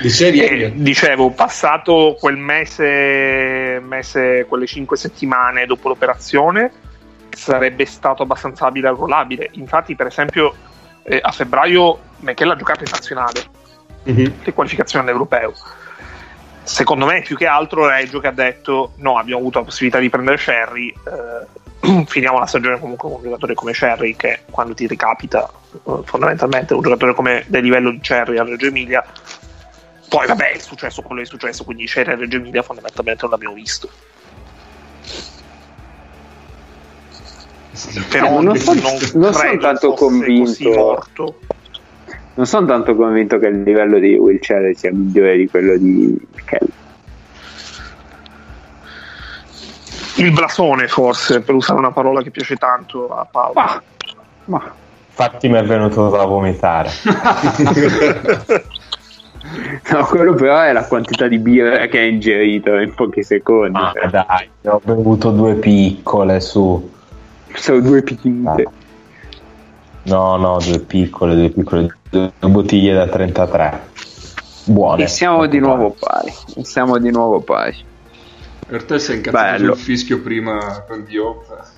Dicevi 0.00 0.40
Eh, 0.40 0.72
dicevo, 0.74 1.30
passato 1.30 2.16
quel 2.18 2.36
mese, 2.36 3.80
mese, 3.80 4.44
quelle 4.48 4.66
cinque 4.66 4.96
settimane 4.96 5.66
dopo 5.66 5.88
l'operazione, 5.88 6.70
sarebbe 7.30 7.84
stato 7.86 8.22
abbastanza 8.22 8.66
abile 8.66 8.88
e 8.88 8.90
arruolabile. 8.90 9.48
Infatti, 9.52 9.94
per 9.94 10.06
esempio, 10.06 10.54
eh, 11.04 11.20
a 11.22 11.30
febbraio 11.30 11.98
Michele 12.18 12.52
ha 12.52 12.56
giocato 12.56 12.82
in 12.84 12.90
nazionale, 12.90 13.44
Mhm. 14.04 14.40
le 14.42 14.52
qualificazioni 14.52 15.04
all'europeo. 15.06 15.52
Secondo 16.62 17.04
me, 17.06 17.20
più 17.22 17.36
che 17.36 17.46
altro, 17.46 17.86
Reggio 17.86 18.20
che 18.20 18.26
ha 18.28 18.32
detto: 18.32 18.92
No, 18.96 19.18
abbiamo 19.18 19.40
avuto 19.40 19.58
la 19.58 19.64
possibilità 19.64 19.98
di 19.98 20.08
prendere 20.08 20.38
Sherry. 20.38 20.88
eh, 20.88 22.04
finiamo 22.08 22.38
la 22.38 22.46
stagione 22.46 22.78
comunque 22.78 23.08
con 23.10 23.18
un 23.18 23.24
giocatore 23.24 23.54
come 23.54 23.74
Sherry, 23.74 24.16
che 24.16 24.40
quando 24.50 24.72
ti 24.72 24.86
ricapita, 24.86 25.46
eh, 25.72 26.00
fondamentalmente, 26.04 26.72
un 26.72 26.80
giocatore 26.80 27.12
come 27.14 27.44
del 27.48 27.62
livello 27.62 27.90
di 27.90 28.00
Sherry 28.02 28.38
a 28.38 28.44
Reggio 28.44 28.66
Emilia. 28.66 29.04
Poi, 30.08 30.26
vabbè, 30.26 30.52
è 30.52 30.58
successo 30.58 31.02
quello 31.02 31.20
che 31.20 31.26
è 31.26 31.30
successo, 31.30 31.64
quindi 31.64 31.86
Sherry 31.86 32.12
a 32.12 32.16
Reggio 32.16 32.36
Emilia 32.36 32.62
fondamentalmente 32.62 33.22
non 33.22 33.30
l'abbiamo 33.32 33.54
visto. 33.54 33.90
Però 38.08 38.38
Eh, 38.38 38.42
non 38.42 38.56
so- 38.56 38.72
non 39.18 39.32
sono 39.32 39.56
tanto 39.58 39.92
convinto. 39.92 41.04
Non 42.36 42.46
sono 42.46 42.66
tanto 42.66 42.96
convinto 42.96 43.38
che 43.38 43.46
il 43.46 43.62
livello 43.62 43.98
di 43.98 44.16
Wilcher 44.16 44.76
sia 44.76 44.92
migliore 44.92 45.36
di 45.36 45.48
quello 45.48 45.76
di 45.76 46.16
Michele. 46.34 46.66
Il 50.16 50.32
blasone, 50.32 50.88
forse, 50.88 51.40
per 51.40 51.54
usare 51.54 51.78
una 51.78 51.92
parola 51.92 52.22
che 52.22 52.30
piace 52.30 52.56
tanto 52.56 53.08
a 53.08 53.26
Paolo. 53.30 53.52
Ma, 53.54 53.82
ma 54.46 54.74
Infatti 55.16 55.48
mi 55.48 55.58
è 55.58 55.62
venuto 55.64 56.08
da 56.08 56.24
vomitare. 56.24 56.90
no, 59.92 60.04
quello 60.06 60.34
però 60.34 60.62
è 60.62 60.72
la 60.72 60.86
quantità 60.86 61.28
di 61.28 61.38
birra 61.38 61.86
che 61.86 61.98
hai 62.00 62.14
ingerito 62.14 62.76
in 62.78 62.92
pochi 62.94 63.22
secondi. 63.22 63.78
Ma 63.78 63.92
dai, 64.10 64.50
ne 64.60 64.70
ho 64.70 64.80
bevuto 64.84 65.30
due 65.30 65.54
piccole 65.54 66.40
su. 66.40 66.93
Sono 67.54 67.80
due 67.80 68.02
pinte. 68.02 68.66
No, 70.04 70.36
no, 70.36 70.58
due 70.58 70.80
piccole, 70.80 71.34
due 71.34 71.50
piccole, 71.50 71.96
due 72.10 72.32
bottiglie 72.38 72.92
da 72.94 73.06
33. 73.06 73.80
Buone. 74.66 75.02
E 75.04 75.06
siamo 75.06 75.46
di 75.46 75.58
nuovo 75.58 75.94
pari. 75.98 76.32
E 76.56 76.64
siamo 76.64 76.98
di 76.98 77.10
nuovo 77.10 77.40
pari. 77.40 77.76
Per 78.66 78.84
te 78.84 78.98
sei 78.98 79.16
incazzato 79.16 79.58
Bello. 79.58 79.74
sul 79.74 79.84
fischio 79.84 80.20
prima 80.20 80.84
con 80.86 81.04
Diop. 81.04 81.72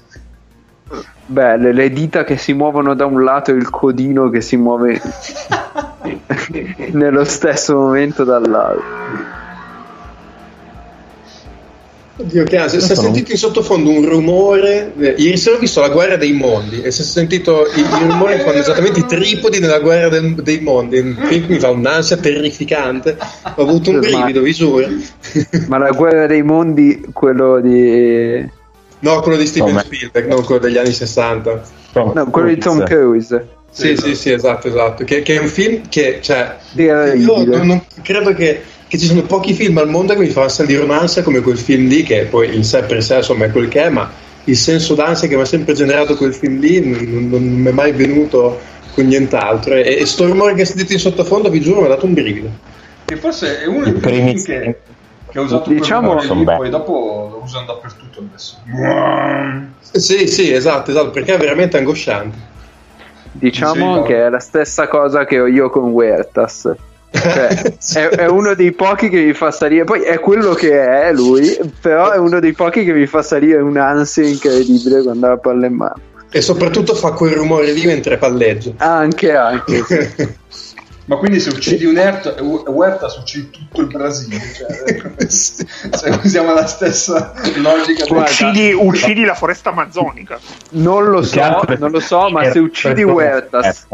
Beh, 1.26 1.56
le, 1.56 1.72
le 1.72 1.90
dita 1.90 2.22
che 2.22 2.36
si 2.36 2.52
muovono 2.52 2.94
da 2.94 3.06
un 3.06 3.24
lato 3.24 3.50
e 3.50 3.54
il 3.54 3.70
codino 3.70 4.30
che 4.30 4.40
si 4.40 4.56
muove 4.56 5.00
nello 6.92 7.24
stesso 7.24 7.74
momento 7.74 8.22
dall'altro. 8.22 9.44
Oddio, 12.18 12.44
che 12.44 12.56
ansia. 12.56 12.80
Si 12.80 12.92
è 12.92 12.94
sentito 12.94 13.32
in 13.32 13.36
sottofondo 13.36 13.90
un 13.90 14.08
rumore. 14.08 14.92
eh, 14.98 15.14
Ieri 15.18 15.36
sera 15.36 15.56
ho 15.56 15.58
visto 15.58 15.80
la 15.80 15.90
guerra 15.90 16.16
dei 16.16 16.32
mondi 16.32 16.80
e 16.80 16.90
si 16.90 17.02
è 17.02 17.04
sentito 17.04 17.66
i, 17.74 17.80
i 17.80 18.08
rumori 18.08 18.36
che 18.36 18.40
fanno 18.44 18.58
esattamente 18.58 19.00
i 19.00 19.06
tripodi 19.06 19.58
nella 19.58 19.80
guerra 19.80 20.08
del- 20.08 20.34
dei 20.34 20.60
mondi. 20.60 21.02
Mi 21.02 21.58
fa 21.58 21.70
un'ansia 21.70 22.16
terrificante. 22.16 23.18
Ho 23.56 23.62
avuto 23.62 23.90
un 23.90 24.00
brivido, 24.00 24.40
vi 24.40 24.52
giuro. 24.54 24.86
Ma 25.68 25.76
la 25.78 25.90
guerra 25.90 26.26
dei 26.26 26.42
mondi, 26.42 27.04
quello 27.12 27.60
di... 27.60 28.48
No, 29.00 29.20
quello 29.20 29.36
di 29.36 29.46
Steven 29.46 29.68
Come? 29.68 29.82
Spielberg, 29.82 30.26
non 30.28 30.42
quello 30.44 30.60
degli 30.62 30.78
anni 30.78 30.92
60. 30.92 31.62
No, 31.92 32.28
quello 32.30 32.48
di 32.48 32.56
Tom 32.56 32.82
Cruise. 32.82 33.48
Sì, 33.70 33.94
sì, 33.94 34.14
sì, 34.14 34.32
esatto, 34.32 34.68
esatto. 34.68 35.04
Che, 35.04 35.20
che 35.20 35.34
è 35.34 35.38
un 35.38 35.48
film 35.48 35.82
che, 35.90 36.20
cioè, 36.22 36.56
io 36.76 37.44
non, 37.44 37.66
non- 37.66 37.82
credo 38.02 38.32
che, 38.32 38.62
che 38.88 38.98
ci 38.98 39.06
sono 39.06 39.22
pochi 39.22 39.52
film 39.52 39.78
al 39.78 39.88
mondo 39.88 40.14
che 40.14 40.20
mi 40.20 40.28
fanno 40.28 40.48
sentire 40.48 40.82
un'ansia 40.82 41.22
come 41.22 41.40
quel 41.40 41.58
film 41.58 41.88
lì, 41.88 42.02
che 42.02 42.26
poi 42.30 42.54
in 42.54 42.64
sé 42.64 42.82
per 42.82 43.02
sé 43.02 43.16
insomma 43.16 43.46
è 43.46 43.50
quel 43.50 43.68
che 43.68 43.84
è, 43.84 43.88
ma 43.88 44.10
il 44.44 44.56
senso 44.56 44.94
d'ansia 44.94 45.26
che 45.26 45.34
mi 45.34 45.42
ha 45.42 45.46
sempre 45.46 45.74
generato 45.74 46.16
quel 46.16 46.32
film 46.32 46.60
lì 46.60 46.80
non, 46.80 47.28
non 47.28 47.42
mi 47.42 47.68
è 47.68 47.72
mai 47.72 47.92
venuto 47.92 48.60
con 48.94 49.06
nient'altro. 49.06 49.74
E, 49.74 49.96
e 49.98 50.06
sto 50.06 50.26
rumore 50.26 50.54
che 50.54 50.64
sentite 50.64 50.92
in 50.92 50.98
sottofondo, 51.00 51.50
vi 51.50 51.60
giuro, 51.60 51.80
mi 51.80 51.86
ha 51.86 51.90
dato 51.90 52.06
un 52.06 52.14
brivido. 52.14 52.48
Che 53.04 53.16
forse 53.16 53.62
è 53.62 53.66
uno 53.66 53.84
dei 53.84 53.92
primi 53.94 54.38
film 54.38 54.62
che, 54.62 54.78
che 55.30 55.38
ha 55.38 55.42
usato 55.42 55.68
Diciamo- 55.70 56.20
rumore 56.20 56.34
lì, 56.34 56.44
poi 56.44 56.70
dopo 56.70 57.28
lo 57.32 57.42
usano 57.42 57.66
dappertutto 57.66 58.20
adesso. 58.20 58.56
Sì, 59.92 60.28
sì, 60.28 60.52
esatto, 60.52 60.90
esatto, 60.90 61.10
perché 61.10 61.34
è 61.34 61.38
veramente 61.38 61.76
angosciante. 61.76 62.54
Diciamo 63.32 64.02
Sì, 64.02 64.08
che 64.08 64.26
è 64.26 64.28
la 64.30 64.38
stessa 64.38 64.88
cosa 64.88 65.24
che 65.24 65.40
ho 65.40 65.46
io 65.46 65.70
con 65.70 65.90
Huertas. 65.90 66.72
Cioè, 67.16 68.08
è, 68.08 68.08
è 68.08 68.26
uno 68.26 68.54
dei 68.54 68.72
pochi 68.72 69.08
che 69.08 69.24
mi 69.24 69.32
fa 69.32 69.50
salire. 69.50 69.84
Poi 69.84 70.02
è 70.02 70.18
quello 70.20 70.54
che 70.54 71.02
è 71.02 71.12
lui, 71.12 71.58
però 71.80 72.10
è 72.10 72.18
uno 72.18 72.40
dei 72.40 72.52
pochi 72.52 72.84
che 72.84 72.92
mi 72.92 73.06
fa 73.06 73.22
salire 73.22 73.60
un'ansia 73.60 74.26
incredibile 74.26 75.02
quando 75.02 75.26
ha 75.26 75.30
la 75.30 75.38
palla 75.38 75.66
in 75.66 75.74
mano. 75.74 76.00
E 76.30 76.40
soprattutto 76.40 76.94
fa 76.94 77.12
quel 77.12 77.32
rumore 77.32 77.72
lì 77.72 77.86
mentre 77.86 78.18
palleggia. 78.18 78.72
Anche, 78.76 79.34
anche. 79.34 79.84
Ma 81.06 81.16
quindi 81.18 81.38
se 81.38 81.50
uccidi 81.50 81.84
un 81.84 81.94
Huerta, 81.94 82.34
Huerta 82.42 83.06
uccidi 83.06 83.50
tutto 83.50 83.80
il 83.80 83.86
Brasile. 83.86 84.40
Cioè, 84.52 85.28
se 85.30 86.20
usiamo 86.22 86.52
la 86.52 86.66
stessa 86.66 87.32
logica. 87.56 88.06
Uccidi, 88.08 88.72
uccidi 88.72 89.24
la 89.24 89.34
foresta 89.34 89.70
amazzonica. 89.70 90.38
Non 90.70 91.04
lo 91.04 91.22
so, 91.22 91.62
non 91.78 91.92
lo 91.92 92.00
so, 92.00 92.28
ma 92.28 92.50
se 92.50 92.58
uccidi 92.58 93.04
Huertas, 93.04 93.86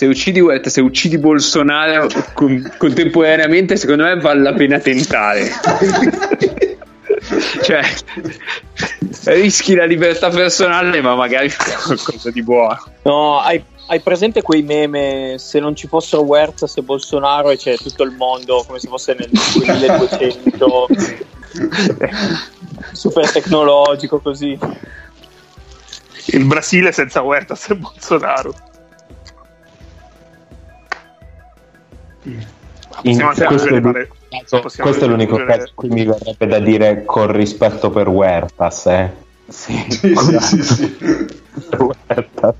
Se 0.00 0.06
uccidi 0.06 0.40
se 0.62 0.80
uccidi 0.80 1.18
Bolsonaro 1.18 2.08
con- 2.32 2.72
contemporaneamente, 2.78 3.76
secondo 3.76 4.04
me 4.04 4.18
vale 4.18 4.40
la 4.40 4.54
pena 4.54 4.78
tentare. 4.78 5.50
cioè, 7.60 7.82
rischi 9.24 9.74
la 9.74 9.84
libertà 9.84 10.30
personale, 10.30 11.02
ma 11.02 11.14
magari 11.14 11.50
fai 11.50 11.74
qualcosa 11.74 12.30
di 12.30 12.42
buono. 12.42 12.82
No, 13.02 13.40
hai, 13.40 13.62
hai 13.88 14.00
presente 14.00 14.40
quei 14.40 14.62
meme 14.62 15.34
se 15.36 15.60
non 15.60 15.76
ci 15.76 15.86
fossero 15.86 16.22
Huertas 16.22 16.78
e 16.78 16.82
Bolsonaro 16.82 17.50
e 17.50 17.58
c'è 17.58 17.76
tutto 17.76 18.02
il 18.02 18.12
mondo 18.12 18.64
come 18.66 18.78
se 18.78 18.88
fosse 18.88 19.14
nel 19.18 19.28
2200 19.28 20.86
super 22.92 23.30
tecnologico 23.30 24.18
così. 24.18 24.58
Il 26.28 26.44
Brasile 26.46 26.90
senza 26.90 27.20
Huertas 27.20 27.68
e 27.68 27.76
Bolsonaro. 27.76 28.68
In- 32.22 32.46
questo, 33.02 33.30
è, 33.30 34.60
possiamo 34.60 34.90
questo 34.90 35.04
è 35.04 35.08
l'unico 35.08 35.36
caso 35.36 35.60
in 35.60 35.72
cui 35.74 35.88
mi 35.88 36.04
verrebbe 36.04 36.46
da 36.46 36.58
dire 36.58 37.04
con 37.04 37.32
rispetto 37.32 37.90
per 37.90 38.08
Huertas, 38.08 38.86
eh. 38.86 39.28
Sì, 39.50 39.84
sì, 39.90 40.14
sì, 40.40 40.62
sì. 40.62 40.96
Huertas. 41.76 42.54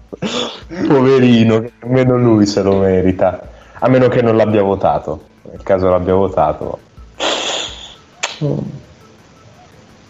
Poverino, 0.89 1.61
che 1.61 1.73
nemmeno 1.83 2.17
lui 2.17 2.47
se 2.47 2.63
lo 2.63 2.79
merita. 2.79 3.49
A 3.75 3.89
meno 3.89 4.09
che 4.09 4.23
non 4.23 4.37
l'abbia 4.37 4.63
votato. 4.63 5.27
Nel 5.43 5.63
caso 5.63 5.89
l'abbia 5.89 6.15
votato. 6.15 6.79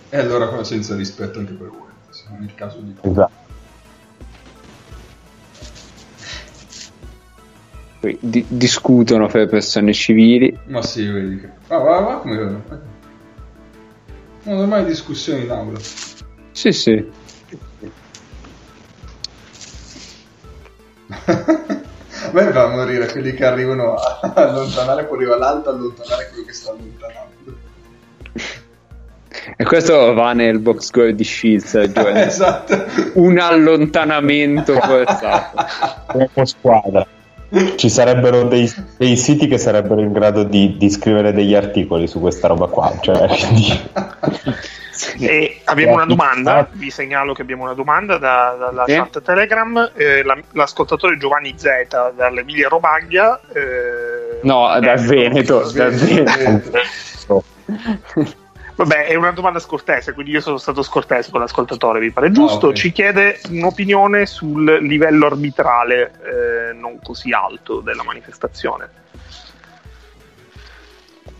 E 0.09 0.17
allora 0.17 0.65
senza 0.65 0.95
rispetto 0.95 1.39
anche 1.39 1.53
per 1.53 1.69
Huerta, 1.69 2.39
nel 2.39 2.55
caso 2.55 2.79
di... 2.79 2.95
Esatto. 3.03 3.50
Di- 8.01 8.47
discutono 8.49 9.29
fra 9.29 9.41
le 9.41 9.47
persone 9.47 9.93
civili. 9.93 10.57
Ma 10.67 10.83
sì, 10.83 11.07
vedi 11.07 11.41
che... 11.41 11.49
Ah, 11.69 11.79
va, 11.79 12.01
va, 12.01 12.17
come... 12.19 12.63
Non 14.43 14.59
ho 14.59 14.67
mai 14.67 14.85
discussioni 14.85 15.45
in 15.45 15.51
aula. 15.51 15.79
Sì, 16.53 16.73
sì. 16.73 17.11
A 22.23 22.33
me 22.33 22.53
fa 22.53 22.69
morire 22.69 23.11
quelli 23.11 23.33
che 23.33 23.45
arrivano 23.45 23.95
a 23.95 24.33
allontanare, 24.35 25.05
poi 25.05 25.17
arriva 25.17 25.37
l'alto 25.37 25.71
a 25.71 25.73
allontanare 25.73 26.29
quello 26.29 26.47
che 26.47 26.53
sta 26.53 26.71
allontanando. 26.71 27.29
E 29.57 29.65
questo 29.65 30.15
va 30.15 30.33
nel 30.33 30.59
box 30.59 30.85
score 30.85 31.15
di 31.15 31.25
Shields, 31.25 31.91
Giovanni. 31.93 32.21
esatto. 32.23 32.87
Un 33.15 33.39
allontanamento 33.39 34.75
forzato. 34.75 35.65
Come 36.07 36.47
squadra. 36.47 37.07
Ci 37.77 37.89
sarebbero 37.91 38.45
dei, 38.45 38.73
dei 38.97 39.17
siti 39.17 39.49
che 39.49 39.59
sarebbero 39.59 40.01
in 40.01 40.13
grado 40.13 40.45
di, 40.45 40.77
di 40.77 40.89
scrivere 40.89 41.33
degli 41.33 41.55
articoli 41.55 42.07
su 42.07 42.21
questa 42.21 42.47
roba 42.47 42.67
qua. 42.69 42.97
Cioè, 43.01 43.27
quindi- 43.27 43.89
E 45.19 45.61
abbiamo 45.65 45.95
una 45.95 46.05
domanda, 46.05 46.69
vi 46.73 46.91
segnalo 46.91 47.33
che 47.33 47.43
abbiamo 47.43 47.65
una 47.65 47.73
domanda 47.75 48.19
da- 48.19 48.55
dalla 48.59 48.85
Sì. 48.87 48.95
chat 48.95 49.23
Telegram, 49.23 49.91
eh, 49.97 50.23
la- 50.23 50.37
l'ascoltatore 50.53 51.17
Giovanni 51.17 51.55
Z 51.57 51.67
dall'Emilia 52.15 52.69
Romagna. 52.69 53.41
eh, 53.53 54.39
No, 54.43 54.79
dal 54.81 55.01
Veneto, 55.01 55.71
dal 55.73 55.91
Veneto. 55.93 57.43
Vabbè, 58.81 59.09
è 59.09 59.15
una 59.15 59.31
domanda 59.33 59.59
scortese, 59.59 60.15
quindi 60.15 60.33
io 60.33 60.41
sono 60.41 60.57
stato 60.57 60.83
scortese 60.83 61.31
con 61.31 61.41
l'ascoltatore, 61.41 62.01
vi 62.01 62.11
pare 62.13 62.31
giusto. 62.31 62.69
Ah, 62.69 62.71
ok. 62.71 62.77
Ci 62.77 62.93
chiede 62.93 63.39
un'opinione 63.51 64.25
sul 64.25 64.79
livello 64.81 65.27
arbitrale 65.27 66.13
eh, 66.23 66.73
non 66.73 66.99
così 67.03 67.31
alto 67.31 67.81
della 67.81 68.03
manifestazione. 68.03 68.89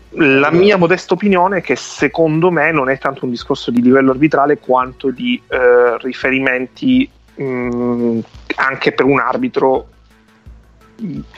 La 0.09 0.51
mia 0.51 0.77
modesta 0.77 1.15
opinione 1.15 1.59
è 1.59 1.61
che 1.61 1.75
secondo 1.75 2.51
me 2.51 2.71
non 2.71 2.89
è 2.89 2.99
tanto 2.99 3.25
un 3.25 3.31
discorso 3.31 3.71
di 3.71 3.81
livello 3.81 4.11
arbitrale 4.11 4.59
quanto 4.59 5.09
di 5.09 5.41
eh, 5.47 5.97
riferimenti 5.97 7.09
mh, 7.33 8.19
anche 8.55 8.91
per 8.91 9.05
un 9.05 9.19
arbitro 9.19 9.87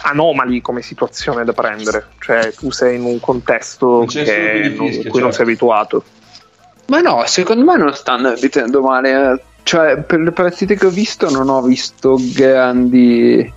anomali 0.01 0.61
come 0.61 0.81
situazione 0.81 1.43
da 1.43 1.53
prendere. 1.53 2.07
Cioè 2.19 2.53
tu 2.53 2.71
sei 2.71 2.95
in 2.97 3.03
un 3.03 3.19
contesto 3.19 4.05
che 4.07 4.73
non- 4.75 4.87
fischia, 4.87 5.09
cui 5.09 5.19
non 5.21 5.31
certo. 5.31 5.31
sei 5.31 5.45
abituato. 5.45 6.03
Ma 6.87 6.99
no, 6.99 7.23
secondo 7.25 7.63
me 7.63 7.77
non 7.77 7.93
stanno 7.93 8.29
abitando 8.29 8.81
male. 8.81 9.31
eh. 9.31 9.41
Cioè, 9.63 9.97
per 10.01 10.19
le 10.19 10.31
partite 10.31 10.75
che 10.75 10.85
ho 10.87 10.89
visto 10.89 11.29
non 11.29 11.47
ho 11.49 11.61
visto 11.61 12.17
grandi... 12.33 13.51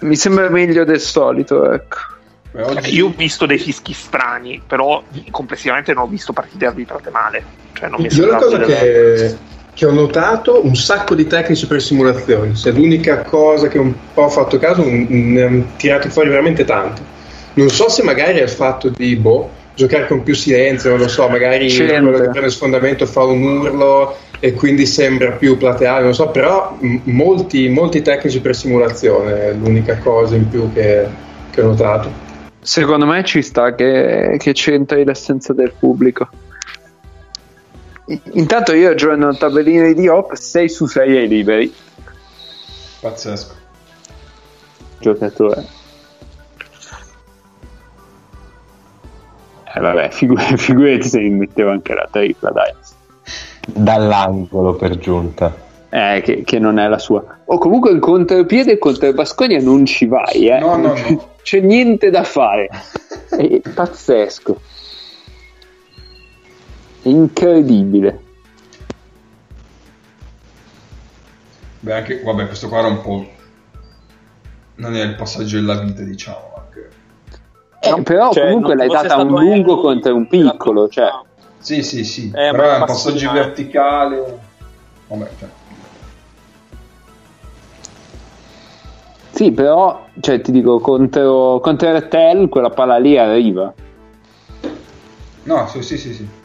Mi 0.00 0.14
sembra 0.16 0.48
meglio 0.50 0.84
del 0.84 1.00
solito, 1.00 1.72
ecco. 1.72 1.96
Beh, 2.52 2.62
oggi- 2.62 2.94
Io 2.94 3.06
ho 3.06 3.12
visto 3.16 3.46
dei 3.46 3.58
fischi 3.58 3.94
strani, 3.94 4.62
però 4.64 5.02
complessivamente 5.30 5.92
non 5.94 6.04
ho 6.04 6.06
visto 6.06 6.32
partite 6.34 6.66
arbitrate 6.66 7.10
male. 7.10 7.44
Cioè, 7.72 7.88
non 7.88 8.00
mi 8.02 8.06
è 8.08 8.10
sembrato 8.10 8.58
che, 8.58 9.36
che 9.78 9.86
ho 9.86 9.92
notato, 9.92 10.60
un 10.64 10.74
sacco 10.74 11.14
di 11.14 11.28
tecnici 11.28 11.68
per 11.68 11.80
simulazioni. 11.80 12.56
Se 12.56 12.72
l'unica 12.72 13.22
cosa 13.22 13.68
che 13.68 13.78
un 13.78 13.94
po' 14.12 14.22
ho 14.22 14.28
fatto 14.28 14.58
caso, 14.58 14.82
ne 14.84 15.40
hanno 15.40 15.66
tirati 15.76 16.08
fuori 16.08 16.30
veramente 16.30 16.64
tanti. 16.64 17.00
Non 17.54 17.68
so 17.68 17.88
se 17.88 18.02
magari 18.02 18.40
è 18.40 18.42
il 18.42 18.48
fatto 18.48 18.88
di 18.88 19.14
boh, 19.14 19.48
giocare 19.76 20.08
con 20.08 20.24
più 20.24 20.34
silenzio, 20.34 20.90
non 20.90 20.98
lo 20.98 21.06
so, 21.06 21.28
magari 21.28 21.72
quello 21.72 22.10
che 22.10 22.28
prende 22.28 22.50
sfondamento 22.50 23.06
fa 23.06 23.22
un 23.22 23.40
urlo 23.40 24.16
e 24.40 24.52
quindi 24.52 24.84
sembra 24.84 25.30
più 25.30 25.56
plateale, 25.56 26.02
non 26.02 26.14
so, 26.14 26.26
però 26.30 26.76
m- 26.80 26.98
molti, 27.04 27.68
molti 27.68 28.02
tecnici 28.02 28.40
per 28.40 28.56
simulazione 28.56 29.50
è 29.50 29.52
l'unica 29.52 29.96
cosa 29.98 30.34
in 30.34 30.48
più 30.48 30.72
che, 30.72 31.06
che 31.52 31.60
ho 31.60 31.66
notato. 31.66 32.10
Secondo 32.60 33.06
me 33.06 33.22
ci 33.22 33.42
sta 33.42 33.76
che, 33.76 34.34
che 34.38 34.52
c'entri 34.54 35.04
l'assenza 35.04 35.52
del 35.52 35.72
pubblico. 35.78 36.28
Intanto 38.32 38.72
io 38.72 38.94
giorno 38.94 39.36
tabellina 39.36 39.92
di 39.92 40.08
Hop 40.08 40.32
6 40.34 40.68
su 40.68 40.86
6 40.86 41.16
ai 41.16 41.28
liberi. 41.28 41.74
Pazzesco. 43.00 43.54
Giocatore. 44.98 45.66
Eh 49.74 49.80
vabbè, 49.80 50.10
figu- 50.10 50.40
figurati 50.56 51.02
se 51.08 51.20
mi 51.20 51.30
mettevo 51.30 51.70
anche 51.70 51.94
la 51.94 52.08
tripla, 52.10 52.50
dai. 52.50 52.72
dall'angolo 53.66 54.74
per 54.74 54.96
giunta. 54.98 55.66
Eh, 55.90 56.20
che, 56.22 56.42
che 56.44 56.58
non 56.58 56.78
è 56.78 56.88
la 56.88 56.98
sua. 56.98 57.22
O 57.44 57.58
comunque 57.58 57.90
il 57.90 57.98
contropiede 57.98 58.78
contro 58.78 59.06
il 59.08 59.14
Basconia 59.14 59.60
non 59.60 59.84
ci 59.84 60.06
vai, 60.06 60.48
eh. 60.48 60.58
No, 60.58 60.76
no, 60.76 60.94
Non 60.94 61.02
no. 61.08 61.28
C'è 61.42 61.60
niente 61.60 62.10
da 62.10 62.24
fare. 62.24 62.68
È 63.30 63.60
pazzesco. 63.60 64.60
Incredibile. 67.08 68.20
Beh, 71.80 71.94
anche, 71.94 72.22
vabbè, 72.22 72.46
questo 72.46 72.68
qua 72.68 72.78
era 72.78 72.88
un 72.88 73.00
po'... 73.00 73.26
Non 74.76 74.94
è 74.94 75.02
il 75.02 75.14
passaggio 75.14 75.56
della 75.56 75.80
vita, 75.80 76.02
diciamo. 76.02 76.54
Anche. 76.56 76.90
Eh, 77.80 78.02
però 78.02 78.32
Cioè, 78.32 78.46
comunque 78.46 78.76
l'hai 78.76 78.88
data 78.88 79.16
un 79.16 79.28
lungo 79.28 79.80
contro 79.80 80.14
un 80.14 80.28
piccolo, 80.28 80.88
cioè. 80.88 81.08
Sì, 81.58 81.82
sì, 81.82 82.04
sì. 82.04 82.26
Eh, 82.26 82.50
Però 82.50 82.62
è 82.62 82.78
un 82.78 82.84
passaggio 82.84 83.32
verticale. 83.32 84.38
Vabbè, 85.08 85.28
cioè. 85.38 85.48
Sì, 89.30 89.52
però, 89.52 90.06
cioè, 90.20 90.40
ti 90.40 90.52
dico, 90.52 90.80
contro, 90.80 91.60
contro 91.60 91.88
Ertel 91.88 92.48
quella 92.48 92.70
palla 92.70 92.98
lì 92.98 93.16
arriva. 93.16 93.72
No, 95.44 95.66
sì, 95.68 95.82
sì, 95.82 95.96
sì. 95.96 96.12
sì. 96.12 96.37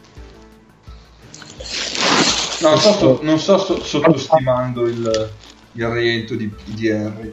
No, 2.64 2.70
non 2.70 2.78
sto, 2.78 3.18
non 3.22 3.38
sto 3.38 3.58
so- 3.58 3.82
sottostimando 3.82 4.86
il, 4.86 5.30
il 5.72 5.86
rientro 5.88 6.34
di, 6.34 6.50
di 6.64 6.88
Henry. 6.88 7.32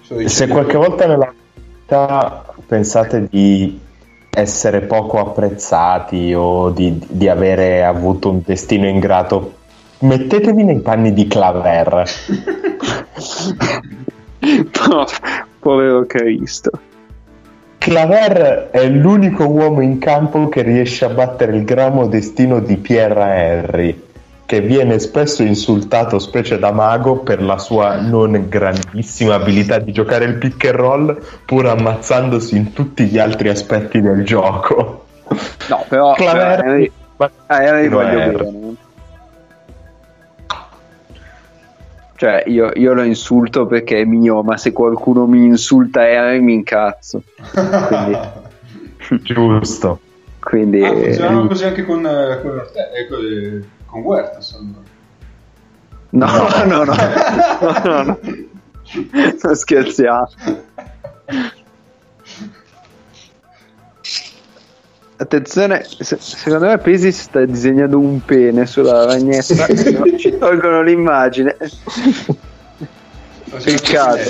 Sto 0.00 0.26
Se 0.26 0.48
qualche 0.48 0.78
volta 0.78 1.06
nella 1.06 1.32
vita 1.80 2.46
pensate 2.66 3.28
di 3.28 3.78
essere 4.30 4.80
poco 4.82 5.18
apprezzati 5.18 6.32
o 6.34 6.70
di, 6.70 6.98
di 7.06 7.28
avere 7.28 7.84
avuto 7.84 8.30
un 8.30 8.40
destino 8.44 8.88
ingrato, 8.88 9.54
mettetevi 9.98 10.64
nei 10.64 10.80
panni 10.80 11.12
di 11.12 11.26
Claver. 11.26 12.04
No, 14.88 15.04
povero 15.58 16.06
Cristo. 16.06 16.70
Claver 17.78 18.68
è 18.70 18.88
l'unico 18.88 19.44
uomo 19.44 19.80
in 19.80 19.98
campo 19.98 20.48
che 20.48 20.62
riesce 20.62 21.04
a 21.04 21.08
battere 21.08 21.56
il 21.56 21.64
gramo 21.64 22.06
destino 22.06 22.60
di 22.60 22.76
Pierre 22.76 23.22
Henry, 23.22 24.05
che 24.46 24.60
viene 24.60 25.00
spesso 25.00 25.42
insultato, 25.42 26.20
specie 26.20 26.58
da 26.58 26.70
mago, 26.70 27.18
per 27.18 27.42
la 27.42 27.58
sua 27.58 28.00
non 28.00 28.46
grandissima 28.48 29.34
abilità 29.34 29.78
di 29.80 29.90
giocare 29.92 30.24
il 30.24 30.36
pick 30.36 30.64
and 30.66 30.74
roll, 30.76 31.20
pur 31.44 31.66
ammazzandosi 31.66 32.56
in 32.56 32.72
tutti 32.72 33.04
gli 33.06 33.18
altri 33.18 33.48
aspetti 33.48 34.00
del 34.00 34.24
gioco. 34.24 35.06
No, 35.68 35.84
però, 35.88 36.14
Claver- 36.14 36.56
però 36.60 36.68
Henry- 36.70 36.92
a 37.46 37.62
Henry 37.62 37.88
No, 37.88 37.96
voglio 37.96 38.18
bene. 38.18 38.74
Cioè, 42.18 42.44
io, 42.46 42.70
io 42.74 42.94
lo 42.94 43.02
insulto 43.02 43.66
perché 43.66 44.00
è 44.00 44.04
mio, 44.04 44.42
ma 44.42 44.56
se 44.56 44.72
qualcuno 44.72 45.26
mi 45.26 45.44
insulta 45.44 46.08
Henry 46.08 46.40
mi 46.40 46.54
incazzo. 46.54 47.24
Quindi, 47.88 48.18
Giusto. 49.22 50.00
quindi 50.38 50.82
Ah, 50.82 50.92
funzionava 50.92 51.46
così 51.48 51.64
anche 51.64 51.84
con, 51.84 52.06
eh, 52.06 52.40
con, 52.40 52.58
eh, 52.58 53.06
con, 53.08 53.18
eh, 53.20 53.64
con 54.02 54.24
insomma. 54.36 54.78
no, 56.10 56.26
no, 56.64 56.84
no, 56.84 56.84
no, 56.94 57.82
no, 57.84 58.02
no. 58.04 58.18
Non 59.42 59.54
scherziamo. 59.56 60.28
Attenzione, 65.18 65.86
se- 65.98 66.18
secondo 66.20 66.66
me 66.66 66.76
Pesi 66.78 67.10
sta 67.10 67.42
disegnando 67.46 67.98
un 67.98 68.22
pene 68.22 68.66
sulla 68.66 69.06
ragnetta, 69.06 69.42
se 69.74 69.90
no 69.92 70.18
ci 70.18 70.36
tolgono 70.36 70.82
l'immagine. 70.82 71.56
Peccato. 73.48 74.20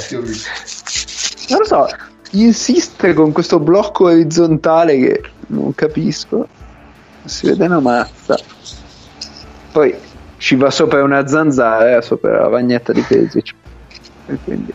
Non 1.48 1.58
lo 1.58 1.64
so, 1.64 1.88
insiste 2.32 3.14
con 3.14 3.32
questo 3.32 3.58
blocco 3.58 4.04
orizzontale 4.04 4.96
che 4.96 5.22
non 5.48 5.74
capisco. 5.74 6.46
Si 7.24 7.48
vede 7.48 7.64
una 7.66 7.80
mazza. 7.80 8.38
Poi 9.76 9.94
ci 10.38 10.56
va 10.56 10.70
sopra 10.70 11.02
una 11.02 11.26
zanzara, 11.26 12.00
sopra 12.00 12.40
la 12.40 12.48
ragnetta 12.48 12.94
di 12.94 13.02
Pesic. 13.02 13.54
E 14.24 14.38
quindi... 14.42 14.72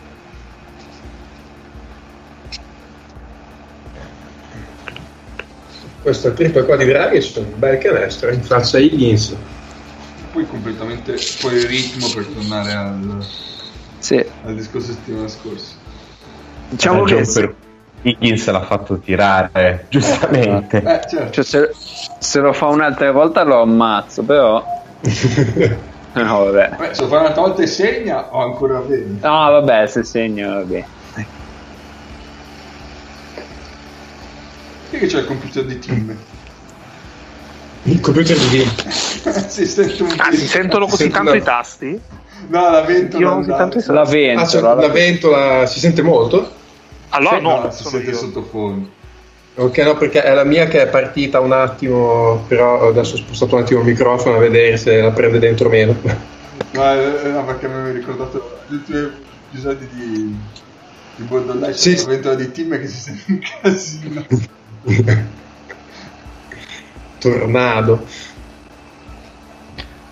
Questo 6.02 6.32
triplo 6.34 6.64
qua 6.64 6.76
di 6.76 6.84
Dragic, 6.84 7.36
un 7.36 7.52
bel 7.56 7.78
canestro 7.78 8.30
in 8.30 8.44
faccia 8.44 8.76
a 8.76 8.80
Higgins. 8.80 9.34
Poi 10.30 10.46
completamente 10.46 11.16
fuori 11.16 11.66
ritmo 11.66 12.06
per 12.14 12.24
tornare 12.26 12.72
al, 12.72 13.26
Sì, 13.98 14.24
al 14.44 14.54
discorso 14.54 14.92
settimana 14.92 15.26
scorsa. 15.26 15.74
diciamo 16.68 17.02
che 17.02 17.24
se, 17.24 17.40
per 17.40 17.54
Higgins 18.02 18.48
l'ha 18.48 18.62
fatto 18.62 18.98
tirare, 18.98 19.86
giustamente. 19.88 20.76
Eh, 20.76 21.08
certo. 21.08 21.42
cioè, 21.42 21.44
se, 21.44 21.70
se 22.20 22.38
lo 22.38 22.52
fa 22.52 22.66
un'altra 22.66 23.10
volta 23.10 23.42
lo 23.42 23.60
ammazzo, 23.62 24.22
però... 24.22 24.80
No, 26.14 26.44
vabbè. 26.44 26.76
Beh, 26.76 26.94
se 26.94 27.06
fai 27.06 27.20
un'altra 27.20 27.40
volta 27.40 27.62
e 27.62 27.66
segna, 27.66 28.28
o 28.34 28.42
ancora 28.42 28.80
bene. 28.80 29.18
No, 29.20 29.50
vabbè, 29.50 29.86
se 29.86 30.04
segno, 30.04 30.56
vabbè. 30.56 30.84
Chi 34.90 34.98
che 34.98 35.06
c'è 35.06 35.20
il 35.20 35.26
computer 35.26 35.64
di 35.64 35.78
team? 35.78 36.14
Il 37.84 38.00
computer 38.00 38.36
di 38.36 38.62
si 39.48 39.66
sente 39.66 40.02
un 40.02 40.14
Ah, 40.18 40.30
si 40.32 40.46
sentono 40.46 40.84
così 40.84 41.04
Sento 41.04 41.14
tanto 41.16 41.30
una- 41.30 41.40
i 41.40 41.42
tasti? 41.42 42.00
No, 42.48 42.70
la 42.70 42.82
ventola 42.82 43.36
Io 43.40 43.56
tanto. 43.56 43.78
La 43.92 44.00
Ah, 44.02 44.04
c'è 44.04 44.12
ventola, 44.60 44.74
la 44.74 44.88
ventola 44.88 45.66
si 45.66 45.80
sente 45.80 46.02
molto? 46.02 46.52
Allora 47.08 47.36
Sì, 47.38 47.42
no, 47.42 47.58
no, 47.58 47.70
si 47.70 47.84
sente 47.84 48.10
io. 48.10 48.16
sottofondo. 48.16 49.00
Ok, 49.54 49.78
no, 49.78 49.96
perché 49.98 50.22
è 50.22 50.32
la 50.32 50.44
mia 50.44 50.66
che 50.66 50.80
è 50.80 50.88
partita 50.88 51.40
un 51.40 51.52
attimo, 51.52 52.42
però 52.48 52.88
adesso 52.88 53.14
ho 53.14 53.18
spostato 53.18 53.56
un 53.56 53.62
attimo 53.62 53.80
il 53.80 53.86
microfono 53.86 54.36
a 54.36 54.40
vedere 54.40 54.78
se 54.78 54.98
la 55.00 55.10
prende 55.10 55.38
dentro 55.38 55.68
meno. 55.68 55.94
No, 56.72 56.92
eh, 56.94 57.28
no, 57.28 57.44
perché 57.44 57.68
mi 57.68 57.74
avevi 57.74 57.98
ricordato 57.98 58.60
gli 58.66 58.74
ultimi 58.74 59.10
episodi 59.50 59.86
di, 59.88 60.34
di 61.16 61.22
Borderline 61.24 61.66
Light 61.66 61.76
Sì. 61.76 61.96
la 61.96 62.06
ventola 62.06 62.34
di 62.34 62.50
team 62.50 62.78
che 62.78 62.86
si 62.88 62.96
sente 62.98 63.24
un 63.28 63.40
casino. 63.60 64.26
Tornado. 67.20 68.06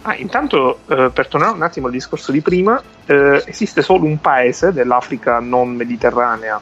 Ah, 0.02 0.16
intanto, 0.16 0.80
eh, 0.86 1.10
per 1.12 1.28
tornare 1.28 1.54
un 1.54 1.62
attimo 1.62 1.86
al 1.86 1.92
discorso 1.92 2.30
di 2.30 2.42
prima, 2.42 2.80
eh, 3.06 3.42
esiste 3.46 3.80
solo 3.80 4.04
un 4.04 4.18
paese 4.20 4.72
dell'Africa 4.72 5.40
non 5.40 5.70
mediterranea 5.70 6.60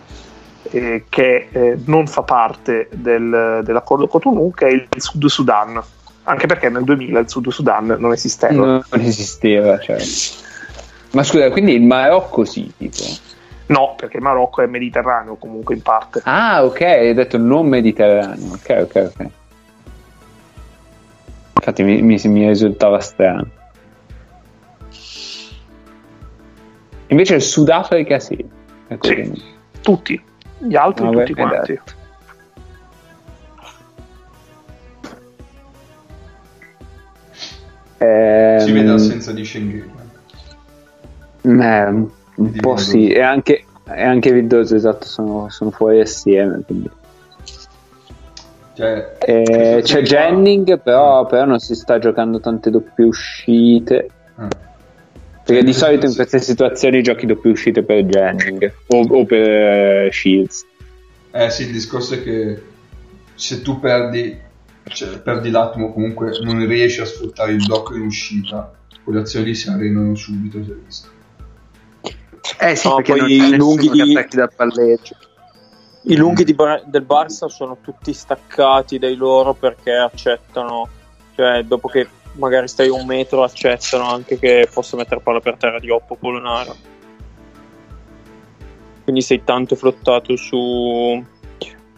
eh, 0.70 1.04
che 1.08 1.48
eh, 1.50 1.78
non 1.86 2.06
fa 2.06 2.22
parte 2.22 2.88
del- 2.92 3.60
dell'accordo 3.64 4.06
Cotonou, 4.06 4.52
che 4.52 4.66
è 4.66 4.70
il 4.70 4.86
Sud 4.96 5.26
Sudan. 5.26 5.82
Anche 6.24 6.46
perché 6.46 6.68
nel 6.68 6.84
2000 6.84 7.20
il 7.20 7.28
Sud 7.30 7.48
Sudan 7.48 7.96
non 7.98 8.12
esisteva. 8.12 8.52
non 8.64 8.82
esisteva, 9.00 9.78
cioè. 9.78 9.96
Ma 11.12 11.22
scusa, 11.22 11.50
quindi 11.50 11.72
il 11.72 11.82
Marocco 11.82 12.44
sì, 12.44 12.70
tipo. 12.76 13.02
No, 13.66 13.94
perché 13.96 14.16
il 14.18 14.22
Marocco 14.22 14.62
è 14.62 14.66
mediterraneo 14.66 15.36
comunque 15.36 15.74
in 15.74 15.82
parte. 15.82 16.20
Ah, 16.24 16.64
ok, 16.64 16.80
hai 16.80 17.14
detto 17.14 17.38
non 17.38 17.66
mediterraneo. 17.66 18.52
Ok, 18.52 18.76
ok, 18.82 19.12
ok. 19.14 19.26
Infatti 21.54 21.82
mi, 21.82 22.00
mi, 22.02 22.20
mi 22.24 22.46
risultava 22.48 23.00
strano. 23.00 23.46
Invece 27.08 27.34
il 27.36 27.42
Sudafrica 27.42 28.18
sì. 28.18 28.36
Ecco 28.88 29.06
Sì. 29.06 29.14
quindi. 29.14 29.42
Tutti, 29.80 30.22
gli 30.58 30.74
altri 30.76 31.04
Vabbè, 31.04 31.18
tutti 31.18 31.34
quanti. 31.34 31.72
detto. 31.72 31.92
Ehm, 37.98 38.58
Si 38.60 38.72
vede 38.72 38.88
l'assenza 38.90 39.32
di 39.32 39.44
Schengen. 39.44 39.90
eh, 41.42 41.84
un 41.86 42.08
Di 42.34 42.60
po' 42.60 42.68
Windows. 42.70 42.88
sì, 42.88 43.08
e 43.08 43.20
anche, 43.20 43.64
e 43.84 44.02
anche 44.02 44.30
Windows, 44.30 44.70
esatto, 44.72 45.06
sono, 45.06 45.48
sono 45.50 45.70
fuori 45.70 46.00
assieme. 46.00 46.60
Quindi. 46.64 46.90
Cioè, 48.74 49.16
Eh, 49.18 49.80
c'è 49.82 50.02
Jennings, 50.02 50.78
però, 50.82 51.26
però 51.26 51.44
non 51.44 51.58
si 51.58 51.74
sta 51.74 51.98
giocando 51.98 52.38
tante 52.38 52.70
doppie 52.70 53.04
uscite. 53.06 54.08
Ah. 54.36 54.48
Perché 55.48 55.64
di 55.64 55.72
solito 55.72 56.04
in 56.04 56.14
queste 56.14 56.40
situazioni 56.40 57.02
giochi 57.02 57.24
doppie 57.24 57.52
uscite 57.52 57.82
per 57.82 58.04
Jennings 58.04 58.70
o, 58.88 59.00
o 59.00 59.24
per 59.24 59.48
eh, 59.48 60.10
Shields. 60.12 60.66
Eh 61.30 61.48
sì, 61.48 61.62
il 61.62 61.72
discorso 61.72 62.12
è 62.12 62.22
che 62.22 62.62
se 63.34 63.62
tu 63.62 63.80
perdi, 63.80 64.38
cioè, 64.88 65.18
perdi 65.20 65.48
l'attimo 65.48 65.90
comunque 65.90 66.38
non 66.42 66.66
riesci 66.66 67.00
a 67.00 67.06
sfruttare 67.06 67.52
il 67.52 67.64
blocco 67.64 67.94
in 67.94 68.02
uscita, 68.02 68.70
quelle 69.02 69.20
azioni 69.20 69.46
lì 69.46 69.54
si 69.54 69.70
arenano 69.70 70.14
subito, 70.16 70.62
si 70.62 70.70
è 70.70 70.74
visto. 70.74 71.08
Eh 72.60 72.76
sì, 72.76 72.88
No, 72.88 72.96
perché 72.96 73.12
poi 73.12 73.36
non 73.38 73.54
i 73.54 73.56
lunghi 73.56 73.88
di- 73.88 74.00
attacchi 74.02 74.36
dal 74.36 74.52
palleggio. 74.54 75.16
I 76.02 76.16
lunghi 76.16 76.44
di 76.44 76.52
Bar- 76.52 76.84
del 76.84 77.06
Barça 77.08 77.46
sono 77.46 77.78
tutti 77.80 78.12
staccati 78.12 78.98
dai 78.98 79.14
loro 79.14 79.54
perché 79.54 79.92
accettano, 79.92 80.88
cioè 81.34 81.62
dopo 81.62 81.88
che 81.88 82.06
magari 82.34 82.68
stai 82.68 82.88
un 82.88 83.04
metro, 83.06 83.42
accettano 83.42 84.08
anche 84.10 84.38
che 84.38 84.68
possa 84.72 84.96
mettere 84.96 85.20
palla 85.20 85.40
per 85.40 85.56
terra 85.56 85.78
di 85.78 85.90
Oppo 85.90 86.16
Polonara. 86.16 86.74
Quindi 89.02 89.22
sei 89.22 89.42
tanto 89.42 89.74
flottato 89.74 90.36
su, 90.36 91.24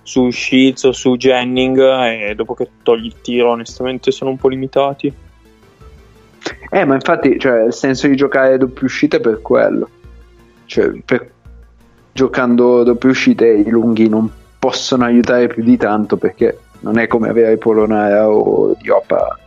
su 0.03 0.31
Shields 0.31 0.85
o 0.85 0.93
su 0.93 1.17
Jennings 1.17 1.81
e 1.81 2.35
dopo 2.37 2.55
che 2.55 2.69
togli 2.83 3.07
il 3.07 3.21
tiro 3.21 3.51
onestamente 3.51 4.13
sono 4.13 4.31
un 4.31 4.37
po' 4.37 4.49
limitati. 4.49 5.13
Eh, 6.71 6.85
ma 6.85 6.95
infatti, 6.95 7.39
cioè, 7.39 7.65
il 7.65 7.73
senso 7.73 8.07
di 8.07 8.15
giocare 8.15 8.59
doppie 8.59 8.85
uscite 8.85 9.17
è 9.17 9.21
per 9.21 9.41
quello. 9.43 9.89
Cioè, 10.67 11.01
per- 11.05 11.33
giocando 12.13 12.85
doppie 12.85 13.11
uscite 13.11 13.47
i 13.47 13.69
lunghi 13.69 14.09
non 14.09 14.31
possono 14.59 15.05
aiutare 15.05 15.49
più 15.49 15.65
di 15.65 15.77
tanto 15.77 16.17
perché 16.17 16.59
non 16.81 16.99
è 16.99 17.07
come 17.07 17.29
avere 17.29 17.57
Polonara 17.57 18.29
o 18.29 18.75
Diop 18.81 19.39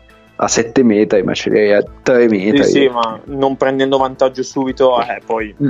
a, 0.43 0.45
a 0.45 0.47
7 0.47 0.83
metri, 0.83 1.23
ma 1.23 1.33
ce 1.33 1.49
li 1.49 1.59
hai 1.59 1.73
a 1.73 1.83
3 2.03 2.27
Sì, 2.29 2.35
metri. 2.35 2.63
sì, 2.63 2.87
ma 2.87 3.19
non 3.25 3.55
prendendo 3.57 3.97
vantaggio 3.97 4.43
subito, 4.43 4.99
eh, 5.01 5.21
poi 5.25 5.55
Mm, 5.61 5.69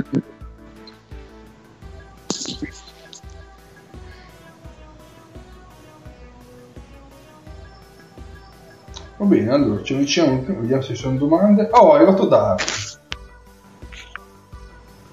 Va 9.16 9.24
bene, 9.26 9.52
allora 9.52 9.82
ci 9.82 9.94
avviciniamo, 9.94 10.44
vediamo 10.60 10.82
se 10.82 10.94
ci 10.94 11.02
sono 11.02 11.16
domande. 11.16 11.68
Oh, 11.70 11.92
è 11.92 11.96
arrivato 11.96 12.26
Dark. 12.26 12.62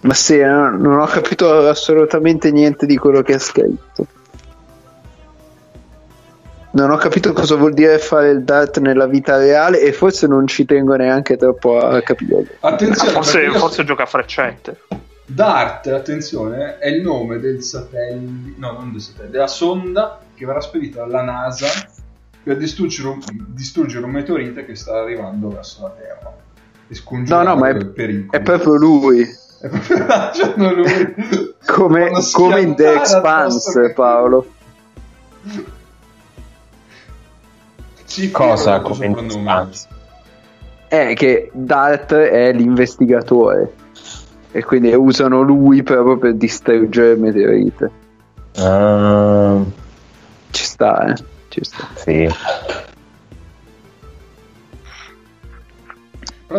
Ma 0.01 0.13
sì, 0.15 0.39
no- 0.39 0.71
non 0.75 0.99
ho 0.99 1.05
capito 1.05 1.67
assolutamente 1.67 2.51
niente 2.51 2.88
di 2.88 2.97
quello 2.97 3.21
che 3.21 3.35
ha 3.35 3.39
scritto. 3.39 4.07
Non 6.73 6.89
ho 6.89 6.95
capito 6.98 7.34
cosa 7.34 7.56
vuol 7.56 7.73
dire 7.73 7.98
fare 7.99 8.30
il 8.30 8.43
dart 8.43 8.80
nella 8.80 9.06
vita 9.06 9.38
reale 9.38 9.81
e 9.81 9.91
forse 9.91 10.26
non 10.27 10.48
ci 10.48 10.64
tengo 10.65 10.95
neanche 10.95 11.35
troppo 11.35 11.77
a 11.80 12.02
capire. 12.02 12.57
Attenzione, 12.61 13.11
Forse, 13.11 13.49
forse 13.52 13.84
gioca 13.84 14.03
a 14.03 14.06
freccette. 14.06 14.80
DART, 15.26 15.88
attenzione, 15.88 16.77
è 16.77 16.88
il 16.88 17.02
nome 17.02 17.39
del 17.39 17.61
satellite, 17.61 18.53
no, 18.57 18.72
non 18.72 18.91
del 18.91 19.02
satellite, 19.02 19.31
della 19.31 19.48
sonda 19.48 20.19
che 20.34 20.45
verrà 20.45 20.61
spedita 20.61 21.02
dalla 21.02 21.23
NASA 21.23 21.68
per 22.43 22.57
distruggere 22.57 23.07
un, 23.10 23.19
distruggere 23.48 24.03
un 24.06 24.11
meteorite 24.11 24.65
che 24.65 24.76
sta 24.76 24.99
arrivando 24.99 25.49
verso 25.49 25.84
la 25.84 25.89
Terra. 25.89 26.34
E 26.88 26.93
No, 26.93 26.95
scongiurare 26.95 27.45
no, 27.45 27.56
ma 27.56 27.68
è, 27.69 27.72
il 27.72 27.88
pericolo. 27.88 28.31
è 28.31 28.41
proprio 28.41 28.76
lui. 28.76 29.22
È 29.22 29.68
proprio 29.69 30.73
lui. 30.76 31.15
Come, 31.65 32.07
Fanno 32.07 32.27
come 32.34 32.61
in 32.61 32.76
The 32.76 32.93
Expanse, 32.93 33.91
Paolo. 33.93 34.48
Sì, 38.11 38.29
Cosa 38.29 38.81
come. 38.81 39.05
Expanse? 39.05 39.88
È 40.89 41.13
che 41.15 41.49
Dart 41.53 42.13
è 42.13 42.51
l'investigatore. 42.51 43.73
E 44.51 44.65
quindi 44.65 44.93
usano 44.93 45.39
lui 45.39 45.81
proprio 45.81 46.17
per 46.17 46.33
distruggere 46.33 47.15
meteorite. 47.15 47.89
Ah, 48.57 49.63
Ci 50.49 50.63
sta, 50.65 51.05
eh. 51.05 51.15
Ci 51.47 51.63
sta. 51.63 51.88
sì. 51.95 52.29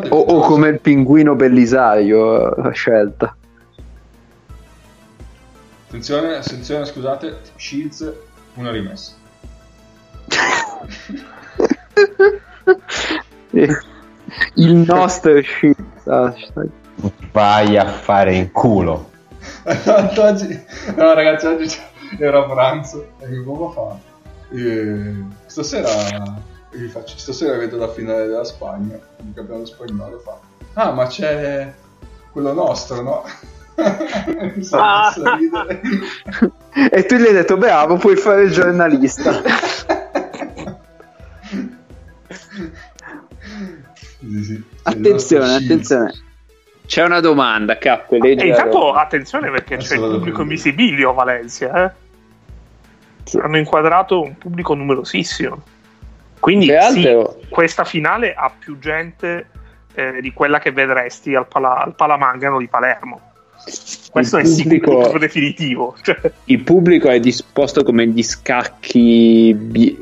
O, 0.09 0.19
o 0.19 0.41
come 0.41 0.69
il 0.69 0.81
pinguino 0.81 1.35
bellisario 1.35 2.49
la 2.55 2.71
scelta. 2.71 3.37
Attenzione, 5.89 6.37
attenzione, 6.37 6.87
scusate, 6.87 7.41
Shields, 7.57 8.11
una 8.55 8.71
rimessa. 8.71 9.13
il 14.55 14.73
nostro 14.87 15.43
shit. 15.43 15.77
hashtag. 16.07 16.69
Vai 17.33 17.77
a 17.77 17.87
fare 17.87 18.35
in 18.35 18.51
culo. 18.53 19.11
oggi, 20.19 20.65
no 20.97 21.15
ragazzi, 21.15 21.47
oggi 21.47 21.77
era 22.19 22.41
a 22.41 22.43
pranzo 22.45 23.09
e 23.19 23.29
che 23.29 23.43
come 23.45 23.73
fa? 23.73 23.97
E 24.55 25.15
stasera, 25.47 25.89
vi 26.73 26.87
faccio, 26.89 27.17
stasera 27.17 27.57
vedo 27.57 27.77
la 27.79 27.89
finale 27.89 28.27
della 28.27 28.45
Spagna, 28.45 28.95
il 28.95 29.33
campionato 29.35 29.67
spagnolo 29.67 30.19
fa. 30.19 30.39
Ah, 30.75 30.93
ma 30.93 31.07
c'è 31.07 31.73
quello 32.31 32.53
nostro, 32.53 33.03
no? 33.03 33.25
Mi 34.55 34.63
sa 34.63 34.79
Ah. 34.79 35.07
messo 35.09 35.23
a 35.29 35.35
ridere. 35.37 35.81
E 36.91 37.07
tu 37.07 37.17
gli 37.17 37.27
hai 37.27 37.33
detto, 37.33 37.57
bravo, 37.57 37.97
puoi 37.97 38.17
fare 38.17 38.43
il 38.43 38.53
giornalista. 38.53 39.33
Sì, 44.31 44.45
sì. 44.45 44.63
attenzione, 44.83 45.55
attenzione. 45.55 46.13
C'è 46.87 47.05
una 47.05 47.21
domanda, 47.21 47.79
Cap, 47.79 48.11
leggi 48.13 48.45
E 48.45 48.49
intanto 48.49 48.93
attenzione 48.93 49.51
perché 49.51 49.77
c'è 49.77 49.95
il 49.95 50.01
pubblico 50.01 50.21
prendere. 50.21 50.43
invisibilio 50.43 51.11
a 51.11 51.13
Valencia, 51.13 51.85
eh? 51.85 53.39
Hanno 53.41 53.57
inquadrato 53.57 54.21
un 54.23 54.37
pubblico 54.37 54.75
numerosissimo. 54.75 55.63
Quindi 56.41 56.71
questa 57.49 57.85
finale 57.85 58.35
ha 58.35 58.51
più 58.57 58.79
gente 58.79 59.47
eh, 59.95 60.21
di 60.21 60.33
quella 60.33 60.59
che 60.59 60.73
vedresti 60.73 61.35
al, 61.35 61.47
Pala- 61.47 61.83
al 61.83 61.95
Palamangano 61.95 62.59
di 62.59 62.67
Palermo. 62.67 63.21
Questo 64.11 64.39
Il 64.39 64.45
è 64.45 64.47
sicuro 64.47 64.69
pubblico- 64.79 64.97
proprio 64.99 65.21
definitivo. 65.21 65.95
Cioè, 66.03 66.33
Il 66.47 66.63
pubblico 66.65 67.09
è 67.09 67.21
disposto 67.21 67.85
come 67.85 68.09
gli 68.09 68.23
scacchi 68.25 69.55
bi- 69.57 69.97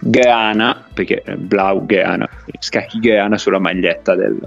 Grana, 0.00 0.86
perché 0.92 1.22
è 1.22 1.34
Blau 1.34 1.84
Grana, 1.84 2.28
scacchi 2.58 2.98
Grana 2.98 3.36
sulla 3.38 3.58
maglietta 3.58 4.14
del, 4.14 4.38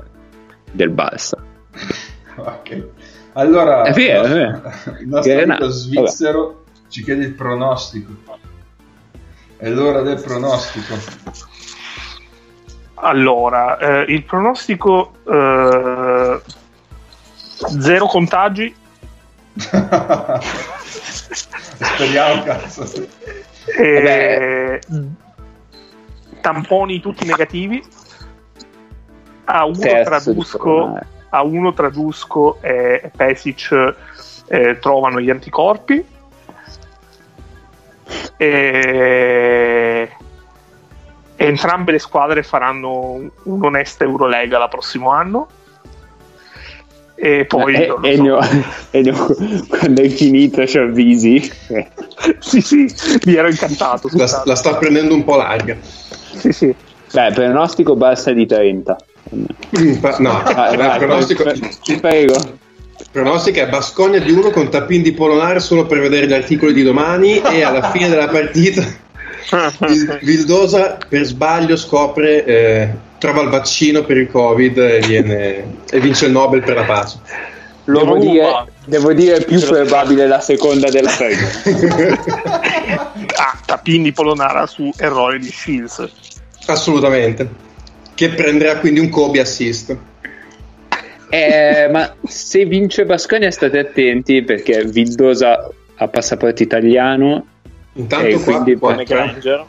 del 0.71 0.91
Barça. 0.91 1.37
Ok. 2.35 2.87
Allora, 3.33 3.83
È 3.83 3.93
vero, 3.93 4.25
il 4.25 4.33
è 4.33 4.49
nostro, 4.49 4.97
il 4.99 5.07
nostro 5.07 5.41
amico 5.41 5.67
svizzero 5.67 6.63
ci 6.89 7.03
chiede 7.03 7.23
il 7.23 7.33
pronostico. 7.33 8.11
È 9.57 9.69
l'ora 9.69 10.01
del 10.01 10.21
pronostico. 10.21 10.95
allora, 12.95 13.77
eh, 13.77 14.11
il 14.11 14.23
pronostico 14.23 15.13
eh, 15.25 16.41
zero 17.79 18.05
contagi 18.07 18.75
Speriamo, 21.79 22.43
cazzo. 22.43 23.07
e 23.77 24.79
tamponi 26.43 26.99
tutti 26.99 27.25
negativi. 27.25 27.81
A 29.45 29.65
uno 29.65 29.77
Test 29.79 30.03
tra 30.03 30.19
di 30.19 30.33
Dusko, 30.33 30.57
corona. 30.57 31.07
a 31.29 31.43
uno 31.43 31.73
tra 31.73 31.89
Dusko 31.89 32.57
e 32.61 33.11
Pesic 33.15 33.95
eh, 34.47 34.77
trovano 34.79 35.21
gli 35.21 35.29
anticorpi. 35.29 36.05
E... 38.37 40.09
e 41.35 41.45
entrambe 41.45 41.91
le 41.93 41.99
squadre 41.99 42.43
faranno 42.43 43.31
un'onesta 43.43 44.03
Eurolega 44.03 44.57
la 44.57 44.67
prossimo 44.67 45.11
anno. 45.11 45.47
E 47.15 47.45
poi 47.45 47.75
Eh, 47.75 47.87
lo 47.87 47.99
so. 48.01 48.03
Ennio, 48.05 48.39
Ennio, 48.91 49.35
quando 49.69 50.01
è 50.01 50.09
finito 50.09 50.67
ci 50.67 50.77
avvisi. 50.77 51.51
Eh, 51.67 51.89
sì, 52.39 52.59
sì, 52.59 52.93
mi 53.25 53.35
ero 53.35 53.47
incantato. 53.49 54.09
La, 54.11 54.41
la 54.43 54.55
sta 54.55 54.75
prendendo 54.75 55.13
un 55.13 55.23
po' 55.23 55.37
larga. 55.37 55.77
Sì, 56.35 56.51
sì. 56.51 56.75
Beh, 57.11 57.31
pronostico 57.33 57.95
Barça 57.95 58.31
di 58.31 58.45
30. 58.45 58.95
Mm, 59.35 59.45
No, 60.19 60.41
Vai, 60.43 60.71
il 60.73 60.77
vai, 60.77 60.97
pronostico, 60.99 61.43
ti 61.83 61.99
prego. 61.99 62.35
pronostico 63.11 63.59
è 63.59 63.67
Bascogna 63.69 64.19
di 64.19 64.31
1 64.31 64.49
con 64.51 64.69
Tapin 64.69 65.01
di 65.01 65.13
Polonare 65.13 65.59
solo 65.59 65.85
per 65.85 65.99
vedere 65.99 66.27
gli 66.27 66.33
articoli 66.33 66.73
di 66.73 66.83
domani 66.83 67.41
e 67.41 67.63
alla 67.63 67.89
fine 67.91 68.09
della 68.09 68.27
partita 68.27 68.83
Vil- 69.79 70.19
Vildosa 70.21 70.97
per 71.07 71.23
sbaglio 71.23 71.75
scopre, 71.75 72.45
eh, 72.45 72.89
trova 73.17 73.41
il 73.41 73.49
vaccino 73.49 74.03
per 74.03 74.17
il 74.17 74.29
Covid 74.29 74.77
e, 74.77 74.99
viene- 74.99 75.65
e 75.89 75.99
vince 75.99 76.25
il 76.25 76.31
Nobel 76.31 76.61
per 76.63 76.75
la 76.75 76.83
pace. 76.83 77.17
Lo 77.85 77.99
Devo 77.99 78.17
dire, 78.17 78.65
devo 78.85 79.13
dire 79.13 79.41
più 79.43 79.59
probabile 79.59 80.25
la 80.25 80.39
seconda 80.39 80.89
della 80.89 81.11
prima. 81.17 81.47
ah, 83.37 83.59
Tapin 83.65 84.03
di 84.03 84.11
Polonara 84.13 84.65
su 84.67 84.89
errore 84.97 85.39
di 85.39 85.49
Shields. 85.51 86.07
Assolutamente. 86.67 87.47
Che 88.15 88.29
prenderà 88.29 88.77
quindi 88.77 88.99
un 89.01 89.09
Kobe 89.09 89.41
assist. 89.41 89.97
Eh, 91.29 91.89
ma 91.91 92.13
se 92.25 92.63
vince 92.65 93.05
Basconia 93.05 93.51
state 93.51 93.79
attenti 93.79 94.43
perché 94.43 94.85
Vildosa 94.85 95.67
ha 95.95 96.07
passaporto 96.07 96.61
italiano 96.61 97.47
Intanto 97.93 98.25
E 98.27 98.33
qua, 98.33 98.43
quindi 98.61 98.75
qua- 98.75 98.95
Granger. 99.03 99.65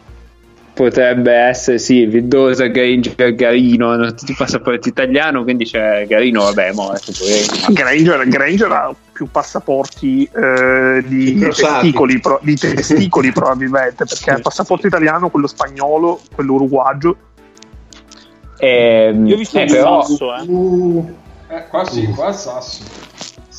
Potrebbe 0.75 1.33
essere 1.33 1.79
sì 1.79 2.05
Vildosa, 2.05 2.67
Granger, 2.67 3.35
Garino 3.35 3.91
hanno 3.91 4.13
tutti 4.13 4.33
i 4.33 4.37
passaporti 4.37 4.89
italiano 4.89 5.43
quindi 5.45 5.65
c'è 5.65 6.07
Garino 6.07 6.43
vabbè 6.43 6.73
mo 6.73 6.93
è 6.93 6.99
poverino. 6.99 7.73
Granger, 7.73 8.29
Granger 8.29 8.73
ha 8.73 8.95
più 9.13 9.31
passaporti 9.31 10.29
eh, 10.35 11.05
di, 11.07 11.39
testicoli, 11.39 12.19
pro- 12.21 12.41
di 12.43 12.57
testicoli 12.59 13.31
probabilmente 13.33 14.05
perché 14.05 14.31
ha 14.33 14.37
il 14.37 14.43
passaporto 14.43 14.89
italiano, 14.89 15.31
quello 15.31 15.47
spagnolo, 15.47 16.21
quello 16.35 16.55
uruguagio 16.55 17.17
Ehm, 18.59 19.27
Io 19.27 19.35
ho 19.35 19.39
visto 19.39 19.59
eh, 19.59 19.63
un 19.63 19.69
però, 19.69 20.03
sasso, 20.03 20.35
eh. 20.37 20.43
Uh, 20.47 21.15
Eh, 21.49 21.67
qua 21.69 21.85
sì, 21.85 22.07
qua 22.07 22.29
il 22.29 22.35
sasso. 22.35 22.83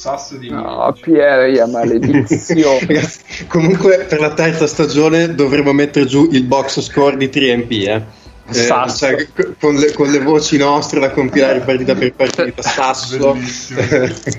Sasso 0.05 0.37
di 0.37 0.51
No, 0.51 0.95
Pierre, 1.01 1.65
maledizione. 1.65 2.77
Ragazzi, 2.85 3.47
comunque 3.47 4.05
per 4.07 4.19
la 4.19 4.35
terza 4.35 4.67
stagione 4.67 5.33
dovremo 5.33 5.73
mettere 5.73 6.05
giù 6.05 6.29
il 6.31 6.43
box 6.43 6.79
score 6.81 7.17
di 7.17 7.25
3MP, 7.25 7.87
eh. 7.87 8.03
Eh, 8.47 8.89
cioè, 8.95 9.27
con, 9.59 9.73
le, 9.75 9.91
con 9.93 10.11
le 10.11 10.19
voci 10.19 10.57
nostre 10.57 10.99
da 10.99 11.09
compilare 11.09 11.61
partita 11.61 11.95
per 11.95 12.13
partita, 12.13 12.61
Sasso. 12.69 13.35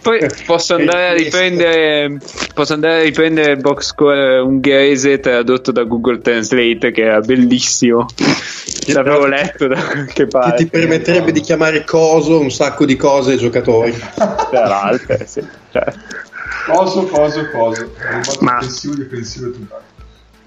Poi 0.01 0.21
posso 0.47 0.75
andare 0.77 1.09
a 1.09 1.13
riprendere 1.13 2.19
posso 2.55 2.75
andare 2.75 3.01
a 3.01 3.03
riprendere 3.03 3.53
il 3.53 3.61
box 3.61 3.87
score 3.87 4.39
ungherese 4.39 5.19
tradotto 5.19 5.73
da 5.73 5.83
Google 5.83 6.21
Translate 6.21 6.93
che 6.93 7.03
era 7.03 7.21
bellissimo 7.21 8.07
l'avevo 8.93 9.27
letto 9.27 9.67
da 9.67 9.83
qualche 9.83 10.13
che 10.13 10.27
parte 10.29 10.65
ti 10.65 10.71
permetterebbe 10.71 11.33
di 11.33 11.41
chiamare 11.41 11.83
coso 11.85 12.39
un 12.39 12.51
sacco 12.51 12.85
di 12.85 12.95
cose 12.95 13.33
ai 13.33 13.39
giocatori. 13.39 13.93
tra 14.15 14.69
l'altro 14.69 15.17
sì, 15.27 15.45
certo. 15.73 15.99
Coso, 16.67 17.07
coso, 17.07 17.49
coso. 17.51 17.93
Ma- 18.41 18.59
difensivo, 18.59 18.95
difensivo 18.95 19.47
e 19.47 19.53
tutto. 19.53 19.81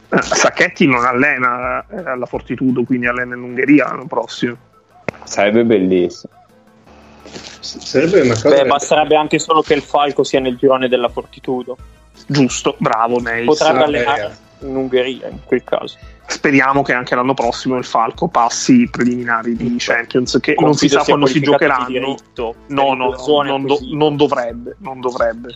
Sacchetti 0.09 0.87
non 0.87 1.05
allena 1.05 1.85
eh, 1.87 2.09
alla 2.09 2.25
Fortitudo, 2.25 2.83
quindi 2.83 3.07
allena 3.07 3.35
in 3.35 3.43
Ungheria 3.43 3.85
l'anno 3.85 4.07
prossimo. 4.07 4.57
sarebbe 5.23 5.63
bellissimo 5.63 6.37
Sarebbe 7.59 8.21
una 8.21 8.33
cosa. 8.33 8.49
Beh, 8.49 8.65
basterebbe 8.65 9.15
anche 9.15 9.39
solo 9.39 9.61
che 9.61 9.73
il 9.73 9.81
Falco 9.81 10.23
sia 10.23 10.39
nel 10.39 10.57
girone 10.57 10.87
della 10.87 11.09
Fortitudo. 11.09 11.77
Giusto, 12.25 12.75
bravo 12.79 13.19
Neis. 13.19 13.45
Potrebbe 13.45 13.83
allenare 13.83 14.37
in 14.61 14.75
Ungheria 14.75 15.27
in 15.27 15.39
quel 15.45 15.63
caso. 15.63 15.97
Speriamo 16.25 16.81
che 16.83 16.93
anche 16.93 17.15
l'anno 17.15 17.33
prossimo 17.33 17.77
il 17.77 17.85
Falco 17.85 18.27
passi 18.27 18.81
i 18.81 18.89
preliminari 18.89 19.55
di 19.55 19.75
Champions, 19.77 20.37
che 20.41 20.55
non 20.57 20.73
si 20.73 20.87
Confido 20.87 20.99
sa 20.99 21.03
quando 21.03 21.25
si 21.25 21.41
giocheranno. 21.41 21.87
diritto 21.87 22.55
No, 22.67 22.93
no, 22.93 23.15
non, 23.43 23.65
do- 23.65 23.79
non 23.91 24.15
dovrebbe, 24.15 24.75
non 24.79 24.99
dovrebbe. 24.99 25.55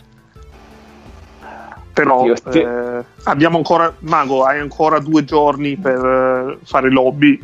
Però 1.94 2.26
eh, 2.26 3.04
abbiamo 3.22 3.56
ancora, 3.56 3.94
Mago, 4.00 4.44
hai 4.44 4.58
ancora 4.58 4.98
due 4.98 5.24
giorni 5.24 5.76
per 5.76 6.04
eh, 6.04 6.58
fare 6.64 6.90
lobby 6.90 7.40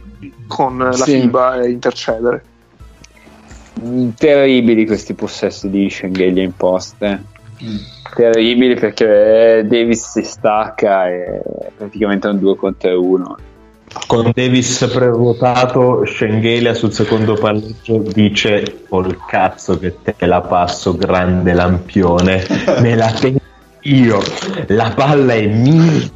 con 0.46 0.80
eh, 0.80 0.84
la 0.84 0.92
Sì. 0.92 1.20
FIBA 1.20 1.62
e 1.62 1.70
intercedere. 1.70 2.44
terribili 4.16 4.84
questi 4.84 5.14
possessi 5.14 5.70
di 5.70 5.88
Schengelia 5.88 6.42
imposte 6.42 7.38
terribili 8.14 8.74
perché 8.74 9.64
Davis 9.66 10.10
si 10.10 10.22
stacca 10.22 11.08
e 11.08 11.40
praticamente 11.76 12.28
è 12.28 12.30
un 12.32 12.38
2 12.38 12.56
contro 12.56 13.02
1 13.02 13.36
Con 14.06 14.30
Davis 14.34 14.88
preruotato, 14.92 16.04
Schengelia 16.04 16.74
sul 16.74 16.92
secondo 16.92 17.34
palleggio 17.34 17.98
dice: 17.98 18.84
Col 18.88 19.18
cazzo 19.26 19.78
che 19.78 19.96
te 20.02 20.26
la 20.26 20.40
passo, 20.40 20.96
grande 20.96 21.52
lampione, 21.52 22.46
me 22.80 22.94
la 22.94 23.10
tengo 23.12 23.38
io, 23.82 24.20
la 24.68 24.92
palla 24.94 25.34
è 25.34 25.46
mia. 25.46 26.08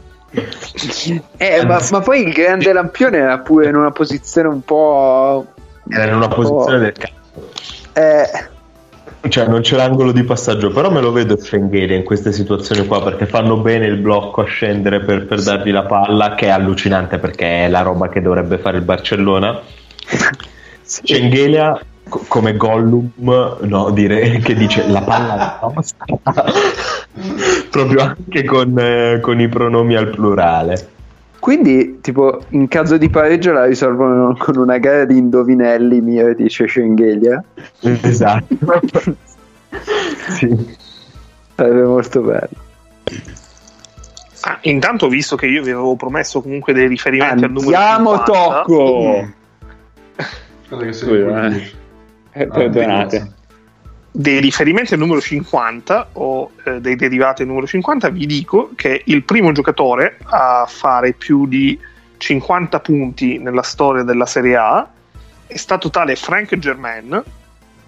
Eh, 1.36 1.64
ma, 1.64 1.80
ma 1.90 2.00
poi 2.00 2.22
il 2.22 2.32
grande 2.32 2.72
lampione 2.72 3.18
era 3.18 3.38
pure 3.38 3.68
in 3.68 3.76
una 3.76 3.90
posizione 3.92 4.48
un 4.48 4.62
po'. 4.62 5.46
Era 5.88 6.06
in 6.06 6.14
una 6.16 6.28
posizione 6.28 6.78
del 6.78 6.92
cazzo. 6.92 7.12
Eh, 7.92 9.28
Cioè, 9.28 9.46
non 9.46 9.60
c'è 9.62 9.76
l'angolo 9.76 10.12
di 10.12 10.22
passaggio, 10.24 10.70
però 10.70 10.90
me 10.90 11.00
lo 11.00 11.12
vedo 11.12 11.36
Schengelia 11.38 11.96
in 11.96 12.04
queste 12.04 12.32
situazioni 12.32 12.86
qua 12.86 13.02
perché 13.02 13.26
fanno 13.26 13.56
bene 13.58 13.86
il 13.86 13.96
blocco 13.96 14.42
a 14.42 14.44
scendere 14.44 15.00
per, 15.00 15.26
per 15.26 15.42
dargli 15.42 15.70
la 15.70 15.84
palla, 15.84 16.34
che 16.34 16.46
è 16.46 16.50
allucinante 16.50 17.18
perché 17.18 17.64
è 17.64 17.68
la 17.68 17.80
roba 17.80 18.08
che 18.08 18.20
dovrebbe 18.20 18.58
fare 18.58 18.76
il 18.76 18.82
Barcellona. 18.82 19.60
Schengelia 20.82 21.80
co- 22.08 22.24
come 22.28 22.56
Gollum, 22.56 23.10
no, 23.60 23.90
dire 23.90 24.38
che 24.38 24.54
dice 24.54 24.86
la 24.88 25.02
palla 25.02 25.58
è 25.60 25.72
nostra, 25.74 26.04
proprio 27.70 28.02
anche 28.02 28.44
con, 28.44 28.78
eh, 28.78 29.20
con 29.20 29.40
i 29.40 29.48
pronomi 29.48 29.96
al 29.96 30.10
plurale. 30.10 30.88
quindi, 31.40 32.00
tipo, 32.00 32.40
in 32.50 32.68
caso 32.68 32.96
di 32.96 33.10
pareggio 33.10 33.52
la 33.52 33.66
risolvono 33.66 34.34
con 34.38 34.56
una 34.56 34.78
gara 34.78 35.04
di 35.04 35.18
indovinelli, 35.18 36.00
mio 36.00 36.34
dice 36.34 36.66
Schengelia. 36.66 37.42
Esatto. 37.80 38.56
sì. 40.38 40.76
Sarebbe 41.54 41.82
molto 41.82 42.20
bello. 42.20 42.62
Ah, 44.46 44.58
intanto, 44.62 45.08
visto 45.08 45.36
che 45.36 45.46
io 45.46 45.62
vi 45.62 45.70
avevo 45.70 45.96
promesso 45.96 46.42
comunque 46.42 46.74
dei 46.74 46.86
riferimenti 46.86 47.44
al 47.44 47.50
numero 47.50 47.76
Andiamo, 47.76 48.10
50, 48.24 48.32
Tocco! 48.32 49.28
Guarda 50.68 50.86
che 50.86 50.92
sei 50.92 51.82
eh. 52.34 52.42
Eh, 52.42 52.46
perdonate 52.48 53.42
dei 54.16 54.38
riferimenti 54.38 54.94
al 54.94 55.00
numero 55.00 55.20
50 55.20 56.10
o 56.12 56.52
eh, 56.64 56.80
dei 56.80 56.94
derivati 56.94 57.42
al 57.42 57.48
numero 57.48 57.66
50, 57.66 58.10
vi 58.10 58.26
dico 58.26 58.70
che 58.76 59.02
il 59.06 59.24
primo 59.24 59.50
giocatore 59.50 60.18
a 60.22 60.66
fare 60.68 61.14
più 61.14 61.48
di 61.48 61.76
50 62.16 62.78
punti 62.78 63.38
nella 63.38 63.62
storia 63.62 64.04
della 64.04 64.24
Serie 64.24 64.54
A 64.54 64.88
è 65.48 65.56
stato 65.56 65.90
tale 65.90 66.14
Frank 66.14 66.56
Germain 66.58 67.22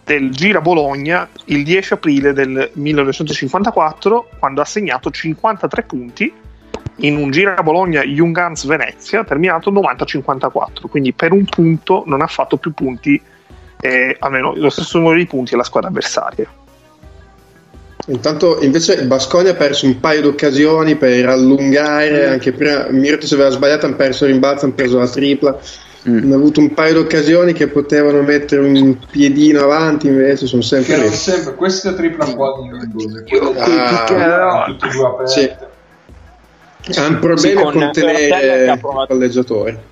del 0.04 0.30
Gira 0.30 0.60
Bologna 0.60 1.28
il 1.44 1.62
10 1.62 1.92
aprile 1.92 2.32
del 2.32 2.70
1954 2.72 4.30
quando 4.40 4.60
ha 4.60 4.64
segnato 4.64 5.10
53 5.10 5.82
punti 5.84 6.32
in 6.96 7.16
un 7.16 7.30
Gira 7.30 7.62
Bologna 7.62 8.02
Jungans 8.02 8.66
Venezia 8.66 9.22
terminato 9.22 9.70
90-54 9.70 10.88
quindi 10.88 11.12
per 11.12 11.32
un 11.32 11.44
punto 11.44 12.02
non 12.06 12.20
ha 12.20 12.26
fatto 12.26 12.56
più 12.56 12.74
punti 12.74 13.20
eh, 13.80 14.16
almeno 14.18 14.54
lo 14.54 14.70
stesso 14.70 14.98
numero 14.98 15.16
di 15.16 15.26
punti 15.26 15.54
alla 15.54 15.64
squadra 15.64 15.90
avversaria 15.90 16.48
Intanto 18.08 18.62
invece 18.62 18.94
il 18.94 19.06
Basconia 19.06 19.52
ha 19.52 19.54
perso 19.56 19.86
un 19.86 19.98
paio 19.98 20.20
di 20.20 20.26
occasioni 20.28 20.94
per 20.94 21.28
allungare, 21.28 22.28
anche 22.28 22.52
prima 22.52 22.86
Mirotic 22.90 23.32
aveva 23.32 23.50
sbagliato, 23.50 23.86
hanno 23.86 23.96
perso 23.96 24.24
il 24.26 24.32
rimbalzo, 24.32 24.64
hanno 24.64 24.74
preso 24.74 24.98
la 24.98 25.08
tripla. 25.08 25.58
Hanno 26.04 26.36
avuto 26.36 26.60
un 26.60 26.72
paio 26.72 26.92
di 26.92 26.98
occasioni 27.00 27.52
che 27.52 27.66
potevano 27.66 28.22
mettere 28.22 28.62
un 28.62 28.96
piedino 29.10 29.62
avanti, 29.62 30.06
invece 30.06 30.46
sono 30.46 30.62
sempre 30.62 30.98
lì. 30.98 31.08
sempre, 31.08 31.56
questa 31.56 31.94
tripla 31.94 32.32
qua 32.32 32.54
di 32.62 32.68
quella 32.68 32.84
Ah, 34.22 34.66
tutte 34.66 34.86
e 34.86 34.90
due 34.90 35.04
aperte. 35.04 35.66
Sì. 36.86 37.00
Hanno 37.00 37.18
problemi 37.18 37.40
Sì, 37.40 37.50
a 37.50 37.54
con 37.54 37.82
Ortega 37.82 38.12
contenere 38.12 38.68
ha 38.68 38.74
il 38.74 39.06
palleggiatore. 39.08 39.82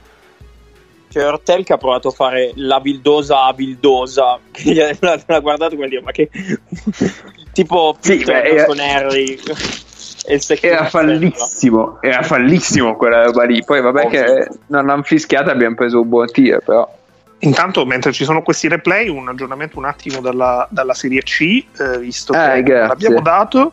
C'è 1.15 1.25
Ortel 1.25 1.63
che 1.63 1.73
ha 1.75 1.77
provato 1.77 2.09
a 2.09 2.11
fare 2.11 2.51
la 2.57 2.81
bildosa 2.81 3.45
a 3.45 3.53
bildosa, 3.53 4.41
che 4.51 4.73
gli 4.73 4.81
ha 4.81 4.91
l'ha 5.27 5.39
guardato 5.39 5.77
come 5.77 5.87
dire, 5.87 6.03
ma 6.03 6.11
che 6.11 6.29
tipo 7.55 7.97
Sì, 8.01 8.17
Peter 8.17 8.43
beh, 8.43 8.49
era- 8.49 8.65
con 8.65 8.81
Harry 8.81 9.39
e 10.27 10.35
il 10.35 10.41
secondo 10.43 10.75
Era 10.75 10.87
fallissimo, 10.87 11.99
era 12.01 12.23
fallissimo 12.23 12.97
quella 12.97 13.27
roba 13.27 13.45
lì. 13.45 13.63
Poi, 13.65 13.81
vabbè, 13.81 14.07
Ovvio. 14.07 14.25
che 14.25 14.49
non 14.67 14.91
hanno 14.91 15.05
fischiato, 15.05 15.51
abbiamo 15.51 15.77
preso 15.77 16.01
un 16.01 16.09
buon 16.09 16.27
tiro, 16.33 16.59
però. 16.65 16.93
Intanto, 17.39 17.87
mentre 17.87 18.11
ci 18.13 18.25
sono 18.25 18.43
questi 18.43 18.67
replay, 18.67 19.09
un 19.09 19.29
aggiornamento 19.29 19.79
un 19.79 19.85
attimo 19.85 20.21
dalla, 20.21 20.67
dalla 20.69 20.95
Serie 20.95 21.23
C, 21.23 21.65
eh, 21.79 21.99
visto 22.01 22.33
Eh, 22.33 22.55
che 22.55 22.63
grazie. 22.65 22.87
l'abbiamo 22.89 23.21
dato. 23.21 23.73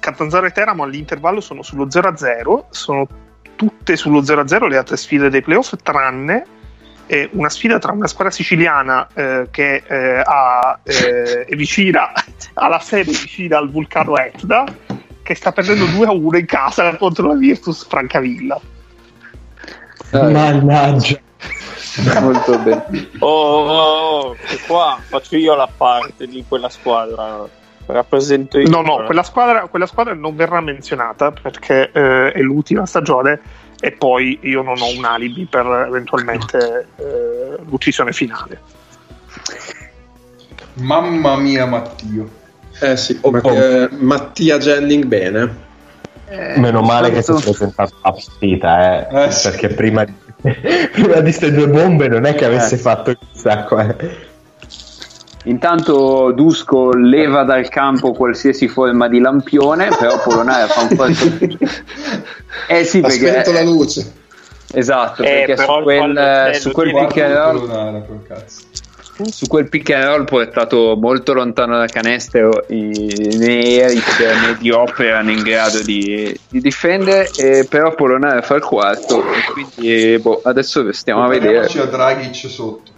Catanzaro 0.00 0.46
e 0.46 0.50
Teramo 0.50 0.82
all'intervallo 0.82 1.40
sono 1.40 1.62
sullo 1.62 1.86
0-0, 1.86 2.64
sono 2.70 3.06
tutte 3.54 3.94
sullo 3.94 4.22
0-0 4.22 4.66
le 4.66 4.76
altre 4.76 4.96
sfide 4.96 5.30
dei 5.30 5.40
playoff, 5.40 5.74
tranne 5.84 6.46
eh, 7.06 7.28
una 7.32 7.48
sfida 7.48 7.78
tra 7.78 7.92
una 7.92 8.06
squadra 8.06 8.32
siciliana 8.32 9.06
eh, 9.14 9.48
che 9.50 9.82
eh, 9.86 10.22
ha, 10.24 10.78
eh, 10.82 11.44
è 11.44 11.54
vicina 11.54 12.12
alla 12.54 12.78
sede 12.80 13.12
vicina 13.12 13.58
al 13.58 13.70
vulcano 13.70 14.16
Etna, 14.16 14.64
che 15.22 15.34
sta 15.34 15.52
perdendo 15.52 15.84
2-1 15.84 16.38
in 16.38 16.46
casa 16.46 16.96
contro 16.96 17.28
la 17.28 17.34
Virtus 17.34 17.86
Francavilla. 17.86 18.60
Mannaggia. 20.12 21.18
Molto 22.20 22.58
bene. 22.58 23.08
Oh, 23.20 23.28
oh, 23.28 24.28
oh, 24.28 24.36
qua 24.66 24.98
faccio 25.00 25.36
io 25.36 25.54
la 25.54 25.68
parte 25.74 26.26
di 26.26 26.44
quella 26.46 26.68
squadra. 26.68 27.46
Rappresento 27.86 28.58
io. 28.58 28.68
No, 28.68 28.80
no, 28.80 29.04
quella 29.04 29.22
squadra, 29.22 29.66
quella 29.68 29.86
squadra 29.86 30.14
non 30.14 30.34
verrà 30.34 30.60
menzionata 30.60 31.30
perché 31.30 31.90
eh, 31.92 32.32
è 32.32 32.40
l'ultima 32.40 32.86
stagione 32.86 33.40
e 33.84 33.92
poi 33.92 34.38
io 34.44 34.62
non 34.62 34.80
ho 34.80 34.90
un 34.96 35.04
alibi 35.04 35.44
per 35.44 35.66
eventualmente 35.86 36.86
eh, 36.96 37.56
l'uccisione 37.68 38.12
finale. 38.14 38.58
Mamma 40.74 41.36
mia, 41.36 41.66
Mattio. 41.66 42.26
Eh 42.80 42.96
sì, 42.96 43.18
Oh, 43.20 43.30
che- 43.30 43.88
Mattia 43.90 44.56
Genning 44.56 45.04
bene. 45.04 45.62
Meno 46.56 46.80
male 46.80 47.10
che 47.12 47.20
si 47.22 47.30
è 47.32 47.34
presentato 47.40 47.94
la 48.02 48.10
partita, 48.10 49.06
eh, 49.08 49.26
Eh, 49.26 49.30
sì. 49.30 49.50
perché 49.50 49.68
prima 49.68 50.04
di, 50.04 50.14
prima 50.90 51.20
di 51.20 51.30
ste 51.30 51.52
due 51.52 51.68
bombe 51.68 52.08
non 52.08 52.24
è 52.24 52.34
che 52.34 52.46
avesse 52.46 52.76
Eh. 52.76 52.78
fatto 52.78 53.10
il 53.10 53.18
sacco. 53.32 53.78
Eh. 53.78 53.96
Intanto 55.44 56.32
Dusko 56.32 56.92
leva 56.94 57.44
dal 57.44 57.68
campo 57.68 58.12
qualsiasi 58.12 58.68
forma 58.68 59.08
di 59.08 59.20
lampione, 59.20 59.88
però 59.98 60.20
Polonare 60.22 60.66
fa 60.68 60.80
un 60.82 60.96
po' 60.96 61.06
di... 61.06 61.58
Eh 62.68 62.84
sì, 62.84 63.00
Ha 63.00 63.10
spento 63.10 63.52
la 63.52 63.58
perché 63.58 63.64
luce. 63.64 64.12
Esatto, 64.72 65.22
Eh, 65.22 65.44
perché 65.46 65.56
su 65.56 65.82
quel, 65.82 66.16
eh, 66.16 66.54
su 66.54 66.70
quel 66.70 66.92
pick 66.92 67.16
and 67.18 67.34
roll 67.34 67.60
Polonara, 67.60 68.04
su 69.26 69.46
quel 69.46 69.68
pick 69.68 69.90
and 69.90 70.04
roll 70.04 70.24
portato 70.24 70.96
molto 70.98 71.34
lontano 71.34 71.76
dal 71.76 71.90
canestro 71.90 72.64
i, 72.68 73.36
né 73.38 73.76
Eric 73.76 74.18
né 74.18 74.56
Diop 74.58 74.98
erano 74.98 75.30
in 75.30 75.42
grado 75.42 75.82
di, 75.82 76.36
di 76.48 76.60
difendere 76.60 77.30
e 77.36 77.66
però 77.68 77.94
Polonare 77.94 78.42
fa 78.42 78.56
il 78.56 78.62
quarto 78.62 79.22
e 79.32 79.44
quindi 79.52 80.18
boh, 80.18 80.40
adesso 80.42 80.90
stiamo 80.92 81.24
a 81.24 81.28
vedere 81.28 81.66
a 81.66 81.84
Dragic 81.84 82.50
sotto. 82.50 82.93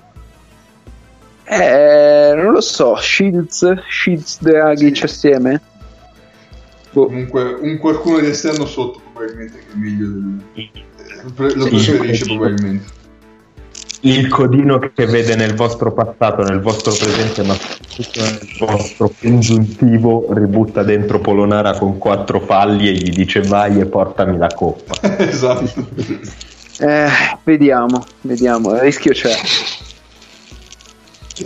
Eh, 1.48 2.32
non 2.35 2.52
lo 2.52 2.60
so 2.60 2.97
Shields 2.97 3.74
Shields 3.89 4.39
Dragic 4.40 4.97
Sì. 4.97 5.05
assieme 5.05 5.60
Boh. 6.97 7.06
Comunque 7.06 7.43
un 7.60 7.77
qualcuno 7.77 8.20
di 8.20 8.28
esterno 8.28 8.64
sotto 8.64 9.02
probabilmente 9.12 9.59
che 9.59 9.73
è 9.73 9.77
meglio 9.77 10.06
del... 10.06 11.55
Lo 11.56 11.64
Sì, 11.66 11.90
preferisce 11.90 12.24
sì. 12.24 12.36
probabilmente. 12.36 12.94
Il 14.01 14.28
codino 14.28 14.78
che 14.78 15.05
vede 15.05 15.35
nel 15.36 15.55
vostro 15.55 15.93
passato, 15.93 16.43
nel 16.43 16.60
vostro 16.60 16.93
presente, 16.93 17.43
ma 17.43 17.55
soprattutto 17.55 18.20
nel 18.20 18.56
vostro 18.59 19.12
congiuntivo, 19.20 20.32
ributta 20.32 20.82
dentro 20.85 21.18
Polonara 21.18 21.77
con 21.77 21.98
quattro 21.98 22.40
falli 22.40 22.89
e 22.89 22.93
gli 22.93 23.10
dice 23.10 23.40
vai 23.40 23.81
e 23.81 23.86
portami 23.86 24.39
la 24.39 24.48
coppa. 24.48 24.94
esatto. 25.18 25.86
Eh, 26.78 27.09
vediamo 27.44 28.05
vediamo 28.20 28.74
il 28.74 28.81
rischio 28.81 29.12
c'è 29.12 29.35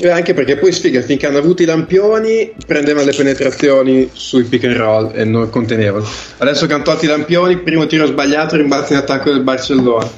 Anche 0.09 0.35
perché 0.35 0.57
poi 0.57 0.71
sfiga, 0.71 1.03
finché 1.03 1.27
hanno 1.27 1.39
avuto 1.39 1.63
i 1.63 1.65
lampioni, 1.65 2.53
prendevano 2.65 3.07
le 3.07 3.13
penetrazioni 3.13 4.09
sui 4.13 4.45
pick 4.45 4.63
and 4.65 4.77
roll 4.77 5.11
e 5.13 5.25
non 5.25 5.51
contenevano. 5.51 6.07
Adesso 6.39 6.67
che 6.67 6.75
hanno 6.75 6.85
tolto 6.85 7.07
i 7.07 7.09
lampioni, 7.09 7.59
primo 7.59 7.87
tiro 7.87 8.07
sbagliato, 8.07 8.55
rimbalzo 8.57 8.93
in 8.93 9.01
attacco 9.01 9.33
del 9.33 9.43
Barcellona. 9.43 10.09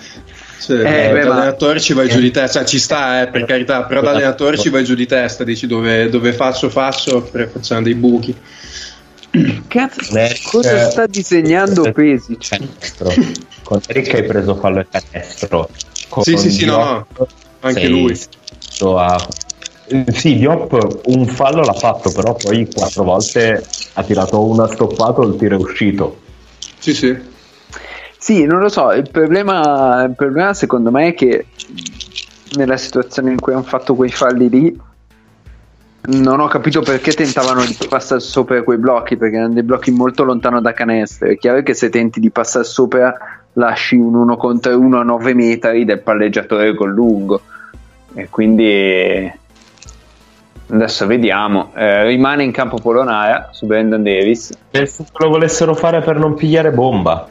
Cioè, 0.60 0.76
Eh, 0.76 1.12
beh, 1.12 1.20
da 1.22 1.28
ma- 1.28 1.34
allenatore 1.36 1.80
ci 1.80 1.94
vai 1.94 2.08
giù 2.08 2.20
di 2.20 2.30
testa, 2.30 2.58
cioè, 2.58 2.68
ci 2.68 2.78
sta, 2.78 3.22
eh, 3.22 3.28
per 3.28 3.46
carità, 3.46 3.84
però 3.84 4.02
da 4.02 4.10
allenatore 4.10 4.58
ci 4.58 4.68
vai 4.68 4.84
giù 4.84 4.94
di 4.94 5.06
testa, 5.06 5.42
dici 5.42 5.66
dove, 5.66 6.10
dove 6.10 6.34
faccio, 6.34 6.68
faccio, 6.68 7.24
facciamo 7.50 7.80
dei 7.82 7.94
buchi. 7.94 8.36
cazzo 9.68 10.14
Eric, 10.14 10.50
cosa 10.50 10.90
sta 10.90 11.06
disegnando 11.06 11.90
Pesic 11.92 12.46
Canestro. 12.50 13.14
Con 13.62 13.80
Eric 13.86 14.14
hai 14.14 14.24
preso 14.24 14.54
fallo 14.56 14.80
e 14.80 14.86
canestro. 14.90 15.70
Con 16.08 16.22
Sì, 16.24 16.36
sì, 16.36 16.50
sì, 16.50 16.64
no, 16.66 17.06
no, 17.16 17.28
anche 17.60 17.88
lui. 17.88 18.12
a- 18.12 19.16
Eh, 19.16 19.51
Sì, 20.12 20.38
Diop 20.38 21.00
un 21.06 21.26
fallo 21.26 21.62
l'ha 21.62 21.74
fatto, 21.74 22.10
però 22.12 22.34
poi 22.34 22.66
quattro 22.72 23.04
volte 23.04 23.62
ha 23.94 24.02
tirato 24.02 24.42
una 24.44 24.66
stoppato, 24.66 25.22
il 25.22 25.36
tiro 25.36 25.56
è 25.56 25.60
uscito. 25.60 26.18
Sì, 26.78 26.94
sì. 26.94 27.30
Sì, 28.16 28.44
non 28.44 28.60
lo 28.60 28.68
so, 28.68 28.92
il 28.92 29.10
problema, 29.10 30.04
il 30.04 30.14
problema 30.14 30.54
secondo 30.54 30.90
me 30.90 31.08
è 31.08 31.14
che 31.14 31.46
nella 32.56 32.76
situazione 32.76 33.32
in 33.32 33.40
cui 33.40 33.52
hanno 33.52 33.62
fatto 33.64 33.94
quei 33.94 34.10
falli 34.10 34.48
lì 34.48 34.80
non 36.04 36.40
ho 36.40 36.46
capito 36.46 36.80
perché 36.80 37.12
tentavano 37.12 37.64
di 37.64 37.76
passare 37.88 38.20
sopra 38.20 38.62
quei 38.62 38.78
blocchi, 38.78 39.16
perché 39.16 39.36
erano 39.36 39.54
dei 39.54 39.62
blocchi 39.62 39.90
molto 39.90 40.24
lontano 40.24 40.60
da 40.60 40.72
canestro. 40.72 41.28
È 41.28 41.36
chiaro 41.36 41.62
che 41.62 41.74
se 41.74 41.90
tenti 41.90 42.18
di 42.18 42.30
passare 42.30 42.64
sopra 42.64 43.14
lasci 43.54 43.96
un 43.96 44.14
uno 44.14 44.36
contro 44.36 44.76
uno 44.78 44.98
a 44.98 45.04
9 45.04 45.34
metri 45.34 45.84
del 45.84 46.00
palleggiatore 46.00 46.74
col 46.74 46.92
lungo. 46.92 47.40
E 48.14 48.28
quindi 48.30 49.30
adesso 50.72 51.06
vediamo. 51.06 51.72
Eh, 51.74 52.04
rimane 52.04 52.42
in 52.44 52.52
campo 52.52 52.76
Polonara 52.76 53.48
su 53.52 53.66
Brandon 53.66 54.02
Davis. 54.02 54.50
Penso 54.70 55.04
che 55.04 55.10
lo 55.24 55.28
volessero 55.30 55.74
fare 55.74 56.00
per 56.00 56.16
non 56.18 56.34
pigliare 56.34 56.70
bomba. 56.70 57.28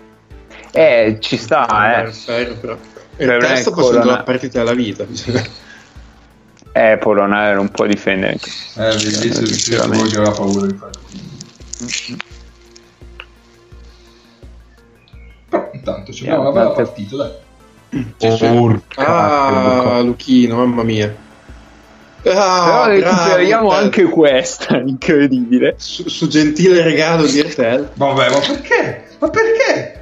Eh, 0.71 1.17
ci 1.19 1.37
sta, 1.37 2.03
eh. 2.03 2.11
Spero, 2.11 2.53
però. 2.55 2.77
Per 3.15 3.27
Il 3.27 3.33
me 3.33 3.37
testo 3.39 3.71
essere 3.71 3.71
Corona. 3.97 4.05
la 4.05 4.23
partita 4.23 4.59
della 4.59 4.73
vita. 4.73 5.05
Eh, 6.73 6.97
Polonara 6.99 7.53
non 7.53 7.67
può 7.69 7.85
difendere. 7.85 8.37
Eh, 8.77 8.91
invece 8.93 9.75
che 9.75 9.75
aveva 9.81 10.31
paura 10.31 10.65
di 10.65 10.73
fare. 10.75 10.91
Però 15.49 15.69
intanto 15.73 16.11
c'è 16.13 16.33
una 16.33 16.51
bella 16.51 16.71
tante- 16.71 16.83
partita, 16.83 17.15
dai. 17.17 17.31
Urca, 18.57 19.05
Ah, 19.05 19.99
Luchino, 19.99 20.55
mamma 20.55 20.83
mia. 20.83 21.13
Ah, 22.23 22.83
Però 22.85 22.85
recuperiamo 22.87 23.67
bravo, 23.69 23.81
anche 23.83 24.03
questa, 24.03 24.77
incredibile. 24.85 25.75
su, 25.77 26.07
su 26.07 26.27
gentile 26.27 26.83
regalo 26.83 27.25
di 27.25 27.39
Ertel. 27.39 27.89
Vabbè, 27.95 28.29
ma 28.29 28.39
perché? 28.39 29.03
Ma 29.19 29.29
perché? 29.29 29.99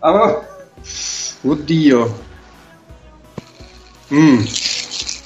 Ah. 0.00 0.42
Oddio. 1.42 2.20
Mm. 4.12 4.42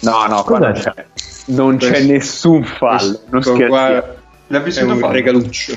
No, 0.01 0.27
no, 0.27 0.45
non 0.49 0.73
c'è, 0.75 0.95
non 1.47 1.77
c'è 1.79 1.89
Questo- 1.89 2.13
nessun 2.13 2.65
fallo. 2.65 3.21
Non 3.31 3.43
qua 3.69 3.89
L'ha 4.49 4.59
è 4.59 4.63
vissuto 4.63 4.93
un 4.93 4.99
fare. 4.99 5.13
regaluccio. 5.15 5.75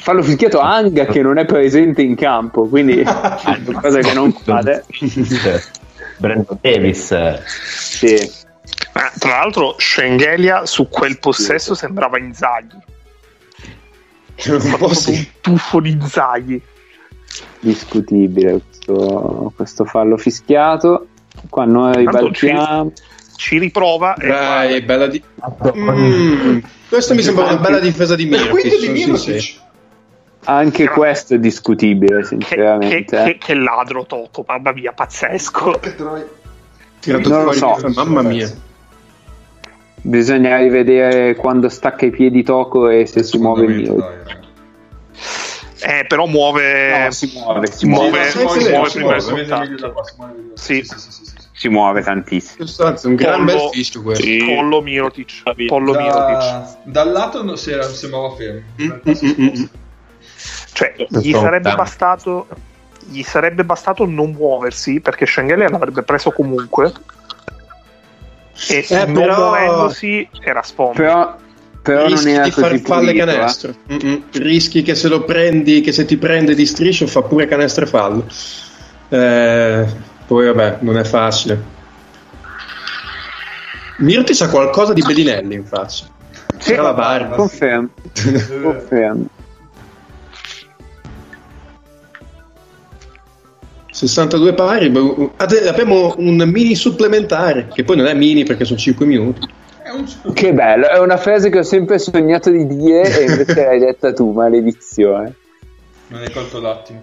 Fallo 0.00 0.22
fischiato 0.22 0.60
a 0.60 0.74
Anga 0.76 1.04
che 1.06 1.22
non 1.22 1.38
è 1.38 1.44
presente 1.44 2.02
in 2.02 2.14
campo, 2.16 2.66
quindi 2.66 3.02
cosa 3.80 3.98
che 4.00 4.12
non 4.14 4.32
fate. 4.32 4.84
Brandon 6.18 6.58
Davis. 6.60 7.14
Sì. 7.76 8.30
Ma, 8.94 9.10
tra 9.18 9.30
l'altro, 9.38 9.74
Schengelia 9.78 10.66
su 10.66 10.88
quel 10.88 11.18
possesso 11.18 11.74
sembrava 11.74 12.18
Inzaghi. 12.18 12.76
Un 14.46 14.76
po' 14.78 14.92
sì. 14.94 15.10
un 15.12 15.26
tuffo 15.40 15.80
di 15.80 15.90
Inzaghi. 15.90 16.60
Discutibile 17.60 18.60
questo, 18.60 19.52
questo 19.56 19.84
fallo 19.84 20.16
fischiato. 20.16 21.06
Qua 21.48 21.64
noi 21.64 22.04
Tanto 22.04 22.32
ci- 22.32 22.46
ribaltiamo. 22.48 22.92
Ci 23.34 23.58
riprova 23.58 24.14
e 24.14 24.28
Dai, 24.28 24.80
bella 24.82 25.06
di... 25.06 25.22
Mm. 25.76 26.58
Questa 26.88 27.14
mi 27.14 27.22
sembra 27.22 27.44
una 27.44 27.56
bella 27.56 27.78
difesa 27.78 28.14
di 28.14 28.26
Mirotic, 28.26 28.78
di. 28.78 28.88
Mirotic. 28.88 29.60
Anche 30.44 30.88
questo 30.88 31.34
è 31.34 31.38
discutibile, 31.38 32.16
che, 32.16 32.20
che, 32.22 32.26
sinceramente. 32.26 33.20
eh. 33.20 33.24
che- 33.24 33.38
che 33.38 33.54
ladro 33.54 34.04
Toto, 34.04 34.44
mamma 34.46 34.72
mia, 34.72 34.92
pazzesco. 34.92 35.80
Tirato 37.02 37.28
Non 37.28 37.44
lo 37.44 37.52
fuori 37.52 37.80
so. 37.80 37.86
di- 37.88 37.94
Mamma 37.94 38.22
mia. 38.22 38.50
Bisogna 40.04 40.56
rivedere 40.58 41.34
quando 41.36 41.68
stacca 41.68 42.06
i 42.06 42.10
piedi 42.10 42.42
Toco 42.42 42.88
e 42.88 43.06
se 43.06 43.22
si 43.24 43.38
muove 43.38 43.64
il 43.66 43.74
mio. 43.74 44.12
Eh, 45.84 46.04
però 46.06 46.26
muove... 46.26 47.04
No, 47.06 47.10
si 47.10 47.32
muove, 47.34 47.66
si 47.66 47.78
si 47.78 47.86
muove. 47.86 48.24
si 48.24 48.30
si 48.30 48.38
muove, 48.68 48.88
si 48.88 48.98
prima 48.98 49.16
del 49.64 49.78
muove, 49.78 49.92
qua. 50.16 50.32
Sì. 50.54 50.86
Si 51.54 51.68
muove 51.68 52.02
tantissimo. 52.02 52.66
Sostanza, 52.66 53.08
un 53.08 53.14
gran 53.16 53.44
Pollo- 53.44 53.58
bel 53.58 53.68
fischio 53.72 54.02
questo. 54.02 54.24
Sì. 54.24 54.44
Pollo 54.44 54.80
Mirotic. 54.80 55.42
Pollo 55.66 55.92
Mirotic. 55.92 56.36
Da, 56.38 56.78
dal 56.84 57.10
lato 57.10 57.42
non 57.42 57.56
si 57.56 57.70
era- 57.72 57.82
sembrava 57.88 58.30
fermo. 58.36 58.60
Mm, 58.80 58.90
mm, 58.90 59.12
mm, 59.24 59.48
mm. 59.58 59.64
Cioè, 60.72 60.94
gli 61.08 61.32
sarebbe 61.32 61.74
bastato 61.74 62.46
gli 63.08 63.22
sarebbe 63.22 63.64
bastato 63.64 64.04
non 64.06 64.30
muoversi 64.32 65.00
perché 65.00 65.26
Schengelia 65.26 65.68
l'avrebbe 65.68 66.02
preso 66.02 66.30
comunque 66.30 66.92
e 68.68 68.86
Eh, 68.88 69.04
non 69.06 69.12
però- 69.14 69.36
muovendosi 69.36 70.28
era 70.44 70.62
sfondo 70.62 70.92
Però, 70.94 71.36
però 71.82 72.00
non 72.02 72.08
rischi 72.10 72.30
era 72.30 72.44
di 72.44 72.50
far 72.50 72.70
così 72.70 72.82
falle 72.82 73.06
pulito, 73.12 73.24
eh. 73.24 73.34
canestro. 73.34 73.74
Mm-mm. 73.92 74.22
Rischi 74.32 74.82
che 74.82 74.94
se 74.94 75.08
lo 75.08 75.24
prendi, 75.24 75.80
che 75.80 75.92
se 75.92 76.04
ti 76.04 76.16
prende 76.16 76.54
di 76.54 76.66
striscio 76.66 77.06
fa 77.06 77.22
pure 77.22 77.46
canestro 77.46 77.84
e 77.84 77.88
fallo. 77.88 78.26
Eh, 79.08 79.86
poi 80.26 80.46
vabbè, 80.46 80.76
non 80.80 80.96
è 80.98 81.04
facile. 81.04 81.70
Mirti 83.96 84.40
ha 84.42 84.48
qualcosa 84.48 84.92
di 84.92 85.02
Bedinelli 85.02 85.54
in 85.54 85.64
faccia. 85.64 86.06
Sì, 86.58 86.70
C'era 86.70 86.82
la 86.82 86.94
barba. 86.94 87.36
Confermo, 87.36 87.88
confermo. 88.62 89.26
62 94.08 94.54
pari. 94.54 94.86
Abbiamo 95.36 96.14
un 96.18 96.42
mini 96.46 96.74
supplementare, 96.74 97.68
che 97.72 97.84
poi 97.84 97.96
non 97.96 98.06
è 98.06 98.14
mini 98.14 98.44
perché 98.44 98.64
sono 98.64 98.78
5 98.78 99.06
minuti. 99.06 99.48
Che 100.32 100.52
bello, 100.52 100.88
è 100.88 100.98
una 100.98 101.16
frase 101.16 101.50
che 101.50 101.58
ho 101.58 101.62
sempre 101.62 101.98
sognato 101.98 102.50
di 102.50 102.66
dire 102.66 103.20
e 103.20 103.30
invece 103.30 103.64
l'hai 103.64 103.78
detta 103.78 104.12
tu, 104.12 104.32
maledizione. 104.32 105.34
Non 106.08 106.20
hai 106.22 106.32
colto 106.32 106.60
l'attimo. 106.60 107.00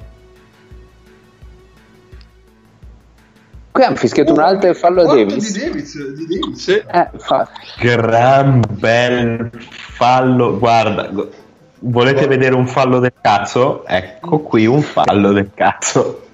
Qui 3.72 3.84
hanno 3.84 3.96
fischiato 3.96 4.34
un 4.34 4.40
altro 4.40 4.74
fallo 4.74 5.02
a 5.04 5.16
Davis. 5.16 5.54
di 5.54 5.60
Davis, 5.60 6.14
di 6.14 6.28
Davis. 6.28 6.62
Sì. 6.62 6.72
Eh, 6.74 7.10
fa- 7.18 7.50
Gran 7.80 8.62
bel 8.68 9.52
fallo. 9.70 10.58
Guarda, 10.58 11.10
volete 11.80 12.28
vedere 12.28 12.56
un 12.56 12.68
fallo 12.68 13.00
del 13.00 13.14
cazzo? 13.22 13.86
Ecco 13.86 14.40
qui 14.40 14.66
un 14.66 14.82
fallo 14.82 15.32
del 15.32 15.52
cazzo. 15.54 16.28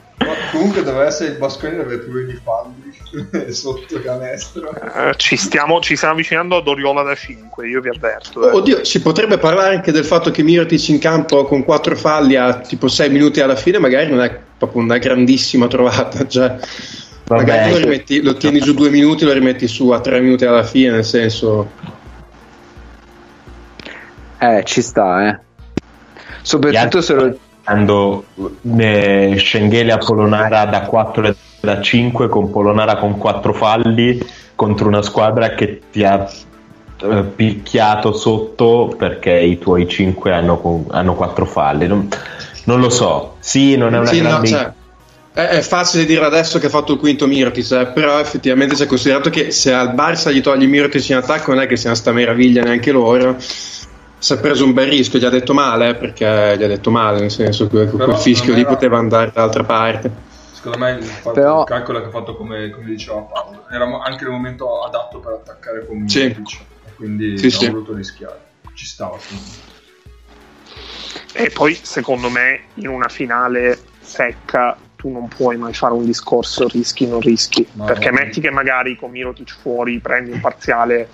Comunque 0.56 0.84
doveva 0.84 1.06
essere 1.06 1.32
il 1.32 1.38
Basconi 1.38 1.78
aveva 1.78 2.02
pure 2.02 2.26
di 2.26 2.40
falli 2.42 3.52
sotto 3.52 4.00
canestro. 4.02 4.72
Eh, 4.72 5.14
ci, 5.18 5.36
stiamo, 5.36 5.82
ci 5.82 5.96
stiamo 5.98 6.14
avvicinando 6.14 6.56
ad 6.56 6.68
Oriola 6.68 7.04
da 7.04 7.14
5 7.14 7.68
io 7.68 7.82
vi 7.82 7.90
avverto 7.90 8.50
eh. 8.50 8.54
Oddio, 8.54 8.86
si 8.86 9.02
potrebbe 9.02 9.38
parlare 9.38 9.76
anche 9.76 9.92
del 9.92 10.06
fatto 10.06 10.32
che 10.32 10.44
Mirotic 10.44 10.88
in 10.90 11.00
campo 11.00 11.44
con 11.44 11.64
4 11.66 11.96
falli 11.96 12.36
a 12.38 12.60
tipo 12.60 12.88
6 12.88 13.10
minuti 13.10 13.42
alla 13.42 13.58
fine 13.58 13.80
magari 13.80 14.10
non 14.10 14.22
è 14.22 14.40
proprio 14.58 14.82
una 14.82 14.98
grandissima 14.98 15.68
trovata. 15.68 16.26
Cioè, 16.36 16.58
Vabbè, 17.28 17.42
magari 17.42 17.72
lo, 17.72 17.78
rimetti- 17.78 18.22
lo 18.22 18.36
tieni 18.36 18.60
giù 18.60 18.74
due 18.74 18.90
minuti, 18.90 19.26
lo 19.26 19.34
rimetti 19.34 19.68
su 19.68 19.90
a 19.90 20.00
tre 20.00 20.20
minuti 20.20 20.46
alla 20.46 20.64
fine, 20.64 20.92
nel 20.92 21.04
senso. 21.04 21.72
Eh, 24.38 24.62
ci 24.64 24.82
sta, 24.82 25.28
eh. 25.28 25.40
Soprattutto 26.44 27.02
se 27.02 27.14
lo... 27.14 27.40
quando 27.66 28.26
eh, 28.78 29.36
Schengelia 29.40 29.98
Polonara 29.98 30.66
da 30.66 30.82
4 30.82 31.28
e 31.28 31.36
da 31.60 31.82
5 31.82 32.30
con 32.30 32.52
Polonara 32.52 32.98
con 32.98 33.18
4 33.18 33.54
falli 33.54 34.24
contro 34.54 34.88
una 34.88 35.02
squadra 35.02 35.50
che 35.50 35.82
ti 35.92 36.04
ha 36.04 36.30
eh, 37.02 37.24
picchiato 37.24 38.14
sotto 38.14 38.94
perché 38.96 39.32
i 39.32 39.58
tuoi 39.58 39.90
5 39.90 40.32
hanno, 40.32 40.86
hanno 40.92 41.16
4 41.16 41.46
falli 41.46 41.88
non, 41.88 42.08
non 42.66 42.80
lo 42.80 42.92
so 42.92 43.38
sì 43.40 43.76
non 43.76 43.96
è 43.96 43.98
una 43.98 44.08
Sì, 44.08 44.22
no, 44.22 44.30
grande 44.30 44.48
cioè, 44.48 44.72
è, 45.34 45.42
è 45.42 45.62
facile 45.62 46.06
dire 46.06 46.24
adesso 46.24 46.60
che 46.60 46.68
ha 46.68 46.70
fatto 46.70 46.94
il 46.94 47.00
quinto 47.00 47.28
Mirotic, 47.28 47.70
eh, 47.72 47.88
però 47.88 48.20
effettivamente 48.20 48.76
c'è 48.76 48.86
considerato 48.86 49.30
che 49.30 49.52
se 49.52 49.74
al 49.74 49.94
Barça 49.94 50.32
gli 50.32 50.40
togli 50.40 50.66
Mirotic 50.66 51.10
in 51.10 51.18
attacco 51.18 51.52
non 51.52 51.62
è 51.62 51.68
che 51.68 51.76
sia 51.76 51.94
sta 51.94 52.14
meraviglia 52.14 52.64
neanche 52.64 52.92
loro. 52.94 53.36
Si 54.26 54.34
è 54.34 54.40
preso 54.40 54.66
un 54.66 54.74
bel 54.74 54.88
rischio, 54.90 55.20
gli 55.20 55.26
ha 55.26 55.30
detto 55.30 55.54
male, 55.54 55.90
eh, 55.90 55.94
perché 55.94 56.56
gli 56.58 56.64
ha 56.64 56.68
detto 56.68 56.90
male, 56.90 57.20
nel 57.20 57.30
senso 57.30 57.68
che 57.68 57.86
quel 57.86 57.96
Però 57.96 58.16
fischio 58.18 58.48
non 58.54 58.56
lì 58.56 58.62
era- 58.62 58.74
poteva 58.74 58.98
andare 58.98 59.30
da 59.32 59.44
altra 59.44 59.64
parte. 59.64 60.12
Secondo 60.52 60.80
me 60.80 60.92
il, 60.94 61.04
fatto- 61.04 61.32
Però- 61.34 61.60
il 61.60 61.66
calcolo 61.68 62.00
che 62.02 62.08
ha 62.08 62.10
fatto 62.10 62.36
come, 62.36 62.72
come 62.72 62.88
diceva 62.88 63.20
Paolo 63.20 63.66
era 63.70 63.86
anche 64.04 64.24
il 64.24 64.32
momento 64.32 64.82
adatto 64.84 65.20
per 65.20 65.34
attaccare 65.34 65.86
con 65.86 66.10
Sì. 66.10 66.24
Mirotic, 66.24 66.58
quindi 66.96 67.38
Sì, 67.38 67.46
ha 67.46 67.50
sì. 67.52 67.70
voluto 67.70 67.94
rischiare. 67.94 68.40
Ci 68.74 68.86
stava. 68.88 69.16
quindi. 69.28 69.52
E 71.34 71.52
poi, 71.52 71.78
secondo 71.80 72.30
me, 72.32 72.62
in 72.76 72.88
una 72.88 73.10
finale 73.10 73.78
secca 74.00 74.76
tu 74.96 75.12
non 75.12 75.28
puoi 75.28 75.56
mai 75.58 75.76
fare 75.76 75.94
un 75.94 76.04
discorso 76.04 76.68
rischi 76.68 77.06
non 77.06 77.20
rischi. 77.20 77.64
No, 77.74 77.86
perché 77.86 78.10
no. 78.10 78.18
metti 78.22 78.42
che 78.42 78.50
magari 78.50 78.96
con 78.96 79.12
Mirotic 79.12 79.56
fuori 79.62 80.00
prendi 80.00 80.32
un 80.32 80.40
parziale 80.40 81.08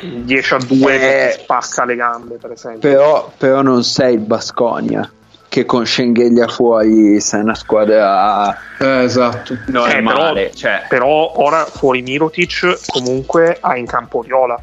10 0.00 0.54
a 0.54 0.58
2 0.58 0.98
che 0.98 1.24
Eh, 1.24 1.34
ti 1.36 1.42
spacca 1.42 1.84
le 1.84 1.96
gambe, 1.96 2.36
per 2.36 2.52
esempio. 2.52 2.88
Però, 2.88 3.32
però 3.36 3.62
non 3.62 3.82
sei 3.84 4.14
il 4.14 4.20
Basconia, 4.20 5.10
che 5.48 5.64
con 5.64 5.86
Schengelia 5.86 6.46
fuori 6.48 7.20
sei 7.20 7.40
una 7.40 7.54
squadra 7.54 8.56
Eh, 8.78 9.02
esatto. 9.04 9.56
normale. 9.66 10.02
però, 10.44 10.54
cioè, 10.54 10.84
però 10.88 11.32
ora 11.36 11.64
fuori 11.64 12.02
Mirotic 12.02 12.80
comunque 12.86 13.58
hai 13.60 13.80
in 13.80 13.86
campo 13.86 14.18
Oriola 14.18 14.60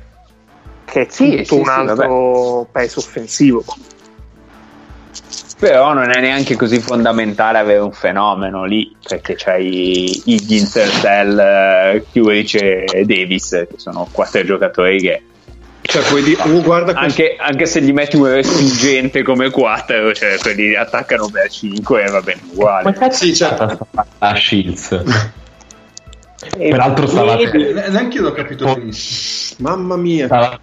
che 0.86 1.02
è 1.02 1.08
Sì, 1.10 1.38
tutto 1.38 1.44
sì, 1.56 1.60
un 1.60 1.66
sì, 1.66 1.72
altro 1.72 2.68
peso 2.72 3.00
offensivo 3.00 3.64
Però 5.58 5.94
non 5.94 6.10
è 6.12 6.20
neanche 6.20 6.56
così 6.58 6.80
fondamentale 6.80 7.58
avere 7.60 7.80
un 7.80 7.94
fenomeno 7.94 8.66
lì, 8.66 8.94
perché 9.08 9.36
c'hai 9.38 10.22
Higgins, 10.26 10.74
Cell, 11.00 11.40
eh, 11.40 12.06
Curich 12.12 12.56
e 12.56 13.04
Davis, 13.06 13.50
che 13.70 13.76
sono 13.78 14.08
quattro 14.12 14.44
giocatori 14.44 15.00
che 15.00 15.22
Cioè, 15.82 16.02
puoi 16.04 16.24
dire, 16.24 16.42
oh, 16.42 16.84
anche, 16.94 17.38
anche 17.40 17.66
se 17.68 17.80
gli 17.82 17.94
metti 17.94 18.18
un 18.18 18.28
respingente 18.28 19.24
come 19.24 19.50
4, 19.50 20.14
cioè 20.14 20.38
quelli 20.40 20.76
attaccano 20.76 21.30
per 21.30 21.50
5 21.50 22.04
e 22.04 22.10
va 22.12 22.22
bene 22.22 22.42
uguale. 22.52 22.84
Ma 22.84 22.92
cazzo 22.92 23.24
Sì, 23.24 23.32
è 23.32 23.36
stata 23.36 23.70
sta 23.76 24.06
a 24.20 24.36
Shields 24.36 24.92
E 26.58 26.70
Peraltro 26.70 27.08
stava- 27.08 27.36
Ne- 27.36 27.88
Neanche 27.90 28.18
io 28.18 28.24
l'ho 28.24 28.32
capito 28.34 28.74
benissimo. 28.74 29.70
Mamma 29.70 29.96
mia. 29.96 30.26
stava 30.26 30.60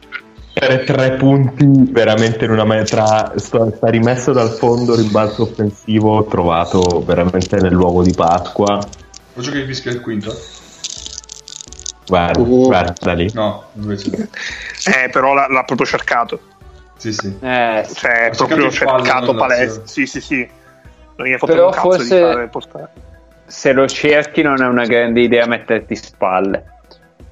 per 0.52 0.84
tre 0.84 1.12
punti 1.16 1.64
veramente 1.90 2.44
in 2.44 2.50
una 2.50 2.64
me- 2.64 2.84
tra 2.84 3.32
sta, 3.36 3.70
sta 3.74 3.88
rimesso 3.88 4.32
dal 4.32 4.50
fondo 4.50 4.94
rimbalzo 4.94 5.42
offensivo 5.42 6.24
trovato 6.26 7.02
veramente 7.04 7.58
nel 7.60 7.72
luogo 7.72 8.02
di 8.02 8.12
Pasqua 8.12 8.86
Lo 9.34 9.42
giochi 9.42 9.58
che 9.60 9.66
fischia 9.66 9.92
il 9.92 10.00
quinto? 10.00 10.34
guarda, 12.06 12.40
Uh. 12.40 12.66
guarda 12.66 13.12
lì 13.14 13.30
No, 13.32 13.64
invece 13.74 14.28
eh, 14.84 15.08
però 15.10 15.32
l'ha, 15.34 15.46
l'ha 15.48 15.64
proprio 15.64 15.86
cercato 15.86 16.38
Sì, 16.96 17.12
sì. 17.12 17.28
eh, 17.40 17.86
cioè 17.94 18.24
è 18.24 18.26
Ha 18.26 18.30
proprio 18.36 18.70
cercato 18.70 19.02
cercato 19.04 19.32
l'azione. 19.32 19.80
sì 19.86 20.06
sì 20.06 20.20
sì 20.20 20.48
non 21.16 21.26
gli 21.26 21.32
ha 21.32 21.38
fatto 21.38 21.52
Però 21.52 21.66
un 21.66 21.72
cazzo 21.72 21.88
forse- 21.88 22.14
di 22.16 22.20
fare 22.20 22.46
portare 22.48 22.88
se 23.46 23.72
lo 23.72 23.86
cerchi 23.86 24.40
non 24.42 24.62
è 24.62 24.66
una 24.66 24.86
grande 24.86 25.20
idea 25.20 25.46
metterti 25.46 25.94
spalle. 25.94 26.64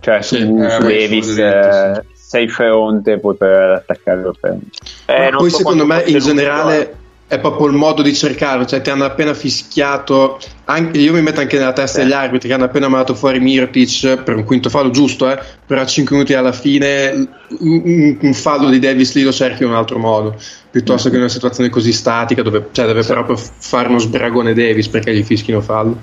Cioè 0.00 0.20
su, 0.20 0.34
Sì, 0.36 0.42
eh, 0.42 0.70
su 0.70 0.82
beh, 0.82 0.98
Davis 0.98 1.38
eh, 1.38 2.04
sei 2.30 2.46
fronte 2.48 3.18
puoi 3.18 3.34
per 3.34 3.72
attaccarlo 3.72 4.32
fronte. 4.38 4.66
Eh, 5.06 5.30
poi 5.36 5.50
so 5.50 5.56
secondo 5.56 5.84
me 5.84 6.04
in 6.06 6.18
generale 6.20 6.96
è 7.26 7.40
proprio 7.40 7.66
il 7.66 7.72
modo 7.72 8.02
di 8.02 8.14
cercarlo, 8.14 8.64
cioè 8.66 8.80
ti 8.82 8.90
hanno 8.90 9.04
appena 9.04 9.34
fischiato, 9.34 10.38
anche- 10.66 10.98
io 10.98 11.12
mi 11.12 11.22
metto 11.22 11.40
anche 11.40 11.58
nella 11.58 11.72
testa 11.72 12.02
degli 12.02 12.12
arbitri 12.12 12.46
che 12.46 12.54
hanno 12.54 12.66
appena 12.66 12.86
mandato 12.86 13.16
fuori 13.16 13.40
Mirotic 13.40 14.22
per 14.22 14.36
un 14.36 14.44
quinto 14.44 14.68
fallo 14.68 14.90
giusto, 14.90 15.28
eh, 15.28 15.40
però 15.66 15.80
a 15.80 15.86
5 15.86 16.14
minuti 16.14 16.34
alla 16.34 16.52
fine 16.52 17.10
un, 17.58 18.16
un- 18.20 18.34
fallo 18.34 18.68
di 18.68 18.78
Davis 18.78 19.12
lì 19.16 19.24
lo 19.24 19.32
cerchi 19.32 19.64
in 19.64 19.70
un 19.70 19.74
altro 19.74 19.98
modo, 19.98 20.36
piuttosto 20.70 21.08
che 21.08 21.16
in 21.16 21.22
una 21.22 21.30
situazione 21.30 21.68
così 21.68 21.92
statica 21.92 22.42
dove 22.42 22.68
cioè, 22.70 22.86
deve 22.86 23.02
proprio 23.02 23.36
fare 23.36 23.88
uno 23.88 23.98
sbragone 23.98 24.54
Davis 24.54 24.86
perché 24.86 25.12
gli 25.12 25.24
fischino 25.24 25.60
fallo. 25.60 26.00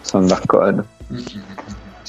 Sono 0.00 0.26
d'accordo. 0.26 0.84
Sì, 1.14 1.40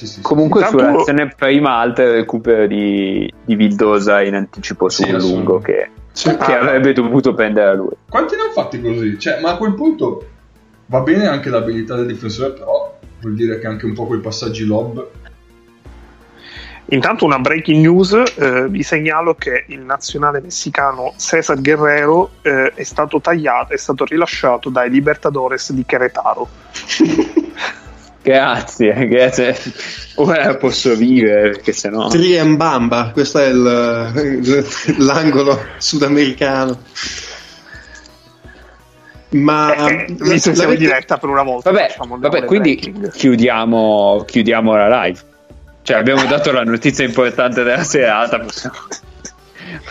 sì, 0.06 0.14
sì. 0.16 0.22
Comunque 0.22 0.62
Intanto- 0.62 0.84
sull'azione 0.84 1.34
prima 1.36 1.78
alta 1.78 2.04
il 2.04 2.12
recupero 2.12 2.68
di, 2.68 3.32
di 3.44 3.56
Vildosa 3.56 4.22
in 4.22 4.36
anticipo 4.36 4.90
su 4.90 5.04
Sì, 5.04 5.12
un 5.12 5.18
lungo 5.20 5.60
che, 5.60 5.90
Sì. 6.12 6.36
che 6.38 6.54
Ah. 6.56 6.60
avrebbe 6.60 6.94
dovuto 6.94 7.34
prendere 7.34 7.76
lui. 7.76 7.92
Quanti 8.10 8.36
ne 8.36 8.42
hanno 8.44 8.52
fatti 8.52 8.82
così? 8.82 9.18
Cioè, 9.20 9.40
ma 9.42 9.52
a 9.52 9.58
quel 9.58 9.74
punto 9.74 10.28
va 10.88 11.00
bene 11.02 11.26
anche 11.28 11.50
l'abilità 11.50 11.96
del 11.96 12.08
difensore, 12.08 12.52
però 12.52 12.98
vuol 13.22 13.36
dire 13.36 13.60
che 13.60 13.68
anche 13.68 13.86
un 13.86 13.94
po' 13.94 14.06
quei 14.06 14.20
passaggi 14.20 14.66
lob. 14.66 15.08
Intanto 16.88 17.24
una 17.26 17.40
breaking 17.40 17.82
news, 17.82 18.12
eh, 18.36 18.68
vi 18.68 18.84
segnalo 18.84 19.36
che 19.36 19.64
il 19.70 19.80
nazionale 19.80 20.42
messicano 20.42 21.14
Cesar 21.18 21.60
Guerrero 21.62 22.32
eh, 22.42 22.74
è 22.76 22.84
stato 22.84 23.22
tagliato, 23.22 23.74
è 23.74 23.78
stato 23.78 24.04
rilasciato 24.04 24.70
dai 24.70 24.90
Libertadores 24.90 25.72
di 25.72 25.86
Querétaro. 25.88 26.48
Grazie, 28.24 29.06
grazie. 29.08 29.56
Ora 30.16 30.56
posso 30.56 30.96
vivere 30.96 31.50
perché 31.52 31.74
sennò. 31.74 32.08
Triembamba, 32.08 33.12
questo 33.14 33.40
è 33.40 33.48
il- 33.48 34.66
l'angolo 34.98 35.60
sudamericano. 35.78 36.80
Ma 39.32 39.74
Eh, 39.76 39.94
eh, 39.94 40.06
visto 40.20 40.52
che 40.52 40.56
siamo 40.56 40.74
in 40.74 40.78
diretta 40.80 41.18
per 41.18 41.28
una 41.30 41.42
volta, 41.42 41.72
Vabbè, 41.72 41.88
facciamo 41.90 42.16
le 42.16 42.22
vabbè 42.22 42.46
quindi 42.46 43.10
chiudiamo, 43.12 44.24
chiudiamo 44.28 44.76
la 44.76 45.04
live. 45.06 45.20
Cioè, 45.82 45.98
abbiamo 45.98 46.24
dato 46.26 46.52
la 46.52 46.64
notizia 46.64 47.04
importante 47.04 47.64
della 47.64 47.84
serata, 47.84 48.40
possiamo, 48.40 48.76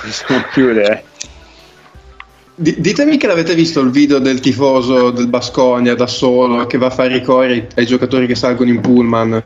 possiamo 0.01 0.45
chiudere. 0.53 1.05
Di- 2.55 2.77
ditemi 2.79 3.17
che 3.17 3.27
l'avete 3.27 3.55
visto 3.55 3.81
il 3.81 3.91
video 3.91 4.19
del 4.19 4.41
tifoso 4.41 5.11
del 5.11 5.27
Basconia 5.29 5.95
da 5.95 6.07
solo 6.07 6.67
che 6.67 6.77
va 6.79 6.87
a 6.87 6.91
fare 6.91 7.17
i 7.17 7.23
cori 7.23 7.67
ai, 7.77 7.87
giocatori 7.87 8.27
che 8.27 8.35
salgono 8.35 8.71
in 8.71 8.81
pullman. 8.81 9.43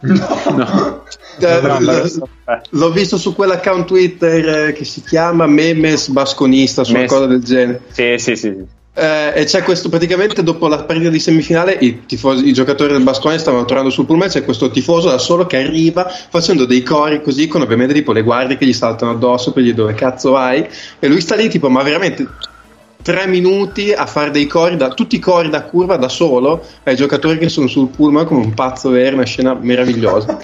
No. 0.00 1.02
Eh, 1.40 1.60
No, 1.60 1.78
l- 1.78 1.82
ma 1.84 1.98
lo 1.98 2.06
so. 2.06 2.28
Eh. 2.46 2.60
l'ho 2.70 2.90
visto 2.92 3.16
su 3.18 3.34
quell'account 3.34 3.86
Twitter 3.86 4.68
eh, 4.68 4.72
che 4.72 4.84
si 4.84 5.02
chiama 5.02 5.46
Memes 5.46 6.08
Basconista, 6.08 6.84
su 6.84 6.92
una 6.92 7.00
Mes- 7.00 7.10
cosa 7.10 7.26
del 7.26 7.42
genere. 7.42 7.80
Sì, 7.90 8.14
sì, 8.18 8.36
sì. 8.36 8.54
Eh, 8.96 9.32
e 9.34 9.44
c'è 9.44 9.62
questo 9.64 9.88
praticamente 9.88 10.44
dopo 10.44 10.68
la 10.68 10.84
partita 10.84 11.08
di 11.08 11.18
semifinale 11.18 11.72
i, 11.80 12.06
tifosi, 12.06 12.46
i 12.46 12.52
giocatori 12.52 12.92
del 12.92 13.02
Basconia 13.02 13.38
stavano 13.38 13.64
tornando 13.64 13.90
sul 13.90 14.06
pullman 14.06 14.28
c'è 14.28 14.44
questo 14.44 14.70
tifoso 14.70 15.08
da 15.08 15.18
solo 15.18 15.46
che 15.46 15.56
arriva 15.56 16.04
facendo 16.04 16.64
dei 16.64 16.84
cori 16.84 17.20
così 17.20 17.48
con 17.48 17.62
ovviamente 17.62 17.92
tipo 17.92 18.12
le 18.12 18.22
guardie 18.22 18.56
che 18.56 18.64
gli 18.64 18.72
saltano 18.72 19.10
addosso 19.10 19.50
per 19.50 19.64
gli 19.64 19.74
dove 19.74 19.94
cazzo 19.94 20.30
vai 20.30 20.64
e 21.00 21.08
lui 21.08 21.20
sta 21.20 21.34
lì 21.34 21.48
tipo 21.48 21.68
ma 21.68 21.82
veramente 21.82 22.24
tre 23.02 23.26
minuti 23.26 23.92
a 23.92 24.06
fare 24.06 24.30
dei 24.30 24.46
cori 24.46 24.76
da, 24.76 24.90
tutti 24.90 25.16
i 25.16 25.18
cori 25.18 25.48
da 25.50 25.64
curva 25.64 25.96
da 25.96 26.08
solo 26.08 26.64
ai 26.84 26.94
giocatori 26.94 27.36
che 27.38 27.48
sono 27.48 27.66
sul 27.66 27.88
pullman 27.88 28.26
come 28.26 28.44
un 28.44 28.54
pazzo 28.54 28.90
vero 28.90 29.16
una 29.16 29.24
scena 29.24 29.54
meravigliosa 29.60 30.38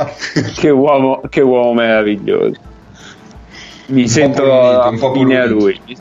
Che 0.56 0.70
uomo, 0.70 1.20
che 1.28 1.40
uomo 1.40 1.74
meraviglioso. 1.74 2.54
Mi 3.86 4.08
sento 4.08 4.42
pulito, 4.42 4.88
un 4.88 4.98
po' 4.98 5.10
affine 5.10 5.40
a 5.40 5.46
pulito. 5.46 5.64
lui. 5.64 5.96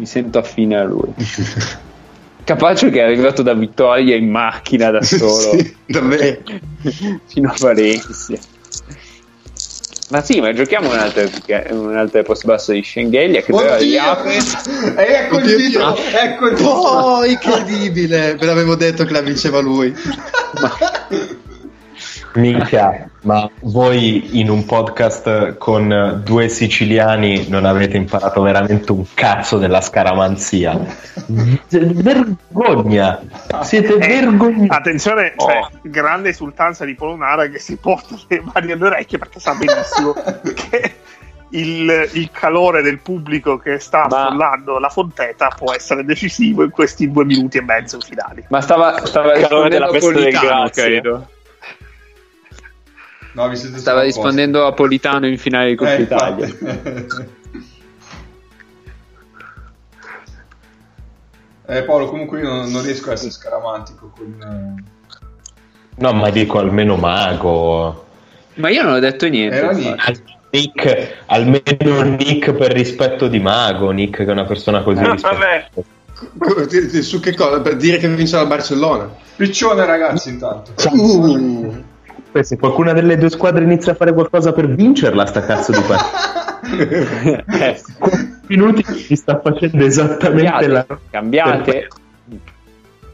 Mi 0.00 0.06
sento 0.06 0.38
affine 0.38 0.78
a 0.78 0.84
lui. 0.84 1.12
Capace 2.42 2.88
che 2.88 3.00
è 3.00 3.02
arrivato 3.02 3.42
da 3.42 3.52
Vittoria 3.52 4.16
in 4.16 4.30
macchina 4.30 4.90
da 4.90 5.02
solo 5.02 5.58
sì, 5.58 5.76
davvero 5.84 6.40
fino 7.28 7.50
a 7.50 7.54
Valencia. 7.58 8.38
Ma 10.08 10.22
sì, 10.22 10.40
ma 10.40 10.54
giochiamo 10.54 10.88
un 10.88 10.96
altro, 10.96 11.28
un 11.68 11.94
altro 11.98 12.22
post 12.22 12.46
basso 12.46 12.72
di 12.72 12.82
Schengelia 12.82 13.42
che 13.42 13.52
però 13.52 13.76
riapre. 13.76 14.38
Ecco 14.96 15.38
il! 15.38 15.56
Dio. 15.68 15.94
Ecco 15.96 16.46
il 16.46 16.56
titolo! 16.56 16.80
oh 16.80 17.24
incredibile 17.26 18.36
ve 18.36 18.46
l'avevo 18.46 18.76
detto 18.76 19.04
che 19.04 19.12
la 19.12 19.20
vinceva 19.20 19.60
lui 19.60 19.94
minchia 22.34 23.08
Ma 23.22 23.48
voi 23.60 24.38
in 24.40 24.48
un 24.48 24.64
podcast 24.64 25.56
con 25.58 26.22
due 26.24 26.48
siciliani 26.48 27.48
non 27.48 27.64
avete 27.64 27.96
imparato 27.96 28.40
veramente 28.42 28.92
un 28.92 29.04
cazzo 29.14 29.58
della 29.58 29.80
scaramanzia. 29.80 30.78
Vergogna! 31.68 33.20
Siete 33.62 33.94
Eh, 33.94 33.98
vergognosi. 33.98 34.66
Attenzione, 34.68 35.34
cioè, 35.36 35.58
Oh. 35.60 35.68
grande 35.82 36.30
esultanza 36.30 36.84
di 36.84 36.94
Polonara 36.94 37.46
che 37.48 37.58
si 37.58 37.76
porta 37.76 38.14
le 38.28 38.42
mani 38.52 38.72
alle 38.72 38.84
orecchie 38.86 39.18
perché 39.18 39.38
sa 39.40 39.54
benissimo 39.54 40.14
che 40.70 40.94
il, 41.50 42.08
il 42.12 42.30
calore 42.32 42.80
del 42.80 42.98
pubblico 43.00 43.58
che 43.58 43.78
sta 43.80 44.06
Ma- 44.08 44.26
affollando 44.26 44.78
la 44.78 44.88
fonteta 44.88 45.48
può 45.56 45.72
essere 45.74 46.04
decisivo 46.04 46.62
in 46.62 46.70
questi 46.70 47.10
due 47.10 47.24
minuti 47.24 47.58
e 47.58 47.62
mezzo 47.62 47.98
finali. 48.00 48.44
Ma 48.48 48.60
stava, 48.60 49.04
stava 49.04 49.34
Il 49.34 49.46
calore 49.46 49.68
della 49.68 49.88
peste 49.88 50.12
del 50.12 50.30
Grazia. 50.30 50.84
credo. 50.84 51.26
No, 53.32 53.48
vi 53.48 53.56
siete 53.56 53.78
Stava 53.78 54.02
rispondendo 54.02 54.66
a 54.66 54.72
Politano 54.72 55.26
in 55.26 55.38
finale 55.38 55.68
di 55.70 55.74
Coppa 55.76 55.94
Eh, 55.94 56.02
Italia. 56.02 56.48
Eh, 61.66 61.82
Paolo, 61.84 62.08
comunque 62.08 62.40
io 62.40 62.48
non, 62.48 62.70
non 62.70 62.82
riesco 62.82 63.10
a 63.10 63.12
essere 63.12 63.30
scaramantico 63.30 64.12
con... 64.16 64.36
eh, 64.40 64.82
No, 65.98 66.12
ma 66.14 66.30
dico 66.30 66.58
almeno 66.58 66.96
mago. 66.96 68.06
Ma 68.54 68.70
io 68.70 68.82
non 68.82 68.94
ho 68.94 68.98
detto 68.98 69.28
niente. 69.28 69.56
Era. 69.56 69.72
Nick, 70.52 71.18
almeno 71.26 72.02
Nick 72.02 72.52
per 72.54 72.72
rispetto 72.72 73.28
di 73.28 73.38
mago. 73.38 73.90
Nick 73.90 74.16
che 74.16 74.24
è 74.24 74.30
una 74.32 74.46
persona 74.46 74.82
così 74.82 75.02
Ah, 75.02 75.12
rispettosa. 75.12 77.02
Su 77.02 77.20
che 77.20 77.34
cosa? 77.34 77.60
Per 77.60 77.76
dire 77.76 77.98
che 77.98 78.08
vince 78.08 78.36
la 78.36 78.46
Barcellona. 78.46 79.08
Piccione 79.36 79.84
ragazzi 79.84 80.30
intanto. 80.30 80.72
Uh. 80.90 81.84
Poi 82.32 82.44
se 82.44 82.56
qualcuna 82.56 82.92
delle 82.92 83.16
due 83.16 83.30
squadre 83.30 83.64
inizia 83.64 83.92
a 83.92 83.94
fare 83.94 84.12
qualcosa 84.12 84.52
per 84.52 84.68
vincerla, 84.68 85.26
sta 85.26 85.44
cazzo 85.44 85.72
di 85.72 85.80
partita. 85.80 86.38
Eh, 86.70 87.80
minuti 88.46 88.84
si 88.84 89.16
sta 89.16 89.40
facendo 89.40 89.84
esattamente 89.84 90.66
la 90.68 90.86
cambiate. 91.10 91.88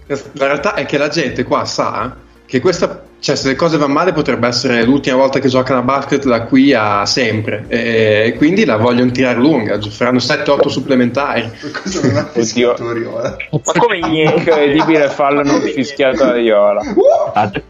La 0.06 0.46
realtà 0.46 0.74
è 0.74 0.84
che 0.84 0.98
la 0.98 1.08
gente 1.08 1.44
qua 1.44 1.64
sa 1.64 2.14
che 2.46 2.60
questa, 2.60 3.02
cioè 3.18 3.34
se 3.34 3.48
le 3.48 3.54
cose 3.56 3.76
vanno 3.76 3.92
male 3.92 4.12
potrebbe 4.12 4.46
essere 4.46 4.84
l'ultima 4.84 5.16
volta 5.16 5.40
che 5.40 5.48
giocano 5.48 5.80
a 5.80 5.82
basket 5.82 6.24
da 6.24 6.42
qui 6.42 6.72
a 6.72 7.04
sempre 7.04 7.66
e 7.68 8.34
quindi 8.36 8.64
la 8.64 8.76
vogliono 8.76 9.10
tirare 9.10 9.38
lunga, 9.38 9.80
faranno 9.80 10.18
7-8 10.18 10.68
supplementari. 10.68 11.50
Questo 11.82 12.06
non 12.06 12.16
ha 12.16 12.24
fischiato 12.26 12.84
Oriola. 12.84 13.36
Ma 13.50 13.72
come 13.78 13.98
niente? 13.98 14.38
Incredibile 14.38 15.08
fallo 15.10 15.42
non 15.42 15.60
fischiato 15.60 16.22
a 16.22 16.32
Riola. 16.32 16.82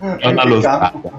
non 0.01 0.39
allo 0.39 0.61
stato. 0.61 1.12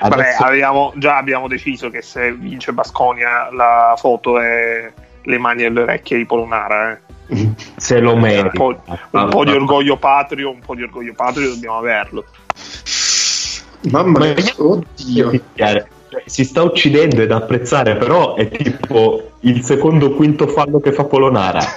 Vabbè, 0.00 0.36
abbiamo, 0.38 0.92
già 0.96 1.16
abbiamo 1.16 1.48
deciso 1.48 1.88
che 1.88 2.02
se 2.02 2.32
vince 2.32 2.72
Basconia 2.72 3.48
la 3.50 3.94
foto 3.96 4.38
è 4.38 4.92
le 5.22 5.38
mani 5.38 5.64
alle 5.64 5.80
orecchie 5.80 6.18
di 6.18 6.26
Polonara. 6.26 6.92
eh. 6.92 7.13
se 7.76 7.98
lo 8.00 8.14
Un 8.14 8.20
merita. 8.20 8.50
po', 8.50 8.76
un 9.10 9.28
po' 9.30 9.44
di 9.44 9.50
orgoglio 9.52 9.96
patrio, 9.96 10.50
un 10.50 10.60
po' 10.60 10.74
di 10.74 10.82
orgoglio 10.82 11.12
patrio 11.14 11.48
dobbiamo 11.50 11.78
averlo. 11.78 12.24
Mamma 13.90 14.18
Ma 14.18 14.24
mia, 14.26 14.34
io- 14.34 14.70
oddio. 14.70 15.40
Cioè, 15.54 15.84
Si 16.26 16.44
sta 16.44 16.62
uccidendo 16.62 17.22
ed 17.22 17.32
apprezzare, 17.32 17.96
però 17.96 18.36
è 18.36 18.48
tipo 18.48 19.32
il 19.40 19.62
secondo 19.64 20.06
o 20.06 20.10
quinto 20.14 20.46
fallo 20.46 20.78
che 20.80 20.92
fa 20.92 21.04
Polonara. 21.04 21.60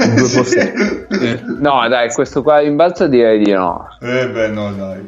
Eh, 1.09 1.41
No, 1.59 1.87
dai, 1.87 2.11
questo 2.11 2.43
qua 2.43 2.61
in 2.61 2.75
balzo 2.75 3.07
direi 3.07 3.43
di 3.43 3.51
no. 3.51 3.87
Eh 4.01 4.29
beh, 4.29 4.47
no, 4.49 4.71
dai. 4.73 5.01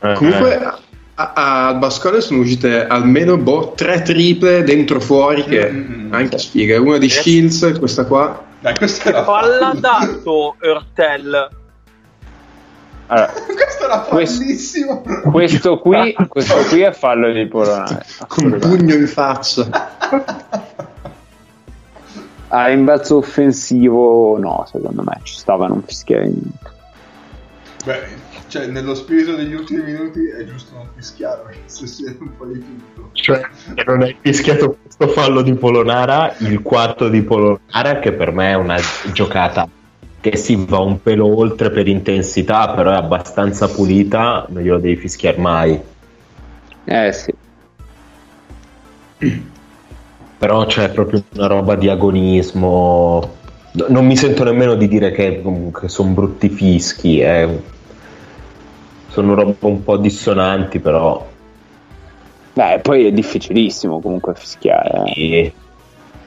Eh, 0.00 0.14
Comunque 0.14 0.56
a- 0.56 0.78
a- 1.14 1.66
al 1.68 1.78
Bascone 1.78 2.20
sono 2.22 2.40
uscite 2.40 2.86
almeno 2.86 3.36
boh, 3.36 3.72
tre 3.76 4.00
triple 4.02 4.62
dentro 4.64 4.98
fuori 5.00 5.44
che 5.44 5.70
Mm. 5.70 6.14
anche 6.14 6.38
sfiga. 6.38 6.80
Una 6.80 6.96
di 6.98 7.08
Shields, 7.10 7.76
questa 7.78 8.06
qua. 8.06 8.42
Dai, 8.60 8.74
questa 8.76 9.08
era 9.08 9.22
Palla 9.22 9.72
dato 9.74 10.56
Ertel. 10.60 11.48
Allora, 13.06 13.32
Questo 13.32 13.84
era 13.84 13.98
Questo- 14.08 14.38
bellissimo. 14.38 15.02
questo 15.30 15.78
qui, 15.78 16.14
questo 16.28 16.54
qui 16.68 16.80
è 16.82 16.92
fallo 16.92 17.32
di 17.32 17.46
Polonara. 17.46 18.02
Con 18.28 18.52
un 18.52 18.58
pugno 18.58 18.94
in 18.94 19.06
faccia. 19.08 19.66
A 22.52 22.66
rimbalzo 22.66 23.16
offensivo, 23.18 24.36
no, 24.38 24.66
secondo 24.70 25.02
me 25.04 25.20
ci 25.22 25.36
stava 25.36 25.66
a 25.66 25.68
non 25.68 25.82
fischiare 25.82 26.24
niente. 26.24 26.70
Beh, 27.84 28.08
cioè, 28.50 28.66
nello 28.66 28.94
spirito 28.96 29.36
degli 29.36 29.54
ultimi 29.54 29.82
minuti 29.82 30.26
è 30.26 30.44
giusto 30.44 30.74
non 30.74 30.88
fischiare, 30.96 31.42
perché 31.46 31.60
se 31.66 31.86
si 31.86 32.04
vede 32.04 32.18
un 32.20 32.36
po' 32.36 32.46
di 32.46 32.58
tutto. 32.58 33.10
Cioè, 33.12 33.40
che 33.74 33.84
non 33.86 34.02
hai 34.02 34.16
fischiato 34.20 34.76
questo 34.82 35.08
fallo 35.08 35.40
di 35.42 35.54
Polonara, 35.54 36.34
il 36.38 36.60
quarto 36.60 37.08
di 37.08 37.22
Polonara, 37.22 38.00
che 38.00 38.12
per 38.12 38.32
me 38.32 38.50
è 38.50 38.54
una 38.54 38.78
giocata 39.12 39.68
che 40.20 40.36
si 40.36 40.66
va 40.68 40.80
un 40.80 41.00
pelo 41.00 41.34
oltre 41.34 41.70
per 41.70 41.88
intensità, 41.88 42.70
però 42.70 42.90
è 42.90 42.96
abbastanza 42.96 43.68
pulita, 43.68 44.46
non 44.48 44.62
glielo 44.62 44.78
devi 44.78 44.96
fischiare 44.96 45.38
mai. 45.38 45.80
Eh 46.84 47.12
sì. 47.12 47.32
Però 50.38 50.66
c'è 50.66 50.90
proprio 50.90 51.22
una 51.34 51.46
roba 51.46 51.76
di 51.76 51.88
agonismo. 51.88 53.38
No- 53.72 53.86
Non 53.88 54.04
mi 54.04 54.16
sento 54.16 54.42
nemmeno 54.44 54.74
di 54.74 54.88
dire 54.88 55.12
che 55.12 55.40
comunque 55.40 55.88
sono 55.88 56.10
brutti 56.10 56.48
fischi, 56.48 57.20
eh. 57.20 57.78
Sono 59.20 59.34
roba 59.34 59.54
un 59.66 59.82
po' 59.84 59.96
dissonanti, 59.96 60.78
però. 60.80 61.26
Beh, 62.54 62.80
poi 62.82 63.06
è 63.06 63.12
difficilissimo 63.12 64.00
comunque 64.00 64.34
fischiare. 64.34 65.02
eh. 65.14 65.52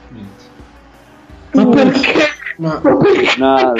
Niente. 0.08 0.42
Ma 1.52 1.66
perché? 1.66 2.12
Ma 2.56 2.80
No, 3.38 3.72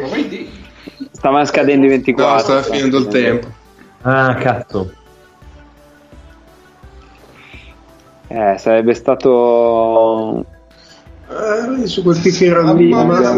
Ma 0.00 0.08
vai 0.08 0.28
di. 0.28 0.50
stavano 1.10 1.44
scadendo 1.44 1.86
i 1.86 1.88
24. 1.88 2.32
no, 2.32 2.38
stava 2.40 2.62
finendo 2.62 2.98
il 2.98 3.06
tempo. 3.08 3.48
Ah, 4.02 4.34
cazzo. 4.36 4.92
Eh, 8.28 8.56
sarebbe 8.58 8.94
stato 8.94 10.44
Eh, 11.30 11.86
su 11.86 12.02
quel 12.02 12.16
and 12.16 12.52
roll 12.52 12.76
lì, 12.76 12.88
Mamma 12.90 13.18
mia, 13.18 13.32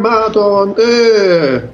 madonna. 0.00 0.74
Eh. 0.76 1.68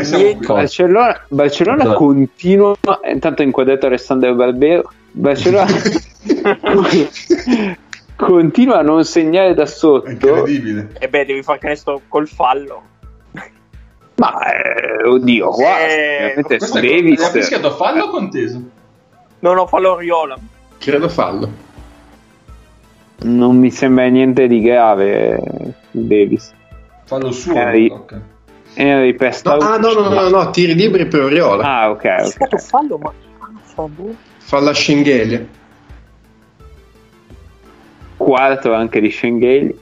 E 0.00 0.36
qui. 0.36 0.46
Barcellona, 0.46 1.20
Barcellona 1.28 1.82
Esatto. 1.82 1.96
continua 1.98 2.76
intanto 3.10 3.42
ha 3.42 3.44
inquadrato 3.44 3.86
Alessandro 3.86 4.34
Barbero 4.34 4.92
Barcellona 5.12 5.66
continua 8.16 8.78
a 8.78 8.82
non 8.82 9.04
segnare 9.04 9.54
da 9.54 9.62
È 9.62 9.66
sotto 9.66 10.10
incredibile. 10.10 10.88
E 10.98 11.08
beh, 11.08 11.24
devi 11.24 11.42
far 11.42 11.58
canestro 11.58 12.00
col 12.08 12.26
fallo. 12.28 12.82
ma 14.16 14.34
eh, 14.52 15.04
oddio 15.06 15.48
qua 15.50 15.78
Eh, 15.80 16.34
veramente 16.36 16.58
Davis 16.58 17.22
Ha 17.22 17.30
fischiato 17.30 17.70
fallo 17.72 18.04
o 18.04 18.10
conteso? 18.10 18.60
No, 19.40 19.52
no, 19.54 19.66
fallo 19.68 19.92
Oriola. 19.92 20.36
Credo 20.78 21.08
fallo. 21.08 21.48
non 23.20 23.56
mi 23.56 23.70
sembra 23.70 24.06
niente 24.08 24.46
di 24.48 24.60
grave 24.60 25.74
Davis 25.90 26.52
Fallo 27.04 27.30
suo. 27.32 27.54
Eh, 27.54 27.90
ok. 27.90 28.20
Henry 28.80 29.10
No, 29.10 29.16
Pesta 29.16 29.54
ah, 29.56 29.76
no, 29.76 29.92
no, 29.92 30.08
no, 30.08 30.28
no, 30.28 30.50
tiri 30.50 30.74
liberi 30.74 31.06
per 31.06 31.22
Oriola. 31.22 31.64
ah 31.64 31.90
ok, 31.90 32.04
È 32.04 32.22
ok. 32.22 32.26
stato 32.26 32.58
fallo, 32.58 32.98
ma... 32.98 33.12
Fa 34.38 34.60
la 34.60 34.72
Schengelia. 34.72 35.44
quarto 38.16 38.72
anche 38.74 39.00
di 39.00 39.10
Schengelli 39.10 39.76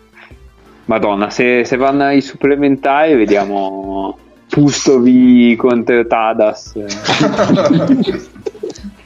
madonna 0.87 1.31
se, 1.31 1.65
se 1.65 1.77
vanno 1.77 2.05
ai 2.05 2.21
supplementari 2.21 3.15
vediamo 3.15 4.19
Pustovi 4.49 5.57
contro 5.57 6.07
Tadas 6.07 6.73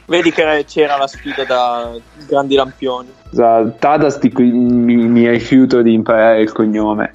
Vedi 0.05 0.31
che 0.33 0.65
c'era 0.67 0.97
la 0.97 1.07
sfida 1.07 1.45
da 1.45 1.93
grandi 2.27 2.55
lampioni. 2.55 3.07
Esatto, 3.31 3.75
Tadas 3.79 4.19
di 4.19 4.29
cui 4.29 4.51
mi, 4.51 4.95
mi 5.07 5.29
rifiuto 5.29 5.81
di 5.81 5.93
imparare 5.93 6.41
il 6.41 6.51
cognome 6.51 7.13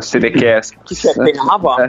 Sedekerskis 0.00 0.82
Chi 0.84 0.94
c'è? 0.94 1.14
Penava? 1.14 1.88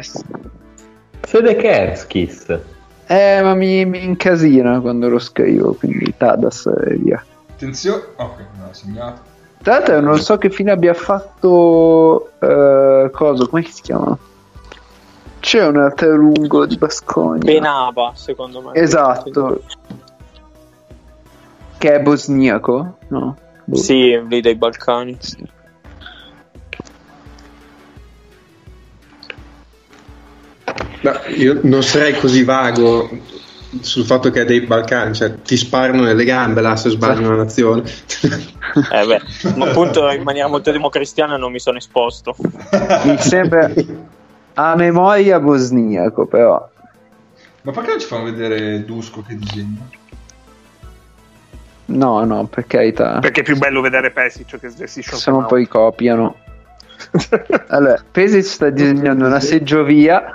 Sedekerskis. 1.22 2.60
eh 3.08 3.42
ma 3.42 3.54
mi, 3.54 3.86
mi 3.86 4.04
incasina 4.04 4.80
quando 4.82 5.10
lo 5.10 5.20
scrivo 5.20 5.74
quindi 5.74 6.14
Tadas 6.18 6.66
e 6.66 6.96
via 6.96 7.24
Attenzione. 7.52 8.02
Ok, 8.16 8.38
no, 8.58 8.66
l'ho 8.68 8.74
segnato. 8.74 9.22
tra 9.62 9.74
l'altro 9.78 10.00
non 10.02 10.20
so 10.20 10.38
che 10.38 10.50
fine 10.50 10.72
abbia 10.72 10.94
fatto 10.94 12.32
eh, 12.40 13.10
cosa 13.12 13.48
come 13.48 13.64
si 13.64 13.82
chiama 13.82 14.18
c'è 15.40 15.66
un 15.68 15.78
altro 15.78 16.16
lungo 16.16 16.66
di 16.66 16.78
Bascogna 16.78 17.40
Penava, 17.44 18.14
secondo 18.16 18.62
me. 18.62 18.72
Esatto. 18.76 19.62
Che 21.78 21.94
è 21.94 22.00
bosniaco? 22.02 22.98
No. 23.10 23.36
Boh. 23.66 23.76
Sì, 23.76 24.18
lì 24.26 24.40
dai 24.40 24.56
Balcani. 24.56 25.18
Sì. 25.20 25.46
No, 31.02 31.12
io 31.36 31.60
non 31.64 31.84
sarei 31.84 32.18
così 32.18 32.44
vago 32.44 33.10
sul 33.82 34.06
fatto 34.06 34.30
che 34.30 34.42
è 34.42 34.46
dei 34.46 34.62
Balcani, 34.62 35.14
cioè 35.14 35.42
ti 35.42 35.58
sparano 35.58 36.04
nelle 36.04 36.24
gambe 36.24 36.62
là 36.62 36.76
se 36.76 36.90
sbagli 36.90 37.24
una 37.24 37.36
nazione. 37.36 37.84
Eh 38.92 39.06
beh, 39.06 39.22
ma 39.56 39.70
appunto 39.70 40.10
in 40.10 40.24
maniera 40.24 40.48
molto 40.48 40.72
democristiana 40.72 41.38
non 41.38 41.52
mi 41.52 41.60
sono 41.60 41.78
esposto. 41.78 42.36
Mi 43.04 43.18
sembra 43.18 43.72
a 44.54 44.76
memoria 44.76 45.40
bosniaco, 45.40 46.26
però. 46.26 46.70
Ma 47.64 47.72
perché 47.72 47.90
non 47.90 48.00
ci 48.00 48.08
fanno 48.08 48.24
vedere 48.24 48.84
Dusko 48.86 49.24
che 49.28 49.36
disegna? 49.36 49.88
No, 51.86 52.24
no, 52.24 52.46
per 52.46 52.66
carità. 52.66 53.20
Perché 53.20 53.42
è 53.42 53.44
più 53.44 53.58
bello 53.58 53.82
vedere 53.82 54.12
Pesic 54.12 54.60
che 54.60 54.74
gestisce 54.74 55.14
un 55.14 55.20
Se 55.20 55.32
no 55.32 55.46
poi 55.46 55.68
copiano. 55.68 56.36
Allora, 57.68 58.02
Pesic 58.12 58.44
sta 58.44 58.70
disegnando 58.70 59.26
una 59.26 59.40
seggiovia. 59.40 60.32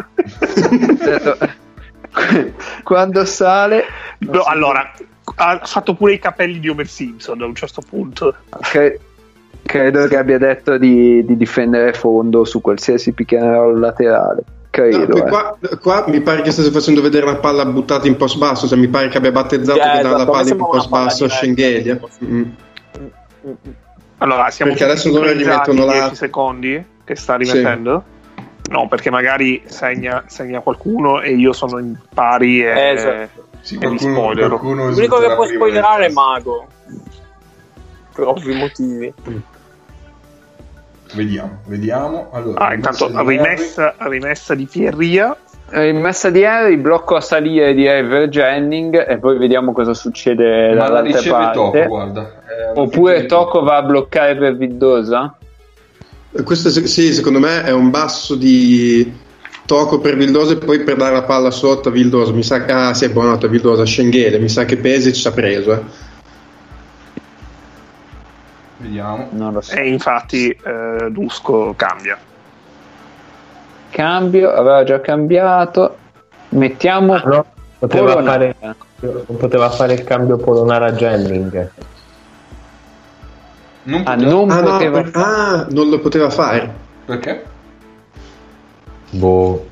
Quando 2.82 3.24
sale, 3.24 3.84
No, 4.18 4.42
allora, 4.42 4.92
ha 5.36 5.60
fatto 5.64 5.94
pure 5.94 6.14
i 6.14 6.18
capelli 6.18 6.58
di 6.58 6.68
Homer 6.68 6.88
Simpson 6.88 7.40
a 7.42 7.46
un 7.46 7.54
certo 7.54 7.82
punto. 7.88 8.34
cre- 8.60 9.00
credo 9.62 10.06
che 10.06 10.16
abbia 10.16 10.38
detto 10.38 10.78
di, 10.78 11.24
di 11.24 11.36
difendere 11.36 11.92
fondo 11.92 12.44
su 12.44 12.60
qualsiasi 12.60 13.12
pick 13.12 13.32
laterale. 13.32 14.42
No, 14.44 14.84
Credo. 14.84 15.06
poi 15.06 15.20
eh. 15.20 15.24
qua, 15.24 15.58
qua 15.80 16.04
mi 16.06 16.20
pare 16.20 16.42
che 16.42 16.52
stesse 16.52 16.70
facendo 16.70 17.00
vedere 17.02 17.26
una 17.26 17.38
palla 17.38 17.64
buttata 17.64 18.06
in 18.06 18.16
post 18.16 18.38
basso, 18.38 18.68
cioè 18.68 18.78
mi 18.78 18.86
pare 18.86 19.08
che 19.08 19.16
abbia 19.18 19.32
battezzato 19.32 19.78
Eh, 19.78 19.82
che 19.82 19.88
dà 19.88 19.98
esatto, 19.98 20.16
la 20.16 20.24
palla 20.26 20.50
in 20.50 20.56
post 20.56 20.88
basso 20.88 21.24
a. 21.24 21.28
Schengelia. 21.28 21.98
Mm. 22.24 22.42
Allora, 24.18 24.50
siamo 24.50 24.72
Perché 24.72 24.86
adesso 24.86 25.08
loro 25.08 25.26
sincronizzati 25.26 25.70
rimettono 25.70 25.92
la- 25.92 26.00
10 26.06 26.16
secondi 26.16 26.84
che 27.04 27.14
sta 27.14 27.36
rimettendo? 27.36 28.02
No, 28.70 28.86
perché 28.88 29.10
magari 29.10 29.62
segna, 29.66 30.24
segna 30.26 30.60
qualcuno 30.60 31.20
e 31.20 31.32
io 31.34 31.52
sono 31.52 31.78
in 31.78 31.96
pari 32.12 32.62
e, 32.62 32.66
Eh, 32.68 32.90
esatto. 32.90 33.46
Sì, 33.60 33.74
e 33.76 33.78
qualcuno, 33.78 34.32
qualcuno 34.34 34.88
L'unico 34.90 35.18
che 35.20 35.34
può 35.34 35.46
spoilerare 35.46 36.06
è 36.06 36.12
Mago. 36.12 36.66
Per 38.14 38.26
ovvi 38.26 38.54
motivi. 38.54 39.14
Vediamo, 41.14 41.60
vediamo. 41.66 42.28
Allora, 42.32 42.66
Ah, 42.66 42.74
intanto 42.74 43.06
rimessa 43.06 43.22
di 43.22 43.36
rimessa, 43.36 43.94
rimessa 43.98 44.54
di 44.54 44.66
Pierria. 44.66 45.36
Rimessa 45.70 46.30
di 46.30 46.42
Henry, 46.42 46.76
blocco 46.76 47.14
a 47.16 47.20
salire 47.20 47.74
di 47.74 47.84
Ever 47.86 48.28
Jennings 48.28 49.04
e 49.06 49.18
poi 49.18 49.36
vediamo 49.38 49.72
cosa 49.72 49.94
succede 49.94 50.44
Harry. 50.44 50.76
Ma 50.76 50.82
la 50.82 50.88
dall'altra 50.88 51.18
riceve 51.18 51.30
parte. 51.30 51.54
Toco, 51.54 51.86
guarda. 51.86 52.37
Oppure 52.74 53.26
Toco 53.26 53.62
va 53.62 53.76
a 53.76 53.82
bloccare 53.82 54.36
per 54.36 54.56
Vildosa? 54.56 55.36
Questo 56.44 56.68
sì, 56.70 57.12
secondo 57.12 57.38
me 57.38 57.62
è 57.62 57.72
un 57.72 57.90
basso 57.90 58.34
di 58.34 59.26
tocco 59.64 59.98
per 60.00 60.16
Vildosa 60.16 60.54
e 60.54 60.56
poi 60.56 60.82
per 60.82 60.96
dare 60.96 61.14
la 61.14 61.22
palla 61.22 61.50
sotto 61.50 61.88
a 61.88 61.92
Vildosa. 61.92 62.32
Mi 62.32 62.42
sa 62.42 62.64
che 62.64 62.72
ah, 62.72 62.94
sì, 62.94 63.04
è 63.04 63.10
buonato 63.10 63.46
a 63.46 63.48
Vildosa, 63.48 63.84
Schenghele, 63.84 64.38
mi 64.38 64.48
sa 64.48 64.64
che 64.64 64.76
Pesic 64.76 65.14
ci 65.14 65.28
ha 65.28 65.32
preso. 65.32 65.72
eh. 65.72 66.06
Vediamo. 68.78 69.28
Non 69.32 69.52
lo 69.52 69.60
so. 69.60 69.74
E 69.74 69.88
infatti 69.88 70.50
eh, 70.50 71.08
Dusko 71.10 71.74
cambia. 71.76 72.18
Cambio, 73.90 74.50
aveva 74.50 74.84
già 74.84 75.00
cambiato. 75.00 75.96
Mettiamo 76.50 77.16
No, 77.18 77.44
poteva 77.78 78.22
fare, 78.22 78.54
poteva 79.26 79.70
fare 79.70 79.94
il 79.94 80.04
cambio 80.04 80.36
Polonara 80.36 80.92
Jennings. 80.92 81.68
Non 83.84 84.02
Ah, 84.04 84.14
poteva- 84.14 84.30
non 84.30 84.50
Ah, 84.50 84.60
no, 84.60 84.70
poteva 84.70 85.02
per- 85.02 85.10
ah, 85.16 85.66
non 85.70 85.88
lo 85.88 85.98
poteva 86.00 86.30
fare. 86.30 86.74
Perché? 87.06 87.44
Boh. 89.10 89.66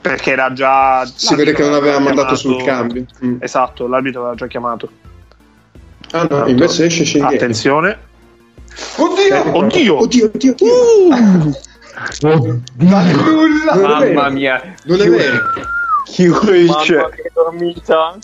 Perché 0.00 0.30
era 0.32 0.52
già. 0.52 1.04
Si 1.14 1.34
vede 1.34 1.52
che 1.52 1.62
non 1.62 1.74
aveva 1.74 1.98
mandato 1.98 2.34
sul 2.34 2.56
chiamato- 2.62 2.94
cambio. 2.94 3.06
Mm. 3.24 3.36
Esatto, 3.40 3.86
l'arbitro 3.86 4.20
aveva 4.20 4.34
già 4.34 4.46
chiamato. 4.46 4.90
Ah 6.12 6.26
no, 6.28 6.46
invece 6.46 6.86
esce 6.86 7.04
Schenghele. 7.04 7.36
Attenzione. 7.36 7.98
Oddio! 8.96 9.56
Oddio! 9.56 9.98
Oddio, 9.98 10.30
oddio, 10.32 10.52
oddio. 10.52 10.66
Nulla! 12.20 12.36
Non 12.76 13.02
è 13.02 13.12
vero. 13.14 14.14
Mamma 14.14 14.28
mia, 14.30 14.74
Non 14.84 15.00
è 15.00 15.08
vero. 15.08 15.38
Chiuric. 16.04 16.68
Mamma 16.68 17.08
che 17.10 17.30
dormita. 17.32 18.16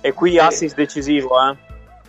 E 0.00 0.12
qui 0.12 0.38
assist 0.38 0.74
decisivo, 0.74 1.30
eh. 1.48 1.56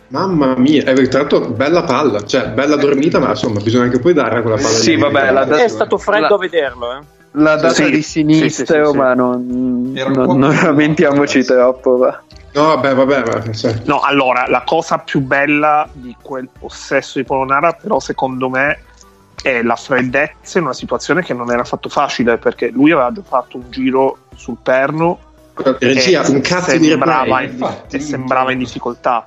Mamma 0.08 0.54
mia, 0.56 0.84
eh, 0.84 1.08
tra 1.08 1.20
l'altro 1.20 1.40
bella 1.40 1.82
palla, 1.82 2.22
cioè 2.24 2.48
bella 2.48 2.76
dormita, 2.76 3.18
ma 3.18 3.30
insomma 3.30 3.60
bisogna 3.60 3.84
anche 3.84 3.98
poi 3.98 4.12
darla 4.12 4.42
quella 4.42 4.56
palla. 4.56 4.68
Sì, 4.68 4.96
vabbè, 4.96 5.32
la 5.32 5.46
È 5.46 5.68
stato 5.68 5.98
freddo 5.98 6.28
La- 6.28 6.34
a 6.34 6.38
vederlo, 6.38 6.92
eh. 6.92 6.98
La 7.36 7.56
data 7.56 7.74
Sì, 7.74 7.90
di 7.90 8.02
sinistro, 8.02 8.84
sì, 8.84 8.90
sì, 8.92 8.96
ma 8.96 9.12
non, 9.14 9.92
non- 9.92 10.38
non 10.38 10.54
lamentiamoci 10.54 11.42
troppo. 11.44 11.96
Va. 11.96 12.22
No, 12.52 12.66
vabbè, 12.66 12.94
vabbè, 12.94 13.24
ma 13.26 13.52
cioè, 13.52 13.80
No, 13.84 14.00
allora, 14.00 14.46
la 14.48 14.62
cosa 14.64 14.98
più 14.98 15.20
bella 15.20 15.88
di 15.92 16.14
quel 16.22 16.48
possesso 16.56 17.18
di 17.18 17.24
Polonara, 17.24 17.72
però, 17.72 17.98
secondo 17.98 18.48
me, 18.48 18.78
è 19.42 19.62
la 19.62 19.74
freddezza 19.74 20.58
in 20.58 20.64
una 20.64 20.72
situazione 20.74 21.24
che 21.24 21.34
non 21.34 21.50
era 21.50 21.62
affatto 21.62 21.88
facile, 21.88 22.38
perché 22.38 22.68
lui 22.68 22.92
aveva 22.92 23.10
già 23.10 23.22
fatto 23.26 23.56
un 23.56 23.64
giro 23.70 24.18
sul 24.36 24.58
perno 24.62 25.18
regia, 25.80 26.24
e 26.24 26.30
un 26.30 26.40
cazzo 26.40 26.76
di 26.78 26.88
replay. 26.94 27.56
e 27.90 27.98
sembrava 27.98 28.52
in 28.52 28.58
difficoltà. 28.58 29.26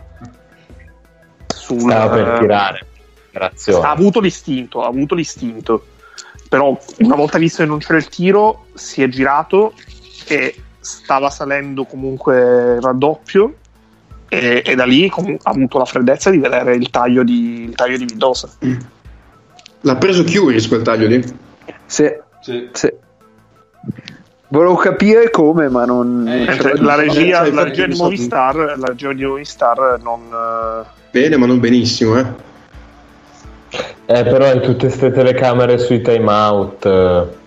Sul, 1.67 1.79
Stava 1.91 2.15
per 2.15 2.33
eh, 2.33 2.39
tirare. 2.39 2.79
ha 2.79 2.85
Operazione. 3.29 3.87
avuto 3.87 4.19
l'istinto, 4.19 4.81
ha 4.83 4.87
avuto 4.87 5.15
l'istinto. 5.15 5.85
Però 6.49 6.79
una 6.99 7.15
volta 7.15 7.37
visto 7.37 7.61
che 7.61 7.67
non 7.69 7.79
c'era 7.79 7.97
il 7.97 8.07
tiro, 8.07 8.67
si 8.73 9.03
è 9.03 9.07
girato 9.09 9.73
e 10.27 10.55
stava 10.79 11.29
salendo 11.29 11.83
comunque 11.83 12.79
raddoppio 12.79 13.55
e, 14.29 14.63
e 14.65 14.75
da 14.75 14.85
lì 14.85 15.09
comu- 15.09 15.39
ha 15.43 15.49
avuto 15.49 15.77
la 15.77 15.83
freddezza 15.85 16.29
di 16.29 16.37
vedere 16.37 16.75
il 16.75 16.89
taglio 16.89 17.23
di, 17.23 17.63
il 17.63 17.75
taglio 17.75 17.97
di 17.97 18.05
Vildosa. 18.05 18.49
L'ha 19.81 19.95
preso 19.97 20.23
Curis 20.23 20.67
quel 20.69 20.81
taglio 20.83 21.07
lì. 21.07 21.23
Se, 21.85 22.23
Sì. 22.41 22.69
se- 22.71 22.97
Volevo 24.49 24.75
capire 24.75 25.29
come, 25.29 25.67
ma 25.69 25.83
non. 25.85 26.25
Eh, 26.27 26.55
l'ho 26.73 26.81
la 26.83 26.95
regia, 26.95 27.43
cioè, 27.43 27.51
la 27.51 27.63
regia 27.63 27.85
di 27.85 27.95
Movistar, 27.97 28.55
la 28.77 28.87
regia 28.87 29.11
di 29.11 29.25
Movistar 29.25 29.99
non, 30.01 30.21
eh, 30.31 30.85
Bene, 31.11 31.37
ma 31.37 31.45
non 31.45 31.59
benissimo, 31.59 32.17
eh. 32.17 32.25
Eh, 34.05 34.23
però 34.23 34.53
in 34.53 34.61
tutte 34.61 34.87
queste 34.87 35.11
telecamere 35.11 35.77
sui 35.77 36.01
timeout. 36.01 36.85
eh, 36.85 37.45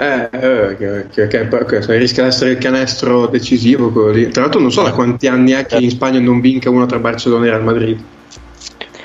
Eh, 0.00 0.76
che, 0.78 1.06
che- 1.10 1.26
che- 1.26 1.48
che 1.48 1.96
rischia 1.96 2.22
di 2.22 2.28
essere 2.28 2.50
il 2.52 2.58
canestro 2.58 3.26
decisivo 3.26 3.90
quello 3.90 4.10
lì. 4.10 4.28
Tra 4.28 4.42
l'altro 4.42 4.60
non 4.60 4.70
so 4.70 4.84
da 4.84 4.92
quanti 4.92 5.26
anni 5.26 5.50
è 5.50 5.66
che 5.66 5.78
in 5.78 5.90
Spagna 5.90 6.20
non 6.20 6.40
vinca 6.40 6.70
uno 6.70 6.86
tra 6.86 7.00
Barcellona 7.00 7.46
e 7.46 7.48
Real 7.48 7.64
Madrid. 7.64 8.00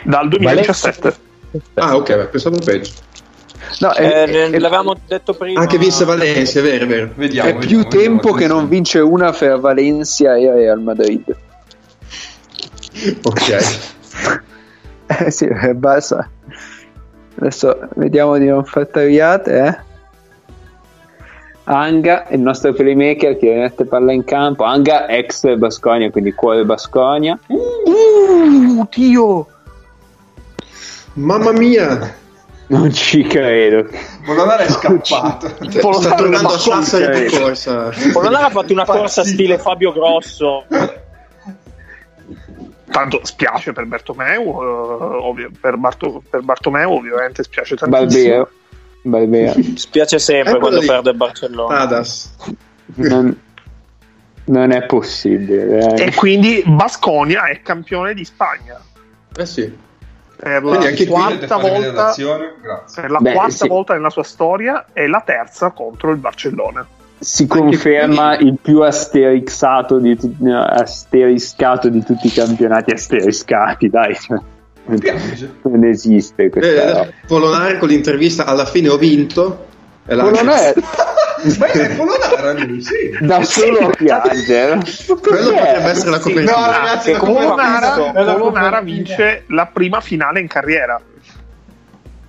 dal 0.04 0.28
2017. 0.28 1.16
Ah, 1.76 1.96
ok, 1.96 2.16
beh, 2.16 2.26
pensavo 2.26 2.58
peggio. 2.64 2.92
No, 3.80 3.92
è, 3.92 4.04
Eh, 4.04 4.50
è- 4.50 4.60
l'avevamo 4.60 4.96
detto 5.08 5.34
prima. 5.34 5.60
Anche 5.60 5.78
vinse 5.78 6.06
Valencia, 6.06 6.60
è 6.60 6.64
vero, 6.64 6.84
è 6.84 6.88
vero. 6.88 7.10
Vediamo. 7.16 7.50
è 7.50 7.54
vediamo, 7.54 7.60
più 7.60 7.78
vediamo, 7.84 8.04
tempo 8.04 8.34
che 8.34 8.48
non 8.48 8.68
vince 8.68 9.00
una 9.00 9.32
fra 9.34 9.58
Valencia 9.58 10.36
e 10.36 10.52
Real 10.52 10.82
Madrid. 10.82 11.36
Ok. 13.24 13.92
Eh 15.06 15.30
sì, 15.32 15.46
eh, 15.46 15.76
basta. 15.76 16.28
Adesso 17.38 17.90
vediamo 17.96 18.38
di 18.38 18.48
non 18.48 18.64
far 18.64 18.88
tagliate, 18.88 19.66
eh. 19.66 19.78
Anga, 21.66 22.26
il 22.30 22.40
nostro 22.40 22.74
playmaker 22.74 23.38
che 23.38 23.54
mette 23.54 23.86
palla 23.86 24.12
in 24.12 24.24
campo. 24.24 24.64
Anga, 24.64 25.08
ex 25.08 25.56
Basconia, 25.56 26.10
quindi 26.10 26.34
cuore 26.34 26.66
Basconia. 26.66 27.38
Uh, 27.48 28.88
Dio! 28.90 29.48
Mamma 31.14 31.52
mia! 31.52 32.16
Non 32.74 32.92
ci 32.92 33.22
credo. 33.24 33.88
Polonara 34.26 34.64
è 34.64 34.70
scappato. 34.70 35.48
Sta 35.70 36.16
tornando 36.16 36.48
a 36.54 36.58
Sassari 36.58 37.28
di 37.28 37.38
corsa. 37.38 37.92
Polonara 38.12 38.48
ha 38.48 38.50
fatto 38.50 38.74
una 38.74 38.84
corsa 38.86 39.22
Impazzito. 39.22 39.28
stile 39.28 39.58
Fabio 39.60 39.92
Grosso. 39.94 40.66
Tanto 42.90 43.20
spiace 43.24 43.74
per 43.74 43.86
Bartomeu, 43.86 44.42
eh, 44.42 44.66
ovvio, 45.22 45.52
per, 45.60 45.78
Barto- 45.78 46.22
per 46.30 46.42
Bartomeu 46.42 46.92
ovviamente 46.92 47.44
spiace 47.44 47.76
tantissimo. 47.76 48.48
Barbero. 49.04 49.54
Spiace 49.76 50.18
sempre 50.20 50.58
quando 50.60 50.80
lì. 50.80 50.86
perde 50.88 51.14
Barcellona. 51.14 51.80
Adas. 51.80 52.36
Non, 52.96 53.36
non 54.46 54.72
è 54.72 54.84
possibile. 54.86 55.96
eh. 55.96 56.06
E 56.06 56.14
quindi 56.14 56.64
Basconia 56.66 57.46
è 57.48 57.62
campione 57.62 58.14
di 58.14 58.24
Spagna. 58.26 58.80
Eh 59.36 59.46
sì. 59.46 59.83
Per 60.44 60.62
la 60.62 60.92
quarta 61.08 61.58
volta, 61.58 62.14
per 62.94 63.10
la 63.12 63.20
Beh, 63.20 63.32
quarta 63.32 63.52
sì. 63.52 63.68
volta 63.70 63.94
nella 63.94 64.10
sua 64.10 64.24
storia 64.24 64.88
e 64.92 65.08
la 65.08 65.24
terza 65.26 65.72
contro 65.72 66.12
il 66.12 66.18
Barcellona. 66.18 66.86
Si 67.18 67.48
conferma 67.48 68.36
il 68.36 68.58
più 68.62 68.82
asterixato 68.82 70.00
di, 70.00 70.18
tu- 70.18 70.36
no, 70.40 70.62
asteriscato 70.62 71.88
di 71.88 72.04
tutti 72.04 72.28
i 72.28 72.32
campionati 72.32 72.92
asteriscati, 72.92 73.88
dai. 73.88 74.18
Non 75.62 75.86
esiste 75.86 76.50
questa 76.50 77.04
Eh. 77.08 77.14
Polonare 77.26 77.78
con 77.78 77.88
l'intervista 77.88 78.44
alla 78.44 78.66
fine 78.66 78.90
ho 78.90 78.98
vinto. 78.98 79.68
E 80.06 80.14
Polonare, 80.14 80.74
Ma 81.60 81.66
è 81.68 81.96
Polonara 81.96 82.54
lui, 82.54 82.82
sì. 82.82 83.18
Da 83.22 83.44
solo 83.44 83.80
a 83.80 83.90
piangere. 83.90 84.80
Quello 85.20 85.52
potrebbe 85.52 85.90
essere 85.90 86.10
la 86.10 86.20
copertina. 86.20 86.58
No, 86.58 86.66
ragazzi, 86.72 87.12
la 87.12 87.18
Polonara, 87.20 87.92
Polonara 87.92 88.38
copertina. 88.38 88.80
vince 88.82 89.44
la 89.48 89.66
prima 89.66 90.00
finale 90.02 90.40
in 90.40 90.48
carriera. 90.48 91.02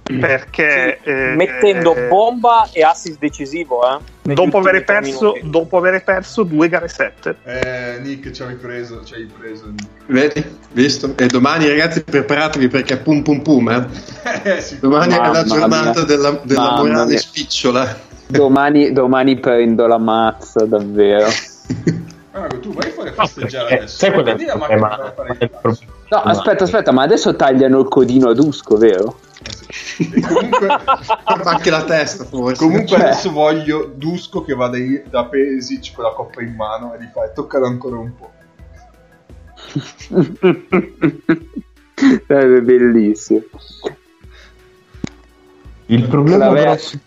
Perché 0.07 1.01
eh, 1.03 1.35
mettendo 1.35 1.95
eh, 1.95 2.09
bomba 2.09 2.69
e 2.73 2.83
assist 2.83 3.17
decisivo, 3.19 3.81
eh, 3.89 4.35
dopo, 4.35 4.59
aver 4.59 4.85
perso, 4.85 5.33
dopo 5.43 5.79
aver 5.79 6.05
perso 6.05 6.43
due 6.43 6.69
gare 6.69 6.89
7. 6.89 7.37
Eh, 7.43 7.99
Nick, 8.03 8.31
ci 8.33 8.43
hai 8.43 8.55
preso, 8.57 9.03
ci 9.03 9.15
hai 9.15 9.25
preso. 9.25 9.65
Nick. 9.71 9.87
Vedi? 10.05 10.45
Visto? 10.73 11.15
E 11.17 11.27
domani, 11.27 11.67
ragazzi, 11.69 12.03
preparatevi 12.05 12.69
perché 12.69 12.99
pum 12.99 13.23
pum 13.23 13.41
pum, 13.41 13.71
eh. 13.71 13.87
Eh, 14.57 14.61
sì. 14.61 14.79
Domani 14.79 15.15
è 15.15 15.17
la 15.17 15.23
Mamma 15.23 15.43
giornata 15.45 15.91
mia. 15.93 16.05
della, 16.05 16.41
della 16.43 16.61
Mamma 16.61 16.83
morale 16.83 17.09
mia. 17.11 17.19
spicciola. 17.19 17.99
Domani, 18.29 18.93
domani 18.93 19.39
prendo 19.39 19.87
la 19.87 19.99
mazza, 19.99 20.65
davvero. 20.65 21.27
Ah, 22.33 22.47
tu 22.49 22.73
vai 22.73 22.91
fuori 22.91 23.11
a 23.11 23.13
festeggiare 23.13 23.69
Eh, 23.71 23.77
adesso. 23.77 23.97
sai 23.99 24.11
è 24.11 24.15
la 24.47 24.57
macchina 24.57 25.13
fare 25.15 25.37
il 25.39 25.51
No, 26.11 26.19
aspetta, 26.19 26.65
aspetta, 26.65 26.91
ma 26.93 27.03
adesso 27.03 27.35
tagliano 27.37 27.79
il 27.81 27.89
codino 27.89 28.29
ad 28.31 28.39
Usco, 28.39 28.77
vero? 28.77 29.21
E 29.99 30.21
comunque, 30.21 30.69
Anche 31.45 31.71
la 31.71 31.85
testa, 31.85 32.25
forse. 32.25 32.57
comunque 32.65 32.97
Cioè. 32.97 33.01
adesso 33.01 33.31
voglio 33.31 33.93
Dusko 33.95 34.43
che 34.45 34.55
vada 34.55 34.77
in- 34.79 35.03
da 35.09 35.25
Pesic 35.27 35.95
con 35.95 36.05
la 36.05 36.11
coppa 36.11 36.43
in 36.43 36.55
mano 36.55 36.95
e 36.95 37.03
gli 37.03 37.09
fai 37.13 37.29
toccalo 37.35 37.67
ancora 37.67 37.97
un 37.99 38.13
po'. 38.17 38.31
Sarebbe 42.27 42.61
bellissimo. 42.63 43.41
Il 45.87 46.07
problema 46.09 46.49
Vabbè. 46.49 46.63
grosso 46.63 46.99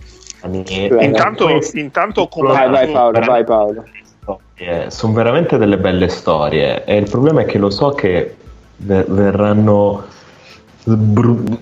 Intanto, 1.01 1.47
intanto 1.73 2.27
Vai, 2.31 2.69
vai 2.69 2.91
Paolo, 2.91 3.19
vai 3.19 3.43
Paolo. 3.43 3.83
sono 4.89 5.13
veramente 5.13 5.57
delle 5.57 5.77
belle 5.77 6.07
storie 6.09 6.83
e 6.85 6.97
il 6.97 7.09
problema 7.09 7.41
è 7.41 7.45
che 7.45 7.57
lo 7.57 7.69
so 7.69 7.89
che 7.91 8.35
ver- 8.77 9.09
verranno 9.09 10.03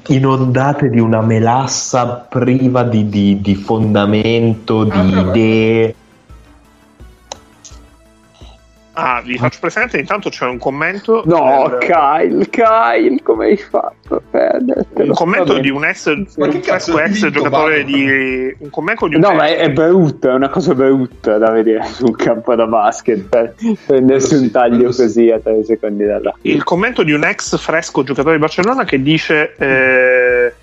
inondate 0.07 0.90
di 0.90 0.99
una 0.99 1.22
melassa 1.22 2.06
priva 2.30 2.84
di, 2.84 3.10
di- 3.10 3.41
di 3.41 3.56
fondamento, 3.56 4.84
di 4.84 4.91
Ah, 4.91 5.03
però- 5.10 5.30
idee. 5.32 5.95
Ah, 8.97 9.22
vi 9.22 9.38
faccio 9.38 9.59
presente, 9.59 9.97
intanto 9.97 10.30
c'è 10.30 10.45
un 10.45 10.57
commento. 10.57 11.22
No, 11.26 11.67
del- 11.69 11.80
Kyle, 11.80 12.49
Kyle, 12.49 13.22
come 13.22 13.45
hai 13.47 13.57
fatto 13.57 14.15
a 14.15 14.22
perdertelo? 14.31 15.09
un 15.09 15.13
commento 15.15 15.57
di 15.59 15.69
un 15.69 15.84
ex, 15.84 16.05
un 16.05 16.26
fresco 16.26 16.97
ex 16.99 17.30
giocatore 17.30 17.84
Barba? 17.84 17.91
di 17.97 18.55
un 18.59 18.69
commento 18.69 19.07
di 19.07 19.15
un 19.15 19.22
No, 19.22 19.27
ex- 19.31 19.35
ma 19.38 19.45
è, 19.47 19.57
è 19.57 19.69
brutta, 19.72 20.30
è 20.30 20.34
una 20.34 20.47
cosa 20.49 20.73
brutta 20.73 21.38
da 21.38 21.51
vedere 21.51 21.84
su 21.91 22.05
un 22.05 22.13
campo 22.15 22.55
da 22.55 22.65
basket 22.67 23.27
per 23.27 23.53
prendersi 23.85 24.35
un 24.35 24.49
taglio 24.49 24.85
così 24.85 25.30
a 25.30 25.39
tre 25.39 25.63
secondi 25.65 26.05
dalla 26.05 26.34
fine. 26.39 26.55
il 26.55 26.63
commento 26.63 27.03
di 27.03 27.11
un 27.11 27.26
ex 27.26 27.57
fresco 27.57 28.01
giocatore 28.03 28.35
di 28.35 28.39
Barcellona 28.41 28.85
che 28.85 29.01
dice 29.01 29.55
eh, 29.57 30.53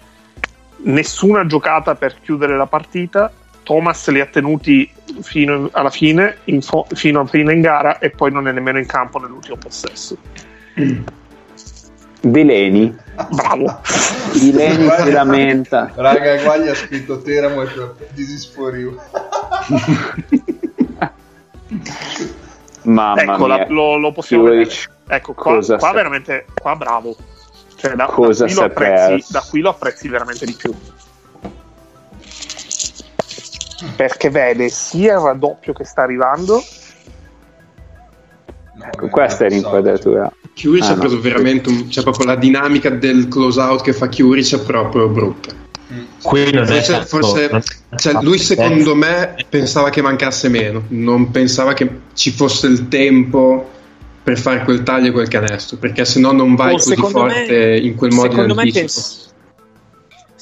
nessuna 0.84 1.46
giocata 1.46 1.94
per 1.94 2.14
chiudere 2.22 2.56
la 2.56 2.66
partita 2.66 3.30
Thomas 3.62 4.09
li 4.09 4.20
ha 4.20 4.26
tenuti 4.26 4.90
fino 5.20 5.68
alla 5.72 5.90
fine 5.90 6.39
in 6.44 6.62
fo- 6.62 6.86
fino 6.93 7.20
a 7.20 7.26
fine 7.26 7.52
in 7.52 7.60
gara 7.60 7.98
e 7.98 8.10
poi 8.10 8.32
non 8.32 8.48
è 8.48 8.52
nemmeno 8.52 8.78
in 8.78 8.86
campo 8.86 9.18
nell'ultimo 9.18 9.56
possesso. 9.56 10.16
Veleni, 12.24 12.97
bravo. 13.30 13.80
Vileni 14.32 14.89
si 15.01 15.10
lamenta. 15.10 15.90
Raga, 15.94 16.40
qua 16.43 16.56
gli 16.56 16.68
ha 16.68 16.74
scritto 16.74 17.20
Teramo 17.20 17.62
e 17.62 17.66
you. 18.74 18.97
Mamma 22.82 23.22
ecco 23.22 23.47
mia. 23.47 23.56
la- 23.59 23.66
lo, 23.68 23.97
lo 23.97 24.12
possiamo 24.12 24.44
Figurati 24.44 24.68
vedere. 24.68 25.16
ecco 25.16 25.34
qua, 25.34 25.52
cosa 25.55 25.76
qua 25.76 25.93
veramente 25.93 26.47
qua 26.60 26.74
bravo. 26.76 27.16
Cioè, 27.76 27.90
da, 27.90 27.97
da 27.97 28.06
Cosa 28.06 28.44
qui 28.47 28.55
lo 28.55 28.62
apprezzi, 28.64 29.32
da 29.32 29.44
qui 29.48 29.60
lo 29.60 29.70
apprezzi 29.70 30.09
veramente 30.09 30.47
di 30.47 30.52
più 30.55 30.72
perché 33.96 34.30
vede 34.30 34.68
sia 34.68 35.14
il 35.14 35.20
raddoppio 35.20 35.72
che 35.72 35.84
sta 35.84 36.02
arrivando 36.02 36.62
No, 38.74 38.84
Ecco, 38.86 39.09
questa 39.09 39.44
è 39.44 39.48
l'inquadratura. 39.50 40.32
Chiuric 40.54 40.82
Ah, 40.84 40.90
ha 40.92 40.96
preso 40.96 41.16
no. 41.16 41.20
veramente 41.20 41.68
un, 41.68 41.88
c'è 41.88 42.02
proprio 42.02 42.26
la 42.26 42.36
dinamica 42.36 42.88
del 42.88 43.28
close 43.28 43.60
out 43.60 43.82
che 43.82 43.92
fa 43.92 44.09
Chiuric 44.09 44.54
è 44.54 44.60
proprio 44.60 45.09
brutta. 45.09 45.54
Qui 46.22 46.52
non 46.52 46.64
è 46.72 46.80
Forse, 47.04 47.50
cioè, 47.96 48.14
lui 48.22 48.38
secondo 48.38 48.94
me 48.94 49.34
pensava 49.48 49.90
che 49.90 50.00
mancasse 50.00 50.48
meno, 50.48 50.84
non 50.88 51.30
pensava 51.30 51.74
che 51.74 51.88
ci 52.14 52.30
fosse 52.30 52.66
il 52.66 52.88
tempo 52.88 53.68
per 54.22 54.38
fare 54.38 54.62
quel 54.64 54.82
taglio 54.82 55.09
e 55.09 55.12
quel 55.12 55.28
canestro, 55.28 55.76
perché 55.76 56.04
se 56.06 56.18
no 56.18 56.32
non 56.32 56.54
vai 56.54 56.70
Oh, 56.72 56.76
così 56.76 56.94
secondo 56.94 57.24
me- 57.24 57.32
forte 57.34 57.76
in 57.76 57.94
quel 57.94 58.12
modo 58.12 58.26
in 58.26 58.32
secondo 58.32 58.54
me 58.54 58.60
anticipo. 58.62 58.80
pens- 58.86 59.31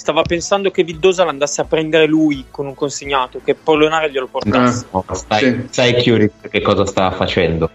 stava 0.01 0.23
pensando 0.23 0.71
che 0.71 0.83
Vildosa 0.83 1.25
l'andasse 1.25 1.61
a 1.61 1.65
prendere 1.65 2.07
lui 2.07 2.47
con 2.51 2.65
un 2.67 2.75
consegnato, 2.75 3.41
che 3.45 3.55
Polonare 3.55 4.11
glielo 4.11 4.29
portasse. 4.29 4.87
No, 4.91 5.05
sai, 5.13 5.39
Sì. 5.41 5.67
sai 5.69 5.95
Chiuric 5.97 6.49
che 6.49 6.63
cosa 6.63 6.87
stava 6.87 7.15
facendo? 7.15 7.69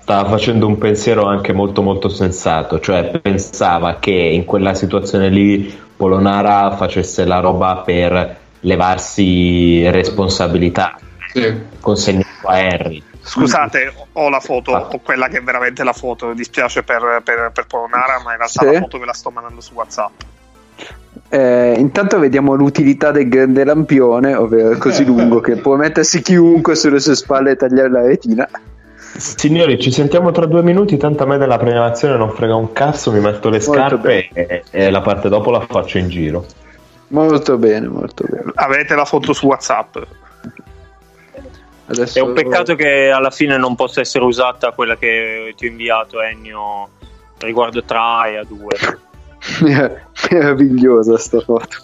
Stava 0.00 0.28
facendo 0.28 0.68
un 0.68 0.78
pensiero 0.78 1.24
anche 1.26 1.52
molto 1.52 1.82
molto 1.82 2.08
sensato, 2.08 2.78
cioè 2.78 3.18
pensava 3.20 3.96
che 3.98 4.12
in 4.12 4.44
quella 4.44 4.72
situazione 4.74 5.28
lì 5.30 5.82
Polonara 5.96 6.76
facesse 6.76 7.24
la 7.24 7.40
roba 7.40 7.78
per 7.84 8.36
levarsi 8.60 9.88
responsabilità, 9.90 10.96
Sì. 11.32 11.52
consegnando 11.80 12.26
a 12.46 12.52
Harry. 12.54 13.02
Scusate, 13.20 13.92
ho 14.12 14.28
la 14.28 14.40
foto, 14.40 14.74
Ah. 14.76 14.88
ho 14.92 15.00
quella 15.00 15.26
che 15.28 15.38
è 15.38 15.42
veramente 15.42 15.82
la 15.82 15.92
foto. 15.94 16.28
Mi 16.28 16.34
dispiace 16.34 16.82
per, 16.84 17.20
per, 17.24 17.50
per 17.52 17.66
Polonara, 17.66 18.20
ma 18.22 18.30
in 18.32 18.36
realtà 18.38 18.60
Sì. 18.60 18.72
la 18.72 18.78
foto 18.80 18.98
ve 18.98 19.06
la 19.06 19.12
sto 19.14 19.30
mandando 19.30 19.60
su 19.60 19.72
WhatsApp. 19.72 20.12
Eh, 21.34 21.74
intanto 21.78 22.20
vediamo 22.20 22.54
l'utilità 22.54 23.10
del 23.10 23.28
grande 23.28 23.64
lampione, 23.64 24.36
ovvero 24.36 24.70
è 24.70 24.78
così 24.78 25.04
lungo 25.04 25.40
che 25.40 25.56
può 25.56 25.74
mettersi 25.74 26.22
chiunque 26.22 26.76
sulle 26.76 27.00
sue 27.00 27.16
spalle 27.16 27.50
e 27.50 27.56
tagliare 27.56 27.90
la 27.90 28.02
retina. 28.02 28.48
Signori, 29.16 29.80
ci 29.80 29.90
sentiamo 29.90 30.30
tra 30.30 30.46
due 30.46 30.62
minuti, 30.62 30.96
tanto 30.96 31.24
a 31.24 31.26
me 31.26 31.36
della 31.36 31.58
prenotazione 31.58 32.16
non 32.16 32.30
frega 32.30 32.54
un 32.54 32.72
cazzo, 32.72 33.10
mi 33.10 33.18
metto 33.18 33.48
le 33.48 33.58
Molto 33.58 33.72
scarpe 33.72 34.28
e, 34.32 34.62
e 34.70 34.90
la 34.92 35.00
parte 35.00 35.28
dopo 35.28 35.50
la 35.50 35.58
faccio 35.58 35.98
in 35.98 36.08
giro. 36.08 36.46
Molto 37.08 37.58
bene, 37.58 37.88
molto 37.88 38.24
bene. 38.30 38.52
Avete 38.54 38.94
la 38.94 39.04
foto 39.04 39.32
su 39.32 39.48
WhatsApp. 39.48 39.96
Adesso... 41.86 42.16
È 42.16 42.22
un 42.22 42.32
peccato 42.32 42.76
che 42.76 43.10
alla 43.10 43.30
fine 43.30 43.58
non 43.58 43.74
possa 43.74 44.00
essere 44.00 44.24
usata 44.24 44.70
quella 44.70 44.96
che 44.96 45.52
ti 45.56 45.66
ho 45.66 45.68
inviato, 45.68 46.22
Ennio, 46.22 46.90
riguardo 47.38 47.82
Trae 47.82 48.38
a 48.38 48.44
due. 48.44 48.76
meravigliosa 50.30 51.18
sta 51.18 51.40
foto. 51.40 51.76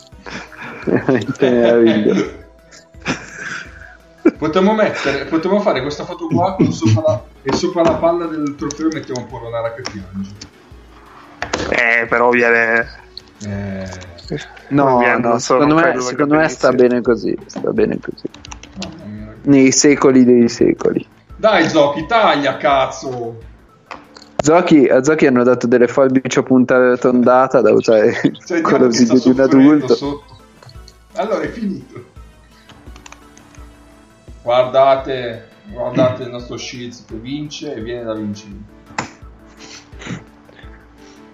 Veramente 0.85 1.51
meravigliosa. 1.51 2.39
Potremmo 4.37 4.75
mettere, 4.75 5.25
potremmo 5.25 5.61
fare 5.61 5.81
questa 5.83 6.05
foto 6.05 6.27
qua 6.27 6.55
con 6.55 6.73
sopra 6.73 7.03
la, 7.07 7.23
e 7.43 7.53
sopra 7.55 7.83
la 7.83 7.95
palla 7.95 8.27
del 8.27 8.55
trofeo 8.57 8.89
mettiamo 8.93 9.27
Polonara 9.27 9.75
che 9.75 9.83
piange. 9.83 10.31
Eh, 11.71 12.07
però 12.07 12.31
viene. 12.31 12.89
Eh, 13.45 13.89
No, 14.69 15.01
no, 15.19 15.39
secondo 15.39 15.75
me, 15.75 16.01
secondo 16.01 16.37
me 16.37 16.49
sta 16.49 16.71
bene 16.73 17.01
così, 17.01 17.37
sta 17.47 17.71
bene 17.73 17.99
così. 18.01 18.29
Nei 19.43 19.73
secoli 19.73 20.25
dei 20.25 20.49
secoli. 20.49 21.05
Dai 21.37 21.69
Zocchi, 21.69 22.07
taglia 22.07 22.57
cazzo! 22.59 23.49
Zocchi, 24.43 24.87
a 24.89 25.03
Zocchi 25.03 25.27
hanno 25.27 25.43
dato 25.43 25.67
delle 25.67 25.87
forbici 25.87 26.39
a 26.39 26.43
punta 26.43 26.77
arrotondata 26.77 27.61
da 27.61 27.73
usare 27.73 28.15
Cioè, 28.47 28.61
con 28.61 28.89
video 28.89 29.19
di 29.19 29.29
un 29.31 29.41
adulto. 29.41 29.95
sotto. 29.95 30.39
Allora 31.15 31.43
è 31.43 31.49
finito. 31.49 32.05
Guardate, 34.43 35.49
guardate 35.71 36.23
il 36.23 36.31
nostro 36.31 36.57
Shields 36.57 37.05
che 37.07 37.15
vince 37.17 37.75
e 37.75 37.83
viene 37.83 38.05
da 38.05 38.15
vincente. 38.15 38.79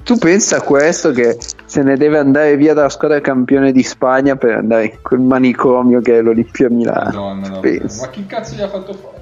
Tu 0.02 0.16
pensa 0.18 0.58
a 0.58 0.60
questo 0.62 1.10
che 1.10 1.36
se 1.64 1.82
ne 1.82 1.96
deve 1.96 2.18
andare 2.18 2.56
via 2.56 2.74
dalla 2.74 2.88
squadra 2.88 3.20
campione 3.20 3.72
di 3.72 3.82
Spagna 3.82 4.36
per 4.36 4.54
andare 4.56 4.84
in 4.84 4.98
quel 5.02 5.18
manicomio 5.20 6.00
che 6.00 6.18
è 6.18 6.22
l'Olimpia 6.22 6.70
Milano. 6.70 7.04
Madonna, 7.06 7.48
davvero. 7.48 7.78
Pensa. 7.80 8.04
ma 8.04 8.10
chi 8.10 8.26
cazzo 8.26 8.54
gli 8.54 8.60
ha 8.60 8.68
fatto 8.68 8.92
fare? 8.92 9.15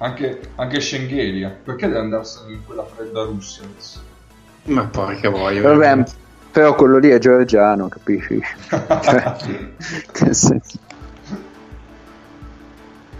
Anche, 0.00 0.40
anche 0.54 0.80
Schengelia, 0.80 1.48
perché 1.64 1.86
deve 1.88 1.98
andarsene 1.98 2.52
in 2.52 2.64
quella 2.64 2.84
fredda 2.84 3.22
Russia 3.24 3.64
adesso? 3.64 4.00
Ma 4.64 4.84
porca 4.84 5.28
voglia. 5.28 5.62
Vabbè, 5.62 6.04
però 6.52 6.74
quello 6.76 6.98
lì 6.98 7.08
è 7.08 7.18
georgiano, 7.18 7.88
capisci? 7.88 8.40
Cioè, 9.02 9.34
nel 10.22 10.34
senso- 10.34 10.78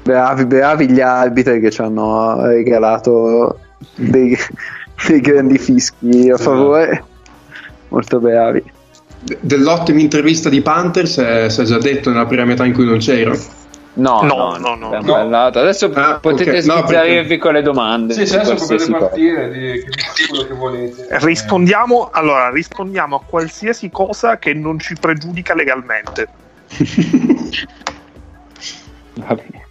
Bravi, 0.03 0.47
bravi 0.47 0.91
gli 0.91 1.01
arbitri 1.01 1.61
che 1.61 1.71
ci 1.71 1.83
hanno 1.83 2.41
regalato 2.47 3.59
dei, 3.95 4.37
dei 5.07 5.21
grandi 5.21 5.59
fischi 5.59 6.31
a 6.31 6.37
Sì. 6.37 6.43
favore. 6.45 7.05
Molto 7.89 8.19
bravi. 8.19 8.63
De- 9.21 9.39
dell'ottima 9.41 10.01
intervista 10.01 10.49
di 10.49 10.63
Panthers 10.63 11.19
eh, 11.19 11.51
si 11.51 11.61
è 11.61 11.65
già 11.65 11.79
detto 11.79 12.09
nella 12.11 12.25
prima 12.27 12.45
metà 12.45 12.65
in 12.65 12.73
cui 12.73 12.85
non 12.87 12.99
c'ero. 12.99 13.37
No, 13.99 14.23
No, 14.23 14.57
no, 14.59 14.75
no, 14.77 15.01
no. 15.01 15.47
Adesso 15.47 15.91
Ah, 15.95 16.19
potete 16.21 16.59
ok. 16.59 16.65
No, 16.65 16.77
sbizzarrirvi 16.77 17.37
con 17.37 17.53
le 17.55 17.63
domande. 17.63 18.15
Sì, 18.15 18.33
adesso 18.35 18.55
potete 18.55 18.91
partire, 18.91 19.51
di, 19.51 19.83
quello 20.29 20.47
che 20.47 20.55
volete. 20.55 21.07
Rispondiamo, 21.11 22.11
allora, 22.13 22.51
rispondiamo 22.51 23.17
a 23.17 23.23
qualsiasi 23.23 23.91
cosa 23.91 24.39
che 24.39 24.55
non 24.55 24.79
ci 24.79 24.95
pregiudica 24.95 25.55
legalmente. 25.55 26.29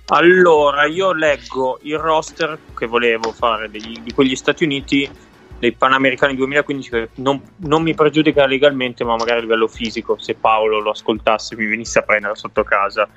Allora, 0.10 0.86
io 0.86 1.12
leggo 1.12 1.80
il 1.82 1.98
roster 1.98 2.58
che 2.78 2.86
volevo 2.86 3.34
fare 3.34 3.70
degli- 3.70 4.00
di 4.00 4.14
quegli 4.14 4.38
Stati 4.38 4.64
Uniti 4.64 5.10
dei 5.60 5.74
Panamericani 5.74 6.34
2015 6.36 6.90
che 6.90 7.10
non, 7.16 7.42
non 7.58 7.82
mi 7.82 7.94
pregiudica 7.94 8.46
legalmente, 8.46 9.04
ma 9.04 9.18
magari 9.18 9.40
a 9.40 9.42
livello 9.42 9.68
fisico, 9.68 10.18
se 10.18 10.36
Paolo 10.36 10.80
lo 10.80 10.92
ascoltasse 10.92 11.58
mi 11.58 11.66
venisse 11.66 12.00
a 12.00 12.04
prendere 12.04 12.36
sotto 12.36 12.64
casa. 12.64 13.08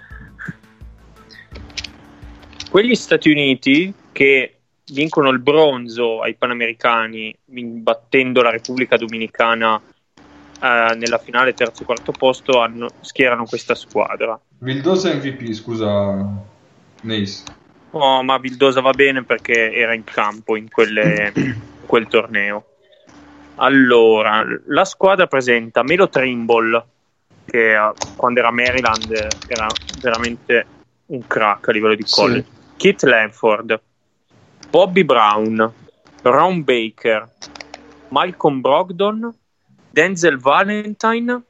Quegli 2.71 2.95
Stati 2.95 3.29
Uniti 3.29 3.93
che 4.13 4.59
vincono 4.93 5.31
il 5.31 5.41
bronzo 5.41 6.21
ai 6.21 6.37
Panamericani 6.37 7.37
battendo 7.45 8.43
la 8.43 8.51
Repubblica 8.51 8.97
Dominicana 8.97 9.81
eh, 10.63 10.95
nella 10.95 11.19
finale 11.19 11.53
terzo 11.53 11.83
e 11.83 11.85
quarto 11.85 12.13
posto 12.13 12.61
hanno- 12.61 12.91
schierano 13.01 13.45
questa 13.45 13.75
squadra. 13.75 14.39
Vildosa 14.59 15.13
MVP, 15.13 15.51
scusa, 15.51 16.25
Nace. 17.01 17.43
Oh, 17.91 18.23
ma 18.23 18.39
Vildosa 18.39 18.81
va 18.81 18.93
bene 18.93 19.25
perché 19.25 19.73
era 19.75 19.93
in 19.93 20.05
campo 20.05 20.55
in, 20.55 20.71
quelle- 20.71 21.33
in 21.35 21.57
quel 21.87 22.07
torneo. 22.07 22.67
Allora, 23.57 24.47
la 24.67 24.85
squadra 24.85 25.27
presenta 25.27 25.83
Melo 25.83 26.09
Trimble, 26.09 26.85
che 27.47 27.75
eh, 27.75 27.93
quando 28.15 28.39
era 28.39 28.53
Maryland 28.53 29.11
era 29.49 29.67
veramente 30.01 30.67
un 31.07 31.27
crack 31.27 31.67
a 31.67 31.73
livello 31.73 31.97
di 31.97 32.05
Sì. 32.07 32.59
Kit 32.81 33.02
Lanford, 33.02 33.78
Bobby 34.70 35.02
Brown, 35.02 35.70
Ron 36.23 36.65
Baker, 36.65 37.28
Malcolm 38.09 38.62
Brogdon, 38.62 39.35
Denzel 39.93 40.39
Valentine, 40.39 41.43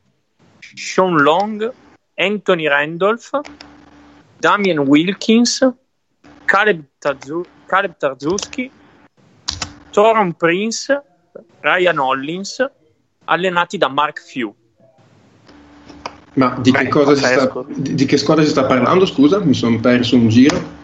Sean 0.58 1.22
Long, 1.22 1.72
Anthony 2.16 2.66
Randolph, 2.66 3.30
Damian 4.40 4.80
Wilkins, 4.80 5.64
Caleb, 6.46 6.84
Tarzuski, 6.98 8.68
Toron 9.92 10.32
Prince, 10.32 11.00
Ryan 11.60 11.98
Hollins, 12.00 12.70
allenati 13.26 13.78
da 13.78 13.86
Mark 13.86 14.20
Few. 14.20 14.52
Ma 16.32 16.58
di 16.60 16.72
che, 16.72 16.90
si 17.14 17.24
sta, 17.24 17.64
di, 17.68 17.94
di 17.94 18.04
che 18.04 18.16
squadra 18.16 18.42
si 18.42 18.50
sta 18.50 18.64
parlando? 18.64 19.06
Scusa, 19.06 19.38
mi 19.38 19.54
sono 19.54 19.78
perso 19.78 20.16
un 20.16 20.28
giro. 20.28 20.78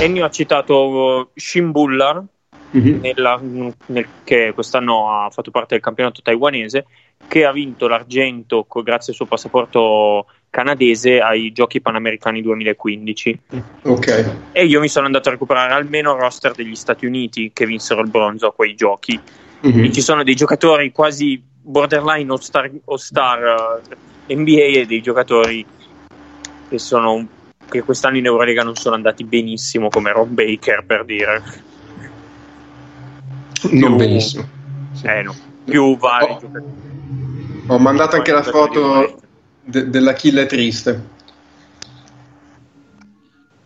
Ennio 0.00 0.24
ha 0.24 0.30
citato 0.30 0.88
uh, 0.88 1.28
Shin 1.34 1.70
Bullar, 1.70 2.22
Mhm. 2.70 3.00
nella- 3.00 3.40
nel- 3.86 4.06
che 4.24 4.52
quest'anno 4.52 5.10
ha 5.10 5.30
fatto 5.30 5.50
parte 5.50 5.74
del 5.74 5.82
campionato 5.82 6.20
taiwanese, 6.22 6.84
che 7.26 7.44
ha 7.44 7.50
vinto 7.52 7.88
l'argento 7.88 8.66
grazie 8.82 9.12
al 9.12 9.16
suo 9.16 9.26
passaporto 9.26 10.26
canadese 10.50 11.18
ai 11.20 11.50
Giochi 11.52 11.80
Panamericani 11.80 12.42
2015. 12.42 13.38
Ok. 13.84 14.34
E 14.52 14.64
io 14.66 14.80
mi 14.80 14.88
sono 14.88 15.06
andato 15.06 15.28
a 15.28 15.32
recuperare 15.32 15.72
almeno 15.72 16.12
il 16.14 16.20
roster 16.20 16.52
degli 16.52 16.74
Stati 16.76 17.06
Uniti 17.06 17.50
che 17.52 17.66
vinsero 17.66 18.00
il 18.02 18.08
bronzo 18.10 18.46
a 18.48 18.52
quei 18.52 18.74
giochi. 18.74 19.18
Mhm. 19.60 19.84
E 19.84 19.92
ci 19.92 20.00
sono 20.02 20.22
dei 20.22 20.34
giocatori 20.34 20.92
quasi 20.92 21.42
borderline 21.60 22.30
all-star, 22.30 22.70
all-star, 22.86 23.82
eh, 24.26 24.34
NBA 24.34 24.78
e 24.80 24.86
dei 24.86 25.00
giocatori 25.02 25.64
che, 26.68 26.78
sono, 26.78 27.26
che 27.68 27.82
quest'anno 27.82 28.16
in 28.16 28.24
Eurolega 28.26 28.62
non 28.62 28.74
sono 28.74 28.94
andati 28.94 29.24
benissimo 29.24 29.88
come 29.88 30.10
Ron 30.12 30.34
Baker 30.34 30.84
per 30.86 31.04
dire 31.04 31.42
Non 33.70 33.78
più- 33.78 33.96
benissimo. 33.96 34.46
eh, 35.02 35.22
no, 35.22 35.34
più 35.64 35.96
vari 35.98 36.32
Oh. 36.32 36.38
giocatori 36.38 36.86
Ho 37.70 37.78
mandato 37.78 38.16
anche 38.16 38.32
la 38.32 38.42
foto 38.42 39.20
de- 39.62 39.90
dell'Achille 39.90 40.46
triste. 40.46 41.16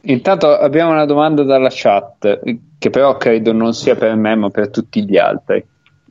Intanto 0.04 0.48
abbiamo 0.58 0.90
una 0.90 1.04
domanda 1.04 1.44
dalla 1.44 1.68
chat, 1.70 2.40
che 2.78 2.90
però 2.90 3.16
credo 3.16 3.52
non 3.52 3.72
sia 3.72 3.94
per 3.94 4.16
me, 4.16 4.34
ma 4.34 4.50
per 4.50 4.70
tutti 4.70 5.04
gli 5.04 5.16
altri. 5.16 5.64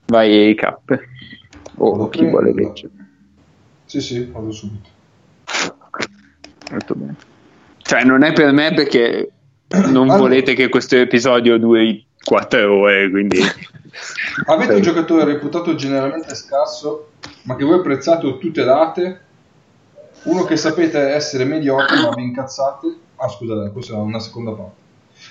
Vai, 0.06 0.56
K. 0.56 0.76
O 1.80 2.08
chi 2.08 2.26
vuole 2.26 2.54
leggere. 2.54 2.92
Sì, 3.84 4.00
sì, 4.00 4.24
vado 4.32 4.52
subito. 4.52 4.88
Molto 6.70 6.96
bene. 6.96 7.16
Cioè, 7.92 8.06
non 8.06 8.24
è 8.24 8.32
per 8.32 8.54
me 8.54 8.74
perché 8.74 9.30
non 9.68 10.04
Allora. 10.04 10.20
volete 10.20 10.54
che 10.54 10.70
questo 10.70 10.96
episodio 10.96 11.58
duri 11.58 12.08
4 12.24 12.74
ore, 12.74 13.10
quindi... 13.10 13.38
Avete 14.48 14.76
un 14.76 14.82
giocatore 14.82 15.26
reputato 15.26 15.76
generalmente 15.76 16.34
scarso, 16.36 17.10
ma 17.42 17.58
che 17.58 17.66
voi 17.66 17.80
apprezzate 17.80 18.26
o 18.28 18.38
tutelate? 18.38 19.22
Uno 20.24 20.46
che 20.46 20.56
sapete 20.56 21.00
essere 21.00 21.44
mediocre, 21.44 22.00
ma 22.00 22.14
vi 22.16 22.24
incazzate? 22.24 22.96
Ah, 23.18 23.28
scusate, 23.28 23.72
questa 23.74 23.96
è 23.96 23.98
una 23.98 24.20
seconda 24.20 24.52
parte. 24.52 24.80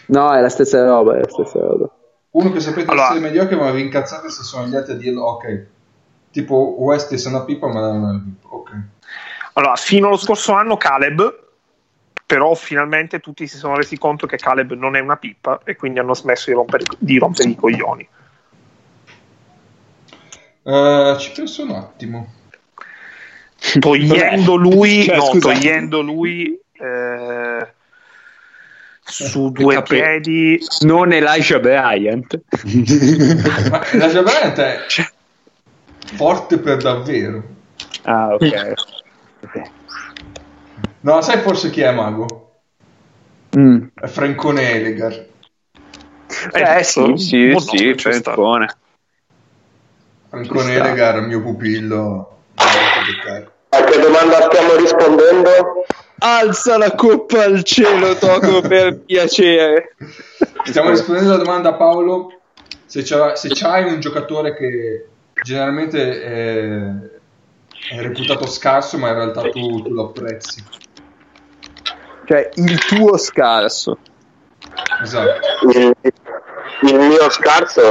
No, 0.08 0.30
è 0.34 0.42
la 0.42 0.50
stessa 0.50 0.84
roba, 0.84 1.16
è 1.16 1.20
la 1.20 1.28
stessa 1.30 1.60
roba. 1.60 1.90
Uno 2.32 2.52
che 2.52 2.60
sapete 2.60 2.90
Allora- 2.90 3.06
essere 3.06 3.20
mediocre, 3.20 3.56
ma 3.56 3.70
vi 3.70 3.80
incazzate 3.80 4.28
se 4.28 4.42
sono 4.42 4.66
gli 4.66 4.76
altri 4.76 4.92
a 4.92 4.96
dirlo, 4.96 5.22
ok. 5.22 5.66
Tipo 6.30 6.74
West 6.76 7.10
è 7.14 7.28
una 7.28 7.40
pipa, 7.40 7.68
ma 7.68 7.80
non 7.80 7.94
è 7.94 7.98
una 8.10 8.22
pipa. 8.22 8.54
Ok. 8.54 8.70
Allora, 9.54 9.76
fino 9.76 10.08
allo 10.08 10.18
scorso 10.18 10.52
anno 10.52 10.76
Caleb, 10.76 11.48
però 12.30 12.54
finalmente 12.54 13.18
tutti 13.18 13.48
si 13.48 13.56
sono 13.56 13.74
resi 13.74 13.98
conto 13.98 14.28
che 14.28 14.36
Caleb 14.36 14.74
non 14.74 14.94
è 14.94 15.00
una 15.00 15.16
pippa 15.16 15.62
e 15.64 15.74
quindi 15.74 15.98
hanno 15.98 16.14
smesso 16.14 16.44
di 16.46 16.52
rompere, 16.52 16.84
di 16.96 17.18
rompere 17.18 17.48
i 17.48 17.56
coglioni. 17.56 18.08
Eh, 20.62 21.16
ci 21.18 21.32
penso 21.32 21.64
un 21.64 21.70
attimo. 21.72 22.32
Togliendo 23.80 24.54
lui, 24.54 25.02
Cioè, 25.02 25.16
no, 25.16 25.38
togliendo 25.40 26.00
lui 26.02 26.56
eh, 26.74 27.72
su 29.02 29.50
due 29.50 29.74
Capri- 29.74 29.98
piedi. 29.98 30.58
Non 30.82 31.12
Elijah 31.12 31.58
Bryant. 31.58 32.40
La 33.98 34.22
Bryant 34.22 34.58
è 34.60 34.78
forte 36.14 36.58
per 36.58 36.76
davvero. 36.76 37.42
Ah, 38.02 38.34
ok. 38.34 38.74
No, 41.00 41.20
sai 41.22 41.38
forse 41.40 41.70
chi 41.70 41.80
è 41.80 41.92
Mago? 41.92 42.50
Mm. 43.56 43.86
È 43.94 44.06
Francone 44.06 44.70
Elegar. 44.70 45.26
Eh 46.52 46.84
sì, 46.84 47.14
sì, 47.16 47.54
sì, 47.58 47.94
sta. 47.98 48.32
Francone. 48.32 48.76
Francone. 50.28 50.74
Elegar, 50.74 51.20
mio 51.22 51.42
pupillo. 51.42 52.38
A 53.70 53.84
che 53.84 53.98
domanda 53.98 54.42
stiamo 54.42 54.76
rispondendo? 54.76 55.84
Alza 56.18 56.76
la 56.76 56.94
coppa 56.94 57.44
al 57.44 57.62
cielo, 57.64 58.14
Toco, 58.16 58.60
per 58.66 58.98
piacere. 58.98 59.96
Stiamo 60.64 60.90
rispondendo 60.90 61.34
alla 61.34 61.42
domanda 61.42 61.74
Paolo 61.74 62.40
se, 62.84 63.02
c'ha- 63.02 63.34
se 63.36 63.48
c'hai 63.48 63.84
un 63.84 64.00
giocatore 64.00 64.54
che 64.54 65.06
generalmente 65.42 66.22
è, 66.22 66.68
è 67.96 68.00
reputato 68.00 68.46
scarso 68.46 68.98
ma 68.98 69.08
in 69.08 69.14
realtà 69.14 69.48
tu, 69.48 69.82
tu 69.82 69.92
lo 69.92 70.06
apprezzi. 70.06 70.62
Cioè, 72.30 72.48
il 72.54 72.78
tuo 72.84 73.16
scarso. 73.16 73.98
Esatto. 75.02 75.68
Il, 75.74 75.92
il 76.82 76.94
mio 76.94 77.28
scarso. 77.28 77.82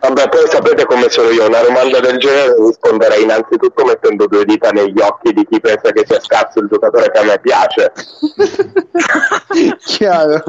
Vabbè, 0.00 0.28
poi 0.28 0.48
sapete 0.48 0.84
come 0.84 1.08
sono 1.08 1.30
io. 1.30 1.46
Una 1.46 1.60
domanda 1.60 2.00
del 2.00 2.18
genere 2.18 2.56
risponderei 2.66 3.22
innanzitutto 3.22 3.84
mettendo 3.84 4.26
due 4.26 4.44
dita 4.44 4.70
negli 4.70 5.00
occhi 5.00 5.32
di 5.32 5.46
chi 5.48 5.60
pensa 5.60 5.92
che 5.92 6.04
sia 6.04 6.18
scarso 6.18 6.58
il 6.58 6.66
giocatore 6.68 7.12
che 7.12 7.18
a 7.20 7.22
me 7.22 7.38
piace. 7.38 7.92
Chiaro. 9.78 10.42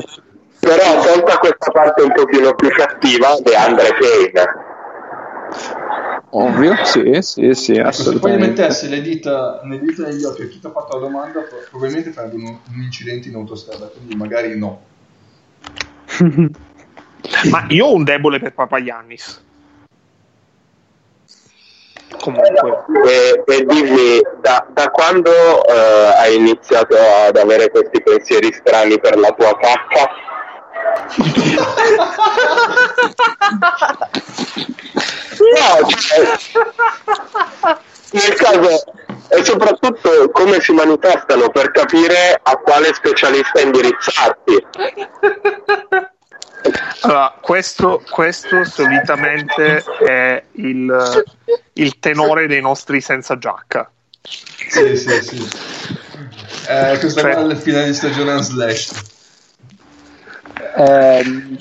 Però 0.62 1.04
tolta 1.04 1.38
questa 1.38 1.70
parte 1.72 2.02
un 2.02 2.12
pochino 2.12 2.56
più 2.56 2.70
cattiva 2.70 3.36
di 3.40 3.54
Andre 3.54 3.90
Kane. 4.00 4.65
Ovvio, 6.38 6.76
sì, 6.84 7.22
sì, 7.22 7.54
sì, 7.54 7.76
Ecco, 7.76 7.92
se 7.92 8.04
poi 8.04 8.12
assolutamente. 8.12 8.48
mettessi 8.48 8.90
le 8.90 9.02
dita, 9.02 9.62
le 9.64 9.80
dita 9.80 10.04
negli 10.04 10.24
occhi 10.26 10.42
a 10.42 10.48
chi 10.48 10.60
ti 10.60 10.68
ha 10.68 10.72
fatto 10.72 10.98
la 10.98 11.06
domanda, 11.06 11.40
pro- 11.40 11.64
probabilmente 11.70 12.12
farebbe 12.12 12.36
un, 12.36 12.44
un 12.44 12.82
incidente 12.82 13.30
in 13.30 13.36
autostrada, 13.36 13.86
quindi 13.86 14.16
magari 14.16 14.58
no. 14.58 14.82
Ma 17.50 17.66
io 17.70 17.86
ho 17.86 17.94
un 17.94 18.04
debole 18.04 18.40
per 18.40 18.54
Papagiannis. 18.54 19.44
Comunque, 22.20 22.84
E, 23.06 23.44
e 23.46 23.66
dimmi, 23.66 24.20
da, 24.42 24.66
da 24.74 24.90
quando 24.90 25.30
eh, 25.30 26.14
hai 26.18 26.36
iniziato 26.36 26.96
ad 27.28 27.38
avere 27.38 27.70
questi 27.70 28.02
pensieri 28.02 28.52
strani 28.52 29.00
per 29.00 29.18
la 29.18 29.30
tua 29.30 29.58
cacca? 29.58 30.34
No, 35.38 35.88
cioè, 35.88 36.38
nel 38.12 38.34
caso 38.36 38.84
e 39.30 39.44
soprattutto 39.44 40.30
come 40.32 40.62
si 40.62 40.72
manifestano 40.72 41.50
per 41.50 41.72
capire 41.72 42.40
a 42.42 42.56
quale 42.58 42.94
specialista 42.94 43.60
indirizzarti. 43.62 44.66
Allora, 47.02 47.38
questo, 47.42 48.04
questo 48.10 48.64
solitamente 48.64 49.84
è 50.06 50.44
il, 50.54 51.24
il 51.74 52.00
tenore 52.00 52.48
dei 52.48 52.62
nostri 52.62 53.02
senza 53.02 53.38
giacca. 53.38 53.90
Sì, 54.22 54.98
sì, 54.98 55.22
sì. 55.22 55.50
Eh, 56.68 56.98
questa 57.00 57.22
Cioè- 57.22 57.34
qua 57.34 57.42
è 57.42 57.46
la 57.46 57.56
fine 57.56 57.86
di 57.86 57.94
stagione 57.94 58.34
Unslash. 58.34 59.14
Ehm, 60.78 61.58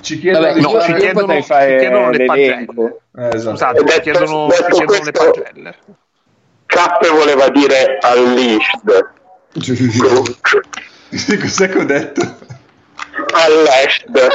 Ci 0.00 0.18
chiedono 0.20 0.46
vabbè, 0.46 0.60
no, 0.60 0.80
ci 0.80 0.94
chiedono- 0.94 1.40
ci 1.42 1.48
chiedono 1.48 2.10
le 2.10 2.26
l'elenco. 2.26 3.00
Eh, 3.16 3.28
esatto. 3.34 3.50
Scusate, 3.50 3.78
ci 3.78 3.84
Detto- 3.84 4.00
chiedono, 4.02 4.50
ci 4.50 4.62
detto 4.62 4.76
chiedono 4.76 5.04
le 5.04 5.10
pagelle. 5.12 5.74
Cappe 6.66 7.08
voleva 7.08 7.48
dire 7.48 7.98
unleashed. 8.16 9.08
Cos'è 11.40 11.68
che 11.68 11.78
ho 11.78 11.84
detto? 11.84 12.36
Unleashed. 13.48 14.28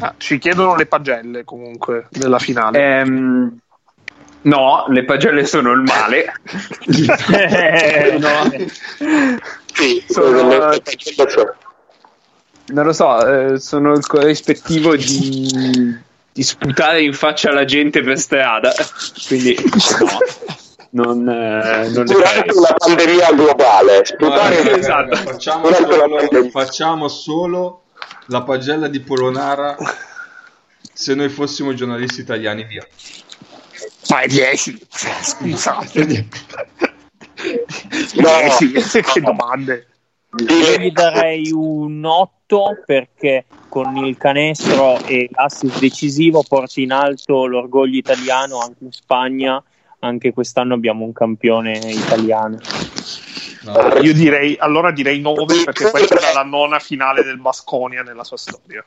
Ah, 0.00 0.14
ci 0.16 0.38
chiedono 0.38 0.74
le 0.76 0.86
pagelle 0.86 1.44
comunque 1.44 2.06
della 2.10 2.38
finale. 2.38 2.78
Ehm, 3.00 3.58
no, 4.44 4.86
le 4.88 5.04
pagelle 5.04 5.44
sono 5.44 5.72
il 5.72 5.80
male. 5.80 6.32
Eh, 7.32 8.16
no. 8.20 8.50
Sì, 9.72 10.04
Sono- 10.08 10.70
le 10.70 10.82
Non 12.66 12.84
lo 12.86 12.92
so, 12.92 13.26
eh, 13.26 13.58
sono 13.58 13.92
il 13.92 14.06
corrispettivo 14.06 14.96
di, 14.96 15.98
di 16.32 16.42
sputare 16.42 17.02
in 17.02 17.12
faccia 17.12 17.50
alla 17.50 17.64
gente 17.64 18.02
per 18.02 18.18
strada. 18.18 18.72
Quindi 19.26 19.56
no, 20.00 21.14
non, 21.14 21.28
eh, 21.28 21.88
non 21.88 22.04
Durante 22.04 22.56
una 22.56 22.74
pandemia 22.76 23.32
globale, 23.32 24.04
sputare 24.04 24.62
Guarda, 24.62 24.78
Esatto. 24.78 25.10
raga, 25.10 25.16
facciamo, 25.16 25.68
la 25.68 25.76
solo, 25.76 26.48
facciamo 26.50 27.08
solo 27.08 27.82
la 28.26 28.42
pagella 28.42 28.88
di 28.88 29.00
Polonara 29.00 29.76
se 30.92 31.14
noi 31.14 31.28
fossimo 31.28 31.74
giornalisti 31.74 32.20
italiani 32.20 32.64
via. 32.64 32.86
Ma 34.10 34.20
è 34.20 34.26
10. 34.26 34.86
Scusate. 35.22 36.28
No. 38.14 38.30
10. 38.58 39.02
Che 39.02 39.20
domande. 39.20 39.86
Io 40.48 40.78
gli 40.78 40.90
darei 40.90 41.50
un 41.52 42.04
8 42.04 42.82
perché 42.84 43.44
con 43.68 43.96
il 43.96 44.16
canestro 44.16 44.98
e 45.04 45.28
l'assist 45.30 45.78
decisivo 45.78 46.42
porta 46.46 46.80
in 46.80 46.92
alto 46.92 47.46
l'orgoglio 47.46 47.98
italiano 47.98 48.60
anche 48.60 48.84
in 48.84 48.92
Spagna. 48.92 49.62
Anche 50.00 50.32
quest'anno 50.32 50.74
abbiamo 50.74 51.04
un 51.04 51.12
campione 51.12 51.78
italiano. 51.78 52.58
No. 53.62 53.98
Io 54.00 54.12
direi, 54.12 54.56
allora 54.58 54.90
direi 54.90 55.20
9 55.20 55.64
perché 55.64 55.90
questa 55.90 56.16
era 56.16 56.32
la 56.32 56.42
nona 56.42 56.78
finale 56.78 57.22
del 57.22 57.38
Basconia 57.38 58.02
nella 58.02 58.24
sua 58.24 58.36
storia. 58.36 58.84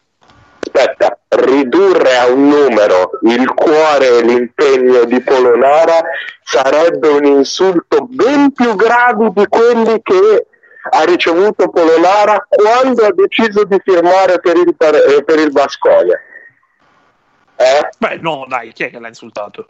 Aspetta, 0.77 1.17
ridurre 1.29 2.17
a 2.17 2.27
un 2.27 2.47
numero 2.47 3.19
il 3.23 3.51
cuore 3.53 4.19
e 4.19 4.21
l'impegno 4.21 5.05
di 5.05 5.19
Polonara 5.21 6.01
sarebbe 6.43 7.07
un 7.09 7.25
insulto 7.25 8.05
ben 8.07 8.53
più 8.53 8.75
grave 8.75 9.31
di 9.33 9.47
quelli 9.47 9.99
che 10.03 10.47
ha 10.89 11.03
ricevuto 11.03 11.69
Polonara 11.69 12.45
quando 12.47 13.05
ha 13.05 13.13
deciso 13.13 13.63
di 13.63 13.79
firmare 13.83 14.39
per 14.39 14.55
il, 14.55 14.73
eh, 14.77 15.23
per 15.23 15.39
il 15.39 15.51
Basconia. 15.51 16.19
Eh? 17.55 17.89
Beh, 17.97 18.19
no, 18.21 18.45
dai, 18.47 18.71
chi 18.71 18.83
è 18.83 18.89
che 18.91 18.99
l'ha 18.99 19.07
insultato? 19.07 19.67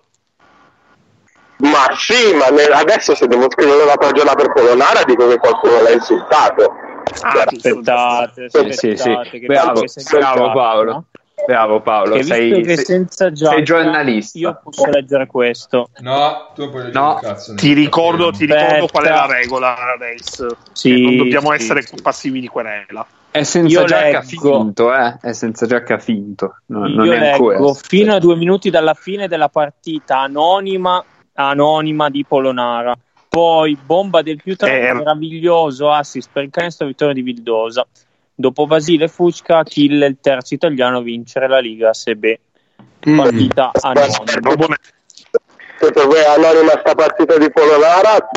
Ma 1.60 1.88
sì, 1.98 2.36
ma 2.36 2.46
adesso 2.78 3.16
se 3.16 3.26
devo 3.28 3.50
scrivere 3.50 3.82
una 3.82 3.96
pagina 3.96 4.36
per 4.36 4.52
Polonara 4.52 5.04
dico 5.04 5.28
che 5.28 5.38
qualcuno 5.38 5.82
l'ha 5.82 5.92
insultato. 5.92 6.87
Ah. 7.22 7.44
Aspettate, 7.44 8.50
Sì, 8.50 8.58
aspettate. 8.58 8.74
sì, 8.74 8.96
sì. 8.98 9.40
che 9.40 9.46
Bravo, 9.46 9.84
bravo 10.10 10.52
Paolo. 10.52 10.92
no? 10.92 11.06
Bravo 11.46 11.82
Paolo, 11.82 12.16
Che 12.16 12.24
sei, 12.24 12.62
che 12.64 12.76
sei- 12.76 12.86
senza 12.86 13.32
giacca 13.32 13.54
sei 13.56 13.64
giornalista. 13.64 14.38
io 14.40 14.60
posso 14.64 14.90
leggere 14.90 15.28
questo. 15.28 15.90
No, 16.00 16.52
tu 16.56 16.70
puoi 16.72 16.84
leggere 16.86 17.00
No, 17.04 17.14
un 17.14 17.20
cazzo. 17.22 17.54
Ti 17.54 17.74
ricordo, 17.74 18.32
ti 18.32 18.46
ricordo 18.46 18.88
qual 18.88 19.06
è 19.06 19.10
la 19.10 19.26
regola, 19.28 19.76
Race. 20.00 20.46
Sì, 20.74 20.94
Che 20.96 21.00
non 21.02 21.18
dobbiamo 21.18 21.50
sì, 21.50 21.56
essere 21.56 21.82
sì. 21.84 21.96
passivi 22.02 22.40
di 22.42 22.48
querela. 22.48 23.06
È 23.30 23.44
senza 23.44 23.80
Io 23.81 23.86
giacca 23.86 24.20
leggo. 24.22 24.60
finto, 24.62 24.94
eh? 24.96 25.18
È 25.22 25.31
senza 25.31 25.68
giacca 25.68 25.99
finto. 25.99 26.56
No, 26.68 26.88
non 26.88 27.06
Io 27.06 27.12
è 27.14 27.30
ancora. 27.31 27.57
leggo 27.57 27.73
fino 27.76 28.15
a 28.15 28.20
due 28.20 28.36
minuti 28.36 28.70
dalla 28.72 28.96
fine 28.96 29.28
della 29.28 29.49
partita 29.49 30.20
anonima, 30.22 31.04
anonima 31.36 32.10
di 32.10 32.26
Polonara. 32.28 32.98
Poi 33.38 33.78
bomba 33.86 34.24
del 34.24 34.41
più 34.41 34.56
Eh. 34.57 34.94
meraviglioso 34.94 35.91
assist 35.91 36.28
per 36.34 36.46
il 36.46 36.49
canestro 36.49 36.88
ritorno 36.88 37.14
di 37.14 37.22
Vildosa. 37.22 37.86
Dopo 38.34 38.66
Vasile 38.66 39.07
Fucca, 39.07 39.62
Kill 39.62 40.02
il 40.02 40.18
terzo 40.20 40.56
italiano 40.56 40.98
a 40.98 41.02
vincere 41.04 41.48
la 41.48 41.60
Liga 41.60 41.94
SB. 41.94 42.26
Mm. 43.07 43.16
Partita 43.16 43.70
per 45.78 46.07
voi 46.07 46.18
è 46.18 46.26
anonima 46.26 46.80
sta 46.80 46.96
partita 46.96 47.38
di 47.38 47.52
Polonara, 47.52 48.28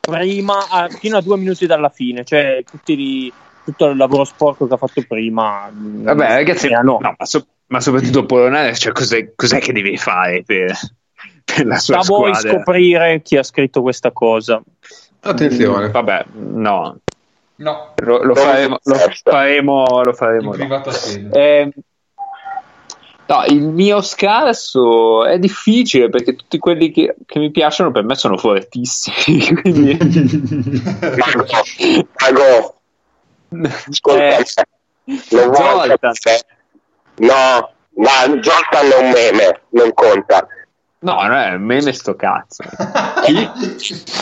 Prima, 0.00 0.66
a- 0.70 0.88
fino 0.88 1.18
a 1.18 1.20
due 1.20 1.36
minuti 1.36 1.66
dalla 1.66 1.90
fine, 1.90 2.24
cioè 2.24 2.64
tutti 2.64 3.30
tutto 3.62 3.86
il 3.88 3.98
lavoro 3.98 4.24
sporco 4.24 4.66
che 4.66 4.72
ha 4.72 4.78
fatto 4.78 5.02
prima. 5.06 5.68
Vabbè, 5.70 6.28
ragazzi, 6.28 6.68
è 6.68 6.72
anonimo. 6.72 7.10
no, 7.10 7.14
ma, 7.18 7.26
so- 7.26 7.46
ma 7.66 7.80
soprattutto 7.80 8.24
Polonare, 8.24 8.74
cioè, 8.74 8.92
cos'è, 8.92 9.34
cos'è 9.34 9.58
che 9.58 9.74
devi 9.74 9.98
fare 9.98 10.44
per, 10.46 10.72
per 11.54 11.66
la 11.66 11.78
sua 11.78 12.02
Sta 12.02 12.12
a 12.12 12.16
voi 12.16 12.34
squadra? 12.34 12.50
scoprire 12.50 13.22
chi 13.22 13.36
ha 13.36 13.42
scritto 13.42 13.80
questa 13.80 14.10
cosa. 14.12 14.60
Attenzione. 15.20 15.90
Vabbè, 15.90 16.24
no, 16.34 16.98
No, 17.58 17.94
lo, 18.02 18.22
lo 18.22 18.34
faremo, 18.34 18.78
lo 18.82 18.96
faremo, 19.24 20.02
lo 20.02 20.12
faremo 20.12 20.52
sede. 20.90 21.30
Eh, 21.32 21.72
no, 23.26 23.44
il 23.48 23.62
mio 23.62 24.02
scarso 24.02 25.24
è 25.24 25.38
difficile 25.38 26.10
perché 26.10 26.36
tutti 26.36 26.58
quelli 26.58 26.90
che, 26.90 27.14
che 27.24 27.38
mi 27.38 27.50
piacciono 27.50 27.90
per 27.92 28.04
me 28.04 28.14
sono 28.14 28.36
fortissimi. 28.36 29.56
Quindi, 29.62 29.96
Mago, 31.16 32.74
ascolta, 33.88 34.36
Eh, 35.06 35.46
vuoi 35.46 35.96
capire? 35.98 36.40
No, 37.18 37.70
ma 37.94 38.42
Zoltan 38.42 38.90
è 38.90 38.98
un 39.00 39.10
meme, 39.10 39.60
non 39.70 39.94
conta. 39.94 40.46
No, 41.00 41.22
non 41.22 41.32
è 41.32 41.54
un 41.54 41.62
meme 41.62 41.92
sto 41.92 42.14
cazzo. 42.16 42.64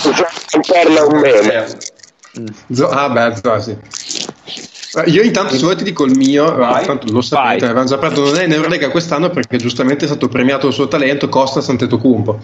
Zoltan 0.01 0.93
è 0.93 1.01
un 1.01 1.19
meme. 1.19 1.79
Zo- 2.73 2.89
ah, 2.89 3.09
beh, 3.11 3.37
zo- 3.37 3.61
sì. 3.61 3.77
Eh, 4.97 5.11
Io 5.11 5.23
intanto 5.23 5.55
se 5.55 5.61
vuoi 5.63 5.77
ti 5.77 5.85
dico 5.85 6.05
il 6.05 6.17
mio, 6.17 6.55
Vai. 6.55 6.83
eh, 6.83 6.87
tanto 6.87 7.11
lo 7.13 7.21
sapete, 7.21 7.65
avevamo 7.65 7.87
già 7.87 7.99
parlato, 7.99 8.25
non 8.25 8.37
è 8.39 8.45
in 8.45 8.53
Eurolega 8.53 8.91
quest'anno 8.91 9.31
perché 9.31 9.57
giustamente 9.57 10.05
è 10.05 10.09
stato 10.09 10.29
premiato 10.29 10.67
il 10.69 10.73
suo 10.73 10.87
talento 10.89 11.29
Costa 11.29 11.61
Santetocumpo. 11.61 12.41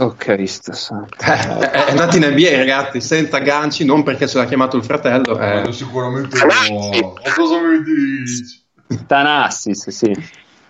Oh 0.00 0.14
Cristo 0.16 0.72
santo. 0.74 1.16
Eh, 1.24 1.70
è 1.70 1.90
andato 1.90 2.16
in 2.16 2.24
NBA 2.24 2.56
ragazzi, 2.56 3.00
senza 3.00 3.38
ganci, 3.38 3.84
non 3.84 4.02
perché 4.04 4.28
ce 4.28 4.38
l'ha 4.38 4.44
chiamato 4.44 4.76
il 4.76 4.84
fratello. 4.84 5.38
eh. 5.38 5.72
Sicuramente 5.72 6.36
no. 6.38 7.14
Ma 7.24 7.32
cosa 7.34 7.58
mi 7.60 7.82
dici? 7.82 8.64
Tanassis, 9.06 9.88
sì. 9.90 10.14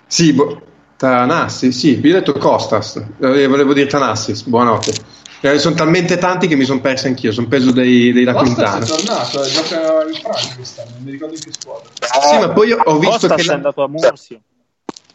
Sì, 0.07 0.33
bo- 0.33 0.61
Tanassi, 0.99 1.71
sì, 1.71 2.01
io 2.03 2.17
ho 2.17 2.19
detto 2.19 2.33
Costas, 2.33 2.97
eh, 2.97 3.47
volevo 3.47 3.73
dire 3.73 3.87
Tanassis, 3.87 4.43
buonanotte. 4.43 4.93
Eh, 5.43 5.57
sono 5.61 5.77
talmente 5.77 6.19
tanti 6.19 6.49
che 6.49 6.57
mi 6.57 6.65
sono 6.65 6.81
perso 6.81 7.07
anch'io, 7.07 7.31
sono 7.31 7.47
peso 7.47 7.71
dei, 7.71 8.13
dei 8.13 8.25
La 8.25 8.33
Basta, 8.33 8.47
Quintana. 8.53 8.85
è 8.85 8.89
tornato, 8.89 9.45
eh, 9.45 9.49
gioca 9.49 9.77
in 10.09 10.15
Francia 10.15 10.55
quest'anno, 10.57 10.91
non 10.95 11.03
mi 11.05 11.13
ricordo 11.13 11.35
in 11.35 11.41
che 11.41 11.53
squadra. 11.53 11.89
Sì, 12.29 12.39
ma 12.39 12.49
poi 12.49 12.73
ho 12.73 12.99
visto 12.99 13.29
Costa 13.29 13.35
che 13.37 13.43
è 13.49 13.55
andato 13.55 13.83
a 13.85 13.89
Murcia. 13.89 14.41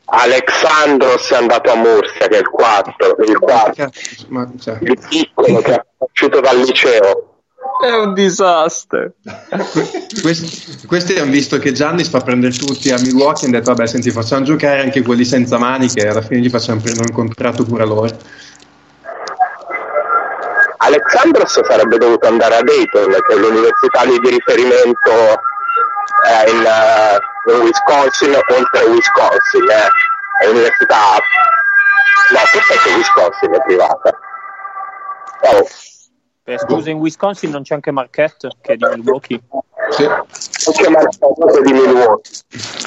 Alexandros 0.06 1.30
è 1.32 1.36
andato 1.36 1.72
a 1.72 1.76
Murcia, 1.76 2.28
che 2.28 2.38
è 2.38 2.40
il 2.40 2.50
4, 2.50 3.16
il 3.28 3.40
4, 3.40 3.74
Cazzo, 3.74 4.26
ma, 4.30 4.50
cioè, 4.62 4.78
il 4.84 4.98
piccolo 5.10 5.60
che 5.60 5.74
è 5.74 5.84
uscito 5.98 6.40
dal 6.40 6.60
liceo. 6.60 7.33
È 7.82 7.92
un 7.92 8.14
disastro. 8.14 9.12
que- 9.24 10.08
questi, 10.22 10.86
questi 10.88 11.20
hanno 11.20 11.32
visto 11.32 11.58
che 11.60 11.74
Giannis 11.74 12.08
fa 12.08 12.22
prendere 12.22 12.54
tutti 12.54 12.92
a 12.92 13.00
Milwaukee 13.00 13.44
e 13.44 13.46
hanno 13.48 13.58
detto 13.58 13.74
vabbè 13.74 13.88
senti 13.88 14.10
facciamo 14.12 14.46
giocare 14.46 14.82
anche 14.82 15.02
quelli 15.02 15.26
senza 15.26 15.58
maniche 15.58 16.02
e 16.02 16.08
alla 16.08 16.22
fine 16.22 16.40
gli 16.40 16.50
facciamo 16.50 16.80
prendere 16.80 17.08
un 17.10 17.16
contratto 17.16 17.64
pure 17.64 17.84
a 17.84 17.86
loro. 17.86 18.10
Alexandros 20.78 21.62
sarebbe 21.64 21.98
dovuto 21.98 22.28
andare 22.28 22.56
a 22.56 22.62
Dayton, 22.62 23.12
che 23.12 23.34
è 23.34 23.38
l'università 23.38 24.04
lì 24.04 24.20
di 24.20 24.30
riferimento 24.30 25.12
eh, 26.28 26.52
in, 26.52 26.66
eh, 26.66 27.52
in 27.54 27.62
Wisconsin, 27.62 28.34
oltre 28.34 28.80
a 28.80 28.86
Wisconsin, 28.86 29.70
eh. 29.70 30.44
è 30.44 30.48
l'università, 30.48 31.18
no, 32.32 32.40
forse 32.52 32.74
anche 32.74 32.94
Wisconsin 32.96 33.54
è 33.54 33.64
privata. 33.64 34.20
Oh, 35.42 35.68
Eh, 36.46 36.58
scusa, 36.60 36.90
in 36.90 36.98
Wisconsin 36.98 37.50
non 37.52 37.64
c'è 37.64 37.74
anche 37.74 37.92
Marquette, 37.92 38.50
che 38.60 38.74
è 38.74 38.76
di 38.76 38.86
Milwaukee. 38.96 39.42
Sì. 39.92 40.04
Anche 40.04 40.90
Marco 40.90 41.62
di 41.64 41.72
Milwaukee. 41.72 42.32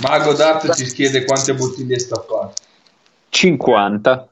Mago 0.02 0.34
Dart 0.34 0.74
ci 0.74 0.84
chiede 0.86 1.24
quante 1.24 1.54
bottiglie 1.54 1.98
sta 1.98 2.18
qua. 2.18 2.52
50. 3.30 4.28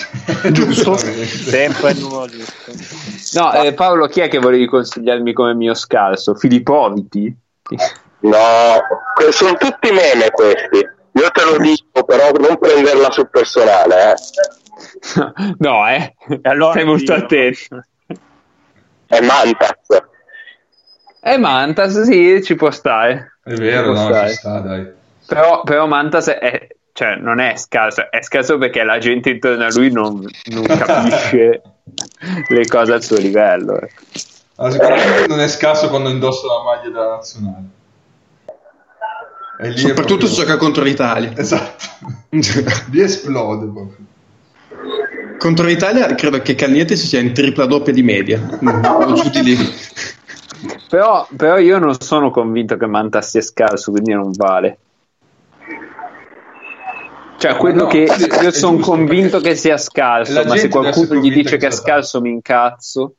Giusto? 0.52 0.96
Sempre 0.96 1.90
il 1.90 1.98
numero 1.98 2.26
giusto. 2.26 3.40
No, 3.40 3.52
eh, 3.54 3.74
Paolo, 3.74 4.06
chi 4.06 4.20
è 4.20 4.28
che 4.28 4.38
volevi 4.38 4.66
consigliarmi 4.66 5.32
come 5.32 5.54
mio 5.54 5.74
scalzo? 5.74 6.34
Filipoviti? 6.34 7.36
No, 8.20 8.38
sono 9.30 9.54
tutti 9.54 9.90
meme 9.90 10.30
questi. 10.30 10.78
Io 11.12 11.30
te 11.30 11.44
lo 11.44 11.58
dico, 11.58 12.04
però 12.04 12.30
non 12.32 12.56
prenderla 12.58 13.10
sul 13.10 13.28
personale, 13.28 14.12
eh. 14.12 14.14
no, 15.58 15.88
eh. 15.88 16.14
Allora 16.42 16.72
Stai 16.72 16.84
molto 16.84 17.12
attento. 17.12 17.84
È 19.10 19.20
Mantas. 19.22 19.76
Eh, 21.20 21.36
Mantas, 21.36 22.00
sì, 22.02 22.40
ci 22.44 22.54
può 22.54 22.70
stare. 22.70 23.38
È 23.42 23.54
vero, 23.54 23.92
no, 23.92 24.06
stare. 24.06 24.28
ci 24.28 24.34
sta, 24.36 24.60
dai. 24.60 24.88
Però, 25.26 25.62
però 25.62 25.86
Mantas 25.88 26.28
è, 26.28 26.68
cioè, 26.92 27.16
non 27.16 27.40
è 27.40 27.56
scarso, 27.56 28.08
è 28.08 28.22
scarso 28.22 28.56
perché 28.56 28.84
la 28.84 28.98
gente 28.98 29.30
intorno 29.30 29.64
a 29.64 29.68
lui 29.72 29.90
non, 29.90 30.24
non 30.52 30.62
capisce 30.78 31.62
le 32.48 32.66
cose 32.68 32.92
al 32.92 33.02
suo 33.02 33.16
livello. 33.16 33.80
Allora, 34.54 34.72
sicuramente 34.72 35.26
non 35.26 35.40
è 35.40 35.48
scarso 35.48 35.88
quando 35.88 36.08
indossa 36.08 36.46
la 36.46 36.62
maglia 36.62 36.88
della 36.90 37.08
nazionale. 37.16 37.64
Lì 39.58 39.72
è 39.74 39.76
Soprattutto 39.76 40.26
se 40.26 40.34
proprio- 40.34 40.44
gioca 40.44 40.56
contro 40.56 40.82
l'Italia. 40.84 41.32
Esatto. 41.36 41.84
Lì 42.30 43.00
esplode 43.00 43.66
proprio. 43.66 43.96
Contro 45.40 45.64
l'Italia 45.64 46.14
credo 46.14 46.40
che 46.42 46.54
Cagnete 46.54 46.96
si 46.96 47.06
sia 47.06 47.18
in 47.18 47.32
tripla 47.32 47.64
doppia 47.64 47.94
di 47.94 48.02
media. 48.02 48.38
O 48.60 49.12
giù 49.14 49.30
di 49.30 49.42
lì. 49.42 49.56
Però, 50.88 51.26
però 51.34 51.58
io 51.58 51.78
non 51.78 51.98
sono 51.98 52.30
convinto 52.30 52.76
che 52.76 52.86
Mantas 52.86 53.30
sia 53.30 53.40
scarso, 53.40 53.90
quindi 53.90 54.12
non 54.12 54.30
vale. 54.32 54.78
Cioè, 57.38 57.56
quello 57.56 57.84
no, 57.84 57.88
che 57.88 58.06
sì, 58.06 58.26
io 58.26 58.48
è 58.48 58.52
sono 58.52 58.76
convinto 58.78 59.40
che 59.40 59.54
sia 59.54 59.78
scarso, 59.78 60.44
ma 60.44 60.56
se 60.56 60.68
qualcuno 60.68 61.14
gli 61.14 61.32
dice 61.32 61.56
che 61.56 61.68
è 61.68 61.70
scarso, 61.70 62.20
mi 62.20 62.28
incazzo. 62.28 63.14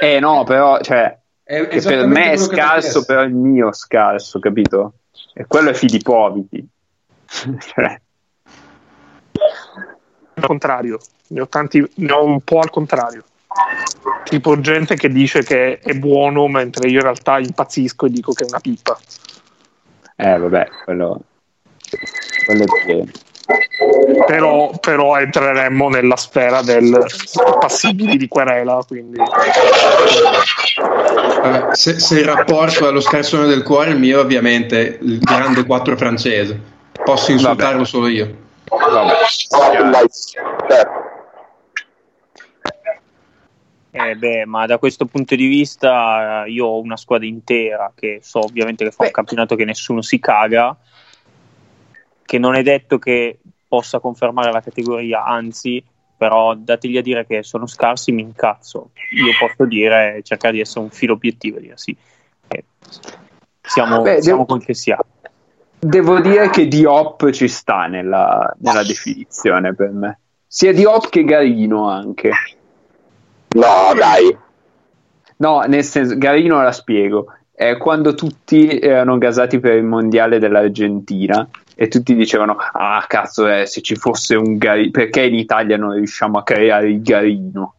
Eh 0.00 0.20
no, 0.20 0.44
però, 0.44 0.80
cioè, 0.80 1.18
È 1.42 1.66
che 1.66 1.80
per 1.80 2.06
me 2.06 2.32
è 2.32 2.36
scarso, 2.36 3.04
però 3.04 3.22
il 3.22 3.34
mio 3.34 3.70
è 3.70 3.74
scarso, 3.74 4.38
capito? 4.38 4.92
E 5.34 5.46
quello 5.48 5.70
è 5.70 5.74
Filipoviti. 5.74 6.64
cioè, 7.26 8.00
Al 10.34 10.44
contrario, 10.44 11.00
ne 11.32 11.40
ho 11.40 11.48
tanti, 11.48 11.84
ne 11.96 12.12
ho 12.12 12.24
un 12.24 12.40
po' 12.42 12.60
al 12.60 12.70
contrario. 12.70 13.24
Tipo 14.24 14.60
gente 14.60 14.94
che 14.94 15.08
dice 15.08 15.42
che 15.42 15.78
è 15.78 15.94
buono, 15.94 16.46
mentre 16.48 16.88
io 16.88 16.98
in 16.98 17.02
realtà 17.02 17.38
impazzisco 17.38 18.06
e 18.06 18.10
dico 18.10 18.32
che 18.32 18.44
è 18.44 18.46
una 18.48 18.60
pippa. 18.60 18.98
eh, 20.16 20.38
vabbè, 20.38 20.68
quello, 20.84 21.20
quello 22.46 22.62
è 22.62 22.84
pieno. 22.84 23.10
Però, 24.26 24.70
però 24.78 25.18
entreremmo 25.18 25.88
nella 25.88 26.16
sfera 26.16 26.62
del 26.62 27.04
passibili 27.58 28.16
di 28.16 28.28
querela, 28.28 28.82
quindi 28.86 29.18
Vabbè, 31.42 31.74
se, 31.74 31.98
se 31.98 32.20
il 32.20 32.24
rapporto 32.24 32.88
è 32.88 32.92
lo 32.92 33.00
scarsone 33.00 33.46
del 33.46 33.64
cuore, 33.64 33.90
il 33.90 33.98
mio 33.98 34.20
ovviamente 34.20 34.98
il 35.02 35.18
grande 35.18 35.66
4 35.66 35.96
francese. 35.96 36.58
Posso 37.04 37.32
insultarlo 37.32 37.84
solo 37.84 38.06
io. 38.06 38.36
Vabbè. 38.68 39.16
Eh 43.94 44.16
beh, 44.16 44.46
ma 44.46 44.64
da 44.64 44.78
questo 44.78 45.04
punto 45.04 45.34
di 45.34 45.46
vista 45.46 46.44
io 46.46 46.64
ho 46.64 46.80
una 46.80 46.96
squadra 46.96 47.26
intera 47.26 47.92
che 47.94 48.20
so 48.22 48.38
ovviamente 48.40 48.84
che 48.84 48.90
fa 48.90 49.04
un 49.04 49.10
campionato 49.10 49.54
che 49.54 49.66
nessuno 49.66 50.00
si 50.00 50.18
caga, 50.18 50.74
che 52.24 52.38
non 52.38 52.54
è 52.54 52.62
detto 52.62 52.98
che 52.98 53.38
possa 53.68 54.00
confermare 54.00 54.50
la 54.50 54.62
categoria, 54.62 55.24
anzi, 55.24 55.84
però 56.16 56.54
dategli 56.54 56.96
a 56.96 57.02
dire 57.02 57.26
che 57.26 57.42
sono 57.42 57.66
scarsi 57.66 58.12
mi 58.12 58.22
incazzo. 58.22 58.92
Io 59.10 59.32
posso 59.38 59.66
dire, 59.66 60.20
cercare 60.22 60.54
di 60.54 60.60
essere 60.60 60.80
un 60.80 60.90
filo 60.90 61.12
obiettivo 61.12 61.58
e 61.58 61.60
dire 61.60 61.76
sì, 61.76 61.94
eh, 62.48 62.64
siamo, 63.60 64.00
Beh, 64.00 64.22
siamo 64.22 64.44
devo- 64.44 64.54
quel 64.54 64.64
che 64.64 64.74
siamo. 64.74 65.04
Devo 65.78 66.20
dire 66.20 66.48
che 66.48 66.66
Diop 66.66 67.30
ci 67.30 67.48
sta 67.48 67.86
nella, 67.88 68.54
nella 68.60 68.84
definizione 68.84 69.74
per 69.74 69.90
me. 69.90 70.18
Sia 70.46 70.72
Diop 70.72 71.10
che 71.10 71.24
Garino 71.24 71.90
anche. 71.90 72.30
No, 73.54 73.92
dai. 73.96 74.36
No, 75.38 75.60
nel 75.66 75.84
senso, 75.84 76.16
Garino 76.16 76.62
la 76.62 76.72
spiego. 76.72 77.26
È 77.54 77.76
quando 77.76 78.14
tutti 78.14 78.78
erano 78.78 79.18
gasati 79.18 79.60
per 79.60 79.74
il 79.74 79.84
mondiale 79.84 80.38
dell'Argentina 80.38 81.46
e 81.74 81.88
tutti 81.88 82.14
dicevano: 82.14 82.56
Ah, 82.72 83.04
cazzo, 83.06 83.48
eh, 83.48 83.66
se 83.66 83.80
ci 83.82 83.96
fosse 83.96 84.34
un 84.34 84.56
Garino, 84.56 84.90
perché 84.90 85.22
in 85.22 85.34
Italia 85.34 85.76
non 85.76 85.92
riusciamo 85.94 86.38
a 86.38 86.42
creare 86.42 86.88
il 86.90 87.02
Garino? 87.02 87.74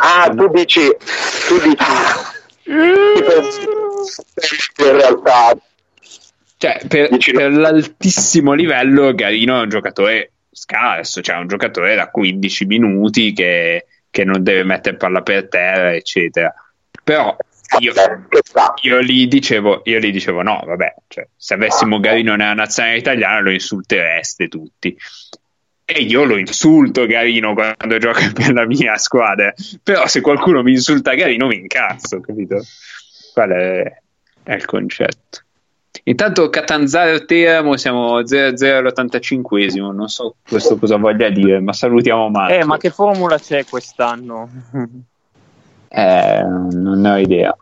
Ah, 0.00 0.30
tu 0.34 0.48
dici, 0.48 0.80
tu 1.48 1.58
dici, 1.60 1.84
in 4.78 4.92
realtà, 4.92 5.56
Cioè, 6.56 6.80
per, 6.88 7.08
per 7.16 7.52
l'altissimo 7.52 8.52
livello, 8.54 9.14
Garino 9.14 9.58
è 9.58 9.62
un 9.62 9.68
giocatore 9.68 10.32
scarso, 10.50 11.20
cioè 11.20 11.36
un 11.36 11.48
giocatore 11.48 11.94
da 11.94 12.08
15 12.10 12.64
minuti 12.64 13.32
che, 13.32 13.86
che 14.16 14.24
non 14.24 14.42
deve 14.42 14.64
mettere 14.64 14.96
palla 14.96 15.20
per 15.20 15.46
terra, 15.46 15.94
eccetera. 15.94 16.50
Però 17.04 17.36
io, 17.80 17.92
io 18.80 18.98
lì 19.00 19.28
dicevo, 19.28 19.82
io 19.84 19.98
lì 19.98 20.10
dicevo 20.10 20.40
no, 20.40 20.62
vabbè, 20.64 20.94
cioè, 21.06 21.28
se 21.36 21.52
avessimo 21.52 22.00
Garino 22.00 22.34
nella 22.34 22.54
nazionale 22.54 22.96
italiana 22.96 23.40
lo 23.40 23.50
insultereste 23.50 24.48
tutti. 24.48 24.96
E 25.84 26.00
io 26.00 26.24
lo 26.24 26.38
insulto 26.38 27.04
Garino 27.04 27.52
quando 27.52 27.98
gioca 27.98 28.32
per 28.32 28.54
la 28.54 28.64
mia 28.64 28.96
squadra. 28.96 29.52
Però 29.82 30.06
se 30.06 30.22
qualcuno 30.22 30.62
mi 30.62 30.72
insulta 30.72 31.12
Garino 31.12 31.48
mi 31.48 31.58
incazzo, 31.58 32.20
capito? 32.20 32.64
Qual 33.34 33.50
è, 33.50 34.00
è 34.44 34.54
il 34.54 34.64
concetto. 34.64 35.40
Intanto 36.08 36.48
Catanzaro 36.50 37.24
Teramo 37.24 37.76
siamo 37.76 38.20
0-0 38.20 38.76
all'85esimo, 38.76 39.92
non 39.92 40.06
so 40.08 40.36
questo 40.48 40.76
cosa 40.76 40.96
voglia 40.98 41.28
dire, 41.30 41.58
ma 41.60 41.72
salutiamo 41.72 42.28
Marco. 42.30 42.54
Eh, 42.54 42.64
ma 42.64 42.76
che 42.76 42.90
formula 42.90 43.38
c'è 43.38 43.64
quest'anno? 43.64 44.48
Eh, 45.88 46.42
non 46.42 47.00
ne 47.00 47.10
ho 47.10 47.16
idea. 47.16 47.56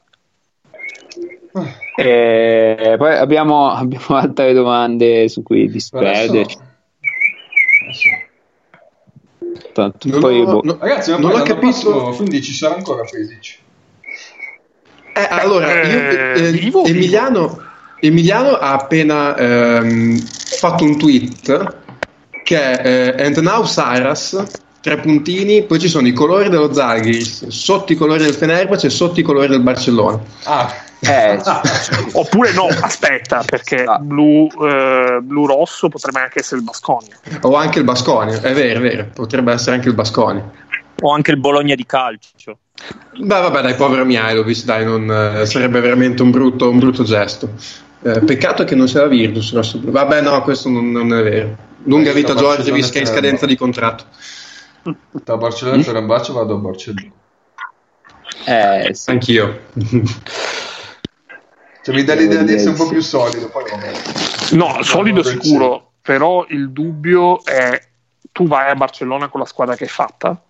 Eh, 1.94 2.94
poi 2.98 3.16
abbiamo, 3.16 3.68
abbiamo 3.70 4.06
altre 4.16 4.52
domande 4.54 5.28
su 5.28 5.42
cui 5.44 5.68
disperderci. 5.70 6.56
Tanto, 9.72 10.08
Non 10.08 10.20
poi, 10.20 10.40
ho- 10.40 10.44
boh. 10.46 10.60
no- 10.64 10.78
Ragazzi, 10.80 11.10
ma 11.12 11.18
Non 11.18 11.30
ho 11.32 11.42
capito- 11.42 11.58
prossimo, 11.58 12.10
quindi 12.16 12.42
ci 12.42 12.52
sarà 12.54 12.74
ancora 12.74 13.04
Pesic. 13.04 13.58
Eh, 15.14 15.26
allora, 15.28 15.66
io- 15.82 15.98
Eh, 15.98 16.32
eh, 16.46 16.50
vivo 16.50 16.84
Emiliano, 16.84 17.62
Emiliano 18.06 18.50
ha 18.50 18.72
appena 18.72 19.34
ehm, 19.36 20.18
fatto 20.18 20.84
un 20.84 20.98
tweet 20.98 21.76
che 22.42 22.78
è 22.78 23.14
eh, 23.16 23.24
And 23.24 23.36
now 23.38 23.64
Saras, 23.64 24.42
tre 24.82 24.98
puntini, 24.98 25.62
poi 25.62 25.78
ci 25.80 25.88
sono 25.88 26.06
i 26.06 26.12
colori 26.12 26.50
dello 26.50 26.70
Zagris, 26.74 27.46
sotto 27.46 27.92
i 27.92 27.96
colori 27.96 28.22
del 28.22 28.34
Fenerbahce 28.34 28.88
e 28.88 28.90
sotto 28.90 29.20
i 29.20 29.22
colori 29.22 29.48
del 29.48 29.60
Barcellona. 29.60 30.20
Ah, 30.44 30.82
Eh, 31.00 31.38
Oppure 32.12 32.52
no, 32.52 32.66
aspetta, 32.80 33.42
perché 33.46 33.84
Ah. 33.86 33.98
blu, 33.98 34.48
eh, 34.62 35.18
blu-rosso 35.22 35.88
potrebbe 35.88 36.20
anche 36.20 36.40
essere 36.40 36.58
il 36.58 36.64
Basconia. 36.64 37.18
O 37.42 37.56
anche 37.56 37.78
il 37.78 37.84
Basconia, 37.84 38.40
è 38.40 38.52
vero, 38.52 38.78
è 38.78 38.82
vero, 38.82 39.08
potrebbe 39.14 39.52
essere 39.52 39.76
anche 39.76 39.88
il 39.88 39.94
Basconia. 39.94 40.50
O 41.00 41.12
anche 41.12 41.30
il 41.30 41.38
Bologna 41.38 41.74
di 41.74 41.84
calcio. 41.84 42.58
Beh, 43.16 43.40
vabbè, 43.40 43.62
dai, 43.62 43.74
povero 43.74 44.04
Mihailovic, 44.04 44.64
dai, 44.64 44.84
non, 44.84 45.10
eh, 45.10 45.46
sarebbe 45.46 45.80
veramente 45.80 46.22
un 46.22 46.30
brutto, 46.30 46.68
un 46.70 46.78
brutto 46.78 47.02
gesto. 47.04 47.50
Eh, 48.04 48.20
peccato 48.20 48.64
che 48.64 48.74
non 48.74 48.86
sia 48.86 49.00
la 49.00 49.06
Virtus 49.06 49.52
blu. 49.78 49.90
Vabbè, 49.90 50.20
no, 50.20 50.42
questo 50.42 50.68
non, 50.68 50.90
non 50.90 51.14
è 51.14 51.22
vero. 51.22 51.56
Lunga 51.84 52.12
vita 52.12 52.34
che 52.34 52.98
è 52.98 53.00
in 53.00 53.06
scadenza 53.06 53.46
di 53.46 53.56
contratto. 53.56 54.04
da 55.10 55.36
Barcellona 55.38 55.82
per 55.82 55.96
un 55.96 56.06
bacio 56.06 56.34
vado 56.34 56.54
a 56.54 56.58
Barcellona. 56.58 57.12
eh, 58.44 58.94
sì. 58.94 59.10
Anch'io. 59.10 59.60
Cioè, 61.84 61.94
mi 61.94 62.04
dà 62.04 62.14
l'idea 62.14 62.42
di 62.42 62.52
essere 62.52 62.70
un 62.70 62.76
po' 62.76 62.88
più 62.88 63.00
solido. 63.00 63.48
Poi. 63.48 63.62
No, 64.52 64.82
solido 64.82 65.22
sicuro, 65.22 65.92
però 66.02 66.44
il 66.48 66.72
dubbio 66.72 67.42
è 67.44 67.78
tu 68.32 68.46
vai 68.46 68.68
a 68.68 68.74
Barcellona 68.74 69.28
con 69.28 69.40
la 69.40 69.46
squadra 69.46 69.76
che 69.76 69.84
è 69.84 69.88
fatta? 69.88 70.42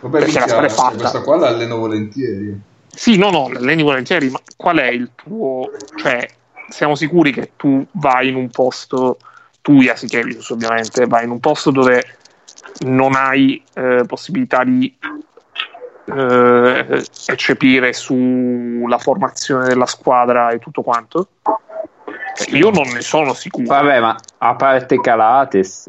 Vabbè, 0.00 0.18
Perché 0.18 0.38
la 0.38 0.46
minchia, 0.46 0.48
squadra 0.48 0.66
è 0.66 0.68
cioè, 0.68 0.78
fatta. 0.78 0.96
questa 0.96 1.20
qua 1.22 1.36
l'alleno 1.36 1.76
volentieri. 1.76 2.60
Sì, 2.94 3.16
no, 3.16 3.30
no, 3.30 3.48
l'alleni 3.48 3.82
volentieri, 3.82 4.28
ma 4.30 4.40
qual 4.56 4.78
è 4.78 4.88
il 4.88 5.10
tuo... 5.14 5.70
cioè, 5.96 6.28
siamo 6.68 6.94
sicuri 6.94 7.32
che 7.32 7.52
tu 7.56 7.84
vai 7.92 8.28
in 8.28 8.36
un 8.36 8.50
posto, 8.50 9.18
tu 9.60 9.80
Jasikevicius 9.80 10.50
ovviamente, 10.50 11.06
vai 11.06 11.24
in 11.24 11.30
un 11.30 11.40
posto 11.40 11.70
dove 11.70 12.18
non 12.80 13.14
hai 13.14 13.62
eh, 13.74 14.04
possibilità 14.06 14.62
di 14.64 14.94
eh, 16.04 17.04
eccepire 17.26 17.92
sulla 17.92 18.98
formazione 18.98 19.68
della 19.68 19.86
squadra 19.86 20.50
e 20.50 20.58
tutto 20.58 20.82
quanto? 20.82 21.28
Io 22.48 22.70
non 22.70 22.88
ne 22.92 23.00
sono 23.00 23.34
sicuro. 23.34 23.66
Vabbè, 23.66 24.00
ma 24.00 24.16
a 24.38 24.54
parte 24.54 25.00
Calates, 25.00 25.88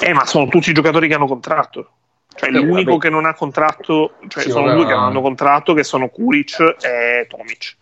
Eh, 0.00 0.12
ma 0.12 0.26
sono 0.26 0.46
tutti 0.46 0.72
giocatori 0.72 1.08
che 1.08 1.14
hanno 1.14 1.26
contratto. 1.26 1.90
Cioè, 2.36 2.50
Sì, 2.50 2.54
l'unico 2.56 2.90
vabbè. 2.90 3.02
che 3.02 3.10
non 3.10 3.24
ha 3.24 3.34
contratto, 3.34 4.12
cioè, 4.28 4.42
Sì, 4.42 4.50
sono 4.50 4.74
due 4.74 4.86
che 4.86 4.92
non 4.92 5.04
hanno 5.04 5.22
contratto, 5.22 5.74
che 5.74 5.84
sono 5.84 6.08
Kuric 6.08 6.60
e 6.80 7.26
Tomic. 7.28 7.76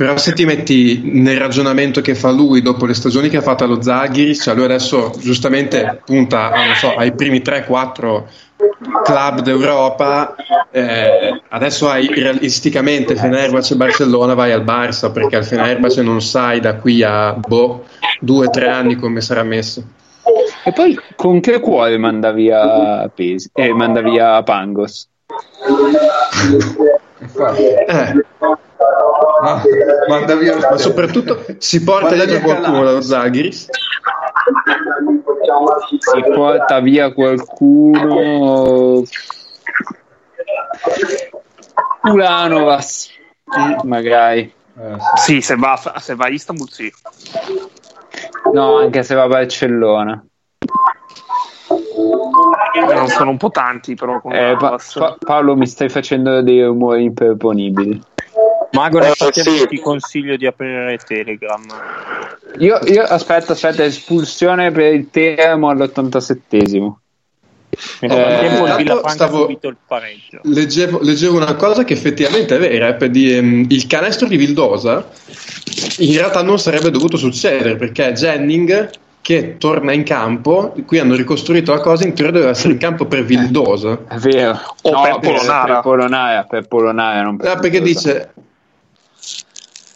Però 0.00 0.16
se 0.16 0.32
ti 0.32 0.46
metti 0.46 1.02
nel 1.04 1.38
ragionamento 1.38 2.00
che 2.00 2.14
fa 2.14 2.30
lui 2.30 2.62
dopo 2.62 2.86
le 2.86 2.94
stagioni 2.94 3.28
che 3.28 3.36
ha 3.36 3.42
fatto 3.42 3.64
allo 3.64 3.82
Zaghiris, 3.82 4.44
cioè 4.44 4.54
lui 4.54 4.64
adesso 4.64 5.12
giustamente 5.18 6.00
punta 6.06 6.50
a, 6.52 6.64
non 6.64 6.74
so, 6.74 6.94
ai 6.94 7.12
primi 7.12 7.40
3-4 7.40 8.24
club 9.04 9.40
d'Europa, 9.40 10.34
eh, 10.70 11.42
adesso 11.50 11.90
hai 11.90 12.06
realisticamente 12.06 13.14
Fenerbahce 13.14 13.74
e 13.74 13.76
Barcellona, 13.76 14.32
vai 14.32 14.52
al 14.52 14.64
Barça 14.64 15.12
perché 15.12 15.36
al 15.36 15.44
Fenerbahce 15.44 16.00
non 16.02 16.22
sai 16.22 16.60
da 16.60 16.76
qui 16.76 17.02
a 17.02 17.34
boh, 17.34 17.84
2-3 18.24 18.68
anni 18.70 18.96
come 18.96 19.20
sarà 19.20 19.42
messo. 19.42 19.84
E 20.64 20.72
poi 20.72 20.98
con 21.16 21.40
che 21.40 21.58
cuore 21.60 21.96
manda 21.98 22.32
via 22.32 23.08
Pesi? 23.14 23.50
Eh, 23.54 23.72
manda 23.72 24.00
via 24.02 24.42
Pangos? 24.42 25.08
Eh, 27.56 28.12
Ma, 29.42 29.62
manda 30.08 30.34
via 30.36 30.56
ma 30.56 30.76
soprattutto 30.76 31.44
si 31.58 31.82
porta 31.82 32.14
via 32.14 32.40
qualcuno 32.40 32.84
dallo 32.84 33.00
Zaghiris. 33.00 33.68
Si 35.98 36.22
porta 36.34 36.80
via 36.80 37.12
qualcuno. 37.12 39.02
Ulanovas, 42.04 43.10
magari. 43.84 44.40
Eh, 44.78 44.96
sì. 45.16 45.32
Sì, 45.34 45.40
se 45.42 45.56
va, 45.56 45.72
a- 45.82 45.98
se 46.00 46.14
va 46.14 46.26
a 46.26 46.28
Istanbul, 46.28 46.68
sì. 46.70 46.90
No, 48.52 48.78
anche 48.78 49.02
se 49.02 49.14
va 49.14 49.24
a 49.24 49.28
Barcellona. 49.28 50.24
Non 52.94 53.08
sono 53.08 53.30
un 53.30 53.36
po' 53.36 53.50
tanti, 53.50 53.94
però. 53.94 54.20
Con 54.20 54.32
Eh, 54.32 54.56
Pa-. 54.58 54.78
Pa- 54.94 55.16
Paolo, 55.18 55.56
mi 55.56 55.66
stai 55.66 55.88
facendo 55.88 56.40
dei 56.42 56.62
rumori 56.64 57.04
improponibili. 57.04 58.00
Mago, 58.72 59.00
Eh, 59.00 59.12
sì. 59.32 59.66
ti 59.66 59.80
consiglio 59.80 60.36
di 60.36 60.46
aprire 60.46 60.96
Telegram. 61.04 61.62
Io, 62.58 62.78
io 62.84 63.02
aspetta, 63.02 63.52
aspetta, 63.52 63.84
espulsione 63.84 64.70
per 64.70 64.94
il 64.94 65.10
Teramo 65.10 65.68
all'87esimo. 65.68 66.94
Nel 68.00 68.10
Eh, 68.10 68.14
frattempo 68.14 68.46
il 68.46 68.60
intanto 68.60 68.76
Villafranca 68.76 69.24
ha 69.24 69.28
subito 69.28 69.68
il 69.68 69.76
pareggio. 69.86 70.40
Leggevo, 70.42 71.00
leggevo 71.02 71.36
una 71.36 71.54
cosa 71.54 71.84
che 71.84 71.94
effettivamente 71.94 72.56
è 72.56 72.58
vera, 72.58 72.88
eh, 72.88 72.94
per 72.94 73.10
di- 73.10 73.32
ehm, 73.36 73.66
il 73.68 73.86
canestro 73.86 74.26
di 74.26 74.36
Vildosa 74.36 75.08
in 75.98 76.12
realtà 76.14 76.42
non 76.42 76.58
sarebbe 76.58 76.90
dovuto 76.90 77.16
succedere 77.16 77.76
perché 77.76 78.12
Jennings 78.12 78.90
che 79.30 79.58
torna 79.58 79.92
in 79.92 80.02
campo, 80.02 80.74
qui 80.84 80.98
hanno 80.98 81.14
ricostruito 81.14 81.72
la 81.72 81.78
cosa, 81.78 82.04
in 82.04 82.14
teoria 82.14 82.32
doveva 82.32 82.50
essere 82.50 82.72
in 82.72 82.80
campo 82.80 83.04
per 83.04 83.22
Vildosa. 83.24 84.00
È 84.08 84.16
vero. 84.16 84.58
O 84.82 85.00
per 85.02 85.18
Polonara. 85.20 85.72
Per 85.74 85.82
Polonara, 85.82 86.42
per 86.42 86.66
Polonara, 86.66 87.22
non 87.22 87.36
per 87.36 87.48
Ah, 87.50 87.56
perché 87.56 87.80
dice 87.80 88.32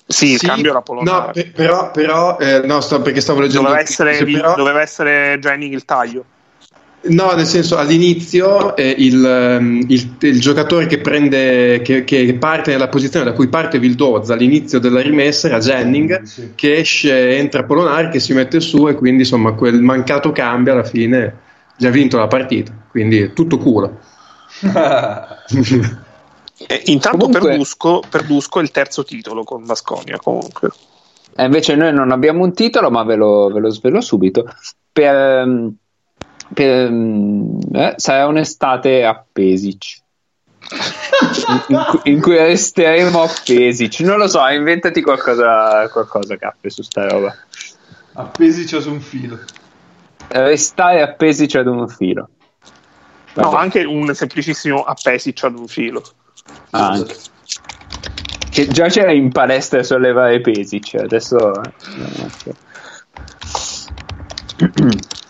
Sì, 0.06 0.32
il 0.34 0.38
sì, 0.38 0.46
cambio 0.46 0.70
era 0.70 0.82
Polonara. 0.82 1.26
No, 1.26 1.30
pe- 1.32 1.50
però, 1.52 1.90
però 1.90 2.38
eh, 2.38 2.60
no, 2.64 2.80
sto- 2.80 3.02
perché 3.02 3.20
stavo 3.20 3.40
leggendo 3.40 3.66
Doveva 3.66 3.80
essere, 3.82 4.24
però- 4.24 4.54
doveva 4.54 4.80
essere 4.80 5.38
Jennings 5.40 5.74
il 5.74 5.84
taglio. 5.84 6.24
No, 7.07 7.33
nel 7.33 7.44
senso 7.44 7.76
all'inizio 7.76 8.74
eh, 8.76 8.94
il, 8.97 9.23
ehm, 9.23 9.84
il- 9.89 10.16
il 10.20 10.41
giocatore 10.41 10.86
che 10.86 11.00
prende 11.00 11.83
che, 11.83 12.02
che 12.05 12.34
parte 12.39 12.70
nella 12.70 12.89
posizione 12.89 13.26
da 13.26 13.33
cui 13.34 13.49
parte 13.49 13.78
Vildoza 13.78 14.33
all'inizio 14.33 14.78
della 14.78 15.02
rimessa 15.02 15.49
era 15.49 15.58
Jennings 15.58 16.23
Sì. 16.23 16.52
che 16.55 16.76
esce, 16.78 17.36
entra 17.36 17.65
Polonari 17.65 18.08
che 18.08 18.20
si 18.20 18.33
mette 18.33 18.58
su 18.60 18.89
e 18.89 18.94
quindi 18.94 19.23
insomma 19.24 19.52
quel 19.52 19.83
mancato 19.83 20.33
cambio 20.33 20.73
alla 20.73 20.83
fine 20.84 21.36
gli 21.76 21.84
ha 21.84 21.91
vinto 21.91 22.16
la 22.16 22.26
partita, 22.26 22.73
quindi 22.91 23.33
tutto 23.34 23.58
culo. 23.58 23.99
E 26.66 26.83
intanto 26.86 27.18
Comunque- 27.18 27.49
Perdusco, 27.49 28.02
Perdusco 28.08 28.60
è 28.60 28.62
il 28.62 28.70
terzo 28.70 29.05
titolo 29.05 29.42
con 29.42 29.65
Vasconia 29.65 30.16
comunque. 30.18 30.70
E 31.36 31.44
invece 31.44 31.74
noi 31.74 31.92
non 31.92 32.12
abbiamo 32.12 32.44
un 32.44 32.55
titolo, 32.55 32.91
ma 32.91 33.02
ve 33.02 33.16
lo, 33.16 33.49
ve 33.49 33.58
lo 33.58 33.70
svelo 33.70 34.00
subito. 34.00 34.44
Per, 34.92 35.15
ehm, 35.15 35.74
per, 36.55 36.86
ehm, 36.86 37.58
eh, 37.73 37.94
sarà 37.97 38.26
un'estate 38.26 39.05
a 39.05 39.23
Pesic. 39.33 40.02
In, 41.49 41.62
in 41.68 41.84
cui- 41.91 42.00
in 42.12 42.20
cui 42.20 42.36
resteremo 42.36 43.23
a 43.23 43.28
Pesic. 43.44 44.00
Non 44.00 44.18
lo 44.18 44.26
so, 44.28 44.47
inventati 44.49 45.02
qualcosa, 45.02 45.89
qualcosa 45.91 46.36
Cappe, 46.36 46.70
su 46.70 46.83
sta 46.83 47.07
roba. 47.07 47.36
Appesici 48.15 48.81
su 48.81 48.91
un 48.91 49.00
filo. 49.00 49.39
Restare 50.28 51.02
a 51.02 51.12
Pesic 51.12 51.57
ad 51.57 51.66
un 51.66 51.86
filo. 51.89 52.28
No, 53.34 53.50
Vabbè, 53.50 53.57
anche 53.57 53.83
un 53.84 54.15
semplicissimo 54.15 54.84
appesic 54.84 55.42
ad 55.44 55.58
un 55.58 55.66
filo. 55.66 56.02
anche. 56.70 57.16
Che 58.50 58.68
già 58.68 58.86
c'era 58.86 59.10
in 59.10 59.33
palestra 59.33 59.81
a 59.81 59.83
sollevare 59.83 60.41
Pesic, 60.41 60.94
adesso... 60.94 61.52
eh, 61.60 61.73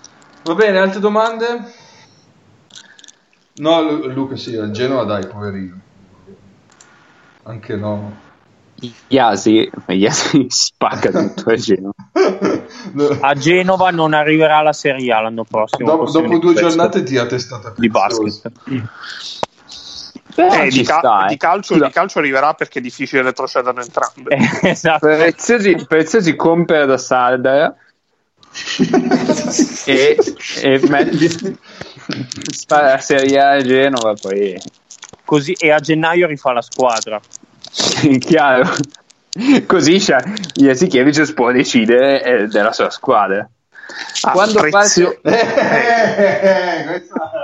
Va 0.45 0.55
bene, 0.55 0.79
altre 0.79 1.01
domande? 1.01 1.73
No, 3.57 3.81
Lu- 3.83 4.09
Luca, 4.13 4.37
sì, 4.37 4.57
a 4.57 4.71
Genova 4.71 5.05
dai, 5.05 5.27
poverino. 5.27 5.81
Anche 7.45 7.77
no. 7.77 8.23
Iasi, 9.09 9.71
Iasi 9.87 10.47
spacca 10.51 11.11
tutto 11.11 11.51
a 11.51 11.55
Genova. 11.55 11.93
No. 12.93 13.17
A 13.21 13.35
Genova 13.35 13.91
non 13.91 14.13
arriverà 14.13 14.61
la 14.61 14.73
Serie 14.73 15.13
A 15.13 15.21
l'anno 15.21 15.45
prossimo. 15.45 15.89
Dopo, 15.89 16.05
possiamo 16.05 16.27
dopo 16.29 16.39
due 16.39 16.55
giornate 16.55 17.03
ti 17.03 17.17
ha 17.17 17.27
testata 17.27 17.73
di 17.77 17.89
basket. 17.89 18.53
Però 20.35 20.63
Eh, 20.63 20.71
ci 20.71 20.81
di, 20.81 20.85
ca- 20.85 20.99
sta, 20.99 21.25
eh. 21.25 21.29
di 21.29 21.37
calcio, 21.37 21.79
di 21.79 21.91
calcio 21.91 22.19
arriverà 22.19 22.55
perché 22.55 22.81
è 22.81 22.83
difficile 22.83 23.23
retrocedano 23.23 23.81
entrambe. 23.81 24.35
Eh, 24.35 24.49
esatto. 24.71 25.07
Preziosi, 25.07 25.77
preziosi 25.87 26.37
compra 26.37 26.85
da 26.85 26.99
Sardara 26.99 27.75
e, 29.86 30.16
e 30.62 30.81
metti 30.89 31.58
spara 32.50 32.91
la 32.92 32.99
Serie 32.99 33.41
A 33.41 33.50
a 33.52 33.62
Genova 33.62 34.15
poi 34.15 34.57
Così, 35.24 35.52
e 35.52 35.70
a 35.70 35.78
gennaio 35.78 36.26
rifà 36.26 36.52
la 36.52 36.62
squadra. 36.62 37.20
chiaro 38.18 38.70
così 39.66 39.99
Jasikevicius 40.55 41.33
può 41.33 41.50
decidere 41.50 42.23
eh, 42.23 42.47
della 42.47 42.73
sua 42.73 42.91
squadra 42.91 43.49
A 44.23 44.31
quando 44.31 44.65
parte, 44.70 45.20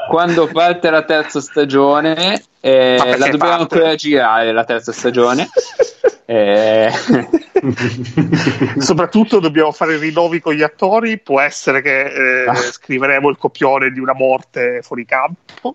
quando 0.09 0.47
parte 0.47 0.91
la 0.91 1.03
terza 1.03 1.41
stagione 1.41 2.45
eh, 2.61 2.97
la 2.97 3.29
dobbiamo 3.29 3.57
parte? 3.57 3.75
ancora 3.75 3.95
girare 3.97 4.53
la 4.53 4.65
terza 4.65 4.93
stagione 4.93 5.49
eh, 6.33 6.89
Soprattutto 8.79 9.41
dobbiamo 9.41 9.73
fare 9.73 9.97
rinnovi 9.99 10.41
con 10.41 10.55
gli 10.55 10.63
attori. 10.63 11.19
Può 11.19 11.41
essere 11.41 11.83
che 11.83 12.43
eh, 12.45 12.49
Ah. 12.49 12.55
scriveremo 12.55 13.29
il 13.29 13.37
copione 13.37 13.91
di 13.91 13.99
una 13.99 14.15
morte 14.15 14.81
fuori 14.83 15.05
campo, 15.05 15.75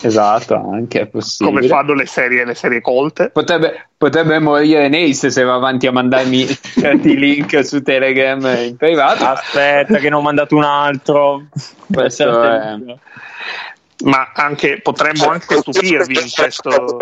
esatto 0.00 0.54
anche 0.56 1.02
è 1.02 1.06
possibile 1.06 1.56
come 1.56 1.68
fanno 1.68 1.94
le 1.94 2.06
serie, 2.06 2.44
le 2.44 2.54
serie 2.54 2.80
colte. 2.80 3.30
Potrebbe, 3.30 3.88
potrebbe 3.96 4.38
morire 4.40 4.88
Nace 4.88 5.30
se 5.30 5.42
va 5.44 5.54
avanti 5.54 5.86
a 5.86 5.92
mandarmi 5.92 6.44
certi 6.80 7.16
link 7.16 7.64
su 7.64 7.80
Telegram 7.82 8.44
in 8.66 8.76
privato. 8.76 9.24
Aspetta, 9.24 9.98
che 9.98 10.08
ne 10.08 10.14
ho 10.16 10.20
mandato 10.20 10.56
un 10.56 10.64
altro. 10.64 11.46
Questo 11.92 12.42
è- 12.42 12.76
Ma 14.04 14.32
anche, 14.34 14.80
potremmo 14.82 15.28
anche 15.28 15.56
stupirvi 15.58 16.14
in 16.14 16.30
questo. 16.34 16.98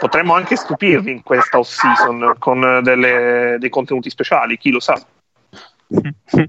Potremmo 0.00 0.34
anche 0.34 0.56
stupirvi 0.56 1.10
in 1.10 1.22
questa 1.22 1.58
off 1.58 1.68
season 1.68 2.34
con 2.38 2.64
eh, 2.64 2.80
delle- 2.82 3.56
dei 3.58 3.68
contenuti 3.68 4.08
speciali, 4.10 4.56
chi 4.58 4.70
lo 4.70 4.80
sa. 4.80 5.00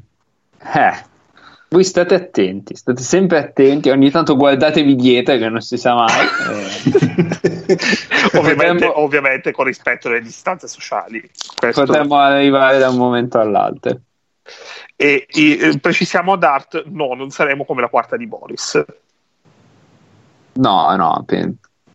Eh, 0.74 1.04
voi 1.70 1.84
state 1.84 2.14
attenti, 2.14 2.76
state 2.76 3.02
sempre 3.02 3.40
attenti. 3.40 3.90
Ogni 3.90 4.12
tanto 4.12 4.36
guardatevi 4.36 4.96
dietro 4.96 5.38
che 5.38 5.50
non 5.50 5.60
si 5.62 5.76
sa 5.76 5.96
mai. 5.96 6.28
Eh, 6.28 7.78
ovviamente, 8.38 8.86
Potremmo- 8.86 9.00
ovviamente 9.00 9.52
con 9.52 9.66
rispetto 9.66 10.08
alle 10.08 10.22
distanze 10.22 10.68
sociali. 10.68 11.20
Questo- 11.56 11.84
potremmo 11.84 12.18
arrivare 12.18 12.78
da 12.78 12.90
un 12.90 12.98
momento 12.98 13.40
all'altro. 13.40 14.02
E, 14.96 15.26
e, 15.28 15.52
eh, 15.60 15.80
precisiamo 15.80 16.34
ad 16.34 16.44
Art: 16.44 16.84
no, 16.86 17.16
non 17.16 17.32
saremo 17.32 17.66
come 17.66 17.82
la 17.82 17.88
quarta 17.88 18.18
di 18.18 18.28
Boris. 18.28 18.86
No, 20.54 20.96
no, 20.96 21.26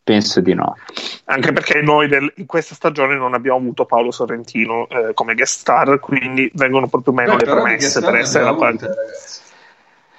penso 0.06 0.40
di 0.40 0.54
no. 0.54 0.76
Anche 1.24 1.50
perché 1.52 1.82
noi 1.82 2.06
del- 2.06 2.32
in 2.36 2.46
questa 2.46 2.76
stagione 2.76 3.16
non 3.16 3.34
abbiamo 3.34 3.58
avuto 3.58 3.86
Paolo 3.86 4.12
Sorrentino 4.12 4.86
eh, 4.88 5.12
come 5.14 5.34
guest 5.34 5.58
star, 5.58 5.98
quindi 5.98 6.48
vengono 6.54 6.86
proprio 6.86 7.12
meno 7.12 7.34
Beh, 7.34 7.44
le 7.44 7.50
promesse 7.50 8.00
per 8.00 8.14
essere 8.14 8.44
la 8.44 8.54
parte. 8.54 8.86
ragazzi. 8.86 9.40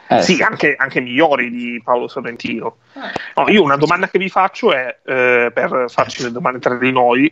Eh, 0.10 0.22
sì, 0.22 0.42
anche, 0.42 0.76
anche 0.78 1.00
migliori 1.02 1.50
di 1.50 1.82
Paolo 1.84 2.08
Sorrentino. 2.10 2.78
No, 3.36 3.48
io 3.50 3.62
una 3.64 3.76
domanda 3.78 4.10
che 4.10 4.18
vi 4.20 4.28
faccio 4.30 4.74
è 4.74 5.00
eh, 5.06 5.52
per 5.54 5.86
farci 5.88 6.24
le 6.24 6.32
domande 6.32 6.60
tra 6.60 6.76
di 6.76 6.92
noi, 6.92 7.32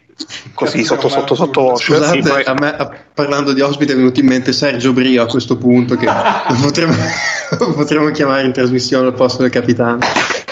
così 0.53 0.77
Cazzo, 0.79 0.95
sotto 0.95 1.09
sotto 1.09 1.35
sotto. 1.35 1.75
Scusate, 1.75 2.21
Sì, 2.21 2.29
poi- 2.29 2.43
a 2.43 2.53
me, 2.53 2.73
a- 2.75 2.91
parlando 3.13 3.51
di 3.53 3.59
ospite 3.61 3.91
è 3.93 3.95
venuto 3.97 4.19
in 4.21 4.27
mente 4.27 4.53
Sergio 4.53 4.93
Brio 4.93 5.23
a 5.23 5.25
questo 5.25 5.57
punto 5.57 5.95
che 5.97 6.05
potremmo, 6.61 6.95
potremmo 7.75 8.09
chiamare 8.11 8.43
in 8.45 8.53
trasmissione 8.53 9.07
al 9.07 9.13
posto 9.13 9.41
del 9.41 9.51
capitano. 9.51 9.99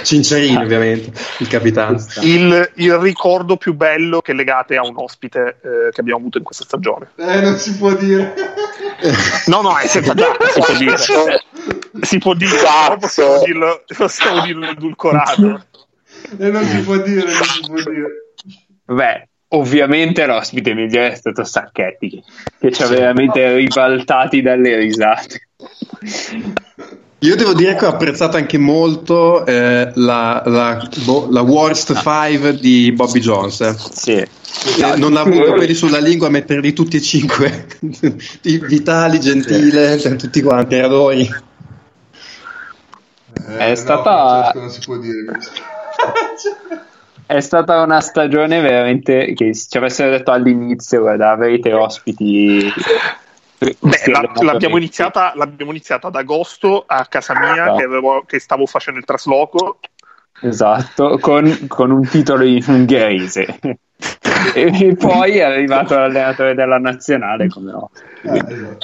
Cincerini 0.03 0.63
ovviamente, 0.63 1.11
il 1.39 1.47
capitano. 1.47 1.97
il, 2.21 2.71
il 2.75 2.97
ricordo 2.97 3.57
più 3.57 3.73
bello 3.73 4.21
che 4.21 4.33
legate 4.33 4.75
a 4.75 4.85
un 4.85 4.93
ospite 4.95 5.59
eh, 5.61 5.91
che 5.91 6.01
abbiamo 6.01 6.19
avuto 6.19 6.37
in 6.37 6.43
questa 6.43 6.63
stagione. 6.63 7.09
Eh, 7.15 7.41
non 7.41 7.57
si 7.57 7.75
può 7.77 7.93
dire. 7.93 8.33
No, 9.47 9.61
no, 9.61 9.77
è 9.77 9.87
senza 9.87 10.13
già, 10.13 10.27
si 10.53 10.59
può 10.59 10.77
dire. 10.77 10.97
Si 12.01 12.17
può 12.19 12.33
dire, 12.33 12.55
però 12.55 12.97
possiamo 12.97 13.41
dirlo, 13.43 13.83
possiamo 13.97 14.41
dirlo 14.41 14.69
edulcorato. 14.69 15.65
Eh, 16.37 16.49
non 16.49 16.63
si 16.63 16.81
può 16.81 16.97
dire, 16.97 17.25
non 17.25 17.43
si 17.43 17.61
può 17.65 17.75
dire. 17.75 18.07
Beh, 18.85 19.27
ovviamente 19.49 20.25
l'ospite 20.25 20.73
migliore 20.73 21.11
è 21.11 21.15
stato 21.15 21.43
Sacchetti, 21.43 22.09
che, 22.09 22.23
che 22.59 22.71
ci 22.71 22.83
ha 22.83 22.87
veramente 22.87 23.55
ribaltati 23.55 24.41
dalle 24.41 24.77
risate. 24.77 25.49
Io 27.23 27.37
devo 27.37 27.53
dire 27.53 27.75
che 27.75 27.85
ho 27.85 27.89
apprezzato 27.89 28.35
anche 28.35 28.57
molto 28.57 29.45
eh, 29.45 29.89
la, 29.95 30.43
la, 30.45 30.89
boh, 31.05 31.27
la 31.31 31.41
Worst 31.41 31.97
5 31.97 32.57
di 32.59 32.91
Bobby 32.91 33.19
Jones. 33.21 33.61
eh. 33.61 33.75
Sì. 33.91 34.11
Eh, 34.15 34.97
non 34.97 35.15
avevo 35.15 35.53
quelli 35.53 35.73
sulla 35.73 35.99
lingua 35.99 36.27
a 36.27 36.29
metterli 36.29 36.73
tutti 36.73 36.97
e 36.97 37.01
cinque 37.01 37.65
vitali, 38.43 39.19
gentile, 39.21 39.97
cioè, 39.99 40.15
tutti 40.17 40.41
quanti, 40.41 40.75
adori. 40.75 41.21
Eh, 43.47 43.57
È 43.57 43.69
no, 43.69 43.75
stata- 43.75 44.51
Francesco, 44.51 44.59
non 44.59 44.69
si 44.69 44.79
può 44.83 44.97
dire. 44.97 45.39
È 47.25 47.39
stata 47.39 47.81
una 47.81 48.01
stagione 48.01 48.59
veramente 48.59 49.33
che 49.33 49.53
se 49.53 49.67
ci 49.69 49.77
avessero 49.77 50.11
detto 50.11 50.31
all'inizio, 50.31 50.99
guarda, 50.99 51.31
avrete 51.31 51.71
ospiti. 51.73 52.69
Beh, 53.79 54.11
la- 54.11 54.19
abbiamo 54.19 54.51
l'abbiamo, 54.51 54.77
iniziata, 54.77 55.33
l'abbiamo 55.35 55.71
iniziata 55.71 56.07
ad 56.07 56.15
agosto 56.15 56.83
a 56.85 57.05
casa 57.07 57.37
mia, 57.39 57.65
No. 57.65 57.75
che, 57.75 57.83
avevo- 57.83 58.23
che 58.25 58.39
stavo 58.39 58.65
facendo 58.65 58.99
il 58.99 59.05
trasloco. 59.05 59.79
Esatto, 60.41 61.17
con, 61.19 61.67
con 61.67 61.91
un 61.91 62.07
titolo 62.07 62.43
in 62.43 62.63
ungherese. 62.67 63.59
e 64.53 64.95
poi 64.97 65.37
è 65.37 65.41
arrivato 65.43 65.95
l'allenatore 65.97 66.53
della 66.53 66.77
nazionale 66.79 67.47
come 67.47 67.71
no. 67.71 67.91
Ah. 68.25 68.75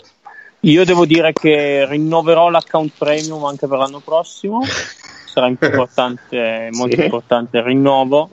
Io 0.61 0.83
devo 0.85 1.05
dire 1.05 1.31
che 1.33 1.85
rinnoverò 1.87 2.49
l'account 2.49 2.91
premium 2.97 3.43
anche 3.45 3.67
per 3.67 3.77
l'anno 3.77 3.99
prossimo. 3.99 4.61
Sarà 4.63 5.47
importante, 5.47 6.69
molto 6.75 6.95
Sì. 6.97 7.03
importante 7.03 7.57
il 7.57 7.63
rinnovo. 7.63 8.29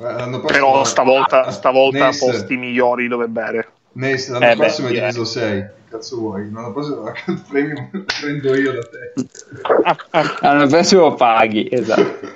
Però 0.47 0.83
stavolta, 0.84 1.50
stavolta 1.50 2.07
Ness- 2.07 2.18
posti 2.25 2.57
migliori 2.57 3.07
dove 3.08 3.26
bere. 3.28 3.68
Ness, 3.97 4.28
l'anno 4.28 4.44
Eh, 4.44 4.49
beh, 4.50 4.57
prossimo 4.57 4.89
è 4.89 4.91
direi. 4.91 5.10
diviso 5.10 5.25
6. 5.25 5.60
Che 5.60 5.91
cazzo 5.91 6.16
vuoi? 6.18 6.50
L'anno 6.52 6.73
prossimo 6.73 7.02
l'account 7.02 7.42
premium 7.49 7.89
lo 7.92 8.05
prendo 8.20 8.55
io 8.55 8.73
da 8.73 8.83
te. 8.83 10.36
L'anno 10.41 10.66
prossimo 10.66 11.15
paghi, 11.15 11.68
esatto. 11.70 12.33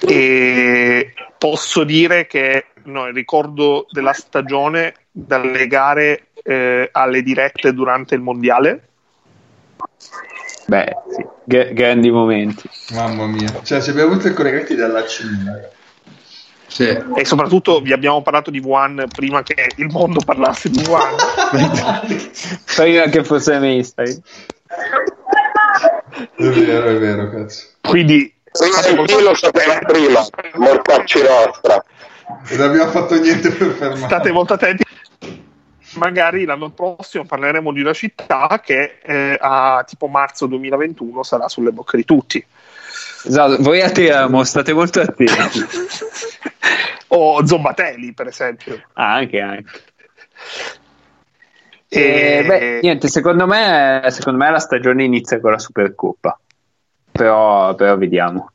E 0.00 1.12
posso 1.38 1.84
dire 1.84 2.26
che 2.26 2.66
no, 2.84 3.06
il 3.06 3.14
ricordo 3.14 3.86
della 3.90 4.12
stagione 4.12 4.94
dalle 5.12 5.66
gare 5.68 6.26
eh, 6.42 6.88
alle 6.90 7.22
dirette 7.22 7.72
durante 7.72 8.16
il 8.16 8.20
mondiale. 8.20 8.88
Beh, 10.66 10.96
sì, 11.14 11.26
gra- 11.44 11.70
grandi 11.70 12.10
momenti. 12.10 12.68
Mamma 12.94 13.26
mia. 13.26 13.62
Cioè, 13.62 13.80
ci 13.80 13.90
abbiamo 13.90 14.12
avuto 14.12 14.26
i 14.28 14.32
collegamenti 14.34 14.74
dalla 14.74 15.06
Cina. 15.06 15.60
Sì. 16.72 16.88
E 17.16 17.24
soprattutto 17.26 17.82
vi 17.82 17.92
abbiamo 17.92 18.22
parlato 18.22 18.50
di 18.50 18.58
Wuhan 18.58 19.04
prima 19.14 19.42
che 19.42 19.72
il 19.76 19.88
mondo 19.90 20.20
parlasse 20.24 20.70
di 20.70 20.82
Wuhan. 20.86 21.14
Prima 22.74 23.04
che 23.04 23.24
fosse 23.24 23.58
mainstream. 23.58 24.18
È 26.34 26.42
vero, 26.42 26.88
è 26.88 26.98
vero, 26.98 27.28
cazzo. 27.28 27.66
Quindi 27.82 28.34
chi 28.52 29.22
lo 29.22 29.34
sapeva 29.34 29.78
prima, 29.80 30.26
mortacci 30.54 31.20
nostra. 31.20 31.84
Non 32.50 32.60
abbiamo 32.60 32.90
fatto 32.90 33.20
niente 33.20 33.50
per 33.50 33.72
fermarlo. 33.72 34.06
state 34.06 34.32
molto 34.32 34.54
attenti. 34.54 34.82
Magari 35.96 36.46
l'anno 36.46 36.70
prossimo 36.70 37.26
parleremo 37.26 37.70
di 37.70 37.82
una 37.82 37.92
città 37.92 38.62
che 38.64 38.98
eh, 39.02 39.36
a 39.38 39.84
tipo 39.86 40.06
marzo 40.06 40.46
2021 40.46 41.22
sarà 41.22 41.48
sulle 41.48 41.70
bocche 41.70 41.98
di 41.98 42.04
tutti. 42.06 42.42
Esatto, 43.24 43.62
voi 43.62 43.80
a 43.82 43.90
Teramo 43.90 44.42
state 44.44 44.72
molto 44.72 45.00
attenti. 45.00 45.26
O 47.14 47.44
Zombatelli, 47.46 48.14
per 48.14 48.28
esempio. 48.28 48.80
Ah, 48.94 49.12
anche, 49.16 49.38
anche. 49.38 49.70
E- 51.88 52.00
Eh, 52.00 52.44
beh, 52.46 52.78
niente, 52.80 53.08
secondo 53.08 53.46
me, 53.46 54.02
secondo 54.08 54.42
me 54.42 54.50
la 54.50 54.58
stagione 54.58 55.04
inizia 55.04 55.38
con 55.38 55.50
la 55.50 55.58
Supercoppa. 55.58 56.40
Però, 57.12 57.74
però 57.74 57.98
vediamo. 57.98 58.50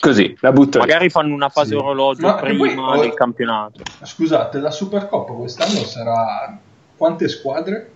Così, 0.00 0.36
la 0.40 0.50
butto 0.50 0.78
lì. 0.80 0.86
magari 0.86 1.08
fanno 1.08 1.32
una 1.34 1.48
fase 1.50 1.68
Sì. 1.70 1.74
orologio 1.76 2.26
Ma 2.26 2.34
che 2.40 2.56
poi- 2.56 2.68
prima 2.72 2.98
del 2.98 3.14
campionato. 3.14 3.82
Scusate, 4.02 4.58
la 4.58 4.72
Supercoppa 4.72 5.32
quest'anno 5.34 5.84
sarà 5.84 6.58
quante 6.96 7.28
squadre? 7.28 7.90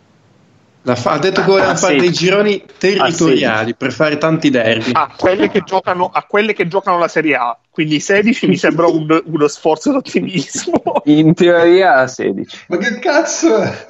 La 0.82 0.94
fa- 0.94 1.12
ha 1.12 1.18
detto 1.18 1.42
che 1.42 1.46
voleva 1.46 1.68
Ah, 1.70 1.76
fare 1.76 1.94
sì. 1.94 2.00
dei 2.00 2.10
gironi 2.12 2.64
territoriali 2.78 3.74
per 3.74 3.92
fare 3.92 4.16
tanti 4.16 4.48
derby. 4.48 4.90
a 4.94 5.12
quelle 5.14 5.50
che 5.50 5.60
giocano, 5.62 6.08
a 6.12 6.22
quelle 6.22 6.54
che 6.54 6.66
giocano 6.68 6.98
la 6.98 7.08
Serie 7.08 7.34
A, 7.36 7.56
quindi 7.68 8.00
16 8.00 8.46
mi 8.46 8.56
sembra 8.56 8.86
un- 8.86 9.22
uno 9.26 9.48
sforzo 9.48 9.92
d'ottimismo. 9.92 10.82
In 11.04 11.34
teoria 11.34 12.06
16. 12.06 12.64
Ma 12.68 12.76
che 12.78 12.98
cazzo 12.98 13.56
è? 13.58 13.86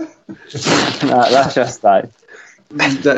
Ah, 1.11 1.31
lascia 1.31 1.65
stare. 1.67 2.11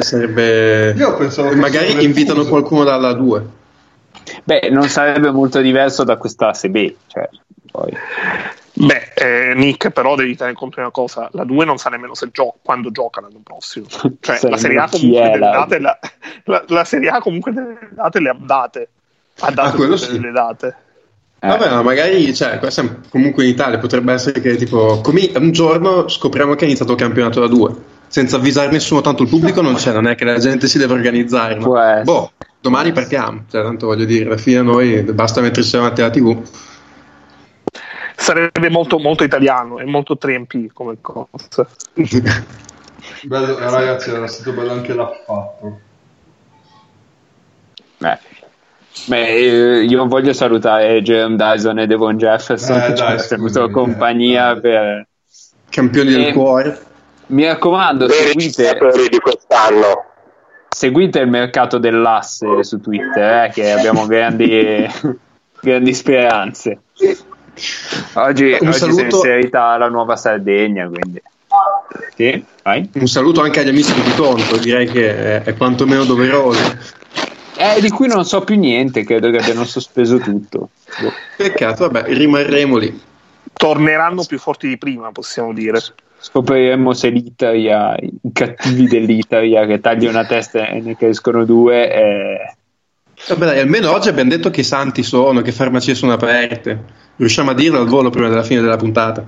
Sarebbe... 0.01 0.93
Io 0.97 1.15
pensavo 1.17 1.55
Magari 1.55 1.93
invitano 2.05 2.41
refuso. 2.41 2.49
qualcuno 2.49 2.85
dalla 2.85 3.13
2. 3.13 3.45
Beh, 4.45 4.69
non 4.71 4.89
sarebbe 4.89 5.31
molto 5.31 5.61
diverso 5.61 6.05
da 6.05 6.17
questa 6.17 6.47
classe 6.47 6.69
B. 6.71 6.95
Cioè, 7.07 7.29
poi. 7.71 7.93
Beh, 8.85 9.13
eh, 9.15 9.55
Nick, 9.55 9.91
però 9.91 10.17
devi 10.17 10.35
tenere 10.37 10.57
conto 10.57 10.77
di 10.77 10.81
una 10.83 10.91
cosa: 10.91 11.29
la 11.33 11.45
2 11.45 11.65
non 11.65 11.79
sa 11.79 11.89
nemmeno 11.91 12.15
se 12.15 12.31
gio- 12.33 12.55
quando 12.63 12.91
gioca 12.91 13.21
l'anno 13.21 13.41
prossimo. 13.43 13.87
Cioè, 14.21 14.39
la 14.49 14.57
Serie 14.57 14.79
A 14.79 14.89
comunque 14.89 15.21
delle 15.23 15.39
la- 15.39 15.51
date, 15.51 15.79
la, 15.79 15.99
la- 16.45 16.65
la 16.67 16.85
Serie 16.85 17.09
A 17.11 17.21
comunque 17.21 17.53
delle 17.53 17.79
date 17.91 18.21
le 18.21 18.29
ha 18.31 18.37
date. 18.39 18.89
Ha 19.41 19.51
dato 19.53 19.83
Ah, 19.85 19.97
sì. 19.97 20.19
le 20.21 20.31
date. 20.33 20.77
Eh, 21.39 21.49
Vabbè, 21.49 21.71
ma 21.71 21.83
magari, 21.83 22.35
cioè, 22.35 22.59
qua 22.59 22.71
siamo 22.71 22.99
comunque 23.09 23.45
in 23.45 23.51
Italia, 23.51 23.79
potrebbe 23.79 24.13
essere 24.13 24.41
che 24.41 24.57
tipo, 24.57 25.01
come 25.01 25.31
un 25.37 25.51
giorno 25.53 26.09
scopriamo 26.09 26.55
che 26.55 26.65
è 26.65 26.67
iniziato 26.67 26.93
il 26.93 26.99
campionato 26.99 27.41
da 27.41 27.47
2. 27.49 27.75
Senza 28.09 28.37
avvisare 28.37 28.71
nessuno, 28.71 29.01
tanto 29.01 29.23
il 29.23 29.29
pubblico 29.29 29.61
non 29.63 29.75
c'è, 29.75 29.93
non 29.93 30.07
è 30.07 30.15
che 30.15 30.25
la 30.25 30.39
gente 30.39 30.67
si 30.69 30.79
deve 30.79 30.93
organizzare. 30.93 31.57
essere. 31.57 32.03
Boh, 32.03 32.33
domani 32.61 32.93
partiamo. 32.93 33.45
Cioè, 33.51 33.63
tanto 33.63 33.87
voglio 33.87 34.05
dire, 34.05 34.27
alla 34.27 34.37
fine 34.37 34.59
a 34.59 34.63
noi 34.63 35.03
basta 35.03 35.41
mettersi 35.41 35.77
davanti 35.77 36.01
alla 36.03 36.11
TV. 36.11 36.43
Sarebbe 38.23 38.71
molto, 38.71 38.99
molto 39.01 39.25
italiano 39.25 39.79
e 39.81 39.85
molto 39.85 40.17
3MP 40.21 40.69
come 40.73 40.97
cosa. 41.01 41.67
Bello, 43.25 43.59
eh, 43.59 43.69
ragazzi, 43.71 44.11
era 44.11 44.29
stato 44.29 44.53
bello 44.53 44.71
anche 44.73 44.95
l'affatto. 44.95 45.81
beh. 47.99 48.19
Beh, 49.07 49.27
eh, 49.27 49.83
io 49.85 50.07
voglio 50.07 50.33
salutare 50.33 51.03
Jerome 51.03 51.35
Dyson 51.35 51.81
e 51.81 51.87
Devon 51.89 52.17
Jefferson 52.17 52.77
Eh, 52.79 52.87
che 52.87 52.95
ci 52.97 53.03
hanno 53.03 53.23
tenuto 53.27 53.53
scusami, 53.55 53.73
compagnia 53.73 54.53
eh, 54.53 54.61
per... 54.61 55.07
Campioni 55.69 56.11
del 56.13 56.27
Eh, 56.29 56.33
cuore. 56.33 56.81
Mi 57.27 57.45
raccomando, 57.47 58.09
seguite, 58.09 58.79
di 59.11 59.19
quest'anno. 59.19 60.05
seguite 60.69 61.19
il 61.21 61.29
mercato 61.29 61.79
dell'asse 61.79 62.63
su 62.63 62.81
Twitter, 62.81 63.47
eh, 63.47 63.51
che 63.51 63.73
abbiamo 63.73 64.07
grandi, 64.07 64.87
grandi 65.61 65.95
speranze. 65.95 66.83
Oggi, 68.15 68.57
Un 68.61 68.69
oggi 68.69 68.79
si 68.79 68.85
è 68.85 68.93
saluto- 68.93 69.17
inserita 69.17 69.77
la 69.77 69.89
nuova 69.89 70.17
Sardegna, 70.17 70.89
quindi... 70.89 71.23
Sì, 72.17 72.45
vai. 72.63 72.89
Un 72.95 73.07
saluto 73.07 73.43
anche 73.43 73.61
agli 73.61 73.69
amici 73.69 73.93
di 73.93 74.15
Tonto, 74.15 74.57
direi 74.57 74.87
che 74.87 75.43
è, 75.43 75.55
quantomeno 75.55 76.05
doveroso. 76.05 76.61
Eh, 77.57 77.81
di 77.81 77.91
cui 77.91 78.07
non 78.07 78.25
so 78.25 78.43
più 78.43 78.57
niente, 78.57 79.05
credo 79.05 79.31
che 79.31 79.39
abbiano 79.39 79.65
sospeso 79.65 80.19
tutto. 80.19 80.71
Peccato, 81.37 81.89
vabbè, 81.91 82.13
rimarremo 82.15 82.77
lì. 82.77 83.01
Torneranno 83.53 84.25
più 84.25 84.39
forti 84.39 84.69
di 84.69 84.79
prima, 84.79 85.13
possiamo 85.13 85.53
dire. 85.53 85.79
Scopriremo 86.19 86.95
se 86.95 87.09
l'Italia, 87.09 87.95
i 87.97 88.33
cattivi 88.33 88.87
dell'Italia 88.87 89.67
che 89.67 89.81
taglia 89.81 90.09
una 90.09 90.25
testa 90.25 90.69
e 90.69 90.81
ne 90.81 90.97
crescono 90.97 91.45
due, 91.45 91.93
eh, 91.93 92.55
Vabbè, 93.29 93.45
dai, 93.45 93.61
almeno 93.61 93.93
oggi 93.93 94.09
abbiamo 94.09 94.31
detto 94.31 94.51
che 94.51 94.65
santi 94.65 95.05
sono, 95.05 95.43
che 95.43 95.53
farmacie 95.53 95.95
sono 95.95 96.13
aperte. 96.13 96.85
Riusciamo 97.17 97.51
a 97.51 97.55
dirlo 97.55 97.79
al 97.81 97.87
volo 97.89 98.11
prima 98.11 98.29
della 98.29 98.43
fine 98.43 98.61
della 98.61 98.77
puntata. 98.77 99.25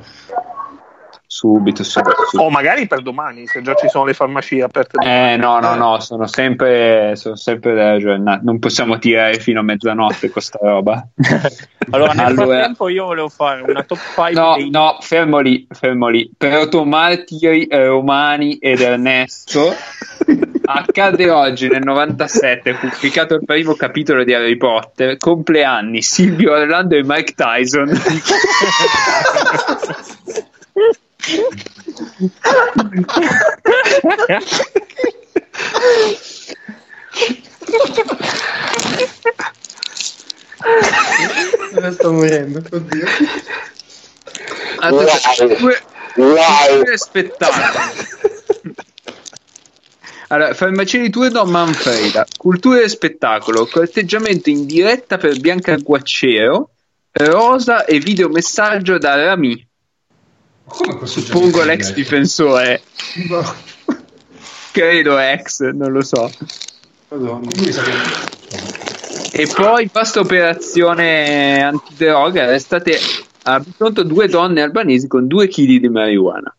subito, 1.26 1.82
subito, 1.82 2.10
subito. 2.28 2.42
O 2.42 2.50
magari 2.50 2.86
per 2.86 3.02
domani, 3.02 3.46
se 3.46 3.60
già 3.62 3.74
ci 3.74 3.88
sono 3.88 4.04
le 4.06 4.14
farmacie 4.14 4.62
aperte. 4.62 4.98
Eh 5.04 5.36
no, 5.36 5.58
no, 5.60 5.74
no, 5.74 6.00
sono 6.00 6.26
sempre, 6.26 7.14
sono 7.16 7.36
sempre 7.36 7.74
della 7.74 7.98
giornata. 7.98 8.40
Non 8.42 8.58
possiamo 8.58 8.98
tirare 8.98 9.38
fino 9.40 9.60
a 9.60 9.62
mezzanotte 9.62 10.30
con 10.30 10.42
sta 10.42 10.58
roba. 10.60 11.06
Allora, 11.90 12.12
nel 12.14 12.24
Allora- 12.24 12.46
frattempo 12.56 12.88
io 12.88 13.04
volevo 13.04 13.28
fare 13.28 13.60
una 13.60 13.82
top 13.82 13.98
5 13.98 14.32
No, 14.32 14.54
dei... 14.56 14.70
no, 14.70 14.96
fermo 15.00 15.38
lì, 15.40 15.66
fermo 15.70 16.08
lì. 16.08 16.30
Protomartiri 16.36 17.66
eh, 17.66 17.86
Romani 17.86 18.56
ed 18.56 18.80
Ernesto. 18.80 19.74
Accade 20.66 21.28
oggi 21.30 21.68
nel 21.68 21.82
97, 21.82 22.74
pubblicato 22.74 23.34
il 23.34 23.44
primo 23.44 23.74
capitolo 23.74 24.24
di 24.24 24.32
Harry 24.32 24.56
Potter. 24.56 25.18
Compleanni 25.18 26.00
Silvio 26.00 26.52
Orlando 26.52 26.96
e 26.96 27.02
Mike 27.04 27.34
Tyson. 27.34 27.90
Sto 41.92 42.12
morendo, 42.12 42.62
oddio. 42.70 43.06
Aspetta, 44.78 45.56
due, 45.58 45.82
Wow. 46.16 46.82
due 46.84 46.96
spettacoli. 46.96 48.43
Allora, 50.34 50.52
farmacie 50.52 51.10
tour 51.10 51.30
Don 51.30 51.48
Manfreda, 51.48 52.26
cultura 52.36 52.80
e 52.80 52.88
spettacolo, 52.88 53.66
corteggiamento 53.66 54.50
in 54.50 54.66
diretta 54.66 55.16
per 55.16 55.38
Bianca 55.38 55.76
Guaccero, 55.76 56.70
rosa 57.12 57.84
e 57.84 58.00
videomessaggio 58.00 58.98
da 58.98 59.14
Rami. 59.14 59.64
Suppongo 61.04 61.62
l'ex 61.62 61.90
di 61.90 62.02
difensore, 62.02 62.82
credo 64.72 65.18
ex, 65.18 65.70
non 65.70 65.92
lo 65.92 66.02
so. 66.02 66.28
Madonna. 67.10 67.48
E 69.30 69.46
poi, 69.54 69.86
basta 69.86 70.18
operazione 70.18 71.62
antidroga, 71.62 72.42
arrestate 72.42 72.98
a 73.44 73.60
Bitonto 73.60 74.02
due 74.02 74.26
donne 74.26 74.62
albanesi 74.62 75.06
con 75.06 75.28
due 75.28 75.46
kg 75.46 75.78
di 75.78 75.88
marijuana. 75.88 76.52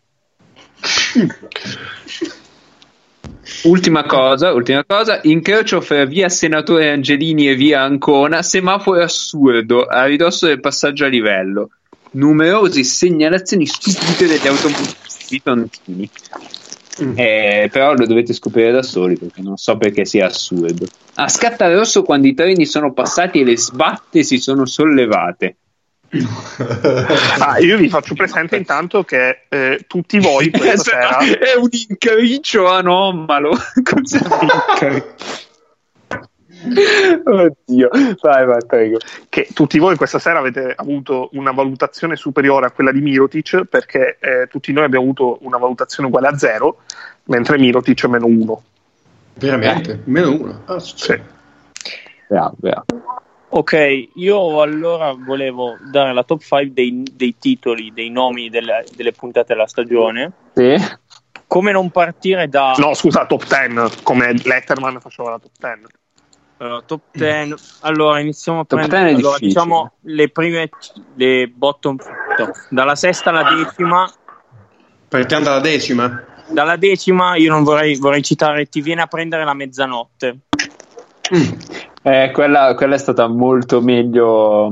Ultima 3.63 4.03
cosa, 4.05 4.53
ultima 4.53 4.83
cosa, 4.85 5.19
incrocio 5.23 5.81
fra 5.81 6.05
via 6.05 6.29
Senatore 6.29 6.89
Angelini 6.89 7.47
e 7.47 7.55
via 7.55 7.81
Ancona, 7.81 8.41
semaforo 8.41 9.01
assurdo 9.01 9.85
a 9.85 10.05
ridosso 10.05 10.47
del 10.47 10.59
passaggio 10.59 11.05
a 11.05 11.09
livello. 11.09 11.69
Numerose 12.11 12.83
segnalazioni 12.83 13.65
stupide 13.65 14.27
degli 14.27 14.47
automobilisti 14.47 15.25
bitontini. 15.29 16.09
Eh, 17.15 17.67
però 17.71 17.93
lo 17.93 18.05
dovete 18.05 18.33
scoprire 18.33 18.71
da 18.71 18.81
soli 18.81 19.17
perché 19.17 19.41
non 19.41 19.57
so 19.57 19.77
perché 19.77 20.05
sia 20.05 20.27
assurdo. 20.27 20.85
A 21.15 21.27
scatta 21.27 21.71
rosso 21.73 22.03
quando 22.03 22.27
i 22.27 22.33
treni 22.33 22.65
sono 22.65 22.93
passati 22.93 23.41
e 23.41 23.43
le 23.43 23.57
sbatte 23.57 24.23
si 24.23 24.37
sono 24.37 24.65
sollevate. 24.65 25.57
Ah, 27.39 27.59
io 27.59 27.77
vi 27.77 27.89
faccio 27.89 28.13
presente 28.13 28.55
intanto 28.55 29.03
che 29.03 29.45
eh, 29.49 29.85
tutti 29.87 30.19
voi 30.19 30.49
questa 30.49 30.77
sera 31.17 31.17
È 31.19 31.55
un 31.57 31.67
incapriccio 31.69 32.67
anomalo. 32.67 33.51
Cos'è 33.83 34.19
un 34.23 34.41
incapriccio? 34.41 35.43
Oddio, 37.25 37.89
vai, 38.21 38.45
vai, 38.45 38.65
prego. 38.65 38.97
che 39.29 39.47
tutti 39.53 39.77
voi 39.77 39.95
questa 39.95 40.17
sera 40.17 40.39
avete 40.39 40.73
avuto 40.75 41.29
una 41.33 41.51
valutazione 41.51 42.15
superiore 42.15 42.65
a 42.65 42.71
quella 42.71 42.91
di 42.91 43.01
Mirotic 43.01 43.65
perché 43.65 44.17
eh, 44.19 44.47
tutti 44.47 44.71
noi 44.71 44.85
abbiamo 44.85 45.03
avuto 45.03 45.37
una 45.41 45.57
valutazione 45.57 46.07
uguale 46.07 46.27
a 46.27 46.37
zero 46.37 46.81
mentre 47.25 47.59
Mirotic 47.59 48.05
è 48.05 48.07
meno 48.07 48.25
uno 48.25 48.63
Veramente? 49.37 50.01
Meno 50.05 50.31
uno. 50.31 50.61
Ah, 50.65 50.79
sì. 50.79 51.19
Bravo, 52.27 52.55
bravo. 52.57 52.85
Ok, 53.57 54.09
io 54.15 54.59
allora 54.59 55.13
volevo 55.17 55.77
dare 55.89 56.13
la 56.13 56.23
top 56.23 56.41
5 56.41 56.73
dei, 56.73 57.05
dei 57.09 57.37
titoli, 57.39 57.93
dei 57.93 58.09
nomi 58.09 58.49
delle, 58.49 58.83
delle 58.93 59.13
puntate 59.13 59.53
della 59.53 59.65
stagione. 59.65 60.33
Sì. 60.53 60.75
Come 61.47 61.71
non 61.71 61.89
partire 61.89 62.49
da 62.49 62.73
no 62.77 62.93
scusa 62.93 63.25
top 63.25 63.45
10 63.47 64.03
come 64.03 64.33
Letterman 64.43 64.99
faceva 64.99 65.29
la 65.29 65.39
top 65.39 65.51
10 65.57 65.81
Allora, 66.57 66.81
top 66.81 67.01
10. 67.11 67.55
Allora, 67.81 68.19
iniziamo 68.19 68.59
a 68.59 68.65
Top 68.65 68.77
prendere 68.77 69.13
10 69.13 69.15
è 69.15 69.19
allora, 69.23 69.37
diciamo 69.39 69.91
le 70.01 70.29
prime 70.29 70.69
le 71.13 71.47
bottom 71.47 71.95
dalla 72.69 72.95
sesta 72.95 73.29
alla 73.29 73.55
decima. 73.55 74.11
Partiamo 75.07 75.45
dalla 75.45 75.61
decima. 75.61 76.25
Dalla 76.49 76.75
decima 76.75 77.37
io 77.37 77.51
non 77.51 77.63
vorrei, 77.63 77.95
vorrei 77.95 78.21
citare 78.21 78.65
Ti 78.65 78.81
viene 78.81 79.01
a 79.01 79.07
prendere 79.07 79.45
la 79.45 79.53
mezzanotte. 79.53 80.39
Eh, 82.07 82.29
quella, 82.31 82.75
quella 82.75 82.93
è 82.93 82.97
stata 82.99 83.25
molto 83.27 83.81
meglio 83.81 84.71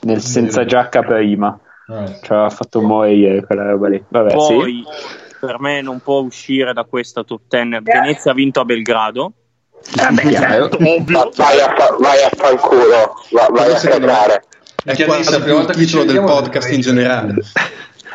nel 0.00 0.20
senza 0.20 0.64
giacca 0.64 1.00
prima. 1.02 1.56
Eh. 1.88 2.18
Ci 2.20 2.32
aveva 2.32 2.50
fatto 2.50 2.82
morire 2.82 3.46
quella 3.46 3.70
roba 3.70 3.88
lì. 3.88 4.02
Vabbè, 4.08 4.32
Poi 4.32 4.84
sì. 4.84 5.36
per 5.38 5.60
me 5.60 5.80
non 5.80 6.00
può 6.00 6.18
uscire 6.18 6.72
da 6.72 6.82
questa 6.82 7.22
top 7.22 7.42
10. 7.48 7.82
Venezia 7.82 8.32
ha 8.32 8.34
vinto 8.34 8.58
a 8.58 8.64
Belgrado. 8.64 9.32
Chiaro. 10.26 10.64
ovvio 10.64 11.18
Va- 11.18 11.30
vai, 11.36 11.60
a 11.60 11.72
fa- 11.72 11.96
vai 12.00 12.22
a 12.24 12.30
fanculo, 12.34 13.14
va- 13.30 13.48
vai 13.52 13.72
a 13.72 13.78
cagare. 13.78 14.42
È 14.82 14.92
Chiarissimo, 14.94 15.06
quasi 15.06 15.30
la 15.30 15.36
prima 15.38 15.50
il 15.50 15.56
volta 15.58 15.72
che 15.72 15.78
ci 15.78 15.86
titolo 15.86 16.04
del 16.04 16.24
podcast 16.24 16.72
in 16.72 16.80
generale. 16.80 17.34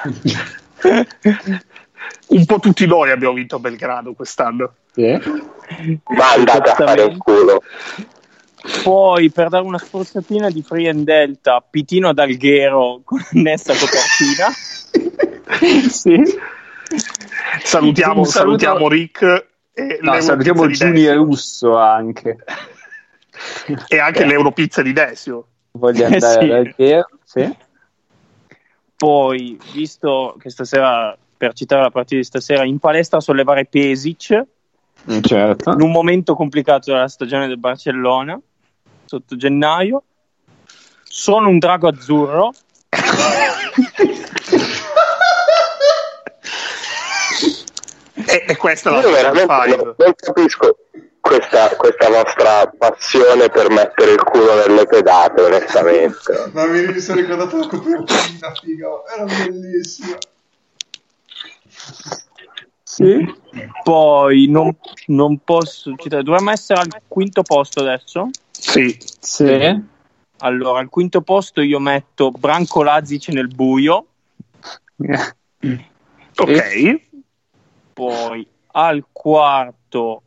un 2.27 2.45
po' 2.45 2.59
tutti 2.59 2.85
noi 2.85 3.11
abbiamo 3.11 3.33
vinto 3.33 3.55
a 3.55 3.59
Belgrado 3.59 4.13
quest'anno 4.13 4.73
Sì. 4.93 5.11
Ma 6.17 6.33
andate 6.35 6.69
a 6.69 6.75
fare 6.75 7.03
il 7.03 7.17
culo. 7.17 7.61
Poi 8.83 9.30
per 9.31 9.49
dare 9.49 9.64
una 9.65 9.77
sforzatina 9.80 10.49
di 10.49 10.61
Free 10.61 10.88
and 10.90 11.03
Delta, 11.03 11.65
Pitino 11.67 12.09
ad 12.09 12.19
Alghero 12.19 13.01
con 13.03 13.19
annessa 13.33 13.73
copertina. 13.73 14.49
sì. 15.90 16.22
salutiamo, 17.64 18.23
salutiamo 18.23 18.88
Rick 18.88 19.48
e, 19.73 19.99
No, 20.01 20.19
salutiamo 20.22 20.67
Giulia. 20.67 21.14
Russo 21.14 21.77
anche. 21.77 22.38
e 23.88 23.98
anche 23.99 24.25
l'Europizza 24.25 24.81
di 24.81 24.93
Desio 24.93 25.48
Voglio 25.72 26.01
Eh, 26.06 26.14
andare 26.14 26.33
sì. 26.33 26.45
ad 26.45 26.51
Alghero. 26.51 27.09
Sì. 27.23 27.56
Poi, 28.95 29.57
visto 29.73 30.35
che 30.40 30.49
stasera, 30.51 31.17
per 31.38 31.53
citare 31.53 31.81
la 31.81 31.90
partita 31.90 32.17
di 32.17 32.23
stasera, 32.23 32.64
in 32.64 32.77
palestra 32.77 33.17
a 33.17 33.22
sollevare 33.22 33.65
Pesic, 33.65 34.43
Certo. 35.22 35.72
in 35.72 35.81
un 35.81 35.90
momento 35.90 36.35
complicato 36.35 36.91
della 36.91 37.07
stagione 37.07 37.48
del 37.48 37.57
Barcellona, 37.57 38.40
sotto 39.11 39.35
gennaio. 39.35 40.03
Sono 41.03 41.49
un 41.49 41.57
drago 41.59 41.90
azzurro. 41.90 42.53
e, 48.25 48.45
e 48.48 48.56
questa 48.56 48.90
è 48.90 48.93
la 48.93 49.01
Io 49.01 49.11
veramente 49.11 49.75
non, 49.75 49.95
non 49.98 50.14
capisco 50.15 50.77
questa, 51.19 51.75
questa 51.75 52.09
vostra 52.09 52.72
passione 52.77 53.49
per 53.49 53.69
mettere 53.69 54.11
il 54.11 54.23
culo 54.23 54.65
nelle 54.65 54.85
pedate, 54.85 55.41
onestamente. 55.41 56.49
Ma 56.53 56.65
mi 56.67 56.98
sono 57.01 57.19
ricordato 57.19 57.57
la 57.57 57.67
copertina, 57.67 58.53
figa, 58.61 58.88
era 59.14 59.25
bellissima. 59.25 60.17
Sì. 62.83 63.25
Poi 63.83 64.48
non, 64.48 64.75
non 65.07 65.40
posso 65.43 65.93
citare, 65.98 66.23
dovremmo 66.23 66.51
essere 66.51 66.81
al 66.81 67.01
quinto 67.07 67.41
posto 67.41 67.80
adesso. 67.81 68.30
Sì 68.61 68.98
Sì. 69.19 69.90
Allora, 70.43 70.80
al 70.80 70.90
quinto 70.90 71.22
posto 71.22 71.61
io 71.61 71.80
metto 71.80 72.31
Branco 72.31 72.83
Lazic 72.83 73.30
nel 73.30 73.48
buio. 73.48 74.06
ok 76.35 76.99
Poi 77.93 78.48
al 78.73 79.06
quarto 79.11 80.22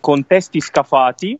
contesti 0.00 0.60
scafati. 0.60 1.38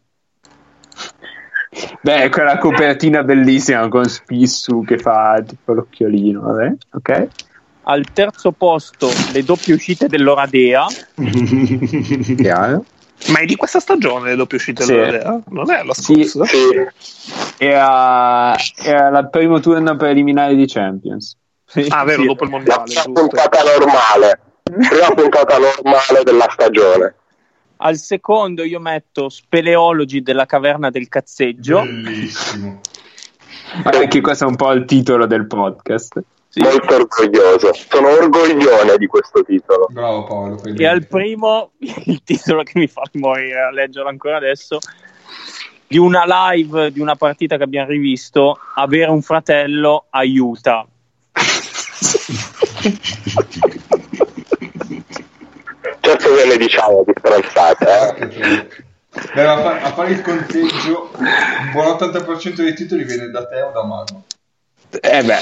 Beh, 2.02 2.28
quella 2.30 2.58
copertina 2.58 3.22
bellissima 3.22 3.88
con 3.88 4.04
Spissu 4.04 4.82
che 4.82 4.98
fa 4.98 5.42
tipo 5.46 5.72
l'occhiolino, 5.72 6.40
vabbè, 6.40 6.74
ok. 6.92 7.28
Al 7.82 8.04
terzo 8.12 8.52
posto 8.52 9.08
le 9.32 9.42
doppie 9.42 9.74
uscite 9.74 10.06
dell'Oradea. 10.06 10.86
Chiaro. 12.36 12.84
Ma 13.28 13.40
è 13.40 13.44
di 13.44 13.56
questa 13.56 13.80
stagione 13.80 14.30
le 14.30 14.36
doppie 14.36 14.56
uscite 14.56 14.82
Sì. 14.82 14.94
non 15.48 15.70
è 15.70 15.82
la 15.84 15.92
Sì. 15.94 16.24
scorsa 16.24 16.44
Sì, 16.46 16.68
Era, 17.58 18.54
era 18.82 19.18
il 19.18 19.28
primo 19.30 19.60
turno 19.60 19.96
preliminare 19.96 20.54
di 20.54 20.66
Champions. 20.66 21.36
ah 21.90 22.04
vero 22.04 22.22
Sì. 22.22 22.26
dopo 22.28 22.44
il 22.44 22.50
la 22.50 22.56
mondiale 22.56 22.84
giusto. 22.84 23.12
puntata 23.12 23.58
normale. 23.78 24.40
Prima 24.62 25.10
puntata 25.14 25.56
normale 25.58 26.22
della 26.24 26.46
stagione. 26.50 27.14
Al 27.82 27.96
secondo 27.96 28.62
io 28.62 28.78
metto 28.80 29.28
Speleologi 29.28 30.22
della 30.22 30.46
caverna 30.46 30.90
del 30.90 31.08
cazzeggio. 31.08 31.82
Bellissimo. 31.82 32.80
Anche 33.84 34.20
questo 34.20 34.44
è 34.44 34.46
un 34.48 34.56
po' 34.56 34.72
il 34.72 34.84
titolo 34.84 35.26
del 35.26 35.46
podcast. 35.46 36.20
Molto 36.54 36.94
orgoglioso. 36.94 37.72
Sono 37.72 38.08
orgoglione 38.08 38.96
di 38.96 39.06
questo 39.06 39.44
titolo. 39.44 39.86
Bravo 39.90 40.24
Paolo. 40.24 40.58
fai 40.58 40.72
E 40.72 40.74
bene. 40.74 40.88
al 40.88 41.06
primo, 41.06 41.70
il 41.78 42.22
titolo 42.24 42.62
che 42.64 42.72
mi 42.78 42.86
fa 42.88 43.02
morire 43.12 43.60
a 43.60 43.70
leggerlo 43.70 44.08
ancora 44.08 44.36
adesso, 44.36 44.78
di 45.86 45.96
una 45.98 46.24
live, 46.26 46.90
di 46.92 47.00
una 47.00 47.14
partita 47.16 47.56
che 47.56 47.62
abbiamo 47.62 47.88
rivisto, 47.88 48.58
avere 48.74 49.10
un 49.10 49.22
fratello 49.22 50.06
aiuta. 50.10 50.84
Certo 56.02 56.34
che 56.34 56.44
ne 56.46 56.56
diciamo 56.56 57.04
di 57.06 57.12
stronzate, 57.16 58.16
eh. 58.18 58.68
Beh, 59.34 59.46
a, 59.46 59.58
fa- 59.60 59.80
a 59.82 59.92
fare 59.92 60.10
il 60.12 60.22
conteggio, 60.22 61.10
un 61.16 61.70
buon 61.72 61.96
80% 61.96 62.54
dei 62.54 62.74
titoli 62.74 63.04
viene 63.04 63.28
da 63.30 63.46
te 63.46 63.60
o 63.62 63.70
da 63.72 63.84
Mago. 63.84 64.22
Eh 64.90 65.22
beh, 65.22 65.38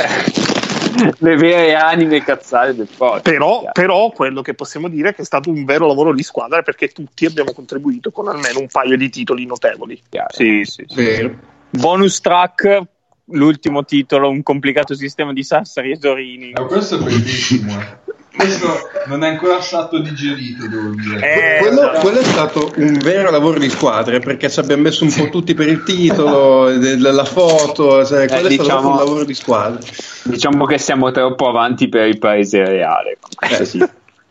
le 1.19 1.37
vere 1.37 1.75
anime 1.75 2.23
cazzate 2.23 2.75
del 2.75 2.89
podcast. 2.95 3.23
Però, 3.23 3.69
però 3.73 4.11
quello 4.11 4.43
che 4.43 4.55
possiamo 4.55 4.89
dire 4.89 5.11
è 5.11 5.15
che 5.15 5.23
è 5.23 5.25
stato 5.25 5.51
un 5.51 5.65
vero 5.65 5.87
lavoro 5.87 6.13
di 6.15 6.23
squadra 6.23 6.63
perché 6.63 6.89
tutti 6.89 7.27
abbiamo 7.27 7.53
contribuito 7.53 8.11
con 8.11 8.29
almeno 8.29 8.61
un 8.61 8.69
paio 8.69 8.97
di 8.97 9.09
titoli 9.09 9.47
notevoli. 9.47 10.01
Chiaro. 10.09 10.33
Sì, 10.33 10.63
sì, 10.65 10.85
sì. 10.87 10.95
Vero. 10.95 11.39
Bonus 11.71 12.21
track, 12.21 12.83
l'ultimo 13.27 13.85
titolo, 13.85 14.29
un 14.29 14.43
complicato 14.43 14.95
sistema 14.95 15.33
di 15.33 15.43
Sassari 15.43 15.93
e 15.93 15.99
Torini. 15.99 16.51
Eh, 16.51 16.65
questo 16.65 16.97
è 16.97 17.03
bellissimo. 17.03 18.07
Eh. 18.39 18.45
Questo 18.45 18.89
non 19.07 19.25
è 19.25 19.29
ancora 19.29 19.61
stato 19.61 19.99
digerito, 19.99 20.69
devo 20.69 20.91
dire. 20.91 21.57
Eh, 21.57 21.59
quello, 21.61 21.81
esatto. 21.81 21.99
quello 22.01 22.19
è 22.21 22.25
stato 22.25 22.73
un 22.77 22.99
vero 22.99 23.31
lavoro 23.31 23.59
di 23.59 23.69
squadra 23.69 24.19
perché 24.19 24.49
ci 24.51 24.61
abbiamo 24.61 24.83
messo 24.83 25.05
un 25.05 25.13
po' 25.15 25.29
tutti 25.29 25.55
per 25.55 25.69
il 25.69 25.83
titolo, 25.83 26.71
de- 26.79 26.97
la 26.97 27.25
foto, 27.25 28.05
cioè, 28.05 28.27
quello 28.27 28.27
è 28.27 28.29
stato 28.29 28.49
diciamo- 28.49 28.69
proprio 28.69 28.91
un 28.91 28.97
lavoro 28.99 29.25
di 29.25 29.35
squadra. 29.35 29.79
Diciamo 30.25 30.65
che 30.67 30.79
siamo 30.79 31.11
troppo 31.11 31.49
avanti 31.49 31.89
per 31.89 32.07
il 32.07 32.19
paese 32.19 32.65
reale. 32.65 33.19
Questo 33.35 33.65
sì. 33.65 33.85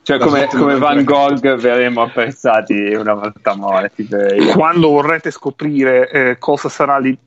Cioè, 0.07 0.19
come, 0.19 0.43
Esatto, 0.45 0.57
come 0.59 0.77
Van 0.77 1.03
Gogh 1.03 1.55
verremo 1.57 2.01
apprezzati 2.03 2.93
una 2.93 3.13
volta 3.13 3.55
morti. 3.57 4.07
Quando 4.53 4.87
vorrete 4.87 5.31
scoprire 5.31 6.09
eh, 6.09 6.37
cosa 6.39 6.69
sarà 6.69 6.97
l'I- 6.97 7.19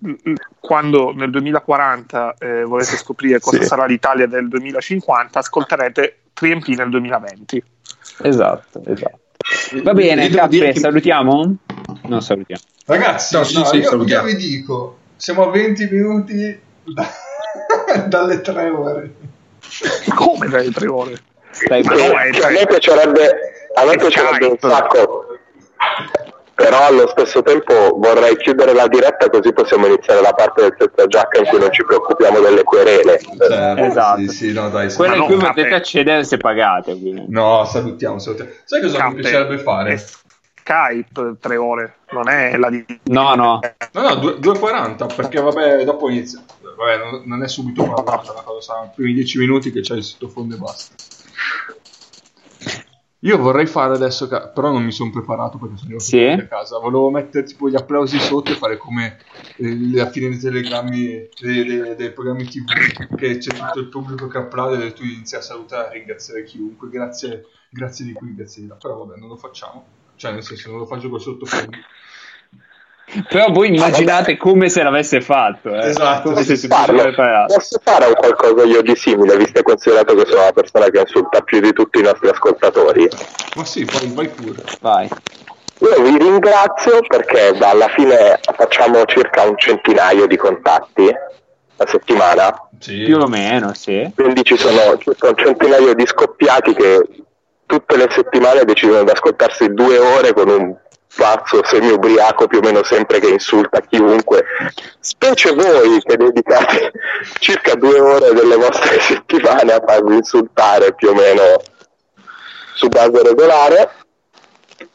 quando 0.59 1.13
nel 1.15 1.29
2040 1.31 2.37
eh, 2.39 2.63
vorrete 2.65 2.97
scoprire 2.97 3.39
cosa 3.39 3.59
Sì. 3.59 3.67
sarà 3.67 3.85
l'Italia 3.85 4.27
del 4.27 4.49
2050, 4.49 5.41
ascolterete 5.41 6.21
3MP 6.41 6.77
nel 6.77 6.89
2020. 6.91 7.63
Esatto, 8.23 8.83
esatto. 8.87 9.19
Va 9.83 9.93
bene, 9.95 10.23
Io 10.25 10.29
devo 10.31 10.41
Cappe, 10.43 10.73
che- 10.73 10.79
salutiamo? 10.79 11.57
Non 12.05 12.23
salutiamo. 12.23 12.63
Ragazzi, 12.87 13.37
No, 13.37 13.45
sì, 13.45 13.55
no, 13.59 13.65
sì, 13.65 13.77
io, 13.79 13.89
salutiamo. 13.89 14.29
io 14.29 14.37
vi 14.37 14.43
dico, 14.49 14.99
siamo 15.17 15.45
a 15.47 15.51
20 15.51 15.89
minuti 15.91 16.61
da- 16.85 17.11
dalle 18.09 18.41
3 18.41 18.69
ore. 18.71 19.15
Come 20.15 20.49
dalle 20.49 20.71
tre 20.71 20.87
ore? 20.89 21.23
Stai 21.51 21.83
bene. 21.83 22.09
no, 22.09 22.19
è- 22.19 22.43
a 22.43 22.51
me 22.51 22.67
piacerebbe, 22.67 23.31
a 23.75 23.85
me 23.85 23.97
piacerebbe 23.97 24.47
un 24.47 24.57
sacco, 24.59 25.25
però 26.61 26.85
allo 26.85 27.09
stesso 27.09 27.43
tempo 27.43 27.97
vorrei 27.97 28.37
chiudere 28.37 28.75
la 28.75 28.87
diretta 28.87 29.31
così 29.31 29.51
possiamo 29.51 29.87
iniziare 29.87 30.21
la 30.21 30.35
parte 30.35 30.61
del 30.61 30.75
senza 30.79 31.07
giacca 31.07 31.39
in 31.39 31.47
cui 31.47 31.59
non 31.59 31.73
ci 31.73 31.83
preoccupiamo 31.83 32.39
delle 32.41 32.65
querele. 32.65 33.19
Certo, 33.19 33.83
Esatto. 33.83 34.21
Sì, 34.21 34.29
sì, 34.29 34.53
no, 34.53 34.69
dai. 34.69 34.93
Quello 34.93 35.17
Ma 35.17 35.23
in 35.23 35.25
cui 35.25 35.37
potete 35.39 35.75
accedere 35.75 36.23
se 36.25 36.37
pagate. 36.37 36.99
quindi. 36.99 37.25
No, 37.29 37.65
salutiamo, 37.65 38.19
salutiamo. 38.19 38.51
Sai 38.65 38.83
cosa 38.83 38.97
mi 38.97 39.03
Cappe, 39.03 39.21
piacerebbe 39.21 39.59
fare? 39.59 39.97
Skype 39.99 41.37
tre 41.41 41.57
ore, 41.57 41.97
non 42.11 42.29
è 42.29 42.57
la 42.59 42.69
di... 42.69 42.85
No, 43.05 43.35
no. 43.35 43.59
No, 43.93 44.01
no, 44.03 44.15
due- 44.17 44.35
2.40, 44.35 45.15
perché 45.17 45.41
vabbè, 45.41 45.85
dopo 45.85 46.11
inizia. 46.11 46.41
Vabbè, 46.77 46.99
non, 46.99 47.23
non 47.25 47.43
è 47.43 47.49
subito 47.49 47.85
parlata, 47.85 48.35
la 48.35 48.43
cosa 48.43 48.61
sarà 48.61 48.85
i 48.85 48.91
primi 48.95 49.15
10 49.15 49.39
minuti 49.39 49.73
che 49.73 49.81
c'è 49.81 49.95
il 49.95 50.05
sottofondo 50.05 50.55
e 50.55 50.59
basta. 50.59 50.95
Io 53.23 53.37
vorrei 53.37 53.67
fare 53.67 53.95
adesso, 53.95 54.27
ca- 54.29 54.49
però 54.49 54.71
non 54.73 54.83
mi 54.83 54.93
sono 54.93 55.11
preparato 55.11 55.59
perché 55.59 55.77
sono 55.77 55.97
arrivato 55.97 56.05
Sì? 56.07 56.27
a 56.43 56.47
casa. 56.47 56.79
Volevo 56.79 57.11
mettere 57.11 57.45
tipo 57.45 57.69
gli 57.69 57.77
applausi 57.77 58.19
sotto 58.19 58.53
e 58.53 58.57
fare 58.57 58.77
come 58.79 59.19
eh, 59.57 59.91
la 59.95 60.11
fine 60.11 60.29
dei 60.31 60.39
telegrammi, 60.39 61.29
dei, 61.39 61.65
dei- 61.65 61.97
dei 61.97 62.13
programmi 62.13 62.47
TV, 62.47 63.15
che 63.15 63.37
c'è 63.37 63.51
tutto 63.53 63.79
il 63.79 63.89
pubblico 63.89 64.27
che 64.27 64.39
applaude 64.39 64.87
e 64.87 64.93
tu 64.95 65.03
inizi 65.05 65.37
a 65.37 65.43
salutare 65.43 65.91
e 65.91 65.99
ringraziare 65.99 66.45
chiunque. 66.45 66.89
Grazie, 66.89 67.45
grazie 67.69 68.07
di 68.07 68.15
qui, 68.15 68.35
grazie 68.35 68.63
di 68.63 68.69
là. 68.69 68.77
Però 68.77 69.05
vabbè, 69.05 69.19
non 69.19 69.29
lo 69.29 69.37
facciamo. 69.37 69.97
Cioè, 70.15 70.33
nel 70.33 70.43
senso, 70.43 70.71
non 70.71 70.79
lo 70.79 70.87
faccio 70.87 71.11
col 71.11 71.21
sottofondo. 71.21 71.77
Però 73.29 73.51
voi 73.51 73.75
immaginate 73.75 74.37
come 74.37 74.69
se 74.69 74.83
l'avesse 74.83 75.21
fatto. 75.21 75.75
Eh. 75.75 75.89
Esatto, 75.89 76.31
Come 76.31 76.45
se 76.45 76.57
si 76.57 76.69
fosse 76.69 77.15
posso 77.47 77.81
fare 77.83 78.07
un 78.07 78.15
qualcosa 78.15 78.65
io 78.65 78.83
di 78.83 78.95
simile, 78.95 79.37
visto 79.37 79.59
e 79.59 79.63
considerato 79.63 80.15
che 80.15 80.27
sono 80.27 80.45
la 80.45 80.53
persona 80.53 80.89
che 80.89 81.01
insulta 81.01 81.41
più 81.41 81.61
di 81.61 81.73
tutti 81.73 81.99
i 81.99 82.03
nostri 82.03 82.29
ascoltatori? 82.29 83.09
Ma 83.57 83.65
sì, 83.65 83.85
vai, 83.85 84.13
vai 84.15 84.29
pure. 84.29 84.63
Vai. 84.81 85.09
Io 85.79 86.03
vi 86.03 86.19
ringrazio 86.19 87.01
perché 87.07 87.57
alla 87.59 87.89
fine 87.89 88.39
facciamo 88.55 89.05
circa 89.07 89.43
un 89.43 89.57
centinaio 89.57 90.27
di 90.27 90.37
contatti 90.37 91.09
a 91.09 91.87
settimana, 91.87 92.69
Sì. 92.79 93.05
Più 93.05 93.19
o 93.19 93.27
meno, 93.27 93.73
sì. 93.75 94.11
quindi 94.15 94.43
ci 94.45 94.57
sono 94.57 94.99
circa 94.99 95.29
un 95.29 95.37
centinaio 95.37 95.95
di 95.95 96.07
scoppiati 96.07 96.75
che 96.75 97.09
tutte 97.65 97.97
le 97.97 98.09
settimane 98.11 98.65
decidono 98.65 99.03
di 99.05 99.11
ascoltarsi 99.11 99.73
due 99.73 99.97
ore 99.97 100.33
con 100.35 100.49
un 100.49 100.77
pazzo 101.15 101.65
semi-ubriaco 101.65 102.47
più 102.47 102.59
o 102.59 102.63
meno 102.63 102.85
sempre 102.85 103.19
che 103.19 103.29
insulta 103.29 103.81
chiunque, 103.81 104.45
specie 105.01 105.53
voi 105.53 106.01
che 106.03 106.17
dedicate 106.17 106.93
circa 107.41 107.75
due 107.75 107.99
ore 107.99 108.33
delle 108.33 108.57
vostre 108.57 108.99
settimane 109.01 109.73
a 109.73 109.83
farvi 109.85 110.17
insultare 110.17 110.95
più 110.95 111.09
o 111.11 111.15
meno 111.15 111.61
su 112.75 112.89
base 112.89 113.23
regolare. 113.23 113.91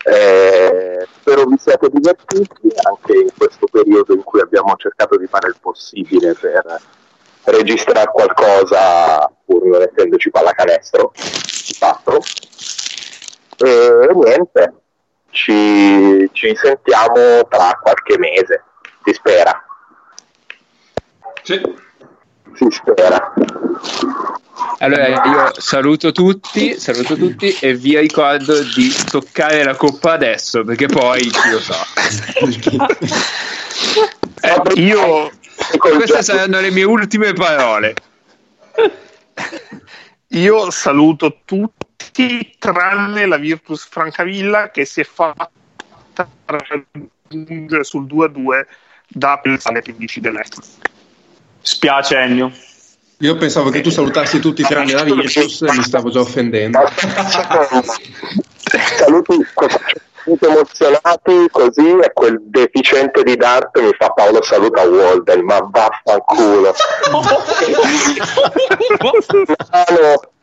Eh, 0.04 1.08
spero 1.20 1.46
vi 1.46 1.58
siate 1.60 1.90
divertiti 1.90 2.72
anche 2.88 3.14
in 3.14 3.30
questo 3.38 3.68
periodo 3.72 4.14
in 4.14 4.24
cui 4.24 4.40
abbiamo 4.40 4.74
cercato 4.78 5.16
di 5.18 5.28
fare 5.28 5.50
il 5.50 5.58
possibile 5.60 6.34
per 6.34 6.82
registrare 7.44 8.10
qualcosa 8.12 9.32
pur 9.46 9.64
non 9.66 9.82
essendoci 9.84 10.32
pallacanestro 10.32 11.12
di 11.14 11.74
fatto. 11.78 12.20
E 13.58 14.10
niente 14.14 14.74
ci, 15.36 16.30
ci 16.32 16.56
sentiamo 16.56 17.46
tra 17.50 17.78
qualche 17.82 18.18
mese 18.18 18.64
si 19.04 19.14
spera 19.14 19.64
Sì. 21.44 21.62
si 22.54 22.68
spera 22.72 23.34
Allora 24.80 25.08
io 25.08 25.52
saluto 25.58 26.14
tutti, 26.14 26.80
saluto 26.80 27.18
tutti 27.18 27.54
e 27.60 27.76
vi 27.76 28.00
ricordo 28.00 28.64
di 28.64 28.90
toccare 29.10 29.64
la 29.64 29.76
coppa 29.76 30.14
adesso 30.14 30.64
perché 30.64 30.88
poi 30.88 31.20
chi 31.20 31.50
lo 31.52 31.60
sa. 31.60 31.86
Eh, 34.42 34.80
io, 34.80 35.32
Queste 35.78 36.22
saranno 36.22 36.60
le 36.60 36.70
mie 36.70 36.84
ultime 36.84 37.34
parole. 37.34 37.96
io 40.30 40.70
saluto 40.70 41.40
tutti 41.46 41.85
tranne 42.58 43.26
la 43.26 43.38
Virtus 43.38 43.88
Francavilla 43.88 44.72
che 44.72 44.86
si 44.86 45.02
è 45.02 45.04
fatta 45.04 45.50
raggiungere 46.46 47.84
sul 47.84 48.06
2-2 48.06 48.66
da 49.08 49.40
pensare 49.42 49.82
15 49.82 50.20
dell'Est. 50.22 50.62
Spiace 51.62 52.18
Ennio. 52.18 52.52
Io 53.20 53.36
pensavo 53.38 53.70
che 53.70 53.82
tu 53.82 53.90
salutassi 53.90 54.40
tutti 54.40 54.64
tranne 54.64 54.94
la 54.94 55.04
Virtus 55.04 55.62
e 55.62 55.74
mi 55.74 55.84
stavo 55.84 56.10
già 56.10 56.20
offendendo. 56.20 56.80
saluti 58.98 59.46
tutti 60.26 60.46
emozionati 60.46 61.48
così 61.52 61.98
e 62.02 62.12
quel 62.14 62.42
deficiente 62.46 63.24
di 63.24 63.36
Dart 63.36 63.80
mi 63.80 63.92
fa 63.98 64.10
Paolo 64.10 64.42
saluta 64.42 64.82
Walden 64.82 65.46
ma 65.46 65.60
vaffanculo 65.70 66.74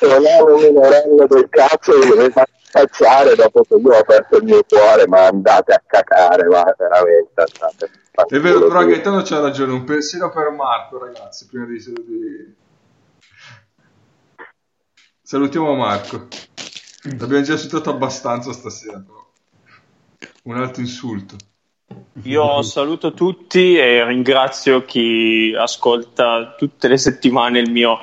Milano 0.00 0.56
Milano 0.56 0.56
minorello 0.56 1.26
del 1.26 1.48
cazzo 1.48 1.96
mi 1.98 2.06
doveva 2.06 2.44
cazzare 2.70 3.34
dopo 3.34 3.62
che 3.62 3.74
io 3.74 3.90
ho 3.90 3.98
aperto 3.98 4.36
il 4.38 4.44
mio 4.44 4.64
cuore 4.66 5.06
ma 5.06 5.26
andate 5.26 5.72
a 5.72 5.82
cacare 5.86 6.46
ma 6.46 6.64
veramente 6.76 7.32
andate 7.34 7.90
È 8.26 8.38
vero, 8.40 8.66
però 8.66 8.84
Gaetano 8.84 9.22
c'ha 9.22 9.40
ragione, 9.40 9.72
un 9.72 9.84
pensiero 9.84 10.30
per 10.30 10.50
Marco, 10.50 10.98
ragazzi, 10.98 11.46
prima 11.46 11.66
di... 11.66 11.78
di- 11.78 12.54
Salutiamo 15.22 15.74
Marco. 15.74 16.28
L'abbiamo 17.18 17.42
già 17.42 17.56
citato 17.56 17.88
abbastanza 17.90 18.52
stasera, 18.52 19.02
però. 19.04 19.26
Un 20.44 20.56
altro 20.56 20.82
insulto. 20.82 21.36
Io 22.24 22.62
saluto 22.62 23.12
tutti 23.14 23.76
e 23.76 24.04
ringrazio 24.04 24.84
chi 24.84 25.54
ascolta 25.56 26.54
tutte 26.56 26.88
le 26.88 26.98
settimane 26.98 27.58
il 27.60 27.70
mio, 27.70 27.98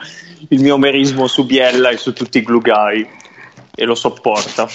il 0.47 0.61
mio 0.61 0.77
merismo 0.77 1.27
su 1.27 1.45
Biella 1.45 1.89
e 1.89 1.97
su 1.97 2.13
tutti 2.13 2.37
i 2.39 2.43
glugai 2.43 3.07
e 3.75 3.85
lo 3.85 3.95
sopporta. 3.95 4.67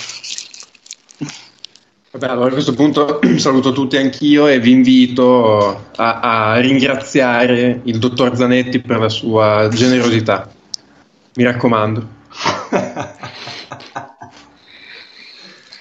Vabbè, 2.13 2.29
allora 2.29 2.51
a 2.51 2.53
questo 2.53 2.75
punto 2.75 3.19
saluto 3.39 3.73
tutti 3.73 3.97
anch'io 3.97 4.47
e 4.47 4.61
vi 4.61 4.71
invito 4.71 5.91
a, 5.97 6.53
a 6.53 6.61
ringraziare 6.61 7.81
il 7.85 7.99
dottor 7.99 8.37
Zanetti 8.37 8.81
per 8.81 8.99
la 9.01 9.09
sua 9.09 9.69
generosità. 9.73 10.49
Mi 11.35 11.43
raccomando. 11.43 12.09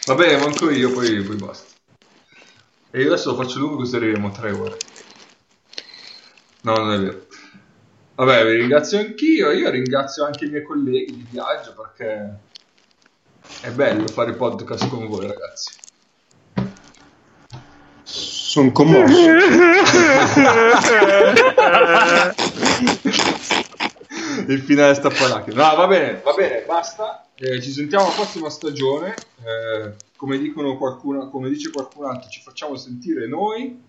Va 0.05 0.15
bene, 0.15 0.37
manco 0.37 0.69
io, 0.69 0.91
poi, 0.91 1.21
poi 1.21 1.35
basta. 1.35 1.71
E 2.91 3.01
io 3.01 3.07
adesso 3.07 3.31
lo 3.31 3.37
faccio 3.37 3.59
lungo 3.59 3.77
così 3.77 3.95
arriviamo 3.95 4.27
a 4.27 4.31
tre 4.31 4.51
ore. 4.51 4.77
No, 6.61 6.75
non 6.75 6.93
è 6.93 6.99
vero. 6.99 7.25
Vabbè, 8.15 8.45
vi 8.45 8.57
ringrazio 8.57 8.99
anch'io. 8.99 9.51
Io 9.51 9.69
ringrazio 9.71 10.23
anche 10.25 10.45
i 10.45 10.49
miei 10.49 10.63
colleghi 10.63 11.15
di 11.15 11.25
viaggio 11.29 11.73
perché 11.73 12.37
è 13.61 13.71
bello 13.71 14.07
fare 14.07 14.33
podcast 14.33 14.87
con 14.87 15.07
voi, 15.07 15.27
ragazzi. 15.27 15.81
Sono 18.03 18.71
commosso. 18.71 19.29
Il 24.47 24.61
finale 24.61 24.93
sta 24.93 25.09
parlando. 25.09 25.55
No, 25.55 25.75
va 25.75 25.87
bene, 25.87 26.21
va 26.23 26.33
bene, 26.33 26.63
basta. 26.67 27.25
Eh, 27.35 27.59
ci 27.61 27.71
sentiamo 27.71 28.05
alla 28.05 28.13
prossima 28.13 28.49
stagione. 28.51 29.15
Eh, 29.43 29.95
come, 30.15 30.37
dicono 30.37 30.77
qualcuno, 30.77 31.29
come 31.29 31.49
dice 31.49 31.71
qualcun 31.71 32.05
altro, 32.05 32.29
ci 32.29 32.41
facciamo 32.41 32.75
sentire 32.75 33.27
noi. 33.27 33.81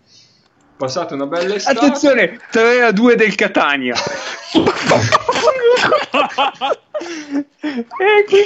Passate 0.76 1.14
una 1.14 1.26
bella 1.26 1.54
estate. 1.54 1.78
Attenzione, 1.78 2.40
3 2.50 2.82
a 2.82 2.90
2 2.90 3.14
del 3.14 3.34
Catania. 3.36 3.94
e 7.96 8.24
qui 8.26 8.38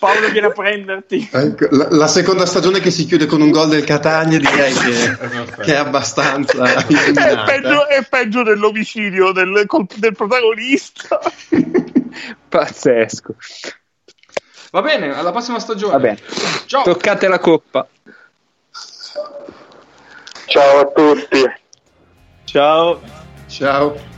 Paolo 0.00 0.28
viene 0.30 0.48
a 0.48 0.50
prenderti. 0.50 1.28
Ecco, 1.30 1.68
la, 1.70 1.86
la 1.90 2.08
seconda 2.08 2.44
stagione 2.44 2.80
che 2.80 2.90
si 2.90 3.06
chiude 3.06 3.26
con 3.26 3.40
un 3.40 3.50
gol 3.50 3.68
del 3.68 3.84
Catania 3.84 4.38
direi 4.38 4.72
che, 4.74 5.16
che 5.62 5.74
è 5.74 5.76
abbastanza 5.76 6.64
È 6.64 7.44
peggio, 7.44 7.86
è 7.86 8.04
peggio 8.08 8.42
dell'omicidio 8.42 9.30
del, 9.30 9.66
del 9.94 10.14
protagonista. 10.16 11.20
Pazzesco. 12.48 13.34
Va 14.72 14.82
bene, 14.82 15.16
alla 15.16 15.30
prossima 15.30 15.60
stagione. 15.60 15.92
Va 15.92 16.00
bene. 16.00 16.18
Ciao. 16.66 16.82
Toccate 16.82 17.28
la 17.28 17.38
coppa. 17.38 17.86
Ciao 20.46 20.80
a 20.80 20.86
tutti. 20.86 21.64
Ciao. 22.56 23.02
Ciao. 23.48 24.15